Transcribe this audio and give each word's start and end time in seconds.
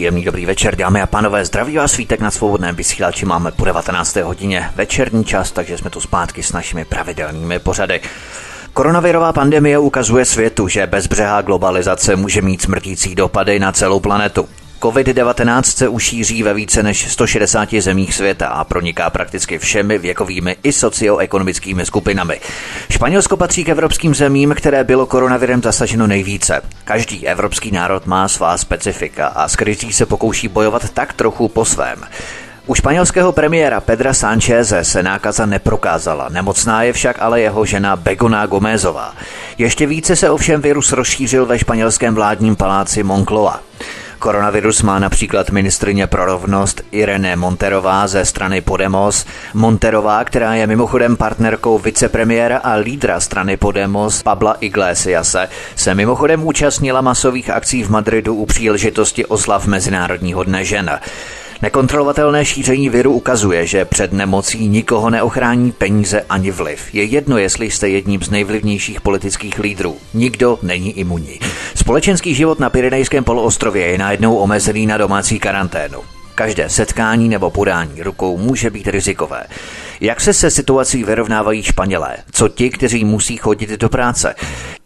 Příjemný 0.00 0.24
dobrý 0.24 0.46
večer, 0.46 0.76
dámy 0.76 1.02
a 1.02 1.06
pánové, 1.06 1.44
zdraví 1.44 1.76
vás 1.76 1.92
svítek 1.92 2.20
na 2.20 2.30
svobodném 2.30 2.76
vysílači 2.76 3.26
máme 3.26 3.52
po 3.52 3.64
19. 3.64 4.16
hodině 4.16 4.70
večerní 4.74 5.24
čas, 5.24 5.52
takže 5.52 5.78
jsme 5.78 5.90
tu 5.90 6.00
zpátky 6.00 6.42
s 6.42 6.52
našimi 6.52 6.84
pravidelnými 6.84 7.58
pořady. 7.58 8.00
Koronavirová 8.72 9.32
pandemie 9.32 9.78
ukazuje 9.78 10.24
světu, 10.24 10.68
že 10.68 10.86
bezbřehá 10.86 11.42
globalizace 11.42 12.16
může 12.16 12.42
mít 12.42 12.62
smrtící 12.62 13.14
dopady 13.14 13.58
na 13.58 13.72
celou 13.72 14.00
planetu. 14.00 14.48
COVID-19 14.80 15.62
se 15.62 15.88
ušíří 15.88 16.42
ve 16.42 16.54
více 16.54 16.82
než 16.82 17.12
160 17.12 17.68
zemích 17.80 18.14
světa 18.14 18.46
a 18.46 18.64
proniká 18.64 19.10
prakticky 19.10 19.58
všemi 19.58 19.98
věkovými 19.98 20.56
i 20.62 20.72
socioekonomickými 20.72 21.86
skupinami. 21.86 22.40
Španělsko 22.90 23.36
patří 23.36 23.64
k 23.64 23.68
evropským 23.68 24.14
zemím, 24.14 24.54
které 24.56 24.84
bylo 24.84 25.06
koronavirem 25.06 25.62
zasaženo 25.62 26.06
nejvíce. 26.06 26.62
Každý 26.84 27.26
evropský 27.26 27.70
národ 27.70 28.06
má 28.06 28.28
svá 28.28 28.58
specifika 28.58 29.26
a 29.26 29.48
s 29.48 29.56
krizí 29.56 29.92
se 29.92 30.06
pokouší 30.06 30.48
bojovat 30.48 30.90
tak 30.90 31.12
trochu 31.12 31.48
po 31.48 31.64
svém. 31.64 31.98
U 32.66 32.74
španělského 32.74 33.32
premiéra 33.32 33.80
Pedra 33.80 34.14
Sáncheze 34.14 34.84
se 34.84 35.02
nákaza 35.02 35.46
neprokázala, 35.46 36.28
nemocná 36.28 36.82
je 36.82 36.92
však 36.92 37.16
ale 37.22 37.40
jeho 37.40 37.64
žena 37.64 37.96
Begoná 37.96 38.46
Gomezová. 38.46 39.14
Ještě 39.58 39.86
více 39.86 40.16
se 40.16 40.30
ovšem 40.30 40.60
virus 40.60 40.92
rozšířil 40.92 41.46
ve 41.46 41.58
španělském 41.58 42.14
vládním 42.14 42.56
paláci 42.56 43.02
Moncloa. 43.02 43.60
Koronavirus 44.20 44.82
má 44.82 44.98
například 44.98 45.50
ministrině 45.50 46.06
pro 46.06 46.24
rovnost 46.24 46.82
Irene 46.90 47.36
Monterová 47.36 48.06
ze 48.06 48.24
strany 48.24 48.60
Podemos. 48.60 49.26
Monterová, 49.54 50.24
která 50.24 50.54
je 50.54 50.66
mimochodem 50.66 51.16
partnerkou 51.16 51.78
vicepremiéra 51.78 52.58
a 52.58 52.74
lídra 52.74 53.20
strany 53.20 53.56
Podemos 53.56 54.22
Pabla 54.22 54.56
Iglesiase, 54.60 55.48
se 55.76 55.94
mimochodem 55.94 56.44
účastnila 56.44 57.00
masových 57.00 57.50
akcí 57.50 57.82
v 57.82 57.90
Madridu 57.90 58.34
u 58.34 58.46
příležitosti 58.46 59.26
oslav 59.26 59.66
Mezinárodního 59.66 60.44
dne 60.44 60.64
žen. 60.64 61.00
Nekontrolovatelné 61.62 62.44
šíření 62.44 62.88
viru 62.88 63.12
ukazuje, 63.12 63.66
že 63.66 63.84
před 63.84 64.12
nemocí 64.12 64.68
nikoho 64.68 65.10
neochrání 65.10 65.72
peníze 65.72 66.24
ani 66.28 66.50
vliv. 66.50 66.94
Je 66.94 67.04
jedno, 67.04 67.38
jestli 67.38 67.70
jste 67.70 67.88
jedním 67.88 68.22
z 68.22 68.30
nejvlivnějších 68.30 69.00
politických 69.00 69.58
lídrů. 69.58 69.96
Nikdo 70.14 70.58
není 70.62 70.98
imunní. 70.98 71.40
Společenský 71.74 72.34
život 72.34 72.60
na 72.60 72.70
Pyrenejském 72.70 73.24
poloostrově 73.24 73.86
je 73.86 73.98
najednou 73.98 74.36
omezený 74.36 74.86
na 74.86 74.98
domácí 74.98 75.38
karanténu. 75.38 75.98
Každé 76.34 76.68
setkání 76.68 77.28
nebo 77.28 77.50
podání 77.50 78.02
rukou 78.02 78.38
může 78.38 78.70
být 78.70 78.88
rizikové. 78.88 79.46
Jak 80.02 80.20
se 80.20 80.32
se 80.34 80.50
situací 80.50 81.04
vyrovnávají 81.04 81.62
Španělé? 81.62 82.16
Co 82.32 82.48
ti, 82.48 82.70
kteří 82.70 83.04
musí 83.04 83.36
chodit 83.36 83.70
do 83.70 83.88
práce? 83.88 84.34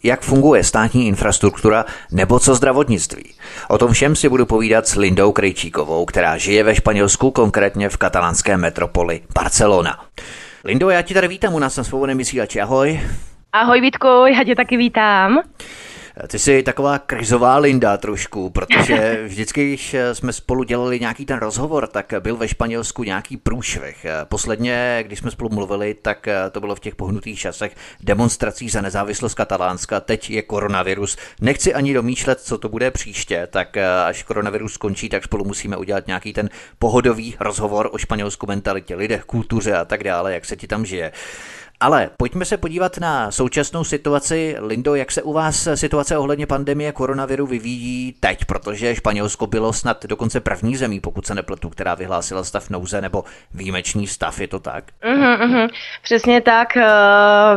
Jak 0.03 0.21
funguje 0.21 0.63
státní 0.63 1.07
infrastruktura 1.07 1.85
nebo 2.11 2.39
co 2.39 2.55
zdravotnictví? 2.55 3.33
O 3.67 3.77
tom 3.77 3.91
všem 3.91 4.15
si 4.15 4.29
budu 4.29 4.45
povídat 4.45 4.87
s 4.87 4.95
Lindou 4.95 5.31
Krejčíkovou, 5.31 6.05
která 6.05 6.37
žije 6.37 6.63
ve 6.63 6.75
Španělsku, 6.75 7.31
konkrétně 7.31 7.89
v 7.89 7.97
katalánské 7.97 8.57
metropoli 8.57 9.21
Barcelona. 9.35 9.99
Lindo, 10.63 10.89
já 10.89 11.01
ti 11.01 11.13
tady 11.13 11.27
vítám 11.27 11.53
u 11.53 11.59
nás 11.59 11.77
na 11.77 11.83
svobodném 11.83 12.17
vysílači. 12.17 12.61
Ahoj. 12.61 13.01
Ahoj 13.53 13.81
Vítko, 13.81 14.25
já 14.25 14.43
tě 14.43 14.55
taky 14.55 14.77
vítám. 14.77 15.39
Ty 16.27 16.39
jsi 16.39 16.63
taková 16.63 16.99
krizová 16.99 17.57
Linda 17.57 17.97
trošku, 17.97 18.49
protože 18.49 19.23
vždycky, 19.27 19.67
když 19.67 19.95
jsme 20.13 20.33
spolu 20.33 20.63
dělali 20.63 20.99
nějaký 20.99 21.25
ten 21.25 21.39
rozhovor, 21.39 21.87
tak 21.87 22.13
byl 22.19 22.35
ve 22.35 22.47
Španělsku 22.47 23.03
nějaký 23.03 23.37
průšvih. 23.37 24.05
Posledně, 24.23 25.03
když 25.07 25.19
jsme 25.19 25.31
spolu 25.31 25.49
mluvili, 25.49 25.93
tak 25.93 26.27
to 26.51 26.59
bylo 26.59 26.75
v 26.75 26.79
těch 26.79 26.95
pohnutých 26.95 27.39
časech 27.39 27.75
demonstrací 28.03 28.69
za 28.69 28.81
nezávislost 28.81 29.33
Katalánska. 29.33 29.99
Teď 29.99 30.29
je 30.29 30.41
koronavirus. 30.41 31.17
Nechci 31.41 31.73
ani 31.73 31.93
domýšlet, 31.93 32.41
co 32.41 32.57
to 32.57 32.69
bude 32.69 32.91
příště, 32.91 33.47
tak 33.51 33.77
až 34.05 34.23
koronavirus 34.23 34.73
skončí, 34.73 35.09
tak 35.09 35.23
spolu 35.23 35.45
musíme 35.45 35.77
udělat 35.77 36.07
nějaký 36.07 36.33
ten 36.33 36.49
pohodový 36.79 37.35
rozhovor 37.39 37.89
o 37.91 37.97
španělsku 37.97 38.47
mentalitě, 38.47 38.95
lidech, 38.95 39.23
kultuře 39.23 39.73
a 39.73 39.85
tak 39.85 40.03
dále, 40.03 40.33
jak 40.33 40.45
se 40.45 40.55
ti 40.55 40.67
tam 40.67 40.85
žije. 40.85 41.11
Ale 41.79 42.09
pojďme 42.17 42.45
se 42.45 42.57
podívat 42.57 42.97
na 42.97 43.31
současnou 43.31 43.83
situaci. 43.83 44.55
Lindo, 44.59 44.95
jak 44.95 45.11
se 45.11 45.21
u 45.21 45.33
vás 45.33 45.67
situace 45.75 46.17
ohledně 46.17 46.47
pandemie 46.47 46.91
koronaviru 46.91 47.47
vyvíjí 47.47 48.15
teď, 48.19 48.45
protože 48.45 48.95
Španělsko 48.95 49.47
bylo 49.47 49.73
snad 49.73 50.05
dokonce 50.05 50.39
první 50.39 50.75
zemí, 50.75 50.99
pokud 50.99 51.25
se 51.25 51.35
nepletu, 51.35 51.69
která 51.69 51.95
vyhlásila 51.95 52.43
stav 52.43 52.69
nouze 52.69 53.01
nebo 53.01 53.23
výjimečný 53.53 54.07
stav, 54.07 54.39
je 54.39 54.47
to 54.47 54.59
tak? 54.59 54.83
Uh-huh, 55.03 55.39
uh-huh. 55.39 55.69
Přesně 56.03 56.41
tak. 56.41 56.67
Uh, 56.75 56.81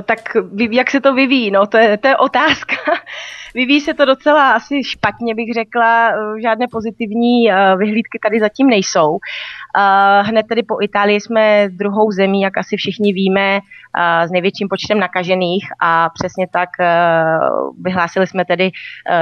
tak 0.03 0.19
jak 0.71 0.91
se 0.91 1.01
to 1.01 1.15
vyvíjí? 1.15 1.51
No, 1.51 1.67
to 1.67 1.79
je, 1.79 1.99
to 1.99 2.09
je 2.09 2.17
otázka. 2.17 2.75
Vyvíjí 3.55 3.81
se 3.81 3.95
to 3.95 4.05
docela 4.05 4.53
asi 4.53 4.85
špatně, 4.85 5.35
bych 5.35 5.55
řekla. 5.55 6.11
Eh, 6.11 6.41
žádné 6.43 6.67
pozitivní 6.71 7.51
eh, 7.51 7.77
vyhlídky 7.77 8.19
tady 8.23 8.41
zatím 8.41 8.67
nejsou. 8.67 9.19
Hned 10.23 10.47
tedy 10.49 10.63
po 10.63 10.83
Itálii 10.83 11.21
jsme 11.21 11.69
druhou 11.69 12.11
zemí, 12.11 12.41
jak 12.41 12.59
asi 12.59 12.77
všichni 12.77 13.13
víme, 13.13 13.61
s 14.27 14.31
největším 14.31 14.69
počtem 14.69 14.99
nakažených 14.99 15.65
a 15.83 16.09
přesně 16.09 16.47
tak 16.53 16.69
vyhlásili 17.83 18.27
jsme 18.27 18.45
tedy 18.45 18.71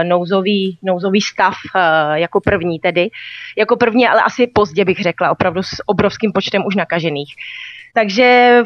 nouzový, 0.02 0.78
nouzový 0.82 1.20
stav 1.20 1.54
jako 2.14 2.40
první 2.40 2.78
tedy. 2.78 3.08
Jako 3.58 3.76
první, 3.76 4.08
ale 4.08 4.22
asi 4.22 4.46
pozdě 4.46 4.84
bych 4.84 4.98
řekla, 4.98 5.30
opravdu 5.30 5.62
s 5.62 5.82
obrovským 5.86 6.32
počtem 6.32 6.62
už 6.66 6.74
nakažených. 6.74 7.34
Takže 7.94 8.62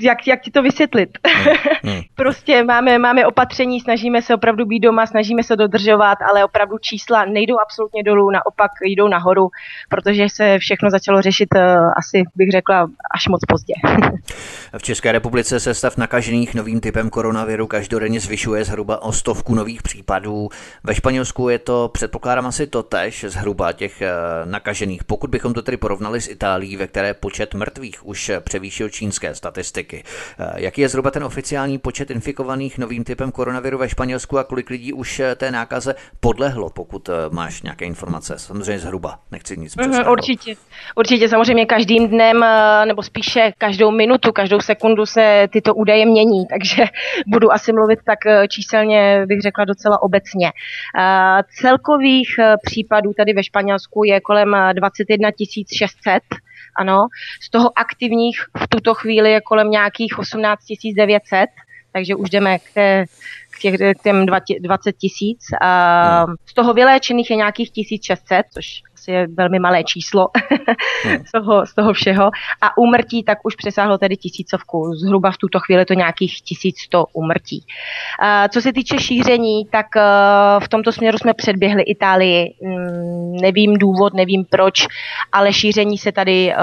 jak, 0.00 0.26
jak 0.26 0.40
ti 0.40 0.50
to 0.50 0.62
vysvětlit? 0.62 1.18
Hmm. 1.26 1.54
Hmm. 1.82 2.02
prostě 2.14 2.64
máme, 2.64 2.98
máme 2.98 3.26
opatření, 3.26 3.80
snažíme 3.80 4.22
se 4.22 4.34
opravdu 4.34 4.66
být 4.66 4.80
doma, 4.80 5.06
snažíme 5.06 5.42
se 5.42 5.56
dodržovat, 5.56 6.18
ale 6.30 6.44
opravdu 6.44 6.78
čísla 6.78 7.24
nejdou 7.24 7.58
absolutně 7.60 8.02
dolů, 8.02 8.30
naopak 8.30 8.70
jdou 8.84 9.08
nahoru, 9.08 9.48
protože 9.88 10.26
se 10.32 10.58
všechno 10.58 10.90
začalo 10.90 11.22
řešit 11.22 11.48
uh, 11.54 11.60
asi 11.96 12.22
bych 12.36 12.50
řekla 12.50 12.88
až 13.14 13.28
moc 13.28 13.40
pozdě. 13.48 13.74
v 14.78 14.82
České 14.82 15.12
republice 15.12 15.60
se 15.60 15.74
stav 15.74 15.96
nakažených 15.96 16.54
novým 16.54 16.80
typem 16.80 17.10
koronaviru 17.10 17.66
každodenně 17.66 18.20
zvyšuje 18.20 18.64
zhruba 18.64 19.02
o 19.02 19.12
stovku 19.12 19.54
nových 19.54 19.82
případů. 19.82 20.48
Ve 20.84 20.94
Španělsku 20.94 21.48
je 21.48 21.58
to, 21.58 21.90
předpokládám, 21.92 22.46
asi 22.46 22.66
to 22.66 22.82
tež 22.82 23.24
zhruba 23.28 23.72
těch 23.72 24.02
uh, 24.02 24.50
nakažených. 24.50 25.04
Pokud 25.04 25.30
bychom 25.30 25.54
to 25.54 25.62
tedy 25.62 25.76
porovnali 25.76 26.20
s 26.20 26.28
Itálií, 26.28 26.76
ve 26.76 26.86
které 26.86 27.14
počet 27.14 27.54
mrtvých 27.54 28.06
už 28.06 28.30
převýšil 28.40 28.88
čínské 28.88 29.34
staty, 29.34 29.57
statistiky. 29.64 30.04
Eh, 30.38 30.52
jaký 30.56 30.80
je 30.80 30.88
zhruba 30.88 31.10
ten 31.10 31.24
oficiální 31.24 31.78
počet 31.78 32.10
infikovaných 32.10 32.78
novým 32.78 33.04
typem 33.04 33.32
koronaviru 33.32 33.78
ve 33.78 33.88
Španělsku 33.88 34.38
a 34.38 34.44
kolik 34.44 34.70
lidí 34.70 34.92
už 34.92 35.20
eh, 35.20 35.34
té 35.34 35.50
nákaze 35.50 35.94
podlehlo, 36.20 36.70
pokud 36.70 37.08
eh, 37.08 37.12
máš 37.30 37.62
nějaké 37.62 37.84
informace? 37.84 38.38
Samozřejmě 38.38 38.78
zhruba, 38.78 39.18
nechci 39.30 39.56
nic 39.56 39.76
mm-hmm, 39.76 40.12
Určitě, 40.12 40.54
určitě 40.96 41.28
samozřejmě 41.28 41.66
každým 41.66 42.08
dnem, 42.08 42.44
nebo 42.84 43.02
spíše 43.02 43.52
každou 43.58 43.90
minutu, 43.90 44.32
každou 44.32 44.60
sekundu 44.60 45.06
se 45.06 45.48
tyto 45.52 45.74
údaje 45.74 46.06
mění, 46.06 46.46
takže 46.50 46.84
budu 47.26 47.52
asi 47.52 47.72
mluvit 47.72 47.98
tak 48.04 48.18
číselně, 48.48 49.26
bych 49.26 49.40
řekla 49.40 49.64
docela 49.64 50.02
obecně. 50.02 50.52
Celkových 51.60 52.28
případů 52.62 53.12
tady 53.12 53.32
ve 53.32 53.44
Španělsku 53.44 54.04
je 54.04 54.20
kolem 54.20 54.56
21 54.74 55.30
600 55.76 56.22
ano. 56.78 56.98
Z 57.42 57.50
toho 57.50 57.78
aktivních 57.78 58.40
v 58.64 58.68
tuto 58.68 58.94
chvíli 58.94 59.30
je 59.32 59.40
kolem 59.40 59.70
nějakých 59.70 60.18
18 60.18 60.60
900, 60.96 61.50
takže 61.92 62.14
už 62.14 62.30
jdeme 62.30 62.58
k, 62.58 62.62
té, 62.74 63.04
k, 63.50 63.58
těch, 63.58 63.74
k 64.00 64.02
těm 64.02 64.26
20 64.60 64.92
tisíc. 64.92 65.40
A 65.62 66.26
z 66.46 66.54
toho 66.54 66.74
vyléčených 66.74 67.30
je 67.30 67.36
nějakých 67.36 67.70
1600, 67.70 68.46
což 68.54 68.82
je 69.08 69.26
velmi 69.34 69.58
malé 69.58 69.84
číslo 69.84 70.28
hmm. 71.04 71.24
z, 71.26 71.32
toho, 71.32 71.66
z 71.66 71.74
toho 71.74 71.92
všeho. 71.92 72.30
A 72.62 72.78
úmrtí 72.78 73.22
tak 73.22 73.38
už 73.44 73.54
přesáhlo 73.54 73.98
tedy 73.98 74.16
tisícovku. 74.16 74.92
Zhruba 74.94 75.30
v 75.30 75.36
tuto 75.36 75.60
chvíli 75.60 75.84
to 75.84 75.94
nějakých 75.94 76.40
1100 76.42 77.04
úmrtí. 77.12 77.64
Co 78.52 78.60
se 78.60 78.72
týče 78.72 78.98
šíření, 78.98 79.66
tak 79.70 79.86
v 80.58 80.68
tomto 80.68 80.92
směru 80.92 81.18
jsme 81.18 81.34
předběhli 81.34 81.82
Itálii. 81.82 82.54
Mm, 82.62 83.36
nevím 83.42 83.74
důvod, 83.74 84.14
nevím 84.14 84.44
proč, 84.50 84.86
ale 85.32 85.52
šíření 85.52 85.98
se 85.98 86.12
tady 86.12 86.54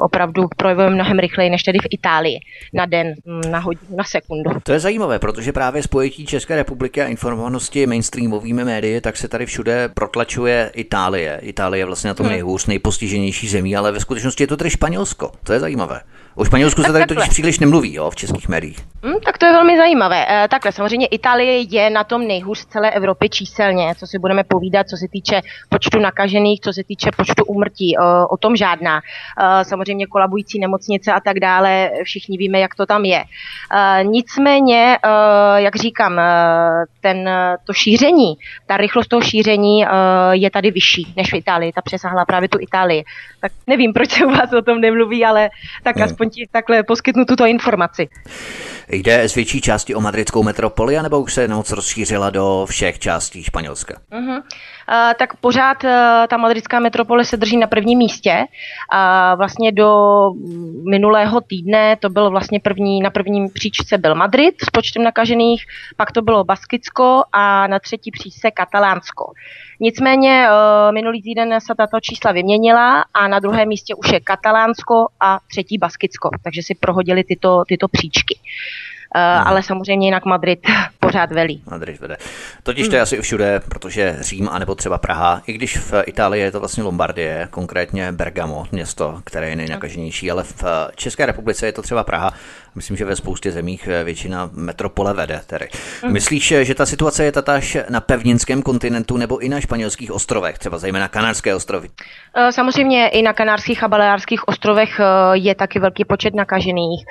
opravdu 0.00 0.48
projevuje 0.56 0.90
mnohem 0.90 1.18
rychleji 1.18 1.50
než 1.50 1.62
tady 1.62 1.78
v 1.78 1.86
Itálii. 1.90 2.38
Na 2.74 2.86
den, 2.86 3.14
na 3.50 3.58
hodinu, 3.58 3.96
na 3.96 4.04
sekundu. 4.04 4.50
To 4.62 4.72
je 4.72 4.80
zajímavé, 4.80 5.18
protože 5.18 5.52
právě 5.52 5.82
spojetí 5.82 6.26
České 6.26 6.56
republiky 6.56 7.02
a 7.02 7.06
informovanosti 7.06 7.86
mainstreamovými 7.86 8.64
médii, 8.64 9.00
tak 9.00 9.16
se 9.16 9.28
tady 9.28 9.46
všude 9.46 9.88
protlačuje 9.94 10.70
Itálie. 10.74 11.40
Itálie 11.56 11.80
je 11.80 11.86
vlastně 11.86 12.08
na 12.08 12.14
tom 12.14 12.26
hmm. 12.26 12.32
nejhůř, 12.32 12.66
nejpostiženější 12.66 13.48
zemí, 13.48 13.76
ale 13.76 13.92
ve 13.92 14.00
skutečnosti 14.00 14.42
je 14.42 14.46
to 14.46 14.56
tedy 14.56 14.70
Španělsko. 14.70 15.32
To 15.42 15.52
je 15.52 15.60
zajímavé. 15.60 16.00
O 16.38 16.44
Španělsku 16.44 16.82
se 16.82 16.92
tady 16.92 17.06
totiž 17.06 17.28
příliš 17.28 17.58
nemluví 17.58 17.94
jo, 17.94 18.10
v 18.10 18.16
českých 18.16 18.48
médiích. 18.48 18.78
Hmm, 19.02 19.20
tak 19.24 19.38
to 19.38 19.46
je 19.46 19.52
velmi 19.52 19.76
zajímavé. 19.76 20.26
E, 20.28 20.48
takhle, 20.48 20.72
samozřejmě 20.72 21.06
Itálie 21.06 21.60
je 21.60 21.90
na 21.90 22.04
tom 22.04 22.26
nejhůř 22.26 22.58
z 22.58 22.66
celé 22.66 22.90
Evropy 22.90 23.28
číselně, 23.28 23.94
co 23.98 24.06
si 24.06 24.18
budeme 24.18 24.44
povídat, 24.44 24.88
co 24.88 24.96
se 24.96 25.08
týče 25.08 25.40
počtu 25.68 25.98
nakažených, 25.98 26.60
co 26.60 26.72
se 26.72 26.84
týče 26.84 27.10
počtu 27.16 27.44
úmrtí. 27.44 27.96
O, 27.98 28.28
o 28.28 28.36
tom 28.36 28.56
žádná. 28.56 29.00
E, 29.00 29.64
samozřejmě 29.64 30.06
kolabující 30.06 30.58
nemocnice 30.58 31.12
a 31.12 31.20
tak 31.20 31.40
dále, 31.40 31.90
všichni 32.04 32.38
víme, 32.38 32.58
jak 32.58 32.74
to 32.74 32.86
tam 32.86 33.04
je. 33.04 33.20
E, 33.20 34.04
nicméně, 34.04 34.98
e, 35.02 35.08
jak 35.62 35.76
říkám, 35.76 36.20
ten, 37.00 37.30
to 37.64 37.72
šíření, 37.72 38.34
ta 38.66 38.76
rychlost 38.76 39.08
toho 39.08 39.22
šíření 39.22 39.84
e, 39.84 39.88
je 40.32 40.50
tady 40.50 40.70
vyšší 40.70 41.14
než 41.16 41.32
v 41.32 41.36
Itálii. 41.36 41.72
Ta 41.72 41.82
přesáhla 41.82 42.24
právě 42.24 42.48
tu 42.48 42.58
Itálii. 42.60 43.04
Tak 43.40 43.52
nevím, 43.66 43.92
proč 43.92 44.10
se 44.10 44.26
u 44.26 44.30
vás 44.30 44.52
o 44.52 44.62
tom 44.62 44.80
nemluví, 44.80 45.24
ale 45.24 45.50
tak 45.82 45.96
hmm. 45.96 46.04
aspoň 46.04 46.25
aspoň 46.26 46.30
ti 46.30 46.48
takhle 46.52 46.82
poskytnu 46.82 47.24
tuto 47.24 47.46
informaci. 47.46 48.08
Jde 48.88 49.28
z 49.28 49.34
větší 49.34 49.60
části 49.60 49.94
o 49.94 50.00
madridskou 50.00 50.42
metropoli, 50.42 50.98
anebo 50.98 51.20
už 51.20 51.34
se 51.34 51.48
moc 51.48 51.70
rozšířila 51.70 52.30
do 52.30 52.66
všech 52.68 52.98
částí 52.98 53.44
Španělska? 53.44 53.94
Uh-huh. 54.12 54.42
Uh, 54.88 55.14
tak 55.18 55.36
pořád 55.36 55.84
uh, 55.84 55.90
ta 56.28 56.36
madridská 56.36 56.80
metropole 56.80 57.24
se 57.24 57.36
drží 57.36 57.56
na 57.56 57.66
prvním 57.66 57.98
místě. 57.98 58.44
A 58.92 59.34
vlastně 59.34 59.72
do 59.72 59.90
minulého 60.90 61.40
týdne 61.40 61.96
to 61.96 62.08
bylo 62.08 62.30
vlastně 62.30 62.60
první, 62.60 63.00
na 63.00 63.10
prvním 63.10 63.48
příčce 63.54 63.98
byl 63.98 64.14
Madrid 64.14 64.54
s 64.62 64.70
počtem 64.70 65.02
nakažených, 65.02 65.64
pak 65.96 66.12
to 66.12 66.22
bylo 66.22 66.44
Baskicko 66.44 67.22
a 67.32 67.66
na 67.66 67.78
třetí 67.78 68.10
příčce 68.10 68.50
Katalánsko. 68.50 69.32
Nicméně 69.80 70.48
uh, 70.48 70.94
minulý 70.94 71.22
týden 71.22 71.60
se 71.60 71.74
tato 71.74 72.00
čísla 72.00 72.32
vyměnila 72.32 73.04
a 73.14 73.28
na 73.28 73.38
druhém 73.38 73.68
místě 73.68 73.94
už 73.94 74.12
je 74.12 74.20
Katalánsko 74.20 75.06
a 75.20 75.38
třetí 75.50 75.78
Baskicko, 75.78 76.30
takže 76.44 76.62
si 76.62 76.74
prohodili 76.74 77.24
tyto, 77.24 77.62
tyto 77.68 77.88
příčky. 77.88 78.38
Uh, 78.38 78.85
ale 79.18 79.62
samozřejmě 79.62 80.06
jinak 80.06 80.24
Madrid 80.24 80.60
pořád 81.00 81.32
velí. 81.32 81.62
Madrid 81.70 82.00
vede. 82.00 82.16
Totiž 82.62 82.88
to 82.88 82.94
je 82.94 82.98
hmm. 82.98 83.02
asi 83.02 83.20
všude, 83.20 83.60
protože 83.68 84.16
Řím 84.20 84.48
anebo 84.48 84.74
třeba 84.74 84.98
Praha, 84.98 85.42
i 85.46 85.52
když 85.52 85.76
v 85.76 85.92
Itálii 86.06 86.42
je 86.42 86.52
to 86.52 86.60
vlastně 86.60 86.82
Lombardie, 86.82 87.48
konkrétně 87.50 88.12
Bergamo, 88.12 88.66
město, 88.72 89.20
které 89.24 89.50
je 89.50 89.56
nejnakaženější, 89.56 90.30
ale 90.30 90.42
v 90.42 90.64
České 90.94 91.26
republice 91.26 91.66
je 91.66 91.72
to 91.72 91.82
třeba 91.82 92.04
Praha 92.04 92.32
Myslím, 92.76 92.96
že 92.96 93.04
ve 93.04 93.16
spoustě 93.16 93.52
zemích 93.52 93.88
eh, 93.88 94.04
většina 94.04 94.50
metropole 94.52 95.14
vede. 95.14 95.40
Tedy. 95.46 95.68
Mm. 96.04 96.12
Myslíš, 96.12 96.54
že 96.62 96.74
ta 96.74 96.86
situace 96.86 97.24
je 97.24 97.32
tatáž 97.32 97.76
na 97.88 98.00
pevninském 98.00 98.62
kontinentu 98.62 99.16
nebo 99.16 99.38
i 99.38 99.48
na 99.48 99.60
španělských 99.60 100.12
ostrovech, 100.12 100.58
třeba 100.58 100.78
zejména 100.78 101.08
Kanárské 101.08 101.54
ostrovy? 101.54 101.88
Eh, 102.34 102.52
samozřejmě 102.52 103.08
i 103.08 103.22
na 103.22 103.32
Kanárských 103.32 103.82
a 103.82 103.88
Baleárských 103.88 104.48
ostrovech 104.48 105.00
eh, 105.00 105.04
je 105.32 105.54
taky 105.54 105.78
velký 105.78 106.04
počet 106.04 106.34
nakažených. 106.34 107.04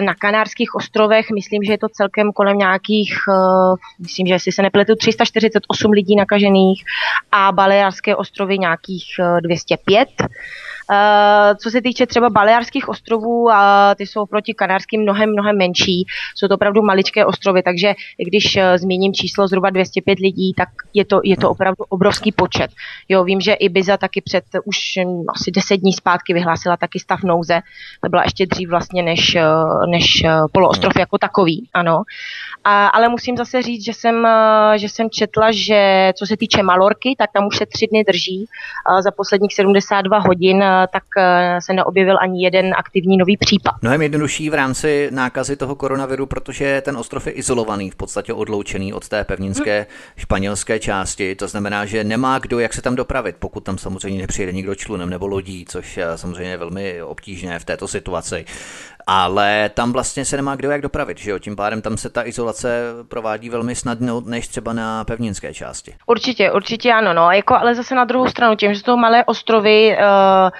Na 0.00 0.14
Kanárských 0.14 0.74
ostrovech 0.74 1.26
myslím, 1.34 1.62
že 1.62 1.72
je 1.72 1.78
to 1.78 1.88
celkem 1.88 2.32
kolem 2.32 2.58
nějakých, 2.58 3.14
myslím, 3.98 4.26
že 4.26 4.38
si 4.38 4.52
se 4.52 4.62
nepletu, 4.62 4.96
348 4.96 5.90
lidí 5.90 6.16
nakažených 6.16 6.84
a 7.32 7.52
Baleárské 7.52 8.16
ostrovy 8.16 8.58
nějakých 8.58 9.06
205. 9.40 10.08
Eh, 10.92 11.54
co 11.56 11.70
se 11.70 11.82
týče 11.82 12.06
třeba 12.06 12.30
Baleárských 12.30 12.88
ostrovů, 12.88 13.48
ty 13.96 14.06
jsou 14.06 14.26
proti 14.26 14.54
kanárským 14.54 15.02
mnohem, 15.02 15.32
mnohem 15.32 15.58
menší. 15.58 16.06
Jsou 16.34 16.48
to 16.48 16.54
opravdu 16.54 16.82
maličké 16.82 17.26
ostrovy, 17.26 17.62
takže 17.62 17.94
když 18.28 18.56
eh, 18.56 18.78
zmíním 18.78 19.14
číslo 19.14 19.48
zhruba 19.48 19.70
205 19.70 20.18
lidí, 20.18 20.54
tak 20.56 20.68
je 20.94 21.04
to, 21.04 21.20
je 21.24 21.36
to 21.36 21.50
opravdu 21.50 21.84
obrovský 21.88 22.32
počet. 22.32 22.70
Jo, 23.08 23.24
vím, 23.24 23.40
že 23.40 23.52
Ibiza 23.52 23.96
taky 23.96 24.20
před 24.20 24.44
už 24.64 24.76
hm, 24.98 25.24
asi 25.34 25.50
10 25.50 25.76
dní 25.76 25.92
zpátky 25.92 26.34
vyhlásila 26.34 26.76
taky 26.76 26.98
stav 26.98 27.22
nouze. 27.22 27.60
To 28.02 28.08
byla 28.08 28.22
ještě 28.22 28.46
dřív 28.46 28.68
vlastně 28.68 29.02
než, 29.02 29.34
eh, 29.34 29.42
než 29.90 30.24
poloostrov 30.52 30.92
jako 30.98 31.18
takový, 31.18 31.68
ano. 31.74 32.02
A, 32.64 32.86
ale 32.86 33.08
musím 33.08 33.36
zase 33.36 33.62
říct, 33.62 33.84
že 33.84 33.92
jsem, 33.94 34.26
že 34.76 34.88
jsem 34.88 35.10
četla, 35.10 35.48
že 35.52 36.12
co 36.18 36.26
se 36.26 36.36
týče 36.36 36.62
Malorky, 36.62 37.14
tak 37.18 37.30
tam 37.32 37.46
už 37.46 37.56
se 37.56 37.66
tři 37.66 37.86
dny 37.86 38.04
drží. 38.04 38.46
Za 39.00 39.10
posledních 39.10 39.54
72 39.54 40.18
hodin 40.18 40.64
tak 40.86 41.02
eh, 41.18 41.58
se 41.60 41.72
neobjevil 41.72 42.18
ani 42.20 42.44
jeden 42.44 42.74
aktivní 42.78 43.16
nový 43.16 43.36
případ. 43.36 43.74
Mnohem 43.82 44.02
jednodušší 44.02 44.50
v 44.50 44.54
rámci 44.54 45.08
nákazy 45.12 45.56
toho 45.56 45.74
koronaviru, 45.74 46.26
protože 46.26 46.80
ten 46.80 46.96
ostrov 46.96 47.26
je 47.26 47.32
izolovaný, 47.32 47.90
v 47.90 47.96
podstatě 47.96 48.32
odloučený 48.32 48.92
od 48.92 49.08
té 49.08 49.24
pevninské 49.24 49.76
hmm. 49.76 49.86
španělské 50.16 50.78
části. 50.78 51.34
To 51.34 51.48
znamená, 51.48 51.86
že 51.86 52.04
nemá 52.04 52.38
kdo, 52.38 52.58
jak 52.58 52.74
se 52.74 52.82
tam 52.82 52.96
dopravit, 52.96 53.36
pokud 53.38 53.64
tam 53.64 53.78
samozřejmě 53.78 54.20
nepřijede 54.20 54.52
nikdo 54.52 54.74
člunem 54.74 55.10
nebo 55.10 55.26
lodí, 55.26 55.64
což 55.68 55.96
je 55.96 56.06
samozřejmě 56.16 56.56
velmi 56.56 57.02
obtížné 57.02 57.58
v 57.58 57.64
této 57.64 57.88
situaci 57.88 58.44
ale 59.12 59.70
tam 59.74 59.92
vlastně 59.92 60.24
se 60.24 60.36
nemá 60.36 60.56
kdo 60.56 60.70
jak 60.70 60.82
dopravit, 60.82 61.18
že 61.18 61.30
jo? 61.30 61.38
Tím 61.38 61.56
pádem 61.56 61.82
tam 61.82 61.96
se 61.96 62.10
ta 62.10 62.26
izolace 62.26 62.82
provádí 63.08 63.50
velmi 63.50 63.74
snadno, 63.74 64.20
než 64.20 64.48
třeba 64.48 64.72
na 64.72 65.04
pevninské 65.04 65.54
části. 65.54 65.94
Určitě, 66.06 66.52
určitě 66.52 66.92
ano, 66.92 67.14
no, 67.14 67.30
jako, 67.30 67.54
ale 67.54 67.74
zase 67.74 67.94
na 67.94 68.04
druhou 68.04 68.28
stranu, 68.28 68.56
tím, 68.56 68.74
že 68.74 68.80
jsou 68.80 68.96
malé 68.96 69.24
ostrovy, 69.24 69.96
uh, 69.98 70.50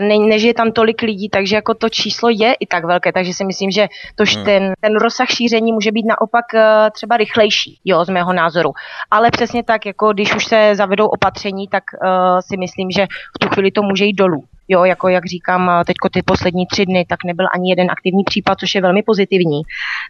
ne, 0.00 0.18
nežije 0.18 0.54
tam 0.54 0.72
tolik 0.72 1.02
lidí, 1.02 1.28
takže 1.28 1.56
jako 1.56 1.74
to 1.74 1.88
číslo 1.88 2.28
je 2.30 2.54
i 2.54 2.66
tak 2.66 2.84
velké, 2.84 3.12
takže 3.12 3.34
si 3.34 3.44
myslím, 3.44 3.70
že 3.70 3.88
tož 4.14 4.36
hmm. 4.36 4.44
ten, 4.44 4.72
ten 4.80 4.96
rozsah 4.96 5.28
šíření 5.28 5.72
může 5.72 5.92
být 5.92 6.06
naopak 6.06 6.44
třeba 6.92 7.16
rychlejší, 7.16 7.80
jo, 7.84 8.04
z 8.04 8.08
mého 8.08 8.32
názoru. 8.32 8.72
Ale 9.10 9.30
přesně 9.30 9.62
tak, 9.62 9.86
jako 9.86 10.12
když 10.12 10.34
už 10.34 10.44
se 10.44 10.70
zavedou 10.74 11.06
opatření, 11.06 11.68
tak 11.68 11.84
uh, 11.94 12.40
si 12.40 12.56
myslím, 12.56 12.90
že 12.90 13.06
v 13.06 13.38
tu 13.38 13.48
chvíli 13.48 13.70
to 13.70 13.82
může 13.82 14.04
jít 14.04 14.14
dolů. 14.14 14.44
Jo, 14.68 14.84
jako 14.84 15.08
jak 15.08 15.26
říkám, 15.26 15.70
teďko 15.86 16.08
ty 16.08 16.22
poslední 16.22 16.66
tři 16.66 16.86
dny, 16.86 17.06
tak 17.08 17.24
nebyl 17.24 17.46
ani 17.54 17.70
jeden 17.70 17.90
aktivní 17.90 18.24
případ, 18.24 18.58
což 18.60 18.74
je 18.74 18.80
velmi 18.80 19.02
pozitivní. 19.02 19.62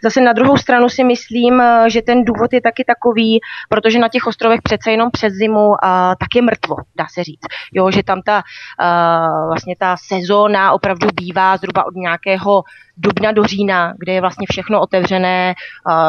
Zase 0.02 0.20
na 0.20 0.32
druhou 0.32 0.56
stranu 0.56 0.88
si 0.88 1.04
myslím, 1.04 1.62
že 1.86 2.02
ten 2.02 2.24
důvod 2.24 2.52
je 2.52 2.60
taky 2.60 2.84
takový, 2.84 3.40
protože 3.68 3.98
na 3.98 4.08
těch 4.08 4.26
ostrovech 4.26 4.62
přece 4.62 4.90
jenom 4.90 5.10
přes 5.10 5.32
zimu 5.32 5.68
uh, 5.68 5.74
tak 6.20 6.34
je 6.36 6.42
mrtvo, 6.42 6.76
dá 6.96 7.06
se 7.14 7.24
říct. 7.24 7.46
Jo, 7.74 7.90
že 7.90 8.02
tam 8.02 8.22
ta 8.22 8.42
vlastně 9.46 9.74
ta 9.78 9.96
sezóna 10.08 10.72
opravdu 10.72 11.08
bývá 11.14 11.56
zhruba 11.56 11.86
od 11.86 11.94
nějakého 11.94 12.62
dubna 12.96 13.32
do 13.32 13.44
října, 13.44 13.94
kde 13.98 14.12
je 14.12 14.20
vlastně 14.20 14.46
všechno 14.50 14.80
otevřené, 14.80 15.54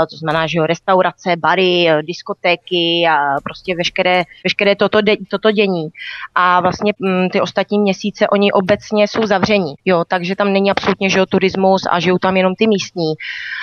to 0.10 0.18
znamená, 0.18 0.48
že 0.48 0.68
restaurace, 0.68 1.36
bary, 1.38 1.88
diskotéky 2.02 3.08
a 3.10 3.18
prostě 3.44 3.76
veškeré, 3.76 4.24
veškeré 4.44 4.76
toto, 4.76 5.02
de, 5.02 5.16
toto 5.30 5.52
dění. 5.52 5.90
A 6.36 6.62
vlastně 6.62 6.94
mm, 7.00 7.30
ty 7.30 7.42
ostatní 7.42 7.80
měsíce 7.80 8.28
oni 8.28 8.52
obecně 8.52 9.08
jsou 9.08 9.26
zavření, 9.26 9.74
jo, 9.86 10.04
takže 10.08 10.36
tam 10.36 10.54
není 10.54 10.72
absolutně, 10.72 11.10
že 11.10 11.26
turismus 11.30 11.82
a 11.92 12.00
žijou 12.00 12.18
tam 12.18 12.38
jenom 12.38 12.56
ty 12.56 12.68
místní. 12.68 13.14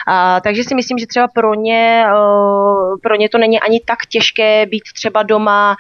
A, 0.09 0.41
takže 0.41 0.65
si 0.65 0.75
myslím, 0.75 0.99
že 0.99 1.07
třeba 1.07 1.29
pro 1.29 1.55
ně, 1.55 2.05
pro 3.03 3.15
ně 3.15 3.29
to 3.29 3.39
není 3.39 3.61
ani 3.61 3.81
tak 3.85 4.07
těžké 4.09 4.67
být 4.67 4.83
třeba 4.95 5.23
doma 5.23 5.77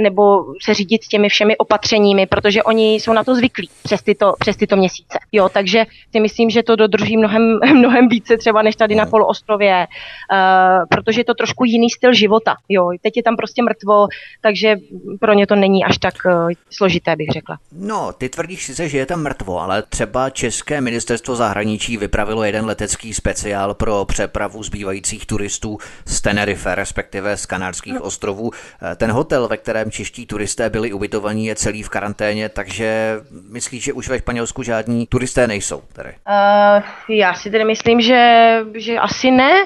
nebo 0.00 0.44
se 0.64 0.74
řídit 0.74 1.00
těmi 1.06 1.28
všemi 1.28 1.56
opatřeními, 1.56 2.26
protože 2.26 2.62
oni 2.62 2.94
jsou 2.94 3.12
na 3.12 3.24
to 3.24 3.34
zvyklí 3.34 3.68
přes 3.82 4.02
tyto, 4.02 4.32
přes 4.38 4.56
tyto 4.56 4.76
měsíce. 4.76 5.18
Jo, 5.32 5.48
takže 5.48 5.84
si 6.12 6.20
myslím, 6.20 6.37
myslím, 6.38 6.50
že 6.50 6.62
to 6.62 6.76
dodrží 6.76 7.16
mnohem, 7.16 7.58
mnohem 7.74 8.08
více 8.08 8.36
třeba 8.36 8.62
než 8.62 8.76
tady 8.76 8.94
na 8.94 9.04
no. 9.04 9.10
poloostrově, 9.10 9.86
uh, 9.86 10.86
protože 10.90 11.20
je 11.20 11.24
to 11.24 11.34
trošku 11.34 11.64
jiný 11.64 11.90
styl 11.90 12.14
života. 12.14 12.56
Jo, 12.68 12.90
teď 13.02 13.16
je 13.16 13.22
tam 13.22 13.36
prostě 13.36 13.62
mrtvo, 13.62 14.06
takže 14.40 14.76
pro 15.20 15.32
ně 15.32 15.46
to 15.46 15.56
není 15.56 15.84
až 15.84 15.98
tak 15.98 16.14
uh, 16.26 16.50
složité, 16.70 17.16
bych 17.16 17.28
řekla. 17.28 17.58
No, 17.72 18.12
ty 18.12 18.28
tvrdíš 18.28 18.64
sice, 18.64 18.88
že 18.88 18.98
je 18.98 19.06
tam 19.06 19.22
mrtvo, 19.22 19.60
ale 19.60 19.82
třeba 19.82 20.30
České 20.30 20.80
ministerstvo 20.80 21.36
zahraničí 21.36 21.96
vypravilo 21.96 22.44
jeden 22.44 22.66
letecký 22.66 23.14
speciál 23.14 23.74
pro 23.74 24.04
přepravu 24.04 24.62
zbývajících 24.62 25.26
turistů 25.26 25.78
z 26.06 26.20
Tenerife, 26.20 26.74
respektive 26.74 27.36
z 27.36 27.46
Kanárských 27.46 27.94
no. 27.94 28.00
ostrovů. 28.00 28.50
Eh, 28.82 28.96
ten 28.96 29.10
hotel, 29.10 29.48
ve 29.48 29.56
kterém 29.56 29.90
čeští 29.90 30.26
turisté 30.26 30.70
byli 30.70 30.92
ubytovaní, 30.92 31.46
je 31.46 31.54
celý 31.54 31.82
v 31.82 31.88
karanténě, 31.88 32.48
takže 32.48 33.20
myslíš, 33.50 33.84
že 33.84 33.92
už 33.92 34.08
ve 34.08 34.18
Španělsku 34.18 34.62
žádní 34.62 35.06
turisté 35.06 35.46
nejsou? 35.46 35.82
Tady? 35.92 36.14
Uh, 36.28 36.82
já 37.08 37.34
si 37.34 37.50
tedy 37.50 37.64
myslím, 37.64 38.00
že, 38.00 38.60
že 38.74 38.98
asi 38.98 39.30
ne. 39.30 39.64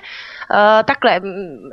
Takhle, 0.85 1.21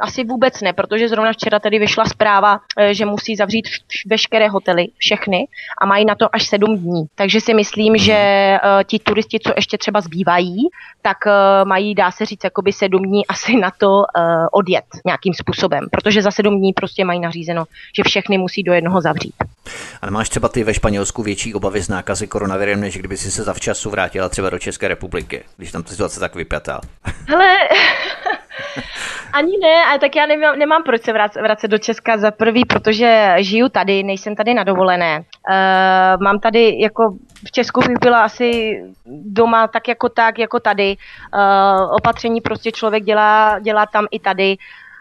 asi 0.01 0.23
vůbec 0.23 0.61
ne, 0.61 0.73
protože 0.73 1.09
zrovna 1.09 1.33
včera 1.33 1.59
tady 1.59 1.79
vyšla 1.79 2.05
zpráva, 2.05 2.59
že 2.91 3.05
musí 3.05 3.35
zavřít 3.35 3.65
veškeré 4.07 4.49
hotely, 4.49 4.87
všechny, 4.97 5.47
a 5.81 5.85
mají 5.85 6.05
na 6.05 6.15
to 6.15 6.35
až 6.35 6.47
sedm 6.47 6.77
dní. 6.77 7.05
Takže 7.15 7.41
si 7.41 7.53
myslím, 7.53 7.97
že 7.97 8.57
ti 8.87 8.99
turisti, 8.99 9.39
co 9.39 9.53
ještě 9.55 9.77
třeba 9.77 10.01
zbývají, 10.01 10.57
tak 11.01 11.17
mají, 11.63 11.95
dá 11.95 12.11
se 12.11 12.25
říct, 12.25 12.43
jakoby 12.43 12.73
sedm 12.73 13.03
dní 13.03 13.27
asi 13.27 13.57
na 13.57 13.71
to 13.77 14.03
odjet 14.51 14.85
nějakým 15.05 15.33
způsobem, 15.33 15.87
protože 15.91 16.21
za 16.21 16.31
sedm 16.31 16.57
dní 16.57 16.73
prostě 16.73 17.05
mají 17.05 17.19
nařízeno, 17.19 17.65
že 17.95 18.03
všechny 18.03 18.37
musí 18.37 18.63
do 18.63 18.73
jednoho 18.73 19.01
zavřít. 19.01 19.35
A 20.01 20.05
nemáš 20.05 20.29
třeba 20.29 20.49
ty 20.49 20.63
ve 20.63 20.73
Španělsku 20.73 21.23
větší 21.23 21.53
obavy 21.53 21.81
z 21.81 21.89
nákazy 21.89 22.27
koronavirem, 22.27 22.81
než 22.81 22.97
kdyby 22.97 23.17
si 23.17 23.31
se 23.31 23.43
zavčasu 23.43 23.89
vrátila 23.89 24.29
třeba 24.29 24.49
do 24.49 24.59
České 24.59 24.87
republiky, 24.87 25.43
když 25.57 25.71
tam 25.71 25.83
ta 25.83 25.89
situace 25.89 26.19
tak 26.19 26.35
vypjatá? 26.35 26.81
Hele, 27.27 27.57
ani 29.33 29.57
ne, 29.61 29.85
ale 29.89 29.99
tak 29.99 30.15
já 30.15 30.25
nemám, 30.25 30.59
nemám 30.59 30.83
proč 30.83 31.01
se 31.01 31.13
vracet, 31.13 31.41
vracet 31.41 31.67
do 31.67 31.77
Česka 31.77 32.17
za 32.17 32.31
prvý, 32.31 32.65
protože 32.65 33.35
žiju 33.37 33.69
tady, 33.69 34.03
nejsem 34.03 34.35
tady 34.35 34.53
na 34.53 34.63
dovolené. 34.63 35.17
Uh, 35.19 36.23
mám 36.23 36.39
tady 36.39 36.75
jako 36.79 37.17
v 37.45 37.51
Česku 37.51 37.79
bych 37.79 37.99
byla 37.99 38.23
asi 38.23 38.81
doma 39.05 39.67
tak 39.67 39.87
jako 39.87 40.09
tak, 40.09 40.39
jako 40.39 40.59
tady. 40.59 40.95
Uh, 41.33 41.95
opatření 41.95 42.41
prostě 42.41 42.71
člověk 42.71 43.03
dělá, 43.03 43.59
dělá 43.59 43.85
tam 43.85 44.05
i 44.11 44.19
tady 44.19 44.57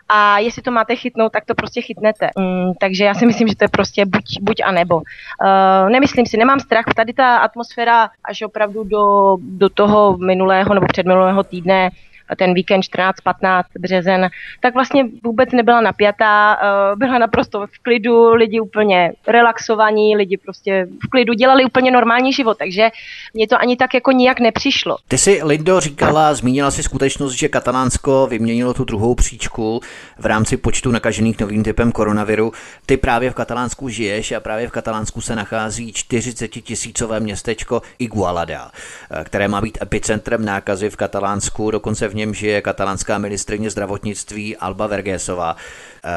a 0.09 0.38
jestli 0.38 0.62
to 0.62 0.71
máte 0.71 0.97
chytnout, 0.97 1.33
tak 1.33 1.45
to 1.45 1.55
prostě 1.55 1.81
chytnete. 1.81 2.31
Mm, 2.38 2.73
takže 2.81 3.05
já 3.05 3.15
si 3.15 3.27
myslím, 3.27 3.49
že 3.49 3.57
to 3.57 3.65
je 3.65 3.69
prostě 3.69 4.07
buď, 4.07 4.25
buď 4.41 4.57
a 4.65 4.73
nebo. 4.73 4.97
Uh, 4.97 5.91
nemyslím 5.91 6.27
si, 6.27 6.37
nemám 6.37 6.61
strach. 6.61 6.85
Tady 6.97 7.12
ta 7.12 7.37
atmosféra 7.37 8.11
až 8.25 8.43
opravdu 8.43 8.85
do, 8.85 9.37
do 9.41 9.69
toho 9.69 10.17
minulého 10.17 10.75
nebo 10.75 10.87
předminulého 10.87 11.43
týdne 11.43 11.91
ten 12.37 12.54
víkend 12.54 12.80
14-15 12.80 13.62
březen, 13.78 14.28
tak 14.61 14.75
vlastně 14.75 15.04
vůbec 15.25 15.52
nebyla 15.52 15.80
napjatá, 15.80 16.58
eh, 16.62 16.97
byla 16.97 17.18
naprosto 17.18 17.66
v 17.66 17.78
klidu, 17.82 18.35
lidi 18.35 18.61
úplně 18.61 19.12
relaxovaní, 19.26 20.16
lidi 20.16 20.37
prostě 20.37 20.88
v 21.06 21.11
klidu 21.11 21.35
dělali 21.35 21.64
úplně 21.64 21.90
normální 21.90 22.32
život, 22.32 22.58
takže 22.58 22.90
mě 23.35 23.49
to 23.49 23.61
ani 23.61 23.76
tak 23.76 23.94
jako 23.94 24.12
nijak 24.12 24.40
nepřišlo. 24.40 24.97
Ty 25.08 25.18
si, 25.18 25.40
Lindo, 25.44 25.80
říkala, 25.80 26.35
zmínila 26.35 26.70
si 26.70 26.82
skutečnost, 26.82 27.32
že 27.32 27.49
Katalánsko 27.49 28.26
vyměnilo 28.26 28.75
tu 28.75 28.85
druhou 28.85 29.14
příčku 29.14 29.80
v 30.18 30.26
rámci 30.26 30.56
počtu 30.56 30.90
nakažených 30.90 31.40
novým 31.40 31.62
typem 31.64 31.92
koronaviru. 31.92 32.52
Ty 32.87 32.97
právě 32.97 33.30
v 33.30 33.35
Katalánsku 33.35 33.88
žiješ 33.88 34.32
a 34.32 34.40
právě 34.40 34.68
v 34.68 34.70
Katalánsku 34.70 35.20
se 35.20 35.37
nachází 35.37 35.92
40 35.92 36.49
tisícové 36.49 37.20
městečko 37.20 37.82
Igualada, 37.99 38.70
eh, 39.11 39.25
které 39.25 39.49
má 39.49 39.61
být 39.61 39.78
epicentrem 39.82 40.44
nákazy 40.44 40.90
v 40.90 40.97
Katalánsku, 40.97 41.70
dokonce 41.70 42.08
v 42.08 42.14
něm 42.19 42.35
žije 42.35 42.63
katalánská 42.63 43.19
ministrině 43.19 43.71
zdravotnictví 43.71 44.57
Alba 44.57 44.87
Vergesová. 44.87 45.57
E, 46.05 46.11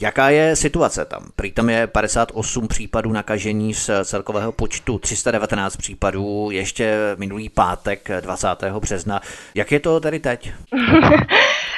jaká 0.00 0.30
je 0.30 0.56
situace 0.56 1.04
tam? 1.04 1.22
Prý 1.36 1.52
tam 1.52 1.70
je 1.70 1.86
58 1.86 2.68
případů 2.68 3.12
nakažení 3.12 3.74
z 3.74 3.90
celkového 4.04 4.52
počtu 4.52 4.98
319 4.98 5.76
případů 5.76 6.48
ještě 6.52 6.96
minulý 7.16 7.48
pátek 7.48 8.08
20. 8.20 8.48
března. 8.80 9.20
Jak 9.54 9.72
je 9.72 9.80
to 9.80 10.00
tady 10.00 10.18
teď? 10.20 10.52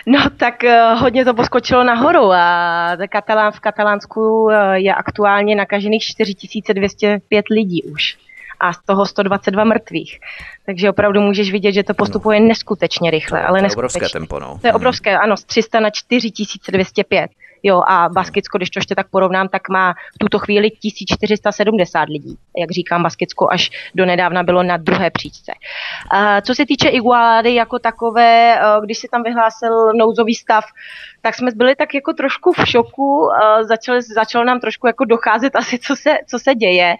No 0.06 0.18
tak 0.37 0.64
eh, 0.64 0.94
hodně 0.94 1.25
to 1.25 1.35
poskočilo 1.35 1.85
nahoru 1.85 2.33
a 2.33 2.97
Katalán, 3.09 3.52
v 3.52 3.61
Katalánsku 3.61 4.50
eh, 4.50 4.80
je 4.80 4.94
aktuálně 4.94 5.56
nakažených 5.56 6.02
4205 6.02 7.44
lidí 7.50 7.83
už 7.83 8.16
a 8.61 8.73
z 8.73 8.78
toho 8.87 9.06
122 9.06 9.64
mrtvých. 9.64 10.20
Takže 10.66 10.90
opravdu 10.90 11.20
můžeš 11.20 11.52
vidět, 11.52 11.73
že 11.73 11.82
to 11.82 11.94
postupuje 11.94 12.40
neskutečně 12.40 13.11
rychle. 13.11 13.40
To, 13.40 13.49
ale 13.49 13.61
to 13.61 13.66
je 13.66 13.73
obrovské 13.73 14.08
tempo, 14.08 14.40
no. 14.40 14.58
To 14.61 14.66
je 14.66 14.73
obrovské, 14.73 15.18
ano, 15.18 15.37
z 15.37 15.44
300 15.44 15.80
na 15.80 15.90
4205. 15.90 17.30
Jo, 17.66 17.83
a 17.88 18.09
Baskicko, 18.09 18.59
když 18.59 18.71
to 18.71 18.78
ještě 18.78 18.94
tak 18.94 19.09
porovnám, 19.09 19.49
tak 19.49 19.68
má 19.68 19.92
v 19.92 20.18
tuto 20.18 20.38
chvíli 20.38 20.71
1470 20.71 22.09
lidí. 22.09 22.37
Jak 22.56 22.71
říkám, 22.71 23.02
Baskicko 23.02 23.49
až 23.50 23.71
do 23.94 24.06
nedávna 24.06 24.42
bylo 24.42 24.62
na 24.62 24.76
druhé 24.76 25.11
příčce. 25.11 25.52
Co 26.47 26.54
se 26.54 26.66
týče 26.66 26.88
Igualády 26.88 27.54
jako 27.54 27.78
takové, 27.78 28.61
když 28.85 28.99
se 28.99 29.09
tam 29.11 29.23
vyhlásil 29.23 29.92
nouzový 29.92 30.35
stav, 30.35 30.64
tak 31.23 31.35
jsme 31.35 31.50
byli 31.54 31.76
tak 31.76 31.94
jako 31.94 32.12
trošku 32.12 32.52
v 32.52 32.68
šoku, 32.68 33.28
začalo, 33.61 33.99
začalo 34.14 34.44
nám 34.44 34.61
trošku 34.61 34.87
jako 34.87 35.04
docházet 35.04 35.56
asi, 35.56 35.78
co 35.78 35.97
se, 35.97 36.14
co 36.28 36.38
se 36.38 36.54
děje, 36.54 36.94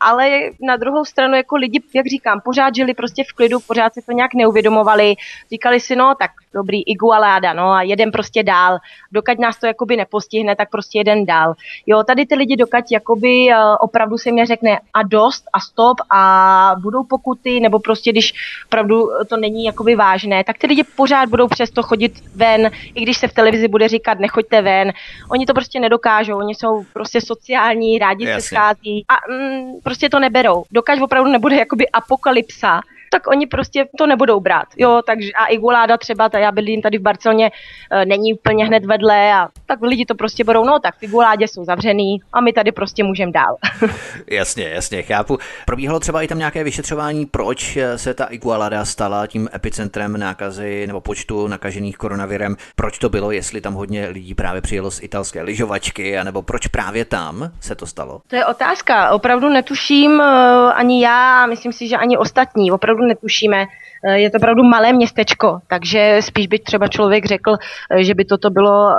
ale 0.00 0.40
na 0.60 0.76
druhou 0.76 1.04
stranu 1.04 1.36
jako 1.36 1.56
lidi, 1.56 1.82
jak 1.94 2.06
říkám, 2.06 2.40
pořád 2.44 2.74
žili 2.74 2.94
prostě 2.94 3.24
v 3.24 3.32
klidu, 3.32 3.58
pořád 3.60 3.94
si 3.94 4.02
to 4.02 4.12
nějak 4.12 4.34
neuvědomovali, 4.34 5.14
říkali 5.52 5.80
si, 5.80 5.96
no 5.96 6.14
tak 6.18 6.30
dobrý, 6.54 6.82
igualáda, 6.82 7.52
no 7.52 7.70
a 7.70 7.82
jeden 7.82 8.10
prostě 8.10 8.42
dál, 8.42 8.78
dokud 9.12 9.33
nás 9.38 9.58
to 9.58 9.66
jakoby 9.66 9.96
nepostihne, 9.96 10.56
tak 10.56 10.70
prostě 10.70 10.98
jeden 10.98 11.26
dál. 11.26 11.54
Jo, 11.86 12.02
tady 12.02 12.26
ty 12.26 12.34
lidi, 12.34 12.56
dokud 12.56 12.84
jakoby 12.92 13.48
opravdu 13.80 14.18
se 14.18 14.32
mi 14.32 14.46
řekne 14.46 14.78
a 14.94 15.02
dost 15.02 15.44
a 15.52 15.60
stop 15.60 15.96
a 16.10 16.74
budou 16.82 17.04
pokuty, 17.04 17.60
nebo 17.60 17.78
prostě 17.78 18.12
když 18.12 18.34
opravdu 18.66 19.10
to 19.28 19.36
není 19.36 19.64
jakoby 19.64 19.94
vážné, 19.94 20.44
tak 20.44 20.58
ty 20.58 20.66
lidi 20.66 20.84
pořád 20.96 21.28
budou 21.28 21.48
přesto 21.48 21.82
chodit 21.82 22.12
ven, 22.34 22.70
i 22.94 23.02
když 23.02 23.18
se 23.18 23.28
v 23.28 23.32
televizi 23.32 23.68
bude 23.68 23.88
říkat 23.88 24.18
nechoďte 24.18 24.62
ven, 24.62 24.92
oni 25.30 25.46
to 25.46 25.54
prostě 25.54 25.80
nedokážou, 25.80 26.36
oni 26.36 26.54
jsou 26.54 26.84
prostě 26.92 27.20
sociální, 27.20 27.98
rádi 27.98 28.24
Jasně. 28.24 28.42
se 28.42 28.48
schází 28.48 29.04
a 29.08 29.14
mm, 29.32 29.80
prostě 29.82 30.08
to 30.08 30.18
neberou. 30.18 30.64
Dokud 30.72 31.02
opravdu 31.02 31.30
nebude 31.30 31.56
jakoby 31.56 31.88
apokalypsa, 31.88 32.80
tak 33.14 33.26
oni 33.26 33.46
prostě 33.46 33.86
to 33.98 34.06
nebudou 34.06 34.40
brát. 34.40 34.66
Jo, 34.76 35.02
takže 35.06 35.30
a 35.32 35.46
Igualáda 35.46 35.96
třeba, 35.96 36.28
ta, 36.28 36.38
já 36.38 36.52
bydlím 36.52 36.82
tady 36.82 36.98
v 36.98 37.02
Barceloně, 37.02 37.50
e, 37.90 38.04
není 38.04 38.34
úplně 38.34 38.66
hned 38.66 38.84
vedle 38.84 39.32
a 39.34 39.48
tak 39.66 39.82
lidi 39.82 40.04
to 40.06 40.14
prostě 40.14 40.44
budou, 40.44 40.64
no 40.64 40.78
tak 40.78 40.94
v 40.98 41.02
Iguládě 41.02 41.48
jsou 41.48 41.64
zavřený 41.64 42.20
a 42.32 42.40
my 42.40 42.52
tady 42.52 42.72
prostě 42.72 43.04
můžeme 43.04 43.32
dál. 43.32 43.56
jasně, 44.30 44.68
jasně, 44.68 45.02
chápu. 45.02 45.38
Probíhalo 45.66 46.00
třeba 46.00 46.22
i 46.22 46.28
tam 46.28 46.38
nějaké 46.38 46.64
vyšetřování, 46.64 47.26
proč 47.26 47.78
se 47.96 48.14
ta 48.14 48.24
Igualada 48.24 48.84
stala 48.84 49.26
tím 49.26 49.48
epicentrem 49.54 50.16
nákazy 50.16 50.86
nebo 50.86 51.00
počtu 51.00 51.46
nakažených 51.46 51.96
koronavirem, 51.96 52.56
proč 52.76 52.98
to 52.98 53.08
bylo, 53.08 53.30
jestli 53.30 53.60
tam 53.60 53.74
hodně 53.74 54.08
lidí 54.08 54.34
právě 54.34 54.60
přijelo 54.60 54.90
z 54.90 55.02
italské 55.02 55.42
lyžovačky, 55.42 56.18
anebo 56.18 56.42
proč 56.42 56.66
právě 56.66 57.04
tam 57.04 57.50
se 57.60 57.74
to 57.74 57.86
stalo? 57.86 58.20
To 58.26 58.36
je 58.36 58.46
otázka, 58.46 59.10
opravdu 59.10 59.48
netuším 59.48 60.20
e, 60.20 60.24
ani 60.72 61.04
já, 61.04 61.46
myslím 61.46 61.72
si, 61.72 61.88
že 61.88 61.96
ani 61.96 62.16
ostatní, 62.16 62.70
opravdu 62.72 63.03
netušíme. 63.06 63.66
Eh, 64.06 64.18
je 64.18 64.30
to 64.30 64.36
opravdu 64.36 64.62
malé 64.62 64.92
městečko, 64.92 65.58
takže 65.66 66.16
spíš 66.20 66.46
by 66.46 66.58
třeba 66.58 66.88
člověk 66.88 67.26
řekl, 67.26 67.56
eh, 67.90 68.04
že 68.04 68.14
by 68.14 68.24
toto 68.24 68.50
bylo 68.50 68.90
eh, 68.90 68.94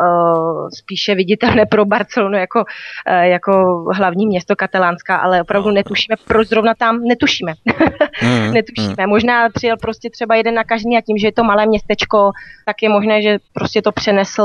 spíše 0.78 1.16
viditelné 1.16 1.66
pro 1.66 1.86
Barcelonu 1.86 2.38
jako, 2.38 2.64
jako 3.22 3.86
hlavní 3.96 4.28
město 4.28 4.56
katalánská, 4.56 5.16
ale 5.16 5.42
opravdu 5.42 5.70
no. 5.70 5.76
netušíme, 5.76 6.16
proč 6.28 6.48
zrovna 6.48 6.74
tam 6.78 7.02
netušíme. 7.02 7.54
Mm, 8.24 8.54
netušíme. 8.54 8.96
Mm. 9.06 9.10
Možná 9.10 9.50
přijel 9.50 9.78
prostě 9.82 10.10
třeba 10.10 10.36
jeden 10.36 10.54
nakažený 10.54 10.98
a 10.98 11.02
tím, 11.02 11.18
že 11.18 11.28
je 11.28 11.32
to 11.32 11.44
malé 11.44 11.66
městečko, 11.66 12.32
tak 12.66 12.76
je 12.82 12.90
možné, 12.90 13.22
že 13.22 13.38
prostě 13.54 13.82
to 13.82 13.92
přenesl 13.92 14.44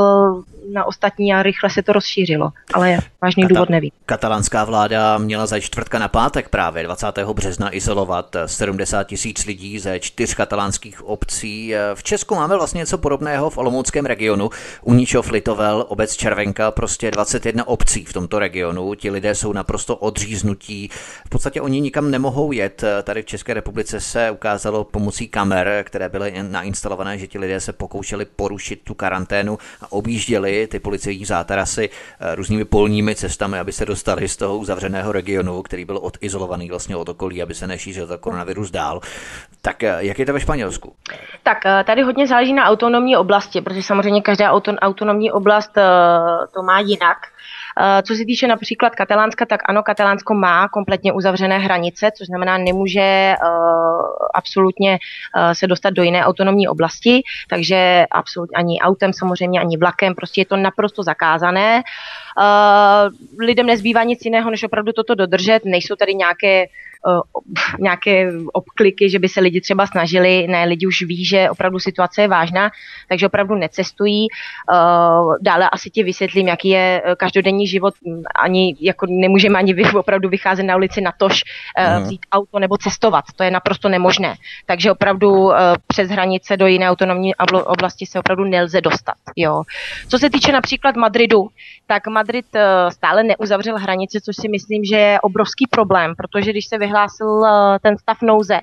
na 0.72 0.84
ostatní 0.84 1.34
a 1.34 1.42
rychle 1.42 1.70
se 1.70 1.82
to 1.82 1.92
rozšířilo. 1.92 2.50
Ale 2.74 2.98
vážný 3.22 3.44
Kata- 3.44 3.48
důvod 3.48 3.70
nevím. 3.70 3.90
Katalánská 4.06 4.64
vláda 4.64 5.18
měla 5.18 5.46
za 5.46 5.60
čtvrtka 5.60 5.98
na 5.98 6.08
pátek 6.08 6.48
právě 6.48 6.82
20. 6.82 7.34
března 7.34 7.74
izolovat 7.74 8.36
70 8.46 9.04
tisíc 9.04 9.46
lidí 9.46 9.78
ze 9.78 10.00
čtyř 10.00 10.34
katalánských 10.50 11.06
obcí. 11.06 11.74
V 11.94 12.02
Česku 12.02 12.34
máme 12.34 12.56
vlastně 12.56 12.78
něco 12.78 12.98
podobného 12.98 13.50
v 13.50 13.58
Olomouckém 13.58 14.06
regionu. 14.06 14.50
Uničov, 14.82 15.30
Litovel, 15.30 15.84
obec 15.88 16.16
Červenka, 16.16 16.70
prostě 16.70 17.10
21 17.10 17.68
obcí 17.68 18.04
v 18.04 18.12
tomto 18.12 18.38
regionu. 18.38 18.94
Ti 18.94 19.10
lidé 19.10 19.34
jsou 19.34 19.52
naprosto 19.52 19.96
odříznutí. 19.96 20.90
V 21.26 21.28
podstatě 21.28 21.60
oni 21.60 21.80
nikam 21.80 22.10
nemohou 22.10 22.52
jet. 22.52 22.84
Tady 23.02 23.22
v 23.22 23.26
České 23.26 23.54
republice 23.54 24.00
se 24.00 24.30
ukázalo 24.30 24.84
pomocí 24.84 25.28
kamer, 25.28 25.84
které 25.86 26.08
byly 26.08 26.34
nainstalované, 26.42 27.18
že 27.18 27.26
ti 27.26 27.38
lidé 27.38 27.60
se 27.60 27.72
pokoušeli 27.72 28.24
porušit 28.24 28.80
tu 28.84 28.94
karanténu 28.94 29.58
a 29.82 29.92
objížděli 29.92 30.66
ty 30.66 30.78
policejní 30.78 31.24
zátarasy 31.24 31.90
eh, 31.90 32.34
různými 32.34 32.64
polními 32.64 33.14
cestami, 33.14 33.58
aby 33.58 33.72
se 33.72 33.86
dostali 33.86 34.28
z 34.28 34.36
toho 34.36 34.58
uzavřeného 34.58 35.12
regionu, 35.12 35.62
který 35.62 35.84
byl 35.84 35.98
odizolovaný 36.02 36.68
vlastně 36.68 36.96
od 36.96 37.08
okolí, 37.08 37.42
aby 37.42 37.54
se 37.54 37.66
nešířil 37.66 38.06
ta 38.06 38.16
koronavirus 38.16 38.70
dál. 38.70 39.00
Tak 39.62 39.82
eh, 39.82 39.96
jak 39.98 40.18
je 40.18 40.26
to 40.26 40.32
ve 40.32 40.39
Španělsku? 40.40 40.92
Tak 41.42 41.66
eh, 41.66 41.84
tady 41.84 42.02
hodně 42.02 42.26
záleží 42.26 42.52
na 42.52 42.64
autonomní 42.64 43.16
oblasti, 43.16 43.60
protože 43.60 43.82
samozřejmě 43.82 44.22
každá 44.22 44.52
autonomní 44.80 45.32
oblast 45.32 45.72
to 46.54 46.62
má 46.62 46.80
jinak. 46.80 47.18
Eh, 47.78 48.02
co 48.02 48.14
se 48.14 48.24
týče 48.24 48.46
například 48.46 48.94
Katalánska, 48.94 49.46
tak 49.46 49.60
ano, 49.64 49.82
Katalánsko 49.82 50.34
má 50.34 50.68
kompletně 50.68 51.12
uzavřené 51.12 51.58
hranice, 51.58 52.10
což 52.18 52.26
znamená, 52.26 52.58
nemůže 52.58 53.00
eh, 53.00 53.36
absolutně 54.34 54.98
eh, 55.36 55.54
se 55.54 55.66
dostat 55.66 55.90
do 55.90 56.02
jiné 56.02 56.24
autonomní 56.24 56.68
oblasti, 56.68 57.22
takže 57.48 58.06
absolutně 58.10 58.56
ani 58.56 58.80
autem 58.80 59.12
samozřejmě, 59.12 59.60
ani 59.60 59.76
vlakem, 59.76 60.14
prostě 60.14 60.40
je 60.40 60.46
to 60.46 60.56
naprosto 60.56 61.02
zakázané. 61.02 61.82
lidem 63.40 63.66
nezbývá 63.66 64.02
nic 64.02 64.24
jiného, 64.24 64.50
než 64.50 64.64
opravdu 64.64 64.92
toto 64.92 65.14
dodržet. 65.14 65.64
Nejsou 65.64 65.96
tady 65.96 66.14
nějaké 66.14 66.66
nějaké 67.78 68.30
obkliky, 68.52 69.10
že 69.10 69.18
by 69.18 69.28
se 69.28 69.40
lidi 69.40 69.60
třeba 69.60 69.86
snažili, 69.86 70.46
ne, 70.46 70.64
lidi 70.64 70.86
už 70.86 71.02
ví, 71.02 71.24
že 71.24 71.50
opravdu 71.50 71.78
situace 71.78 72.22
je 72.22 72.28
vážná, 72.28 72.70
takže 73.08 73.26
opravdu 73.26 73.54
necestují. 73.54 74.26
Dále 75.40 75.70
asi 75.72 75.90
ti 75.90 76.02
vysvětlím, 76.02 76.48
jaký 76.48 76.68
je 76.68 77.02
každodenní 77.16 77.66
život, 77.66 77.94
ani 78.42 78.76
jako 78.80 79.06
nemůžeme 79.08 79.58
ani 79.58 79.74
opravdu 79.94 80.28
vycházet 80.28 80.62
na 80.62 80.76
ulici 80.76 81.00
na 81.00 81.12
tož, 81.18 81.42
mhm. 81.78 82.02
vzít 82.02 82.20
auto 82.32 82.58
nebo 82.58 82.76
cestovat, 82.76 83.24
to 83.36 83.42
je 83.44 83.50
naprosto 83.50 83.88
nemožné. 83.88 84.34
Takže 84.66 84.92
opravdu 84.92 85.50
přes 85.86 86.10
hranice 86.10 86.56
do 86.56 86.66
jiné 86.66 86.90
autonomní 86.90 87.34
oblasti 87.64 88.06
se 88.06 88.18
opravdu 88.18 88.44
nelze 88.44 88.80
dostat. 88.80 89.14
Jo. 89.36 89.62
Co 90.08 90.18
se 90.18 90.30
týče 90.30 90.52
například 90.52 90.96
Madridu, 90.96 91.48
tak 91.86 92.06
Madrid 92.06 92.46
eh, 92.54 92.90
stále 92.90 93.22
neuzavřel 93.22 93.78
hranice, 93.78 94.20
což 94.20 94.36
si 94.36 94.48
myslím, 94.48 94.84
že 94.84 94.96
je 94.96 95.20
obrovský 95.20 95.66
problém, 95.66 96.14
protože 96.16 96.50
když 96.50 96.66
se 96.66 96.78
vyhlásil 96.90 97.46
eh, 97.46 97.78
ten 97.82 97.98
stav 97.98 98.16
nouze 98.22 98.54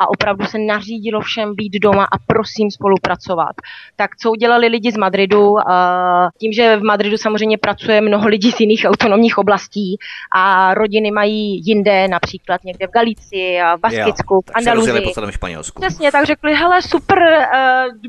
a 0.00 0.08
opravdu 0.08 0.46
se 0.46 0.58
nařídilo 0.58 1.20
všem 1.20 1.54
být 1.54 1.72
doma 1.82 2.04
a 2.04 2.16
prosím 2.26 2.70
spolupracovat, 2.70 3.54
tak 3.96 4.16
co 4.16 4.30
udělali 4.30 4.66
lidi 4.66 4.92
z 4.92 4.96
Madridu? 4.96 5.58
Eh, 5.58 6.28
tím, 6.40 6.52
že 6.52 6.76
v 6.76 6.82
Madridu 6.82 7.16
samozřejmě 7.16 7.58
pracuje 7.58 8.00
mnoho 8.00 8.28
lidí 8.28 8.52
z 8.52 8.60
jiných 8.60 8.84
autonomních 8.88 9.38
oblastí 9.38 9.96
a 10.36 10.74
rodiny 10.74 11.10
mají 11.10 11.62
jinde, 11.66 12.08
například 12.08 12.64
někde 12.64 12.86
v 12.86 12.90
Galicii, 12.90 13.60
v 13.76 13.80
Baskicku, 13.80 14.40
v 14.40 14.50
Andaluzii. 14.54 14.92
Přesně, 15.80 16.12
tak 16.12 16.24
řekli, 16.26 16.54
hele 16.54 16.82
super, 16.82 17.18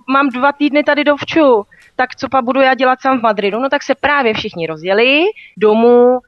mám 0.10 0.30
dva 0.30 0.52
týdny 0.52 0.84
tady 0.84 1.04
dovču, 1.04 1.64
tak 1.96 2.16
co 2.16 2.30
pa 2.30 2.42
budu 2.42 2.62
já 2.62 2.74
dělat 2.74 3.02
sám 3.02 3.20
v 3.20 3.24
Madridu? 3.24 3.60
No 3.60 3.70
tak 3.70 3.84
se 3.84 3.96
právě 3.96 4.34
všichni 4.34 4.68
rozjeli 4.68 5.24
domů 5.58 6.10
uh, 6.10 6.20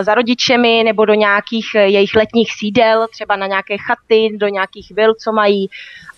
za 0.00 0.14
rodičemi 0.14 0.82
nebo 0.84 1.04
do 1.04 1.14
nějakých 1.14 1.66
uh, 1.74 1.80
jejich 1.80 2.14
letních 2.14 2.52
sídel, 2.52 3.06
třeba 3.12 3.36
na 3.36 3.46
nějaké 3.46 3.76
chaty, 3.78 4.36
do 4.36 4.48
nějakých 4.48 4.90
vil, 4.90 5.14
co 5.14 5.32
mají 5.32 5.68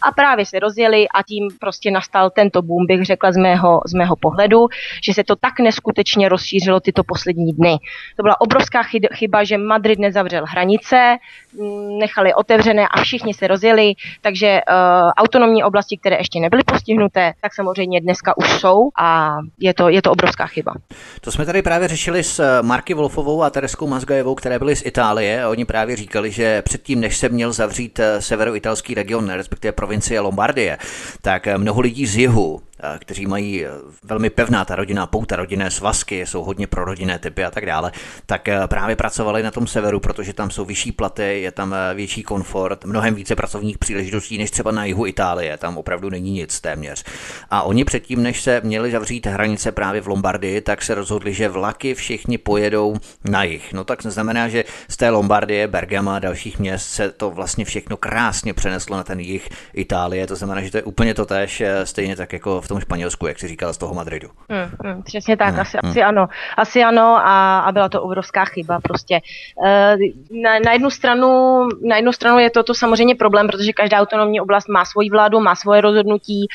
a 0.02 0.12
právě 0.12 0.46
se 0.46 0.58
rozjeli 0.58 1.08
a 1.08 1.22
tím 1.22 1.48
prostě 1.60 1.90
nastal 1.90 2.30
tento 2.30 2.62
boom, 2.62 2.86
bych 2.86 3.04
řekla 3.04 3.32
z 3.32 3.36
mého, 3.36 3.80
z 3.86 3.94
mého 3.94 4.16
pohledu, 4.16 4.68
že 5.02 5.14
se 5.14 5.24
to 5.24 5.36
tak 5.36 5.60
neskutečně 5.60 6.28
rozšířilo 6.28 6.80
tyto 6.80 7.04
poslední 7.04 7.52
dny. 7.52 7.76
To 8.16 8.22
byla 8.22 8.40
obrovská 8.40 8.82
chyba, 9.14 9.44
že 9.44 9.58
Madrid 9.58 9.98
nezavřel 9.98 10.44
hranice, 10.46 11.16
mm, 11.52 11.98
nechali 11.98 12.34
otevřené 12.34 12.88
a 12.88 13.02
všichni 13.02 13.34
se 13.34 13.46
rozjeli, 13.46 13.94
takže 14.20 14.60
uh, 14.68 15.10
autonomní 15.16 15.64
oblasti, 15.64 15.96
které 15.96 16.16
ještě 16.16 16.40
nebyly 16.40 16.62
postihnuté, 16.64 17.32
tak 17.40 17.54
samozřejmě 17.54 18.00
dneska 18.00 18.36
už 18.36 18.50
jsou 18.50 18.90
a 18.98 19.38
je 19.58 19.74
to, 19.74 19.88
je 19.88 20.02
to 20.02 20.10
obrovská 20.10 20.46
chyba. 20.46 20.72
To 21.20 21.32
jsme 21.32 21.46
tady 21.46 21.62
právě 21.62 21.88
řešili 21.88 22.22
s 22.24 22.38
eh, 22.38 22.62
Marky 22.62 22.94
Wolfovou 22.94 23.42
a 23.42 23.50
Tereskou 23.50 23.86
Mazgajevou, 23.86 24.34
které 24.34 24.58
byly 24.58 24.76
z 24.76 24.86
Itálie 24.86 25.46
oni 25.46 25.64
právě 25.64 25.96
říkali, 25.96 26.30
že 26.30 26.62
předtím, 26.62 27.00
než 27.00 27.16
se 27.16 27.28
měl 27.28 27.52
zavřít 27.52 27.98
eh, 27.98 28.22
severoitalský 28.22 28.94
region, 28.94 29.30
respektive 29.30 29.72
provincie 29.72 30.20
Lombardie, 30.20 30.78
tak 31.22 31.46
eh, 31.46 31.58
mnoho 31.58 31.80
lidí 31.80 32.06
z 32.06 32.16
jihu 32.16 32.60
kteří 32.98 33.26
mají 33.26 33.64
eh, 33.64 33.68
velmi 34.02 34.30
pevná 34.30 34.64
ta 34.64 34.76
rodinná 34.76 35.06
pouta, 35.06 35.36
rodinné 35.36 35.70
svazky, 35.70 36.26
jsou 36.26 36.44
hodně 36.44 36.66
pro 36.66 36.84
rodinné 36.84 37.18
typy 37.18 37.44
a 37.44 37.50
tak 37.50 37.66
dále, 37.66 37.92
tak 38.26 38.48
eh, 38.48 38.60
právě 38.66 38.96
pracovali 38.96 39.42
na 39.42 39.50
tom 39.50 39.66
severu, 39.66 40.00
protože 40.00 40.32
tam 40.32 40.50
jsou 40.50 40.64
vyšší 40.64 40.92
platy, 40.92 41.42
je 41.42 41.52
tam 41.52 41.74
eh, 41.74 41.94
větší 41.94 42.22
komfort, 42.22 42.84
mnohem 42.84 43.14
více 43.14 43.36
pracovních 43.36 43.78
příležitostí 43.78 44.38
než 44.38 44.50
třeba 44.50 44.70
na 44.70 44.84
jihu 44.84 45.06
Itálie, 45.06 45.56
tam 45.56 45.78
opravdu 45.78 46.10
není 46.10 46.30
nic 46.30 46.60
téměř. 46.60 47.04
A 47.50 47.62
oni 47.62 47.84
předtím, 47.84 48.22
než 48.22 48.42
se 48.42 48.60
měli 48.64 48.90
zavřít 48.90 49.26
hranice 49.26 49.72
právě 49.72 50.00
v 50.00 50.08
Lombardii, 50.08 50.60
tak 50.60 50.82
se 50.82 50.94
rozhodli, 50.94 51.34
že 51.34 51.48
vlaky 51.48 51.94
všichni 51.94 52.38
pojedou 52.38 52.96
na 53.24 53.42
jih. 53.42 53.72
No 53.72 53.84
tak 53.84 54.02
znamená, 54.02 54.48
že 54.48 54.64
z 54.88 54.96
té 54.96 55.10
Lombardie, 55.10 55.68
Bergama 55.68 56.16
a 56.16 56.18
dalších 56.18 56.58
měst 56.58 56.86
se 56.86 57.10
to 57.10 57.30
vlastně 57.30 57.64
všechno 57.64 57.96
krásně 57.96 58.54
přeneslo 58.54 58.96
na 58.96 59.04
ten 59.04 59.20
jih 59.20 59.48
Itálie. 59.74 60.26
To 60.26 60.36
znamená, 60.36 60.60
že 60.60 60.70
to 60.70 60.76
je 60.76 60.82
úplně 60.82 61.14
to 61.14 61.26
tež, 61.26 61.62
stejně 61.84 62.16
tak 62.16 62.32
jako 62.32 62.61
v 62.62 62.68
tom 62.68 62.80
Španělsku, 62.80 63.26
jak 63.26 63.38
si 63.38 63.48
říkala, 63.48 63.72
z 63.72 63.78
toho 63.78 63.94
Madridu. 63.94 64.28
Hmm, 64.50 64.70
hmm, 64.84 65.02
přesně 65.02 65.36
tak, 65.36 65.48
hmm, 65.48 65.60
asi, 65.60 65.78
hmm. 65.82 65.90
asi 65.90 66.02
ano. 66.02 66.28
Asi 66.56 66.82
ano 66.82 67.16
a, 67.16 67.58
a 67.60 67.72
byla 67.72 67.88
to 67.88 68.02
obrovská 68.02 68.44
chyba 68.44 68.80
prostě. 68.80 69.20
E, 69.66 69.96
na, 70.42 70.58
na, 70.64 70.72
jednu 70.72 70.90
stranu, 70.90 71.60
na 71.88 71.96
jednu 71.96 72.12
stranu 72.12 72.38
je 72.38 72.50
to, 72.50 72.62
to 72.62 72.74
samozřejmě 72.74 73.14
problém, 73.14 73.46
protože 73.46 73.72
každá 73.72 73.98
autonomní 73.98 74.40
oblast 74.40 74.68
má 74.68 74.84
svoji 74.84 75.10
vládu, 75.10 75.40
má 75.40 75.54
svoje 75.54 75.80
rozhodnutí 75.80 76.46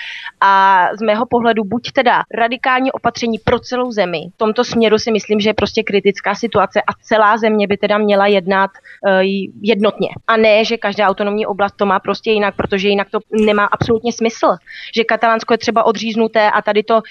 a 0.41 0.87
z 0.99 1.01
mého 1.01 1.25
pohledu 1.25 1.63
buď 1.63 1.91
teda 1.91 2.23
radikální 2.33 2.91
opatření 2.91 3.39
pro 3.43 3.59
celou 3.59 3.91
zemi. 3.91 4.21
V 4.35 4.37
tomto 4.37 4.63
směru 4.63 4.97
si 4.97 5.11
myslím, 5.11 5.39
že 5.39 5.49
je 5.49 5.53
prostě 5.53 5.83
kritická 5.83 6.35
situace 6.35 6.81
a 6.81 6.93
celá 7.03 7.37
země 7.37 7.67
by 7.67 7.77
teda 7.77 7.97
měla 7.97 8.27
jednat 8.27 8.71
e, 9.07 9.23
jednotně. 9.61 10.09
A 10.27 10.37
ne, 10.37 10.65
že 10.65 10.77
každá 10.77 11.07
autonomní 11.07 11.45
oblast 11.45 11.75
to 11.75 11.85
má 11.85 11.99
prostě 11.99 12.31
jinak, 12.31 12.55
protože 12.55 12.89
jinak 12.89 13.07
to 13.11 13.19
nemá 13.45 13.65
absolutně 13.65 14.13
smysl. 14.13 14.55
Že 14.95 15.03
Katalánsko 15.03 15.53
je 15.53 15.57
třeba 15.57 15.83
odříznuté 15.83 15.96
odříznuté 15.97 16.51
a 16.51 16.61
tady 16.61 16.83
to 16.83 16.95
uh, 16.95 17.01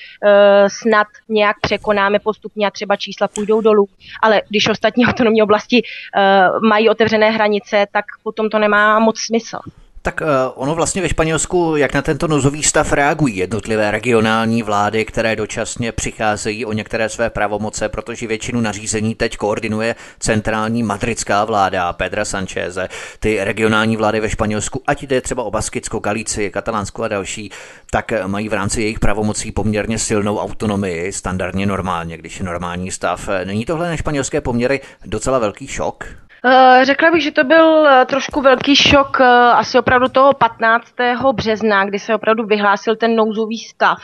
snad 0.68 1.06
nějak 1.28 1.56
překonáme 1.60 2.18
postupně 2.18 2.66
a 2.66 2.70
třeba 2.70 2.96
čísla 2.96 3.28
půjdou 3.28 3.60
dolů. 3.60 3.88
Ale 4.22 4.42
když 4.48 4.68
ostatní 4.68 5.06
autonomní 5.06 5.42
oblasti 5.42 5.82
uh, 5.82 6.68
mají 6.68 6.88
otevřené 6.88 7.30
hranice, 7.30 7.86
tak 7.92 8.04
potom 8.22 8.50
to 8.50 8.58
nemá 8.58 8.98
moc 8.98 9.18
smysl. 9.18 9.58
Tak 10.06 10.20
uh, 10.20 10.26
ono 10.54 10.74
vlastně 10.74 11.02
ve 11.02 11.08
Španělsku, 11.08 11.76
jak 11.76 11.94
na 11.94 12.02
tento 12.02 12.28
nouzový 12.28 12.62
stav 12.62 12.92
reagují 12.92 13.36
jednotlivé 13.36 13.90
regionální 13.90 14.62
vlády, 14.62 15.04
které 15.04 15.36
dočasně 15.36 15.92
přicházejí 15.92 16.64
o 16.64 16.72
některé 16.72 17.08
své 17.08 17.30
pravomoce, 17.30 17.88
protože 17.88 18.26
většinu 18.26 18.60
nařízení 18.60 19.14
teď 19.14 19.36
koordinuje 19.36 19.94
centrální 20.18 20.82
madridská 20.82 21.44
vláda 21.44 21.92
Pedra 21.92 22.24
Sancheze. 22.24 22.88
Ty 23.18 23.44
regionální 23.44 23.96
vlády 23.96 24.20
ve 24.20 24.30
Španělsku, 24.30 24.82
ať 24.86 25.02
jde 25.02 25.20
třeba 25.20 25.42
o 25.42 25.50
Baskicko, 25.50 25.98
Galicii, 25.98 26.50
Katalánsku 26.50 27.02
a 27.02 27.08
další, 27.08 27.50
tak 27.90 28.12
mají 28.26 28.48
v 28.48 28.52
rámci 28.52 28.82
jejich 28.82 28.98
pravomocí 28.98 29.52
poměrně 29.52 29.98
silnou 29.98 30.38
autonomii, 30.38 31.12
standardně 31.12 31.66
normálně, 31.66 32.16
když 32.16 32.38
je 32.38 32.44
normální 32.44 32.90
stav. 32.90 33.28
Není 33.44 33.64
tohle 33.64 33.88
na 33.88 33.96
španělské 33.96 34.40
poměry 34.40 34.80
docela 35.04 35.38
velký 35.38 35.66
šok? 35.66 36.25
Eh, 36.48 36.84
řekla 36.84 37.10
bych, 37.10 37.22
že 37.22 37.30
to 37.30 37.44
byl 37.44 37.86
eh, 37.86 38.04
trošku 38.04 38.40
velký 38.40 38.76
šok 38.76 39.20
eh, 39.20 39.24
asi 39.52 39.78
opravdu 39.78 40.08
toho 40.08 40.32
15. 40.32 40.86
března, 41.32 41.84
kdy 41.84 41.98
se 41.98 42.14
opravdu 42.14 42.46
vyhlásil 42.46 42.96
ten 42.96 43.16
nouzový 43.16 43.58
stav. 43.58 43.98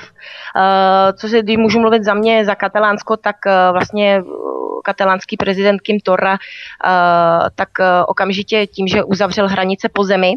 Co 1.21 1.29
se, 1.29 1.43
když 1.43 1.57
můžu 1.57 1.81
mluvit 1.81 2.05
za 2.05 2.15
mě, 2.15 2.45
za 2.45 2.55
Katalánsko, 2.55 3.17
tak 3.17 3.37
vlastně 3.73 4.23
katalánský 4.85 5.37
prezident 5.37 5.81
Kim 5.81 6.01
Torra, 6.01 6.39
tak 7.55 7.69
okamžitě 8.07 8.67
tím, 8.67 8.89
že 8.89 9.05
uzavřel 9.05 9.49
hranice 9.49 9.89
po 9.89 10.05
zemi, 10.05 10.35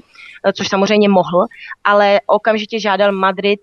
což 0.54 0.68
samozřejmě 0.68 1.10
mohl, 1.10 1.46
ale 1.84 2.20
okamžitě 2.28 2.80
žádal 2.80 3.12
Madrid 3.12 3.60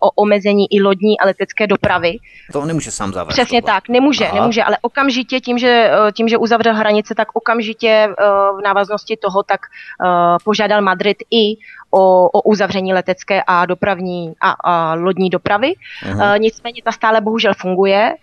o 0.00 0.10
omezení 0.10 0.66
i 0.70 0.82
lodní 0.82 1.20
a 1.20 1.26
letecké 1.26 1.66
dopravy. 1.66 2.12
To 2.52 2.60
on 2.60 2.66
nemůže 2.66 2.90
sám 2.90 3.12
zavést. 3.12 3.34
Přesně 3.34 3.62
tak, 3.62 3.88
nemůže, 3.88 4.26
Aha. 4.26 4.40
nemůže, 4.40 4.62
ale 4.62 4.76
okamžitě 4.82 5.40
tím, 5.40 5.58
že, 5.58 5.90
tím, 6.12 6.28
že 6.28 6.36
uzavřel 6.36 6.74
hranice, 6.74 7.14
tak 7.14 7.28
okamžitě 7.34 7.59
v 8.58 8.62
návaznosti 8.64 9.16
toho 9.16 9.42
tak 9.42 9.60
požádal 10.44 10.82
Madrid 10.82 11.16
i 11.30 11.56
o, 11.90 12.28
o 12.28 12.42
uzavření 12.42 12.94
letecké 12.94 13.42
a 13.46 13.66
dopravní 13.66 14.34
a, 14.40 14.50
a 14.50 14.94
lodní 14.94 15.30
dopravy. 15.30 15.74
Uh, 16.12 16.38
nicméně 16.38 16.82
ta 16.84 16.92
stále 16.92 17.20
bohužel 17.20 17.54
funguje. 17.54 18.14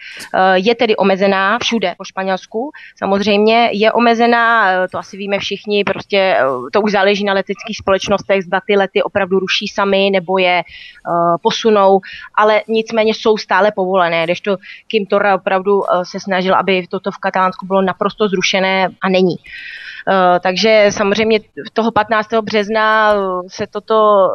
Je 0.53 0.75
tedy 0.75 0.95
omezená 0.95 1.59
všude 1.59 1.95
po 1.97 2.03
Španělsku. 2.03 2.71
Samozřejmě 2.97 3.69
je 3.73 3.91
omezená, 3.91 4.67
to 4.87 4.97
asi 4.97 5.17
víme 5.17 5.39
všichni, 5.39 5.83
prostě 5.83 6.37
to 6.73 6.81
už 6.81 6.91
záleží 6.91 7.23
na 7.23 7.33
leteckých 7.33 7.77
společnostech, 7.77 8.43
zda 8.43 8.61
ty 8.67 8.77
lety 8.77 9.03
opravdu 9.03 9.39
ruší 9.39 9.67
sami 9.67 10.09
nebo 10.11 10.37
je 10.37 10.63
posunou, 11.41 11.99
ale 12.35 12.61
nicméně 12.67 13.13
jsou 13.13 13.37
stále 13.37 13.71
povolené, 13.71 14.23
když 14.23 14.41
to 14.41 14.57
Kim 14.87 15.05
Torra 15.05 15.35
opravdu 15.35 15.83
se 16.03 16.19
snažil, 16.19 16.55
aby 16.55 16.87
toto 16.87 17.11
v 17.11 17.17
Katalánsku 17.17 17.65
bylo 17.65 17.81
naprosto 17.81 18.27
zrušené 18.27 18.89
a 19.01 19.09
není. 19.17 19.35
Uh, 20.07 20.39
takže 20.39 20.89
samozřejmě 20.89 21.39
toho 21.73 21.91
15. 21.91 22.29
března 22.41 23.13
se 23.47 23.67
toto, 23.67 24.29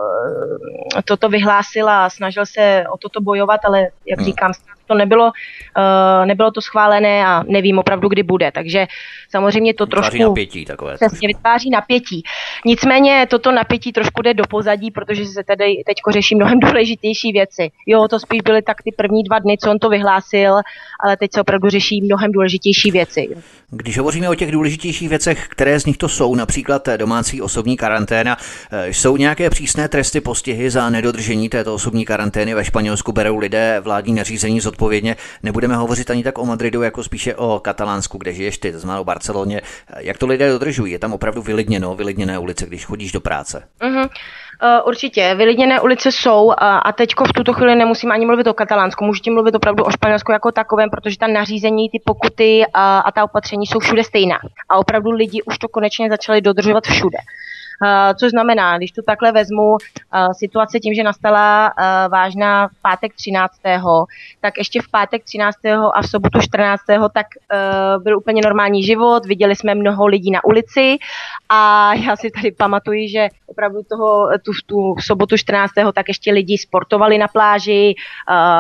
toto 1.04 1.28
vyhlásil 1.28 1.88
a 1.88 2.10
snažil 2.10 2.46
se 2.46 2.84
o 2.92 2.96
toto 2.98 3.20
bojovat, 3.20 3.60
ale 3.64 3.78
jak 4.06 4.18
hmm. 4.18 4.26
říkám, 4.26 4.52
to 4.86 4.94
nebylo, 4.94 5.24
uh, 5.24 6.26
nebylo 6.26 6.50
to 6.50 6.60
schválené 6.60 7.26
a 7.26 7.42
nevím 7.48 7.78
opravdu, 7.78 8.08
kdy 8.08 8.22
bude. 8.22 8.52
Takže 8.52 8.86
samozřejmě 9.30 9.74
to 9.74 9.84
vytváří 9.86 10.10
trošku... 10.10 10.28
napětí 10.28 10.64
takové. 10.64 10.94
Přesně, 10.94 11.28
vytváří 11.28 11.70
napětí. 11.70 12.22
Nicméně 12.66 13.26
toto 13.30 13.52
napětí 13.52 13.92
trošku 13.92 14.22
jde 14.22 14.34
do 14.34 14.44
pozadí, 14.50 14.90
protože 14.90 15.24
se 15.24 15.44
tady 15.44 15.82
teď 15.86 15.96
řeší 16.10 16.34
mnohem 16.34 16.60
důležitější 16.60 17.32
věci. 17.32 17.70
Jo, 17.86 18.08
to 18.08 18.18
spíš 18.18 18.40
byly 18.40 18.62
tak 18.62 18.82
ty 18.82 18.92
první 18.96 19.22
dva 19.22 19.38
dny, 19.38 19.56
co 19.58 19.70
on 19.70 19.78
to 19.78 19.88
vyhlásil, 19.88 20.54
ale 21.04 21.16
teď 21.16 21.30
se 21.34 21.40
opravdu 21.40 21.68
řeší 21.68 22.02
mnohem 22.02 22.32
důležitější 22.32 22.90
věci. 22.90 23.28
Když 23.70 23.98
hovoříme 23.98 24.28
o 24.28 24.34
těch 24.34 24.52
důležitějších 24.52 25.08
věcech, 25.08 25.48
které 25.48 25.80
z 25.80 25.86
nich 25.86 25.96
to 25.96 26.08
jsou, 26.08 26.34
například 26.34 26.88
domácí 26.96 27.42
osobní 27.42 27.76
karanténa, 27.76 28.36
eh, 28.72 28.88
jsou 28.88 29.16
nějaké 29.16 29.50
přísné 29.50 29.88
tresty 29.88 30.20
postihy 30.20 30.70
za 30.70 30.90
nedodržení 30.90 31.48
této 31.48 31.74
osobní 31.74 32.04
karantény 32.04 32.54
ve 32.54 32.64
Španělsku 32.64 33.12
berou 33.12 33.38
lidé 33.38 33.80
vládní 33.80 34.14
nařízení 34.14 34.60
zodpovědně. 34.72 35.16
Nebudeme 35.42 35.76
hovořit 35.76 36.11
ani 36.11 36.24
tak 36.24 36.38
o 36.38 36.46
Madridu, 36.46 36.82
jako 36.82 37.04
spíše 37.04 37.35
o 37.35 37.61
Katalánsku, 37.61 38.18
kde 38.18 38.32
žiješ 38.32 38.58
ty, 38.58 38.72
to 38.72 38.78
znamená 38.78 39.00
o 39.00 39.04
Barceloně. 39.04 39.61
Jak 39.98 40.18
to 40.18 40.26
lidé 40.26 40.50
dodržují? 40.50 40.92
Je 40.92 40.98
tam 40.98 41.12
opravdu 41.12 41.42
vylidněno, 41.42 41.94
vylidněné 41.94 42.38
ulice, 42.38 42.66
když 42.66 42.87
chodíš 42.87 43.12
do 43.12 43.20
práce? 43.20 43.68
Uh-huh. 43.80 44.08
Uh, 44.62 44.88
určitě, 44.88 45.35
vylidněné 45.35 45.80
ulice 45.80 46.12
jsou 46.12 46.44
uh, 46.44 46.54
a 46.58 46.92
teďko 46.92 47.24
v 47.24 47.32
tuto 47.32 47.52
chvíli 47.52 47.74
nemusím 47.74 48.12
ani 48.12 48.26
mluvit 48.26 48.46
o 48.46 48.54
Katalánsku, 48.54 49.04
můžu 49.04 49.20
tím 49.22 49.35
mluvit 49.35 49.54
opravdu 49.54 49.85
o 49.85 49.90
Španělsku 49.90 50.32
jako 50.32 50.52
takovém, 50.52 50.90
protože 50.90 51.18
ta 51.18 51.26
nařízení, 51.26 51.90
ty 51.90 51.98
pokuty 52.04 52.58
uh, 52.58 52.80
a 52.80 53.12
ta 53.14 53.24
opatření 53.24 53.66
jsou 53.66 53.78
všude 53.78 54.04
stejná. 54.04 54.38
A 54.70 54.78
opravdu 54.78 55.11
lidi 55.11 55.42
už 55.42 55.58
to 55.58 55.68
konečně 55.68 56.11
začali 56.11 56.40
dodržovat 56.40 56.85
všude. 56.85 57.18
Uh, 57.82 57.88
což 58.20 58.30
znamená, 58.30 58.78
když 58.78 58.92
to 58.92 59.02
takhle 59.02 59.32
vezmu, 59.32 59.70
uh, 59.70 59.78
situace 60.38 60.80
tím, 60.80 60.94
že 60.94 61.02
nastala 61.02 61.72
uh, 61.78 62.12
vážná 62.12 62.68
v 62.68 62.82
pátek 62.82 63.14
13., 63.14 63.52
tak 64.40 64.58
ještě 64.58 64.82
v 64.82 64.88
pátek 64.90 65.24
13. 65.24 65.56
a 65.94 66.02
v 66.02 66.06
sobotu 66.06 66.40
14. 66.40 66.80
tak 67.14 67.26
byl 67.98 68.18
úplně 68.18 68.42
normální 68.44 68.82
život, 68.82 69.26
viděli 69.26 69.56
jsme 69.56 69.74
mnoho 69.74 70.06
lidí 70.06 70.30
na 70.30 70.44
ulici 70.44 70.96
a 71.48 71.94
já 72.06 72.16
si 72.16 72.30
tady 72.30 72.52
pamatuju, 72.52 73.08
že 73.08 73.28
opravdu 73.46 73.78
toho, 73.90 74.28
tu, 74.44 74.52
tu 74.66 74.94
sobotu 75.00 75.36
14. 75.36 75.72
tak 75.94 76.08
ještě 76.08 76.32
lidi 76.32 76.58
sportovali 76.58 77.18
na 77.18 77.28
pláži, 77.28 77.94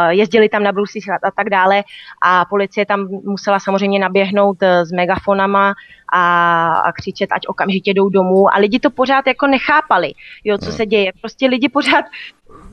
jezdili 0.08 0.48
tam 0.48 0.62
na 0.62 0.72
brusích 0.72 1.10
a 1.10 1.30
tak 1.36 1.50
dále 1.50 1.82
a 2.22 2.44
policie 2.44 2.86
tam 2.86 3.08
musela 3.24 3.58
samozřejmě 3.58 3.98
naběhnout 3.98 4.62
s 4.62 4.92
megafonama 4.92 5.74
a, 6.12 6.72
a 6.72 6.92
křičet, 6.92 7.32
ať 7.32 7.46
okamžitě 7.46 7.94
jdou 7.94 8.08
domů 8.08 8.54
a 8.54 8.58
lidi 8.58 8.78
to 8.78 8.90
pořád 8.90 9.11
jako 9.26 9.46
nechápali, 9.46 10.12
jo, 10.44 10.58
co 10.58 10.66
hmm. 10.66 10.76
se 10.76 10.86
děje. 10.86 11.12
Prostě 11.20 11.46
lidi 11.46 11.68
pořád 11.68 12.04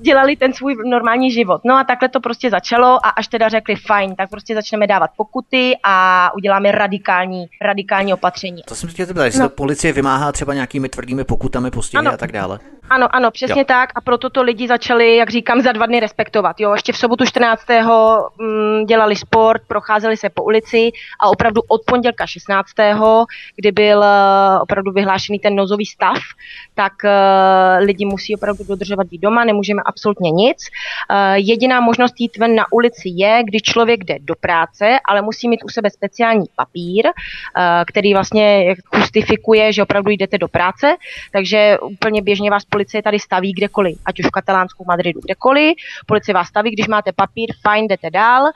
dělali 0.01 0.35
ten 0.35 0.53
svůj 0.53 0.75
normální 0.85 1.31
život. 1.31 1.61
No 1.65 1.75
a 1.75 1.83
takhle 1.83 2.09
to 2.09 2.19
prostě 2.19 2.49
začalo 2.49 3.05
a 3.05 3.09
až 3.09 3.27
teda 3.27 3.49
řekli 3.49 3.75
fajn, 3.75 4.15
tak 4.15 4.29
prostě 4.29 4.55
začneme 4.55 4.87
dávat 4.87 5.11
pokuty 5.17 5.77
a 5.83 6.29
uděláme 6.35 6.71
radikální, 6.71 7.45
radikální 7.61 8.13
opatření. 8.13 8.61
To 8.65 8.75
jsem 8.75 8.89
chtěl 8.89 9.05
zeptat, 9.05 9.25
jestli 9.25 9.39
no. 9.39 9.49
to 9.49 9.55
policie 9.55 9.93
vymáhá 9.93 10.31
třeba 10.31 10.53
nějakými 10.53 10.89
tvrdými 10.89 11.23
pokutami, 11.23 11.71
postihy 11.71 12.07
a 12.07 12.17
tak 12.17 12.31
dále. 12.31 12.59
Ano, 12.89 13.15
ano, 13.15 13.31
přesně 13.31 13.61
jo. 13.61 13.65
tak 13.65 13.89
a 13.95 14.01
proto 14.01 14.29
to 14.29 14.41
lidi 14.41 14.67
začali, 14.67 15.15
jak 15.15 15.29
říkám, 15.29 15.61
za 15.61 15.71
dva 15.71 15.85
dny 15.85 15.99
respektovat. 15.99 16.59
Jo, 16.59 16.73
ještě 16.73 16.93
v 16.93 16.97
sobotu 16.97 17.25
14. 17.25 17.61
Mm, 18.39 18.85
dělali 18.85 19.15
sport, 19.15 19.61
procházeli 19.67 20.17
se 20.17 20.29
po 20.29 20.43
ulici 20.43 20.91
a 21.21 21.27
opravdu 21.27 21.61
od 21.67 21.81
pondělka 21.85 22.25
16. 22.25 22.69
kdy 23.55 23.71
byl 23.71 23.99
uh, 23.99 24.61
opravdu 24.61 24.91
vyhlášený 24.91 25.39
ten 25.39 25.55
nozový 25.55 25.85
stav, 25.85 26.17
tak 26.75 26.93
uh, 27.03 27.85
lidi 27.85 28.05
musí 28.05 28.35
opravdu 28.35 28.63
dodržovat 28.63 29.07
být 29.07 29.21
doma, 29.21 29.43
nemůžeme 29.43 29.81
absolutně 29.89 30.31
nic. 30.31 30.57
Uh, 30.61 31.17
jediná 31.35 31.81
možnost 31.81 32.15
jít 32.19 32.37
ven 32.37 32.55
na 32.55 32.65
ulici 32.71 33.09
je, 33.15 33.41
když 33.43 33.61
člověk 33.61 34.03
jde 34.03 34.15
do 34.21 34.35
práce, 34.35 34.99
ale 35.09 35.21
musí 35.21 35.49
mít 35.49 35.63
u 35.63 35.69
sebe 35.69 35.89
speciální 35.89 36.45
papír, 36.55 37.05
uh, 37.05 37.11
který 37.87 38.13
vlastně 38.13 38.75
justifikuje, 38.93 39.73
že 39.73 39.83
opravdu 39.83 40.11
jdete 40.11 40.37
do 40.37 40.47
práce, 40.47 40.95
takže 41.31 41.77
úplně 41.81 42.21
běžně 42.21 42.51
vás 42.51 42.65
policie 42.65 43.03
tady 43.03 43.19
staví 43.19 43.51
kdekoliv, 43.53 43.97
ať 44.05 44.19
už 44.19 44.25
v 44.25 44.31
Katalánsku, 44.31 44.85
Madridu, 44.87 45.19
kdekoliv. 45.23 45.73
Policie 46.05 46.35
vás 46.35 46.47
staví, 46.47 46.71
když 46.71 46.87
máte 46.87 47.11
papír, 47.11 47.49
fajn, 47.61 47.87
jdete 47.87 48.09
dál. 48.09 48.43
Uh, 48.43 48.49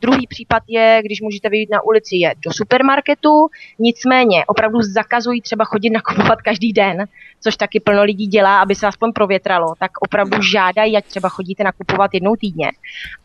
druhý 0.00 0.26
případ 0.26 0.62
je, 0.68 1.00
když 1.04 1.20
můžete 1.20 1.48
vyjít 1.48 1.70
na 1.70 1.82
ulici, 1.84 2.16
je 2.16 2.34
do 2.44 2.52
supermarketu, 2.52 3.48
nicméně 3.78 4.44
opravdu 4.46 4.78
zakazují 4.82 5.40
třeba 5.42 5.64
chodit 5.64 5.90
nakupovat 5.90 6.42
každý 6.42 6.72
den, 6.72 7.04
což 7.40 7.56
taky 7.56 7.80
plno 7.80 8.02
lidí 8.02 8.26
dělá, 8.26 8.60
aby 8.60 8.74
se 8.74 8.86
aspoň 8.86 9.12
provětralo, 9.12 9.74
tak 9.78 9.90
opravdu 10.00 10.19
žádají, 10.52 10.96
ať 10.96 11.04
třeba 11.04 11.28
chodíte 11.28 11.64
nakupovat 11.64 12.10
jednou 12.14 12.36
týdně. 12.36 12.70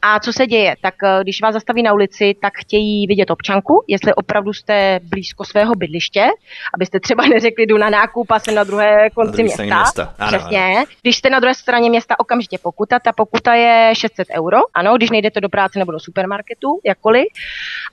A 0.01 0.19
co 0.19 0.33
se 0.33 0.47
děje? 0.47 0.75
Tak 0.81 0.93
eh, 1.03 1.19
když 1.23 1.41
vás 1.41 1.53
zastaví 1.53 1.83
na 1.83 1.93
ulici, 1.93 2.35
tak 2.41 2.53
chtějí 2.57 3.07
vidět 3.07 3.31
občanku, 3.31 3.83
jestli 3.87 4.13
opravdu 4.13 4.53
jste 4.53 4.99
blízko 5.03 5.45
svého 5.45 5.75
bydliště, 5.75 6.25
abyste 6.73 6.99
třeba 6.99 7.25
neřekli, 7.27 7.65
jdu 7.65 7.77
na 7.77 7.89
nákup 7.89 8.31
a 8.31 8.39
jsem 8.39 8.55
na 8.55 8.63
druhé 8.63 9.09
konci 9.09 9.37
na 9.37 9.43
města. 9.43 9.63
města. 9.63 10.13
Ano, 10.19 10.37
Přesně. 10.37 10.75
Ano. 10.75 10.85
Když 11.01 11.17
jste 11.17 11.29
na 11.29 11.39
druhé 11.39 11.53
straně 11.53 11.89
města, 11.89 12.19
okamžitě 12.19 12.57
pokuta. 12.57 12.99
Ta 12.99 13.11
pokuta 13.11 13.53
je 13.53 13.95
600 13.95 14.27
euro, 14.37 14.57
ano, 14.73 14.97
když 14.97 15.09
nejdete 15.09 15.41
do 15.41 15.49
práce 15.49 15.79
nebo 15.79 15.91
do 15.91 15.99
supermarketu, 15.99 16.79
jakkoliv. 16.83 17.25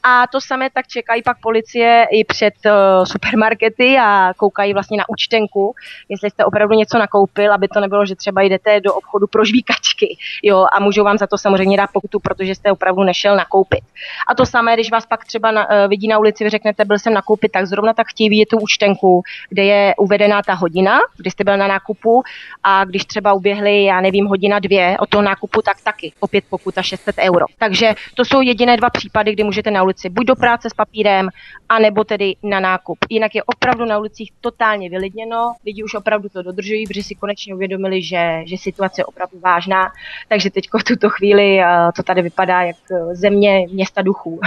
A 0.03 0.27
to 0.27 0.41
samé 0.41 0.71
tak 0.71 0.87
čekají 0.87 1.23
pak 1.23 1.41
policie 1.41 2.07
i 2.11 2.25
před 2.25 2.55
uh, 2.67 3.05
supermarkety 3.05 3.97
a 3.99 4.33
koukají 4.37 4.73
vlastně 4.73 4.99
na 4.99 5.05
účtenku, 5.09 5.75
jestli 6.09 6.31
jste 6.31 6.45
opravdu 6.45 6.75
něco 6.75 6.99
nakoupil, 6.99 7.53
aby 7.53 7.69
to 7.69 7.81
nebylo, 7.81 8.07
že 8.07 8.17
třeba 8.17 8.43
jdete 8.43 8.81
do 8.81 8.92
obchodu 8.95 9.27
pro 9.27 9.45
žvíkačky, 9.45 10.17
jo, 10.43 10.67
a 10.73 10.81
můžou 10.81 11.05
vám 11.05 11.19
za 11.19 11.27
to 11.27 11.39
samozřejmě 11.39 11.77
dát 11.77 11.91
pokutu, 11.93 12.21
protože 12.21 12.55
jste 12.55 12.73
opravdu 12.73 13.03
nešel 13.03 13.37
nakoupit. 13.37 13.85
A 14.29 14.35
to 14.35 14.47
samé, 14.47 14.75
když 14.75 14.91
vás 14.91 15.07
pak 15.07 15.25
třeba 15.25 15.51
na, 15.51 15.71
uh, 15.71 15.89
vidí 15.89 16.09
na 16.09 16.19
ulici, 16.19 16.45
vy 16.45 16.51
řeknete, 16.51 16.85
byl 16.85 16.99
jsem 16.99 17.15
nakoupit, 17.15 17.53
tak 17.53 17.67
zrovna 17.67 17.93
tak 17.93 18.07
chtějí 18.07 18.29
vidět 18.29 18.49
tu 18.49 18.59
účtenku, 18.59 19.23
kde 19.49 19.65
je 19.65 19.95
uvedená 19.99 20.43
ta 20.43 20.55
hodina, 20.55 20.99
kdy 21.17 21.31
jste 21.31 21.45
byl 21.45 21.57
na 21.57 21.67
nákupu 21.69 22.23
a 22.63 22.85
když 22.85 23.05
třeba 23.05 23.33
uběhly, 23.33 23.85
já 23.85 24.01
nevím, 24.01 24.27
hodina 24.27 24.59
dvě 24.59 24.97
od 25.01 25.09
toho 25.09 25.23
nákupu, 25.23 25.63
tak 25.63 25.81
taky 25.85 26.13
opět 26.21 26.45
pokuta 26.51 26.83
600 26.83 27.17
euro. 27.19 27.47
Takže 27.59 27.95
to 28.15 28.25
jsou 28.25 28.41
jediné 28.41 28.77
dva 28.77 28.91
případy, 28.91 29.33
kdy 29.33 29.45
můžete 29.45 29.71
na 29.71 29.83
ulici 29.83 30.09
buď 30.09 30.27
do 30.27 30.37
práce 30.37 30.71
s 30.71 30.75
papírem, 30.75 31.29
anebo 31.69 32.05
tedy 32.05 32.37
na 32.43 32.61
nákup. 32.61 32.99
Jinak 33.11 33.35
je 33.35 33.43
opravdu 33.43 33.85
na 33.85 33.99
ulicích 33.99 34.31
totálně 34.41 34.91
vylidněno, 34.91 35.55
lidi 35.67 35.83
už 35.83 35.95
opravdu 35.95 36.29
to 36.29 36.43
dodržují, 36.43 36.87
protože 36.87 37.03
si 37.03 37.15
konečně 37.15 37.55
uvědomili, 37.55 38.03
že, 38.03 38.43
že 38.47 38.59
situace 38.83 39.01
je 39.01 39.05
opravdu 39.05 39.39
vážná, 39.41 39.93
takže 40.29 40.51
teď 40.51 40.65
v 40.81 40.85
tuto 40.85 41.11
chvíli 41.11 41.61
eh, 41.61 41.67
to 41.97 42.03
tady 42.03 42.23
vypadá 42.23 42.63
jak 42.63 42.77
eh, 42.93 43.15
země 43.15 43.67
města 43.73 44.03
duchů. 44.03 44.41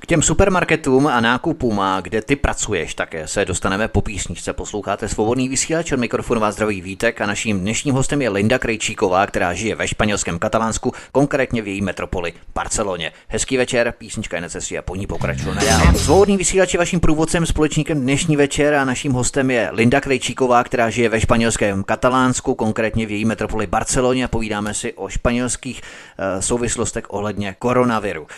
K 0.00 0.06
těm 0.06 0.22
supermarketům 0.22 1.06
a 1.06 1.20
nákupům, 1.20 1.80
a 1.80 2.00
kde 2.00 2.22
ty 2.22 2.36
pracuješ, 2.36 2.94
také 2.94 3.28
se 3.28 3.44
dostaneme 3.44 3.88
po 3.88 4.00
písničce. 4.02 4.52
Posloucháte 4.52 5.08
svobodný 5.08 5.48
vysílač 5.48 5.92
od 5.92 6.00
mikrofonu 6.00 6.40
vás 6.40 6.54
zdraví 6.54 6.80
Vítek 6.80 7.20
a 7.20 7.26
naším 7.26 7.60
dnešním 7.60 7.94
hostem 7.94 8.22
je 8.22 8.30
Linda 8.30 8.58
Krejčíková, 8.58 9.26
která 9.26 9.54
žije 9.54 9.74
ve 9.74 9.88
španělském 9.88 10.38
Katalánsku, 10.38 10.92
konkrétně 11.12 11.62
v 11.62 11.68
její 11.68 11.80
metropoli 11.80 12.32
Barceloně. 12.54 13.12
Hezký 13.28 13.56
večer, 13.56 13.94
písnička 13.98 14.36
je 14.36 14.40
necesí 14.40 14.78
a 14.78 14.82
po 14.82 14.96
ní 14.96 15.06
pokračujeme 15.06 15.60
dál. 15.64 15.94
Svobodný 15.94 16.36
vysílač 16.36 16.74
je 16.74 16.78
vaším 16.78 17.00
průvodcem, 17.00 17.46
společníkem 17.46 18.00
dnešní 18.00 18.36
večer 18.36 18.74
a 18.74 18.84
naším 18.84 19.12
hostem 19.12 19.50
je 19.50 19.68
Linda 19.72 20.00
Krejčíková, 20.00 20.64
která 20.64 20.90
žije 20.90 21.08
ve 21.08 21.20
španělském 21.20 21.84
Katalánsku, 21.84 22.54
konkrétně 22.54 23.06
v 23.06 23.10
její 23.10 23.24
metropoli 23.24 23.66
Barceloně 23.66 24.24
a 24.24 24.28
povídáme 24.28 24.74
si 24.74 24.92
o 24.92 25.08
španělských 25.08 25.82
uh, 25.82 26.40
souvislostech 26.40 27.04
ohledně 27.08 27.56
koronaviru. 27.58 28.22
Uh, 28.22 28.28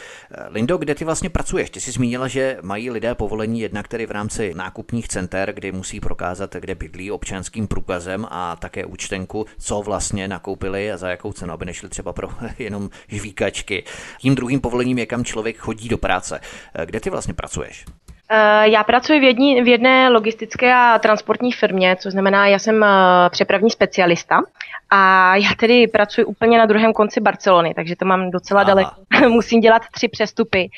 Lindo, 0.49 0.79
kde 0.79 0.95
ty 0.95 1.02
vlastně 1.05 1.31
pracuješ? 1.31 1.71
Ty 1.71 1.81
jsi 1.81 1.93
zmínila, 1.93 2.29
že 2.29 2.59
mají 2.63 2.91
lidé 2.91 3.15
povolení 3.15 3.61
jednak 3.61 3.89
tedy 3.89 4.07
v 4.07 4.11
rámci 4.11 4.55
nákupních 4.55 5.09
center, 5.09 5.53
kdy 5.53 5.73
musí 5.73 6.01
prokázat, 6.01 6.55
kde 6.55 6.75
bydlí 6.75 7.11
občanským 7.11 7.67
průkazem 7.67 8.27
a 8.31 8.57
také 8.57 8.85
účtenku, 8.85 9.47
co 9.59 9.83
vlastně 9.83 10.29
nakoupili 10.29 10.93
a 10.93 10.97
za 10.97 11.09
jakou 11.11 11.33
cenu, 11.33 11.53
aby 11.53 11.65
nešli 11.65 11.89
třeba 11.89 12.13
pro 12.13 12.29
jenom 12.59 12.91
žvíkačky. 13.09 13.85
Tím 14.19 14.35
druhým 14.35 14.61
povolením 14.61 14.99
je, 14.99 15.07
kam 15.07 15.25
člověk 15.25 15.57
chodí 15.57 15.89
do 15.89 15.99
práce. 15.99 16.41
Kde 16.85 17.01
ty 17.01 17.11
vlastně 17.11 17.35
pracuješ? 17.35 17.85
Eh, 18.31 18.69
já 18.69 18.85
pracuji 18.85 19.21
v, 19.21 19.23
jední, 19.23 19.63
v 19.63 19.69
jedné 19.69 20.09
logistické 20.09 20.75
a 20.75 20.99
transportní 20.99 21.53
firmě, 21.53 21.97
což 22.01 22.13
znamená, 22.13 22.47
já 22.47 22.59
jsem 22.59 22.85
eh, 22.85 22.89
přepravní 23.31 23.71
specialista 23.71 24.43
a 24.91 25.37
já 25.37 25.49
tedy 25.59 25.87
pracuji 25.87 26.25
úplně 26.25 26.59
na 26.59 26.67
druhém 26.67 26.93
konci 26.93 27.21
Barcelony, 27.21 27.75
takže 27.75 27.97
to 27.97 28.05
mám 28.05 28.31
docela 28.31 28.61
Aha. 28.61 28.69
daleko. 28.69 28.91
Musím 29.29 29.61
dělat 29.61 29.83
tři 29.93 30.09
přestupy. 30.09 30.71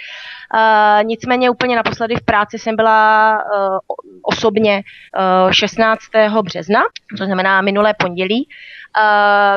Uh, 0.55 1.05
nicméně 1.05 1.51
úplně 1.51 1.77
naposledy 1.77 2.15
v 2.17 2.25
práci 2.25 2.59
jsem 2.59 2.77
byla 2.77 3.39
uh, 3.39 3.79
osobně 4.23 4.83
uh, 5.47 5.51
16. 5.51 6.01
března, 6.43 6.81
to 7.19 7.25
znamená 7.25 7.61
minulé 7.61 7.95
pondělí 7.99 8.49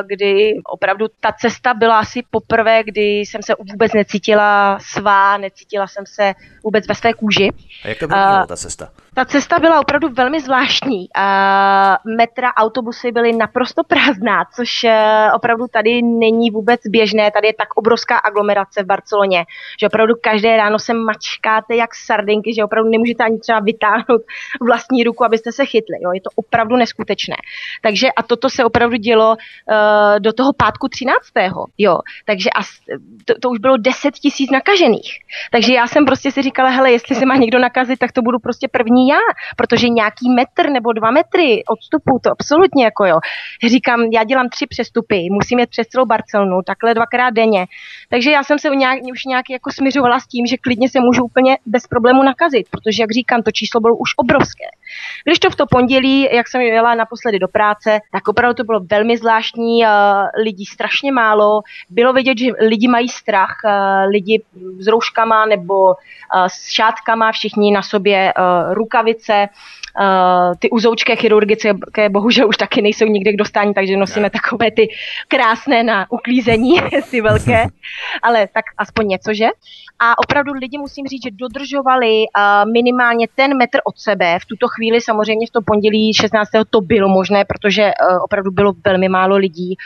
kdy 0.06 0.54
opravdu 0.66 1.06
ta 1.20 1.32
cesta 1.32 1.74
byla 1.74 1.98
asi 1.98 2.22
poprvé, 2.30 2.84
kdy 2.84 3.00
jsem 3.00 3.42
se 3.42 3.54
vůbec 3.70 3.92
necítila 3.92 4.78
svá, 4.80 5.36
necítila 5.36 5.86
jsem 5.86 6.06
se 6.06 6.34
vůbec 6.64 6.88
ve 6.88 6.94
své 6.94 7.12
kůži. 7.12 7.50
A 7.84 7.88
jak 7.88 7.98
to 7.98 8.08
byla 8.08 8.46
ta 8.46 8.56
cesta? 8.56 8.88
Ta 9.14 9.24
cesta 9.24 9.58
byla 9.58 9.80
opravdu 9.80 10.08
velmi 10.08 10.40
zvláštní. 10.40 11.06
Metra, 12.16 12.54
autobusy 12.54 13.12
byly 13.12 13.32
naprosto 13.32 13.84
prázdná, 13.84 14.44
což 14.56 14.70
opravdu 15.34 15.66
tady 15.72 16.02
není 16.02 16.50
vůbec 16.50 16.80
běžné. 16.86 17.30
Tady 17.30 17.46
je 17.46 17.54
tak 17.54 17.68
obrovská 17.76 18.16
aglomerace 18.16 18.82
v 18.82 18.86
Barceloně, 18.86 19.44
že 19.80 19.86
opravdu 19.86 20.14
každé 20.20 20.56
ráno 20.56 20.78
se 20.78 20.94
mačkáte 20.94 21.76
jak 21.76 21.94
sardinky, 21.94 22.54
že 22.54 22.64
opravdu 22.64 22.90
nemůžete 22.90 23.24
ani 23.24 23.38
třeba 23.38 23.60
vytáhnout 23.60 24.22
vlastní 24.60 25.04
ruku, 25.04 25.24
abyste 25.24 25.52
se 25.52 25.66
chytli. 25.66 25.96
Jo? 26.00 26.12
Je 26.12 26.20
to 26.20 26.30
opravdu 26.34 26.76
neskutečné. 26.76 27.36
Takže 27.82 28.08
a 28.16 28.22
toto 28.22 28.50
se 28.50 28.64
opravdu 28.64 28.96
dělo 28.96 29.27
uh, 29.36 30.20
do 30.20 30.32
toho 30.32 30.52
pátku 30.52 30.88
13. 30.88 31.16
Jo, 31.78 31.98
takže 32.24 32.50
as, 32.50 32.66
to, 33.24 33.34
to 33.40 33.50
už 33.50 33.58
bylo 33.58 33.76
10 33.76 34.14
tisíc 34.14 34.50
nakažených. 34.50 35.18
Takže 35.52 35.74
já 35.74 35.86
jsem 35.86 36.04
prostě 36.04 36.30
si 36.30 36.42
říkala, 36.42 36.70
hele, 36.70 36.92
jestli 36.92 37.14
se 37.16 37.26
má 37.26 37.36
někdo 37.36 37.58
nakazit, 37.58 37.98
tak 37.98 38.12
to 38.12 38.22
budu 38.22 38.38
prostě 38.38 38.68
první 38.68 39.08
já, 39.08 39.20
protože 39.56 39.88
nějaký 39.88 40.30
metr 40.30 40.70
nebo 40.70 40.92
dva 40.92 41.10
metry 41.10 41.64
odstupu, 41.68 42.18
to 42.22 42.30
absolutně 42.30 42.84
jako 42.84 43.04
jo. 43.06 43.18
Říkám, 43.66 44.00
já 44.12 44.24
dělám 44.24 44.48
tři 44.48 44.66
přestupy, 44.66 45.28
musím 45.30 45.58
jet 45.58 45.70
přes 45.70 45.86
celou 45.86 46.06
Barcelonu, 46.06 46.62
takhle 46.66 46.94
dvakrát 46.94 47.30
denně. 47.30 47.66
Takže 48.10 48.30
já 48.30 48.42
jsem 48.42 48.58
se 48.58 48.68
nějak, 48.68 48.98
už 49.12 49.24
nějak 49.24 49.50
jako 49.50 49.72
směřovala 49.72 50.20
s 50.20 50.26
tím, 50.26 50.46
že 50.46 50.56
klidně 50.56 50.88
se 50.88 51.00
můžu 51.00 51.24
úplně 51.24 51.58
bez 51.66 51.86
problému 51.86 52.22
nakazit, 52.22 52.66
protože, 52.70 53.02
jak 53.02 53.10
říkám, 53.12 53.42
to 53.42 53.50
číslo 53.50 53.80
bylo 53.80 53.96
už 53.96 54.10
obrovské. 54.16 54.64
Když 55.24 55.38
to 55.38 55.50
v 55.50 55.56
to 55.56 55.66
pondělí, 55.66 56.28
jak 56.32 56.48
jsem 56.48 56.60
jela 56.60 56.94
naposledy 56.94 57.38
do 57.38 57.48
práce, 57.48 58.00
tak 58.12 58.28
opravdu 58.28 58.54
to 58.54 58.64
bylo 58.64 58.80
velmi 58.80 59.16
zvláštní, 59.18 59.82
lidí 60.44 60.64
strašně 60.64 61.12
málo, 61.12 61.60
bylo 61.90 62.12
vidět, 62.12 62.38
že 62.38 62.46
lidi 62.60 62.88
mají 62.88 63.08
strach, 63.08 63.56
lidi 64.08 64.42
s 64.78 64.86
rouškama 64.86 65.46
nebo 65.46 65.94
s 66.48 66.68
šátkama, 66.68 67.32
všichni 67.32 67.70
na 67.70 67.82
sobě 67.82 68.32
rukavice, 68.70 69.48
Uh, 70.00 70.54
ty 70.58 70.70
uzoučké 70.70 71.16
chirurgické 71.16 72.08
bohužel 72.08 72.48
už 72.48 72.56
taky 72.56 72.82
nejsou 72.82 73.06
nikde 73.06 73.32
k 73.32 73.36
dostání, 73.36 73.74
takže 73.74 73.96
nosíme 73.96 74.30
takové 74.30 74.70
ty 74.70 74.88
krásné 75.28 75.82
na 75.82 76.06
uklízení, 76.10 76.80
ty 77.10 77.20
velké, 77.20 77.66
ale 78.22 78.46
tak 78.46 78.64
aspoň 78.78 79.08
něco, 79.08 79.34
že? 79.34 79.46
A 80.00 80.18
opravdu 80.18 80.52
lidi 80.52 80.78
musím 80.78 81.06
říct, 81.06 81.22
že 81.22 81.30
dodržovali 81.30 82.24
uh, 82.24 82.72
minimálně 82.72 83.26
ten 83.34 83.56
metr 83.56 83.78
od 83.84 83.98
sebe. 83.98 84.38
V 84.42 84.46
tuto 84.46 84.68
chvíli 84.68 85.00
samozřejmě 85.00 85.46
v 85.46 85.50
to 85.50 85.60
pondělí 85.62 86.14
16. 86.14 86.48
to 86.70 86.80
bylo 86.80 87.08
možné, 87.08 87.44
protože 87.44 87.82
uh, 87.82 88.24
opravdu 88.24 88.50
bylo 88.50 88.72
velmi 88.84 89.08
málo 89.08 89.36
lidí 89.36 89.76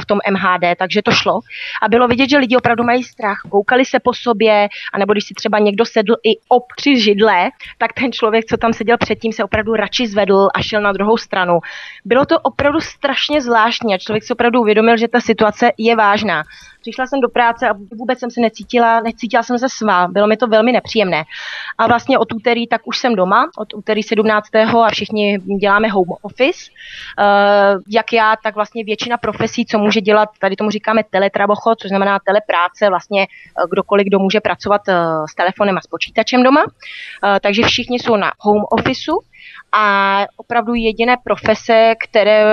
v 0.00 0.06
tom 0.06 0.18
MHD, 0.30 0.78
takže 0.78 1.02
to 1.02 1.10
šlo. 1.10 1.40
A 1.82 1.88
bylo 1.88 2.08
vidět, 2.08 2.30
že 2.30 2.38
lidi 2.38 2.56
opravdu 2.56 2.84
mají 2.84 3.04
strach, 3.04 3.40
koukali 3.50 3.84
se 3.84 4.00
po 4.00 4.14
sobě, 4.14 4.68
anebo 4.92 5.12
když 5.12 5.24
si 5.24 5.34
třeba 5.34 5.58
někdo 5.58 5.84
sedl 5.84 6.14
i 6.24 6.38
ob 6.48 6.64
při 6.76 7.00
židle, 7.00 7.50
tak 7.78 7.92
ten 7.92 8.12
člověk, 8.12 8.44
co 8.44 8.56
tam 8.56 8.72
seděl 8.72 8.96
předtím, 8.96 9.32
se 9.32 9.39
opravdu 9.44 9.74
radši 9.74 10.06
zvedl 10.06 10.48
a 10.54 10.62
šel 10.62 10.82
na 10.82 10.92
druhou 10.92 11.16
stranu. 11.16 11.58
Bylo 12.04 12.26
to 12.26 12.40
opravdu 12.40 12.80
strašně 12.80 13.42
zvláštní 13.42 13.94
a 13.94 13.98
člověk 13.98 14.24
si 14.24 14.32
opravdu 14.32 14.60
uvědomil, 14.60 14.96
že 14.96 15.08
ta 15.08 15.20
situace 15.20 15.70
je 15.78 15.96
vážná. 15.96 16.42
Přišla 16.80 17.06
jsem 17.06 17.20
do 17.20 17.28
práce 17.28 17.68
a 17.68 17.72
vůbec 17.98 18.18
jsem 18.18 18.30
se 18.30 18.40
necítila, 18.40 19.00
necítila 19.00 19.42
jsem 19.42 19.58
se 19.58 19.68
svá, 19.68 20.08
bylo 20.08 20.26
mi 20.26 20.36
to 20.36 20.46
velmi 20.46 20.72
nepříjemné. 20.72 21.24
A 21.78 21.86
vlastně 21.86 22.18
od 22.18 22.32
úterý 22.32 22.66
tak 22.66 22.80
už 22.84 22.98
jsem 22.98 23.14
doma, 23.14 23.50
od 23.58 23.74
úterý 23.74 24.02
17. 24.02 24.54
a 24.54 24.88
všichni 24.90 25.38
děláme 25.38 25.88
home 25.88 26.14
office. 26.22 26.70
Uh, 27.18 27.82
jak 27.88 28.12
já, 28.12 28.36
tak 28.42 28.54
vlastně 28.54 28.84
většina 28.84 29.16
profesí, 29.16 29.66
co 29.66 29.78
může 29.78 30.00
dělat, 30.00 30.28
tady 30.38 30.56
tomu 30.56 30.70
říkáme 30.70 31.02
teletrabocho, 31.10 31.74
což 31.74 31.88
znamená 31.88 32.18
telepráce, 32.26 32.88
vlastně 32.88 33.22
eh, 33.22 33.62
kdokoliv, 33.70 34.06
kdo 34.06 34.18
může 34.18 34.40
pracovat 34.40 34.82
uh, 34.88 34.94
s 35.30 35.34
telefonem 35.34 35.76
a 35.78 35.80
s 35.80 35.86
počítačem 35.86 36.42
doma. 36.42 36.64
Takže 37.40 37.62
všichni 37.62 37.98
jsou 37.98 38.16
na 38.16 38.32
home 38.38 38.64
officeu 38.70 39.19
a 39.72 40.24
opravdu 40.36 40.74
jediné 40.74 41.16
profese, 41.24 41.94
které, 42.08 42.44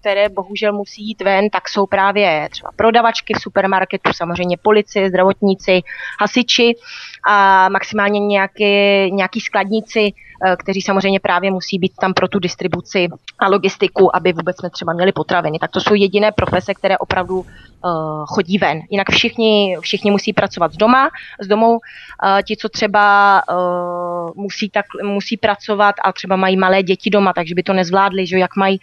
které 0.00 0.28
bohužel 0.28 0.72
musí 0.72 1.08
jít 1.08 1.22
ven, 1.22 1.50
tak 1.50 1.68
jsou 1.68 1.86
právě 1.86 2.48
třeba 2.50 2.70
prodavačky 2.76 3.34
v 3.34 3.40
supermarketu, 3.42 4.10
samozřejmě 4.12 4.56
policie, 4.62 5.08
zdravotníci, 5.08 5.80
hasiči 6.20 6.74
a 7.26 7.68
maximálně 7.68 8.20
nějaký, 8.20 8.64
nějaký 9.12 9.40
skladníci, 9.40 10.12
eh, 10.46 10.56
kteří 10.56 10.82
samozřejmě 10.82 11.20
právě 11.20 11.50
musí 11.50 11.78
být 11.78 11.92
tam 12.00 12.14
pro 12.14 12.28
tu 12.28 12.38
distribuci 12.38 13.08
a 13.38 13.48
logistiku, 13.48 14.16
aby 14.16 14.32
vůbec 14.32 14.56
jsme 14.56 14.70
třeba 14.70 14.92
měli 14.92 15.12
potraviny. 15.12 15.58
Tak 15.58 15.70
to 15.70 15.80
jsou 15.80 15.94
jediné 15.94 16.32
profese, 16.32 16.74
které 16.74 16.98
opravdu 16.98 17.38
uh, 17.38 17.46
chodí 18.26 18.58
ven. 18.58 18.80
Jinak 18.90 19.10
všichni, 19.10 19.76
všichni 19.80 20.10
musí 20.10 20.32
pracovat 20.32 20.72
z 20.72 20.76
doma, 20.76 21.10
z 21.40 21.46
domů. 21.46 21.70
Uh, 21.70 21.78
ti, 22.46 22.56
co 22.56 22.68
třeba 22.68 23.42
uh, 23.50 24.30
musí, 24.34 24.70
tak, 24.70 24.86
musí 25.02 25.36
pracovat 25.36 25.94
a 26.04 26.12
třeba 26.12 26.36
mají 26.36 26.56
malé 26.56 26.82
děti 26.82 27.10
doma, 27.10 27.32
takže 27.32 27.54
by 27.54 27.62
to 27.62 27.72
nezvládli, 27.72 28.26
že 28.26 28.38
jak 28.38 28.56
mají 28.56 28.80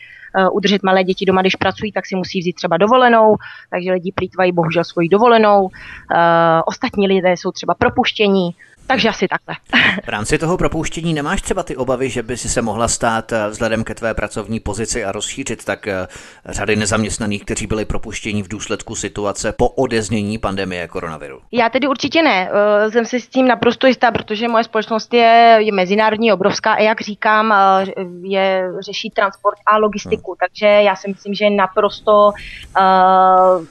udržet 0.51 0.83
malé 0.83 1.03
děti 1.03 1.25
doma, 1.25 1.41
když 1.41 1.55
pracují, 1.55 1.91
tak 1.91 2.05
si 2.05 2.15
musí 2.15 2.39
vzít 2.39 2.53
třeba 2.53 2.77
dovolenou, 2.77 3.35
takže 3.69 3.91
lidi 3.91 4.11
plítvají 4.15 4.51
bohužel 4.51 4.83
svoji 4.83 5.09
dovolenou. 5.09 5.63
Uh, 5.63 5.69
ostatní 6.65 7.07
lidé 7.07 7.31
jsou 7.31 7.51
třeba 7.51 7.73
propuštění, 7.73 8.55
takže 8.87 9.09
asi 9.09 9.27
takhle. 9.27 9.55
V 10.05 10.07
rámci 10.07 10.37
toho 10.37 10.57
propouštění 10.57 11.13
nemáš 11.13 11.41
třeba 11.41 11.63
ty 11.63 11.75
obavy, 11.75 12.09
že 12.09 12.23
by 12.23 12.37
si 12.37 12.49
se 12.49 12.61
mohla 12.61 12.87
stát 12.87 13.31
eh, 13.31 13.49
vzhledem 13.49 13.83
ke 13.83 13.95
tvé 13.95 14.13
pracovní 14.13 14.59
pozici 14.59 15.05
a 15.05 15.11
rozšířit 15.11 15.65
tak 15.65 15.87
eh, 15.87 16.07
řady 16.45 16.75
nezaměstnaných, 16.75 17.43
kteří 17.43 17.67
byli 17.67 17.85
propuštěni 17.85 18.43
v 18.43 18.47
důsledku 18.47 18.95
situace 18.95 19.51
po 19.51 19.69
odeznění 19.69 20.37
pandemie 20.37 20.87
koronaviru? 20.87 21.39
Já 21.51 21.69
tedy 21.69 21.87
určitě 21.87 22.21
ne. 22.21 22.49
Eh, 22.85 22.91
jsem 22.91 23.05
si 23.05 23.21
s 23.21 23.27
tím 23.27 23.47
naprosto 23.47 23.87
jistá, 23.87 24.11
protože 24.11 24.47
moje 24.47 24.63
společnost 24.63 25.13
je, 25.13 25.57
je 25.59 25.71
mezinárodní, 25.71 26.33
obrovská 26.33 26.73
a 26.73 26.81
jak 26.81 27.01
říkám, 27.01 27.53
je, 28.23 28.71
řeší 28.79 29.09
transport 29.09 29.57
a 29.67 29.77
logistiku. 29.77 30.31
Hmm. 30.31 30.37
Takže 30.39 30.65
já 30.65 30.95
si 30.95 31.07
myslím, 31.07 31.33
že 31.33 31.45
je 31.45 31.51
naprosto, 31.51 32.31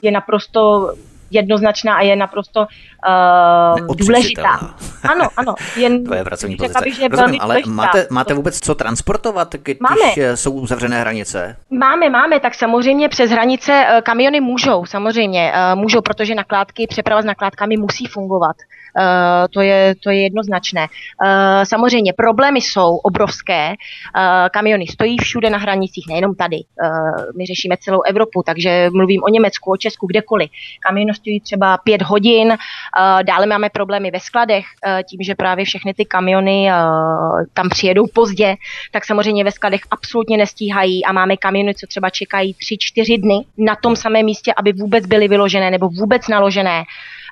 je 0.01 0.11
naprosto 0.11 0.93
jednoznačná 1.31 1.95
a 1.95 2.01
je 2.01 2.15
naprosto 2.15 2.67
uh, 3.07 3.95
důležitá. 3.95 4.75
Ano, 5.03 5.27
ano. 5.37 5.55
Jen, 5.75 6.03
Tvoje 6.05 6.23
pracovní 6.23 6.55
pozice. 6.55 6.79
Bych, 6.83 6.95
že 6.95 7.07
Rozumím, 7.07 7.41
ale 7.41 7.61
máte, 7.65 8.07
máte 8.09 8.33
vůbec 8.33 8.59
co 8.59 8.75
transportovat, 8.75 9.55
když 9.55 9.77
máme. 9.79 10.35
jsou 10.35 10.51
uzavřené 10.51 10.99
hranice? 10.99 11.57
Máme, 11.69 12.09
máme, 12.09 12.39
tak 12.39 12.55
samozřejmě 12.55 13.09
přes 13.09 13.31
hranice 13.31 13.85
uh, 13.93 14.01
kamiony 14.01 14.41
můžou, 14.41 14.85
samozřejmě 14.85 15.53
uh, 15.53 15.79
můžou, 15.79 16.01
protože 16.01 16.35
nakládky, 16.35 16.87
přeprava 16.87 17.21
s 17.21 17.25
nakládkami 17.25 17.77
musí 17.77 18.05
fungovat. 18.05 18.55
Uh, 18.99 19.47
to, 19.53 19.61
je, 19.61 19.95
to 20.03 20.09
je 20.09 20.23
jednoznačné. 20.23 20.81
Uh, 20.81 21.63
samozřejmě 21.63 22.13
problémy 22.13 22.61
jsou 22.61 22.95
obrovské. 22.95 23.69
Uh, 23.69 24.23
kamiony 24.53 24.87
stojí 24.87 25.17
všude 25.17 25.49
na 25.49 25.57
hranicích, 25.57 26.05
nejenom 26.09 26.35
tady. 26.35 26.57
My 27.37 27.45
řešíme 27.45 27.77
celou 27.77 28.01
Evropu, 28.01 28.43
takže 28.45 28.89
mluvím 28.93 29.23
o 29.23 29.29
Německu, 29.29 29.71
o 29.71 29.77
Česku, 29.77 30.07
kdekoliv. 30.07 30.49
Kamiony 30.87 31.13
stojí 31.13 31.41
třeba 31.41 31.77
pět 31.77 32.01
hodin, 32.01 32.57
dále 33.23 33.45
máme 33.45 33.69
problémy 33.69 34.11
ve 34.11 34.19
skladech, 34.19 34.65
tím, 35.09 35.19
že 35.21 35.35
právě 35.35 35.65
všechny 35.65 35.93
ty 35.93 36.05
kamiony 36.05 36.69
tam 37.53 37.69
přijedou 37.69 38.07
pozdě, 38.13 38.55
tak 38.91 39.05
samozřejmě 39.05 39.43
ve 39.43 39.51
skladech 39.51 39.81
absolutně 39.91 40.37
nestíhají 40.37 41.05
a 41.05 41.11
máme 41.11 41.37
kamiony, 41.37 41.75
co 41.75 41.87
třeba 41.87 42.09
čekají 42.09 42.53
tři, 42.53 42.77
čtyři 42.79 43.17
dny 43.17 43.45
na 43.57 43.75
tom 43.75 43.95
samém 43.95 44.25
místě, 44.25 44.53
aby 44.57 44.73
vůbec 44.73 45.05
byly 45.05 45.27
vyložené 45.27 45.71
nebo 45.71 45.89
vůbec 45.89 46.27
naložené. 46.27 46.83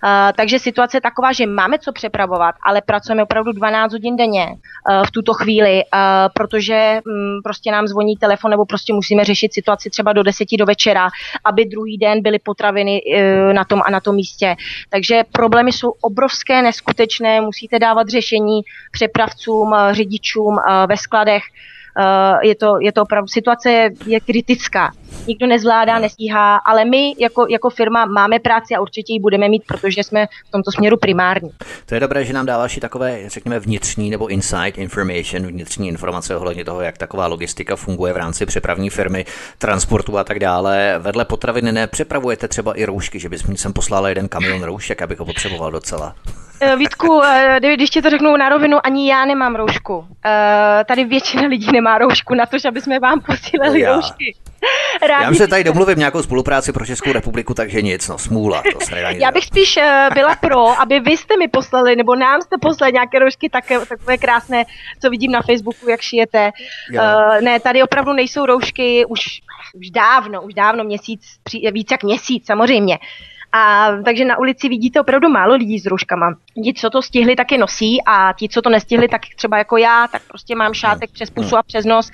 Uh, 0.04 0.10
takže 0.36 0.60
situace 0.60 0.98
je 0.98 1.02
taková, 1.02 1.32
že 1.32 1.46
máme 1.46 1.80
co 1.80 1.92
přepravovat, 1.92 2.56
ale 2.66 2.82
pracujeme 2.82 3.24
opravdu 3.24 3.52
12 3.52 3.92
hodin 3.92 4.16
denně 4.16 4.48
uh, 4.48 5.06
v 5.06 5.12
tuto 5.12 5.34
chvíli, 5.34 5.84
uh, 5.84 6.00
protože 6.34 7.00
um, 7.06 7.42
prostě 7.44 7.72
nám 7.72 7.88
zvoní 7.88 8.18
telefon 8.18 8.52
nebo 8.52 8.66
prostě 8.66 8.94
musíme 8.94 9.24
řešit 9.24 9.54
situaci 9.54 9.90
třeba 9.90 10.14
do 10.14 10.24
10 10.24 10.48
do 10.60 10.66
večera, 10.66 11.10
aby 11.46 11.66
druhý 11.66 11.98
den 11.98 12.22
byly 12.22 12.40
potraviny 12.40 13.02
na 13.54 13.64
tom 13.64 13.82
a 13.86 13.92
na 13.92 14.00
tom 14.00 14.16
místě. 14.16 14.56
Takže 14.90 15.24
problémy 15.32 15.72
jsou 15.72 15.94
obrovské, 16.02 16.62
neskutečné, 16.62 17.42
musíte 17.42 17.80
dávat 17.80 18.10
řešení 18.10 18.62
přepravcům, 18.92 19.76
řidičům 19.92 20.58
ve 20.88 20.98
skladech. 20.98 21.44
Je, 22.42 22.56
to, 22.56 22.80
je 22.80 22.92
to 22.92 23.02
opravdu, 23.02 23.28
situace 23.28 23.72
je, 23.72 23.90
je 24.06 24.20
kritická. 24.20 24.92
Nikdo 25.28 25.48
nezvládá, 25.48 26.00
nestíhá, 26.00 26.56
ale 26.58 26.86
my 26.86 27.16
jako, 27.20 27.46
jako 27.50 27.70
firma 27.70 28.06
máme 28.06 28.40
práci 28.40 28.76
a 28.76 28.82
určitě 28.82 29.14
ji 29.14 29.20
budeme 29.20 29.50
mít, 29.50 29.64
protože 29.68 30.04
jsme 30.04 30.26
v 30.48 30.52
tomto 30.52 30.72
směru 30.72 30.98
primární. 30.98 31.50
To 31.86 31.94
je 31.94 32.00
dobré, 32.00 32.26
že 32.26 32.34
nám 32.34 32.46
dáváš 32.46 32.78
i 32.78 32.80
takové, 32.80 33.30
řekněme, 33.30 33.60
vnitřní 33.60 34.10
nebo 34.10 34.28
inside 34.28 34.70
information, 34.70 35.48
vnitřní 35.48 35.88
informace 35.88 36.36
ohledně 36.36 36.66
toho, 36.66 36.82
jak 36.82 36.98
taková 36.98 37.28
logistika 37.28 37.76
funguje 37.76 38.14
v 38.14 38.18
rámci 38.18 38.46
přepravní 38.46 38.90
firmy, 38.90 39.26
transportu 39.58 40.18
a 40.18 40.24
tak 40.24 40.40
dále. 40.40 40.96
Vedle 41.00 41.26
potraviny 41.26 41.72
nepřepravujete 41.72 42.48
třeba 42.48 42.74
i 42.74 42.86
roušky, 42.86 43.20
že 43.20 43.30
bys 43.30 43.44
mi 43.44 43.58
sem 43.58 43.74
poslala 43.74 44.10
jeden 44.10 44.28
kamion 44.28 44.64
roušek, 44.64 45.02
abych 45.02 45.20
ho 45.20 45.26
potřeboval 45.26 45.72
docela. 45.72 46.16
Eh, 46.62 46.76
Vítku, 46.76 47.24
eh, 47.24 47.60
když 47.74 47.90
ti 47.90 48.02
to 48.02 48.10
řeknu 48.10 48.38
na 48.38 48.50
rovinu, 48.50 48.78
ani 48.84 49.10
já 49.10 49.26
nemám 49.26 49.56
roušku. 49.56 50.06
Eh, 50.26 50.84
tady 50.88 51.04
většina 51.04 51.48
lidí 51.48 51.68
nemá 51.74 51.98
roušku 51.98 52.36
na 52.36 52.46
to, 52.46 52.58
aby 52.68 52.82
jsme 52.82 53.00
vám 53.00 53.22
posílali 53.22 53.80
já. 53.80 53.94
roušky. 53.94 54.36
Rádi 55.08 55.24
já 55.24 55.34
se 55.34 55.48
tady 55.48 55.64
domluvím 55.64 55.98
nějakou 55.98 56.24
spolupráci 56.24 56.74
pro 56.74 56.86
Českou 56.86 57.12
republiku, 57.12 57.54
takže 57.54 57.82
nic, 57.82 58.08
no 58.08 58.18
smůla. 58.18 58.64
To 58.74 58.86
se 58.86 59.00
já 59.00 59.32
bych 59.32 59.46
spíš 59.46 59.80
byla 60.14 60.36
pro, 60.36 60.82
aby 60.82 61.00
vy 61.00 61.18
jste 61.18 61.38
mi 61.38 61.48
poslali, 61.48 61.96
nebo 61.96 62.16
nám 62.16 62.42
jste 62.42 62.58
poslali 62.62 62.94
nějaké 62.94 63.20
roušky 63.20 63.50
také, 63.50 63.80
takové 63.80 64.18
krásné, 64.18 64.64
co 65.02 65.10
vidím 65.10 65.32
na 65.32 65.42
Facebooku, 65.42 65.90
jak 65.90 66.02
šijete. 66.02 66.52
Uh, 66.94 67.42
ne, 67.42 67.60
tady 67.60 67.84
opravdu 67.84 68.14
nejsou 68.14 68.46
roušky 68.46 69.06
už, 69.06 69.22
už 69.74 69.90
dávno, 69.90 70.42
už 70.42 70.54
dávno, 70.54 70.84
měsíc, 70.84 71.22
víc 71.72 71.88
jak 71.92 72.04
měsíc 72.04 72.46
samozřejmě. 72.46 72.98
A 73.56 73.92
takže 74.06 74.26
na 74.26 74.40
ulici 74.40 74.70
vidíte 74.70 75.02
opravdu 75.02 75.30
málo 75.30 75.56
lidí 75.56 75.80
s 75.80 75.86
rouškama. 75.86 76.36
Ti, 76.64 76.74
co 76.74 76.90
to 76.90 77.02
stihli, 77.02 77.36
taky 77.36 77.58
nosí 77.58 78.02
a 78.06 78.34
ti, 78.40 78.50
co 78.50 78.62
to 78.62 78.70
nestihli, 78.70 79.08
tak 79.08 79.22
třeba 79.36 79.58
jako 79.58 79.78
já, 79.78 80.08
tak 80.08 80.22
prostě 80.28 80.56
mám 80.56 80.74
šátek 80.74 81.12
přes 81.12 81.30
pusu 81.30 81.58
a 81.58 81.64
přes 81.64 81.86
nos. 81.86 82.12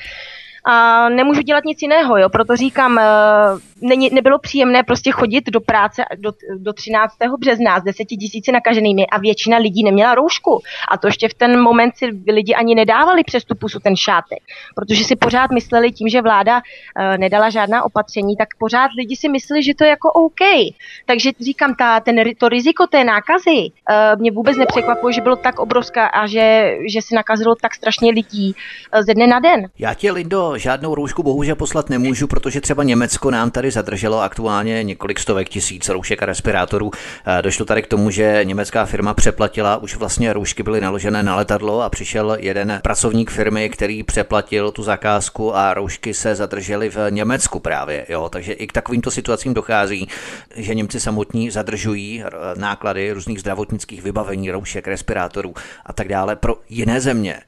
a 0.66 1.10
nemůžu 1.10 1.42
dělat 1.42 1.64
nic 1.66 1.82
jiného, 1.82 2.18
jo, 2.18 2.30
proto 2.30 2.56
říkám, 2.56 2.92
uh, 2.92 3.60
není, 3.82 4.10
nebylo 4.14 4.40
příjemné 4.40 4.84
prostě 4.84 5.12
chodit 5.12 5.44
do 5.50 5.62
práce 5.62 6.04
do, 6.18 6.32
do 6.58 6.74
13. 6.74 7.14
března 7.40 7.80
s 7.80 7.84
deseti 7.84 8.18
tisíci 8.18 8.52
nakaženými 8.52 9.08
a 9.08 9.20
většina 9.20 9.58
lidí 9.58 9.84
neměla 9.84 10.16
roušku. 10.16 10.62
A 10.92 10.98
to 10.98 11.08
ještě 11.08 11.30
v 11.30 11.34
ten 11.34 11.62
moment 11.62 11.98
si 11.98 12.06
lidi 12.28 12.54
ani 12.54 12.76
nedávali 12.76 13.24
přes 13.24 13.44
tu 13.46 13.56
pusu 13.56 13.80
ten 13.80 13.96
šátek, 13.96 14.40
protože 14.76 15.04
si 15.04 15.16
pořád 15.16 15.52
mysleli 15.52 15.92
tím, 15.92 16.10
že 16.10 16.22
vláda 16.22 16.56
uh, 16.56 17.18
nedala 17.18 17.50
žádná 17.50 17.84
opatření, 17.84 18.36
tak 18.38 18.48
pořád 18.58 18.92
lidi 18.98 19.16
si 19.16 19.30
mysleli, 19.30 19.64
že 19.64 19.76
to 19.76 19.84
je 19.84 19.90
jako 19.90 20.12
OK. 20.12 20.74
Takže 21.06 21.32
říkám, 21.40 21.76
ta, 21.76 22.00
ten, 22.00 22.16
to 22.38 22.50
riziko 22.50 22.88
té 22.88 23.04
nákazy 23.04 23.60
uh, 23.60 24.20
mě 24.20 24.32
vůbec 24.32 24.58
nepřekvapuje, 24.58 25.14
že 25.14 25.22
bylo 25.22 25.36
tak 25.36 25.60
obrovská 25.60 26.06
a 26.06 26.28
že, 26.28 26.76
že 26.94 27.02
si 27.02 27.16
nakazilo 27.16 27.56
tak 27.56 27.76
strašně 27.76 28.12
lidí 28.12 28.56
uh, 28.96 29.02
ze 29.02 29.14
dne 29.14 29.28
na 29.28 29.40
den. 29.40 29.68
Já 29.80 29.94
tě, 29.94 30.12
Lindo, 30.12 30.58
žádnou 30.58 30.96
roušku 30.96 31.24
bohužel 31.24 31.56
poslat 31.56 31.90
nemůžu, 31.90 32.28
protože 32.28 32.62
třeba 32.62 32.84
Německo 32.84 33.32
nám 33.32 33.52
tady 33.52 33.69
zadrželo 33.72 34.22
aktuálně 34.22 34.84
několik 34.84 35.20
stovek 35.20 35.50
tisíc 35.50 35.90
roušek 35.90 36.24
a 36.24 36.26
respirátorů. 36.26 36.92
Eh, 37.26 37.42
došlo 37.42 37.66
tady 37.66 37.82
k 37.82 37.88
tomu, 37.88 38.12
že 38.12 38.40
německá 38.44 38.86
firma 38.86 39.14
přeplatila, 39.14 39.78
už 39.78 39.96
vlastně 39.96 40.34
roušky 40.34 40.64
byly 40.64 40.82
naložené 40.82 41.24
na 41.24 41.36
letadlo 41.36 41.82
a 41.82 41.90
přišel 41.90 42.38
jeden 42.40 42.80
pracovník 42.84 43.32
firmy, 43.32 43.70
který 43.70 44.04
přeplatil 44.04 44.72
tu 44.72 44.84
zakázku 44.84 45.56
a 45.56 45.74
roušky 45.74 46.14
se 46.14 46.36
zadržely 46.36 46.90
v 46.90 46.98
Německu 47.10 47.60
právě. 47.60 48.06
Jo? 48.10 48.30
Takže 48.30 48.54
i 48.54 48.68
k 48.68 48.74
takovýmto 48.74 49.12
situacím 49.12 49.54
dochází, 49.54 50.08
že 50.56 50.76
Němci 50.76 51.00
samotní 51.00 51.52
zadržují 51.52 52.24
eh, 52.24 52.30
náklady 52.56 53.12
různých 53.12 53.40
zdravotnických 53.40 54.04
vybavení, 54.04 54.52
roušek, 54.52 54.88
respirátorů 54.88 55.54
a 55.86 55.94
tak 55.94 56.08
dále 56.08 56.36
pro 56.36 56.56
jiné 56.70 57.02
země 57.02 57.42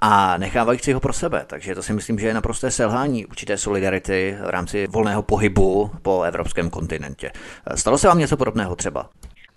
a 0.00 0.36
nechávají 0.38 0.78
si 0.78 0.92
ho 0.92 1.00
pro 1.00 1.12
sebe. 1.12 1.44
Takže 1.46 1.74
to 1.74 1.82
si 1.82 1.92
myslím, 1.92 2.18
že 2.18 2.26
je 2.26 2.34
naprosté 2.34 2.70
selhání 2.70 3.26
určité 3.26 3.56
solidarity 3.56 4.36
v 4.46 4.50
rámci 4.50 4.86
volného 4.86 5.22
pohybu 5.22 5.90
po 6.02 6.22
evropském 6.22 6.70
kontinentě. 6.70 7.30
Stalo 7.74 7.98
se 7.98 8.08
vám 8.08 8.18
něco 8.18 8.36
podobného 8.36 8.76
třeba? 8.76 9.08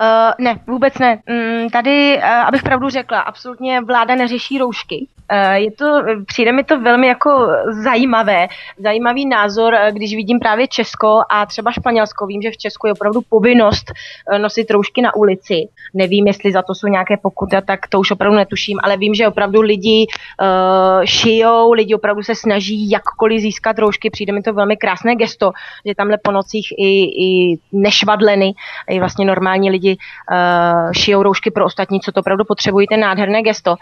Uh, 0.01 0.45
ne, 0.45 0.59
vůbec 0.67 0.97
ne. 0.97 1.19
Mm, 1.29 1.69
tady, 1.69 2.17
uh, 2.17 2.23
abych 2.23 2.63
pravdu 2.63 2.89
řekla, 2.89 3.19
absolutně 3.19 3.81
vláda 3.81 4.15
neřeší 4.15 4.57
roušky. 4.57 5.07
Uh, 5.31 5.53
je 5.53 5.71
to, 5.71 6.03
přijde 6.25 6.51
mi 6.51 6.63
to 6.63 6.79
velmi 6.79 7.07
jako 7.07 7.47
zajímavé, 7.83 8.47
zajímavý 8.77 9.25
názor, 9.25 9.77
když 9.91 10.15
vidím 10.15 10.39
právě 10.39 10.67
Česko 10.67 11.21
a 11.29 11.45
třeba 11.45 11.71
Španělsko. 11.71 12.25
Vím, 12.25 12.41
že 12.41 12.51
v 12.51 12.57
Česku 12.57 12.87
je 12.87 12.93
opravdu 12.93 13.21
povinnost 13.29 13.91
nosit 14.37 14.71
roušky 14.71 15.01
na 15.01 15.15
ulici. 15.15 15.67
Nevím, 15.93 16.27
jestli 16.27 16.51
za 16.51 16.61
to 16.61 16.75
jsou 16.75 16.87
nějaké 16.87 17.17
pokuty, 17.17 17.55
tak 17.65 17.87
to 17.87 17.99
už 17.99 18.11
opravdu 18.11 18.37
netuším, 18.37 18.79
ale 18.83 18.97
vím, 18.97 19.13
že 19.13 19.27
opravdu 19.27 19.61
lidi 19.61 20.07
uh, 20.41 21.05
šijou, 21.05 21.71
lidi 21.71 21.95
opravdu 21.95 22.23
se 22.23 22.35
snaží 22.35 22.89
jakkoliv 22.89 23.41
získat 23.41 23.79
roušky. 23.79 24.09
Přijde 24.09 24.33
mi 24.33 24.41
to 24.41 24.53
velmi 24.53 24.77
krásné 24.77 25.15
gesto, 25.15 25.51
že 25.85 25.95
tamhle 25.95 26.17
po 26.23 26.31
nocích 26.31 26.67
i, 26.77 27.03
i 27.25 27.57
nešvadleny, 27.71 28.53
i 28.89 28.99
vlastně 28.99 29.25
normální 29.25 29.69
lidi 29.69 29.77
lidi 29.77 29.97
uh, 29.97 30.91
šijou 30.91 31.23
roušky 31.23 31.51
pro 31.51 31.65
ostatní, 31.65 31.99
co 32.01 32.11
to 32.11 32.19
opravdu 32.19 32.45
potřebují, 32.45 32.87
ten 32.87 32.99
nádherné 32.99 33.41
gesto. 33.41 33.71
Uh, 33.71 33.77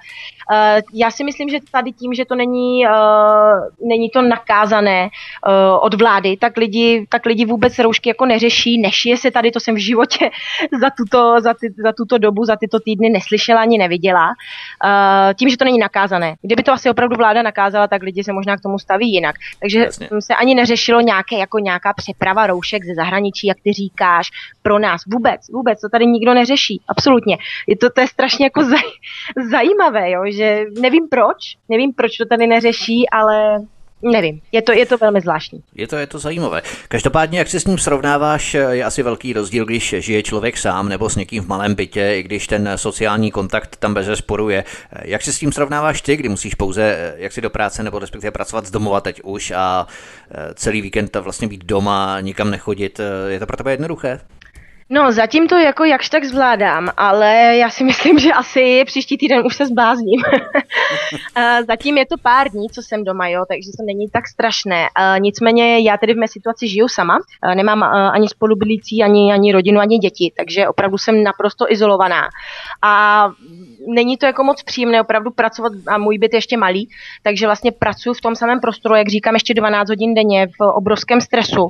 já 0.93 1.12
si 1.12 1.23
myslím, 1.23 1.34
že 1.49 1.59
tady 1.71 1.91
tím, 1.91 2.13
že 2.13 2.25
to 2.25 2.35
není, 2.35 2.85
uh, 2.87 3.87
není 3.89 4.09
to 4.09 4.21
nakázané 4.21 5.03
uh, 5.03 5.79
od 5.81 5.93
vlády, 5.93 6.37
tak 6.37 6.57
lidi, 6.57 7.05
tak 7.09 7.25
lidi 7.25 7.45
vůbec 7.45 7.79
roušky 7.79 8.09
jako 8.09 8.25
neřeší, 8.25 8.81
nešije 8.81 9.17
se 9.17 9.31
tady, 9.31 9.51
to 9.51 9.59
jsem 9.59 9.75
v 9.75 9.77
životě 9.77 10.29
za 10.81 10.89
tuto, 10.97 11.35
za, 11.41 11.53
ty, 11.53 11.73
za 11.83 11.91
tuto 11.91 12.17
dobu, 12.17 12.45
za 12.45 12.55
tyto 12.55 12.79
týdny 12.79 13.09
neslyšela 13.09 13.61
ani 13.61 13.77
neviděla. 13.77 14.27
Uh, 14.27 15.33
tím, 15.33 15.49
že 15.49 15.57
to 15.57 15.65
není 15.65 15.79
nakázané. 15.79 16.35
Kdyby 16.41 16.63
to 16.63 16.71
asi 16.71 16.89
opravdu 16.89 17.15
vláda 17.15 17.41
nakázala, 17.41 17.87
tak 17.87 18.03
lidi 18.03 18.23
se 18.23 18.33
možná 18.33 18.57
k 18.57 18.61
tomu 18.61 18.79
staví 18.79 19.13
jinak. 19.13 19.35
Takže 19.59 19.79
Jasně. 19.79 20.09
se 20.19 20.35
ani 20.35 20.55
neřešilo 20.55 21.01
nějaké, 21.01 21.37
jako 21.37 21.59
nějaká 21.59 21.93
přeprava 21.93 22.47
roušek 22.47 22.85
ze 22.85 22.95
zahraničí, 22.95 23.47
jak 23.47 23.57
ty 23.63 23.73
říkáš, 23.73 24.31
pro 24.61 24.79
nás. 24.79 25.01
Vůbec, 25.13 25.41
vůbec. 25.49 25.81
To 25.81 25.89
tady 25.89 26.05
nikdo 26.05 26.33
neřeší. 26.33 26.81
Absolutně. 26.87 27.37
Je 27.67 27.77
to, 27.77 27.89
to 27.89 28.01
je 28.01 28.07
strašně 28.07 28.45
jako 28.45 28.63
zaj, 28.73 28.89
zajímavé, 29.49 30.11
jo, 30.11 30.21
že 30.27 30.65
nevím 30.81 31.07
proč, 31.09 31.24
nevím 31.69 31.93
proč 31.93 32.17
to 32.17 32.25
tady 32.25 32.47
neřeší, 32.47 33.09
ale 33.09 33.59
Nevím, 34.01 34.41
je 34.51 34.61
to, 34.61 34.71
je 34.71 34.85
to 34.85 34.97
velmi 34.97 35.21
zvláštní. 35.21 35.63
Je 35.75 35.88
to, 35.88 35.95
je 35.95 36.07
to 36.07 36.19
zajímavé. 36.19 36.61
Každopádně, 36.88 37.39
jak 37.39 37.47
se 37.47 37.59
s 37.59 37.65
ním 37.65 37.77
srovnáváš, 37.77 38.53
je 38.53 38.83
asi 38.83 39.03
velký 39.03 39.33
rozdíl, 39.33 39.65
když 39.65 39.95
žije 39.97 40.23
člověk 40.23 40.57
sám 40.57 40.89
nebo 40.89 41.09
s 41.09 41.15
někým 41.15 41.43
v 41.43 41.47
malém 41.47 41.75
bytě, 41.75 42.15
i 42.15 42.23
když 42.23 42.47
ten 42.47 42.69
sociální 42.75 43.31
kontakt 43.31 43.75
tam 43.75 43.93
bez 43.93 44.05
zesporu 44.05 44.49
je. 44.49 44.63
Jak 45.01 45.21
se 45.21 45.33
s 45.33 45.39
tím 45.39 45.51
srovnáváš 45.51 46.01
ty, 46.01 46.15
kdy 46.15 46.29
musíš 46.29 46.55
pouze 46.55 47.13
jak 47.17 47.31
si 47.31 47.41
do 47.41 47.49
práce 47.49 47.83
nebo 47.83 47.99
respektive 47.99 48.31
pracovat 48.31 48.65
z 48.65 48.71
domova 48.71 49.01
teď 49.01 49.21
už 49.23 49.51
a 49.51 49.88
e, 50.31 50.53
celý 50.53 50.81
víkend 50.81 51.15
vlastně 51.15 51.47
být 51.47 51.65
doma, 51.65 52.21
nikam 52.21 52.51
nechodit. 52.51 52.99
E, 52.99 53.31
je 53.31 53.39
to 53.39 53.45
pro 53.45 53.57
tebe 53.57 53.71
jednoduché? 53.71 54.19
No, 54.89 55.11
zatím 55.11 55.47
to 55.47 55.57
jako 55.57 55.83
jakž 55.83 56.09
tak 56.09 56.23
zvládám, 56.23 56.89
ale 56.97 57.57
já 57.57 57.69
si 57.69 57.83
myslím, 57.91 58.19
že 58.19 58.33
asi 58.33 58.83
příští 58.85 59.17
týden 59.17 59.45
už 59.45 59.55
se 59.55 59.65
zblázním. 59.65 60.21
zatím 61.67 61.97
je 61.97 62.05
to 62.05 62.15
pár 62.21 62.49
dní, 62.49 62.69
co 62.69 62.81
jsem 62.81 63.03
doma, 63.03 63.27
jo, 63.27 63.45
takže 63.47 63.69
to 63.77 63.83
není 63.85 64.09
tak 64.09 64.27
strašné. 64.27 64.87
Nicméně 65.19 65.79
já 65.79 65.97
tedy 65.97 66.13
v 66.13 66.17
mé 66.17 66.27
situaci 66.27 66.67
žiju 66.67 66.87
sama, 66.87 67.17
nemám 67.55 67.83
ani 68.13 68.29
spolubydlící, 68.29 69.03
ani, 69.03 69.33
ani 69.33 69.51
rodinu, 69.51 69.79
ani 69.79 69.97
děti, 69.97 70.33
takže 70.37 70.67
opravdu 70.67 70.97
jsem 70.97 71.23
naprosto 71.23 71.71
izolovaná. 71.71 72.29
A 72.81 73.29
není 73.87 74.17
to 74.17 74.25
jako 74.25 74.43
moc 74.43 74.63
příjemné 74.63 75.01
opravdu 75.01 75.31
pracovat, 75.31 75.71
a 75.87 75.97
můj 75.97 76.17
byt 76.17 76.33
je 76.33 76.37
ještě 76.37 76.57
malý, 76.57 76.89
takže 77.23 77.45
vlastně 77.45 77.71
pracuji 77.71 78.13
v 78.13 78.21
tom 78.21 78.35
samém 78.35 78.59
prostoru, 78.59 78.95
jak 78.95 79.09
říkám, 79.09 79.33
ještě 79.33 79.53
12 79.53 79.89
hodin 79.89 80.13
denně 80.13 80.47
v 80.47 80.65
obrovském 80.73 81.21
stresu. 81.21 81.69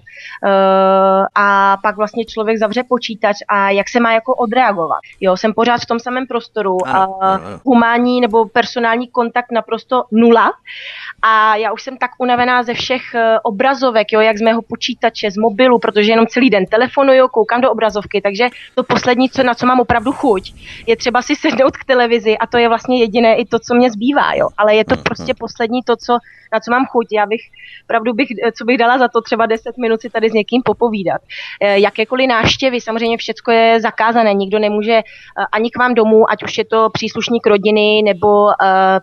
A 1.36 1.78
pak 1.84 1.96
vlastně 1.96 2.26
člověk 2.26 2.58
zavře 2.58 2.84
počítač 2.90 3.36
a 3.48 3.70
jak 3.70 3.90
se 3.90 4.00
má 4.00 4.14
jako 4.14 4.36
odreagovat. 4.36 5.00
Jo, 5.22 5.38
jsem 5.38 5.54
pořád 5.54 5.82
v 5.82 5.86
tom 5.86 6.00
samém 6.00 6.28
prostoru. 6.28 6.78
A. 6.88 7.08
Humánní 7.66 8.22
nebo 8.22 8.46
personální 8.46 9.08
kontakt 9.08 9.52
naprosto 9.52 10.04
nula. 10.12 10.54
A 11.22 11.56
já 11.56 11.72
už 11.72 11.84
jsem 11.84 11.98
tak 11.98 12.12
unavená 12.18 12.64
ze 12.64 12.74
všech 12.74 13.02
uh, 13.16 13.22
obrazovek, 13.44 14.12
jo, 14.12 14.22
jak 14.22 14.38
z 14.38 14.42
mého 14.42 14.62
počítače, 14.62 15.32
z 15.32 15.38
mobilu, 15.38 15.80
protože 15.80 16.12
jenom 16.12 16.28
celý 16.28 16.50
den 16.50 16.66
telefonuju, 16.66 17.28
koukám 17.28 17.62
do 17.62 17.72
obrazovky, 17.72 18.22
takže 18.22 18.50
to 18.76 18.84
poslední, 18.84 19.30
co, 19.30 19.44
na 19.44 19.54
co 19.54 19.66
mám 19.66 19.80
opravdu 19.80 20.12
chuť, 20.12 20.54
je 20.88 20.96
třeba 20.96 21.22
si 21.22 21.36
sednout 21.36 21.78
k 21.78 21.86
televizi 22.06 22.38
a 22.38 22.48
to 22.48 22.58
je 22.58 22.70
vlastně 22.70 23.00
jediné 23.00 23.36
i 23.36 23.46
to, 23.46 23.60
co 23.60 23.76
mě 23.76 23.92
zbývá, 23.92 24.34
jo. 24.34 24.48
Ale 24.58 24.76
je 24.76 24.86
to 24.86 24.96
mhm, 24.96 25.04
prostě 25.04 25.34
poslední 25.34 25.84
to, 25.84 25.96
co, 25.96 26.18
na 26.54 26.60
co 26.60 26.72
mám 26.72 26.86
chuť. 26.86 27.08
Já 27.12 27.26
bych, 27.26 27.42
opravdu 27.84 28.14
bych, 28.14 28.28
co 28.58 28.66
bych 28.66 28.78
dala 28.78 28.98
za 28.98 29.08
to 29.08 29.22
třeba 29.22 29.46
10 29.46 29.78
minut 29.78 30.02
si 30.02 30.10
tady 30.10 30.30
s 30.30 30.34
někým 30.34 30.62
popovídat. 30.66 31.22
E, 31.62 31.80
jakékoliv 31.80 32.30
náštěvy, 32.30 32.82
samozřejmě 32.82 33.18
všechno 33.18 33.54
je 33.54 33.82
zakázané, 33.82 34.34
nikdo 34.34 34.60
nemůže 34.60 34.94
e, 34.94 35.04
ani 35.52 35.72
k 35.72 35.78
vám 35.78 35.94
domů, 35.94 36.32
ať 36.32 36.44
už 36.44 36.58
je 36.58 36.66
to 36.66 36.90
příslušník 36.90 37.48
rodiny 37.48 38.02
nebo 38.06 38.44
uh, 38.44 38.52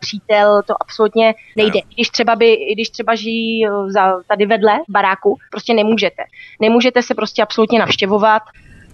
přítel, 0.00 0.62
to 0.66 0.74
absolutně 0.80 1.34
nejde. 1.56 1.78
I 1.78 1.94
když 1.94 2.08
třeba, 2.08 2.36
by, 2.36 2.52
i 2.52 2.74
když 2.74 2.90
třeba 2.90 3.14
žijí 3.14 3.66
za, 3.86 4.22
tady 4.28 4.46
vedle 4.46 4.80
baráku, 4.88 5.36
prostě 5.50 5.74
nemůžete. 5.74 6.22
Nemůžete 6.60 7.02
se 7.02 7.14
prostě 7.14 7.42
absolutně 7.42 7.78
navštěvovat, 7.78 8.42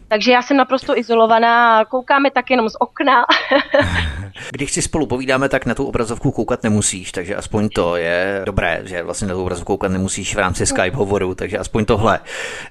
takže 0.09 0.33
já 0.33 0.43
jsem 0.43 0.57
naprosto 0.57 0.99
izolovaná, 0.99 1.85
koukáme 1.85 2.31
tak 2.31 2.51
jenom 2.51 2.69
z 2.69 2.75
okna. 2.79 3.25
Když 4.53 4.73
si 4.73 4.83
spolu 4.83 5.07
povídáme, 5.07 5.49
tak 5.49 5.67
na 5.67 5.75
tu 5.75 5.85
obrazovku 5.85 6.31
koukat 6.31 6.63
nemusíš, 6.63 7.13
takže 7.13 7.37
aspoň 7.37 7.69
to 7.69 7.97
je 7.97 8.43
dobré, 8.45 8.81
že 8.85 9.03
vlastně 9.03 9.29
na 9.29 9.35
tu 9.35 9.41
obrazovku 9.41 9.73
koukat 9.73 9.93
nemusíš 9.93 10.35
v 10.35 10.39
rámci 10.39 10.67
Skype 10.67 10.97
hovoru, 10.97 11.35
takže 11.35 11.59
aspoň 11.59 11.85
tohle. 11.85 12.21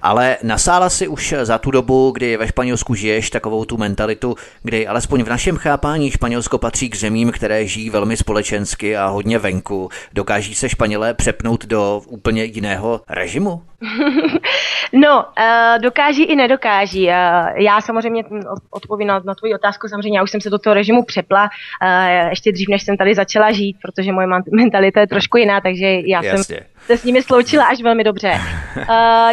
Ale 0.02 0.36
nasála 0.42 0.90
si 0.90 1.08
už 1.08 1.34
za 1.42 1.58
tu 1.58 1.70
dobu, 1.70 2.10
kdy 2.10 2.36
ve 2.36 2.48
Španělsku 2.48 2.94
žiješ, 2.94 3.30
takovou 3.30 3.64
tu 3.64 3.76
mentalitu, 3.76 4.36
kdy 4.62 4.86
alespoň 4.86 5.22
v 5.22 5.28
našem 5.28 5.56
chápání 5.56 6.10
Španělsko 6.10 6.58
patří 6.58 6.90
k 6.90 6.96
zemím, 6.96 7.32
které 7.32 7.66
žijí 7.66 7.90
velmi 7.90 8.16
společensky 8.16 8.96
a 8.96 9.06
hodně 9.06 9.38
venku. 9.38 9.88
Dokáží 10.12 10.54
se 10.54 10.68
Španělé 10.68 11.14
přepnout 11.14 11.66
do 11.66 12.02
úplně 12.06 12.44
jiného 12.44 13.00
režimu? 13.08 13.62
no, 14.92 15.24
uh, 15.38 15.82
dokáží 15.82 16.24
i 16.24 16.36
nedokáží. 16.36 17.10
Uh, 17.28 17.60
já 17.60 17.80
samozřejmě 17.80 18.24
odpovím 18.70 19.08
na, 19.08 19.18
na 19.18 19.34
tvoji 19.34 19.54
otázku, 19.54 19.88
samozřejmě 19.88 20.18
já 20.18 20.22
už 20.22 20.30
jsem 20.30 20.40
se 20.40 20.50
do 20.50 20.58
toho 20.58 20.74
režimu 20.74 21.02
přepla, 21.02 21.42
uh, 21.42 22.28
ještě 22.28 22.52
dřív, 22.52 22.68
než 22.68 22.82
jsem 22.82 22.96
tady 22.96 23.14
začala 23.14 23.52
žít, 23.52 23.76
protože 23.82 24.12
moje 24.12 24.26
mentalita 24.52 25.00
je 25.00 25.06
trošku 25.06 25.36
jiná, 25.36 25.60
takže 25.60 25.86
já 25.86 26.22
Jasně. 26.22 26.44
jsem 26.44 26.64
se 26.86 26.96
s 26.96 27.04
nimi 27.04 27.22
sloučila 27.22 27.64
až 27.64 27.82
velmi 27.82 28.04
dobře. 28.04 28.40
Uh, 28.76 28.84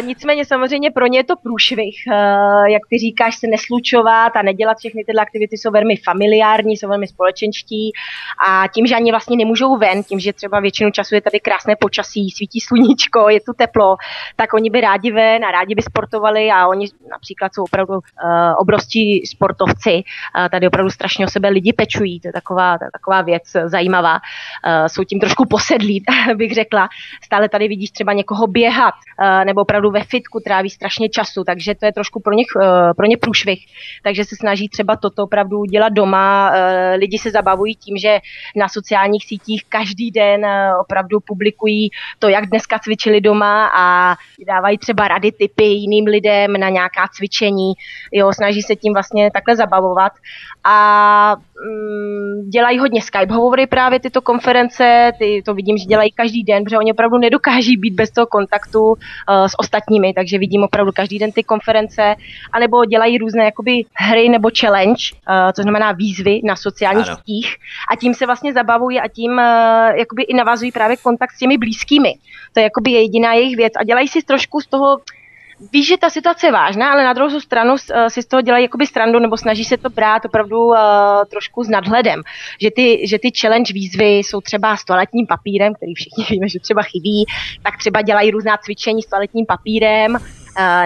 nicméně 0.06 0.44
samozřejmě 0.44 0.90
pro 0.90 1.06
ně 1.06 1.18
je 1.18 1.24
to 1.24 1.36
průšvih. 1.36 1.94
Uh, 2.06 2.66
jak 2.66 2.82
ty 2.90 2.98
říkáš, 2.98 3.36
se 3.36 3.46
neslučovat 3.46 4.36
a 4.36 4.42
nedělat 4.42 4.78
všechny 4.78 5.04
tyhle 5.04 5.22
aktivity 5.22 5.58
jsou 5.58 5.70
velmi 5.70 5.96
familiární, 5.96 6.76
jsou 6.76 6.88
velmi 6.88 7.06
společenští 7.06 7.92
a 8.48 8.68
tím, 8.68 8.86
že 8.86 8.94
ani 8.94 9.10
vlastně 9.10 9.36
nemůžou 9.36 9.76
ven, 9.76 10.02
tím, 10.02 10.20
že 10.20 10.32
třeba 10.32 10.60
většinu 10.60 10.90
času 10.90 11.14
je 11.14 11.20
tady 11.20 11.40
krásné 11.40 11.76
počasí, 11.76 12.30
svítí 12.30 12.60
sluníčko, 12.60 13.28
je 13.28 13.40
tu 13.40 13.52
teplo, 13.52 13.96
tak 14.36 14.54
oni 14.54 14.70
by 14.70 14.80
rádi 14.80 15.12
ven 15.12 15.44
a 15.44 15.50
rádi 15.50 15.74
by 15.74 15.82
sportovali 15.82 16.50
a 16.50 16.66
oni 16.66 16.86
například 17.10 17.54
jsou 17.54 17.62
opravdu 17.62 17.85
uh, 17.94 18.00
obrovští 18.58 19.26
sportovci. 19.26 20.02
Uh, 20.38 20.48
tady 20.48 20.66
opravdu 20.66 20.90
strašně 20.90 21.26
o 21.26 21.30
sebe 21.30 21.48
lidi 21.48 21.72
pečují, 21.72 22.20
to 22.20 22.28
je 22.28 22.32
taková, 22.32 22.78
to 22.78 22.84
je 22.84 22.90
taková 22.92 23.22
věc 23.22 23.42
zajímavá. 23.64 24.14
Uh, 24.14 24.86
jsou 24.86 25.04
tím 25.04 25.20
trošku 25.20 25.44
posedlí, 25.44 26.02
bych 26.36 26.54
řekla 26.54 26.88
neustále 27.36 27.48
tady 27.48 27.68
vidíš 27.68 27.90
třeba 27.90 28.12
někoho 28.12 28.46
běhat, 28.46 28.94
uh, 28.94 29.44
nebo 29.44 29.60
opravdu 29.60 29.90
ve 29.90 30.04
fitku 30.04 30.40
tráví 30.40 30.70
strašně 30.70 31.08
času, 31.08 31.44
takže 31.44 31.74
to 31.74 31.86
je 31.86 31.92
trošku 31.92 32.20
pro 32.20 32.32
ně, 32.32 32.44
uh, 32.56 32.62
pro 32.96 33.06
ně 33.06 33.16
průšvih. 33.16 33.66
Takže 34.02 34.24
se 34.24 34.36
snaží 34.36 34.68
třeba 34.68 34.96
toto 34.96 35.24
opravdu 35.24 35.64
dělat 35.64 35.92
doma. 35.92 36.50
Uh, 36.50 36.98
lidi 36.98 37.18
se 37.18 37.30
zabavují 37.30 37.74
tím, 37.74 37.96
že 37.96 38.18
na 38.56 38.68
sociálních 38.68 39.24
sítích 39.26 39.62
každý 39.68 40.10
den 40.10 40.44
uh, 40.44 40.80
opravdu 40.80 41.20
publikují 41.20 41.90
to, 42.18 42.28
jak 42.28 42.46
dneska 42.46 42.78
cvičili 42.78 43.20
doma 43.20 43.70
a 43.74 44.16
dávají 44.46 44.78
třeba 44.78 45.08
rady, 45.08 45.32
typy 45.32 45.64
jiným 45.64 46.04
lidem 46.04 46.52
na 46.52 46.68
nějaká 46.68 47.08
cvičení. 47.16 47.72
Jo, 48.12 48.32
snaží 48.32 48.62
se 48.62 48.76
tím 48.76 48.92
vlastně 48.92 49.30
takhle 49.30 49.56
zabavovat. 49.56 50.12
A 50.64 51.36
mm, 51.36 52.50
dělají 52.50 52.78
hodně 52.78 53.02
Skype 53.02 53.34
hovory 53.34 53.66
právě 53.66 54.00
tyto 54.00 54.22
konference, 54.22 55.12
ty 55.18 55.42
to 55.44 55.54
vidím, 55.54 55.78
že 55.78 55.84
dělají 55.84 56.12
každý 56.12 56.44
den, 56.44 56.64
protože 56.64 56.78
oni 56.78 56.92
opravdu 56.92 57.18
nedokáží 57.18 57.76
být 57.76 57.94
bez 57.94 58.10
toho 58.10 58.26
kontaktu 58.26 58.82
uh, 58.82 58.96
s 59.46 59.58
ostatními, 59.58 60.14
takže 60.14 60.38
vidím 60.38 60.62
opravdu 60.62 60.92
každý 60.92 61.18
den 61.18 61.32
ty 61.32 61.42
konference, 61.42 62.14
anebo 62.52 62.84
dělají 62.84 63.18
různé 63.18 63.44
jakoby 63.44 63.82
hry 63.94 64.28
nebo 64.28 64.48
challenge, 64.60 65.02
uh, 65.28 65.52
to 65.56 65.62
znamená 65.62 65.92
výzvy 65.92 66.40
na 66.44 66.56
sociálních 66.56 67.06
ano. 67.06 67.16
sítích 67.16 67.56
a 67.92 67.96
tím 67.96 68.14
se 68.14 68.26
vlastně 68.26 68.52
zabavují 68.52 69.00
a 69.00 69.08
tím 69.08 69.32
uh, 69.32 69.96
jakoby 69.96 70.22
i 70.22 70.34
navazují 70.34 70.72
právě 70.72 70.96
kontakt 70.96 71.32
s 71.32 71.38
těmi 71.38 71.58
blízkými. 71.58 72.14
To 72.52 72.60
je 72.60 72.64
jakoby 72.64 72.90
jediná 72.90 73.32
jejich 73.32 73.56
věc 73.56 73.72
a 73.76 73.84
dělají 73.84 74.08
si 74.08 74.22
trošku 74.22 74.60
z 74.60 74.66
toho 74.66 74.96
víš, 75.72 75.88
že 75.88 75.96
ta 75.96 76.10
situace 76.10 76.46
je 76.46 76.52
vážná, 76.52 76.92
ale 76.92 77.04
na 77.04 77.12
druhou 77.12 77.40
stranu 77.40 77.72
uh, 77.72 78.06
si 78.08 78.22
z 78.22 78.26
toho 78.26 78.40
dělají 78.40 78.64
jakoby 78.64 78.86
strandu 78.86 79.18
nebo 79.18 79.36
snaží 79.36 79.64
se 79.64 79.76
to 79.76 79.90
brát 79.90 80.24
opravdu 80.24 80.58
uh, 80.58 80.76
trošku 81.30 81.64
s 81.64 81.68
nadhledem. 81.68 82.22
Že 82.60 82.70
ty, 82.70 83.08
že 83.08 83.18
ty 83.18 83.30
challenge 83.40 83.72
výzvy 83.72 84.16
jsou 84.16 84.40
třeba 84.40 84.76
s 84.76 84.84
toaletním 84.84 85.26
papírem, 85.26 85.74
který 85.74 85.94
všichni 85.94 86.24
víme, 86.30 86.48
že 86.48 86.60
třeba 86.60 86.82
chybí, 86.82 87.24
tak 87.62 87.76
třeba 87.78 88.02
dělají 88.02 88.30
různá 88.30 88.56
cvičení 88.56 89.02
s 89.02 89.06
toaletním 89.06 89.46
papírem 89.46 90.16
Eh, 90.16 90.35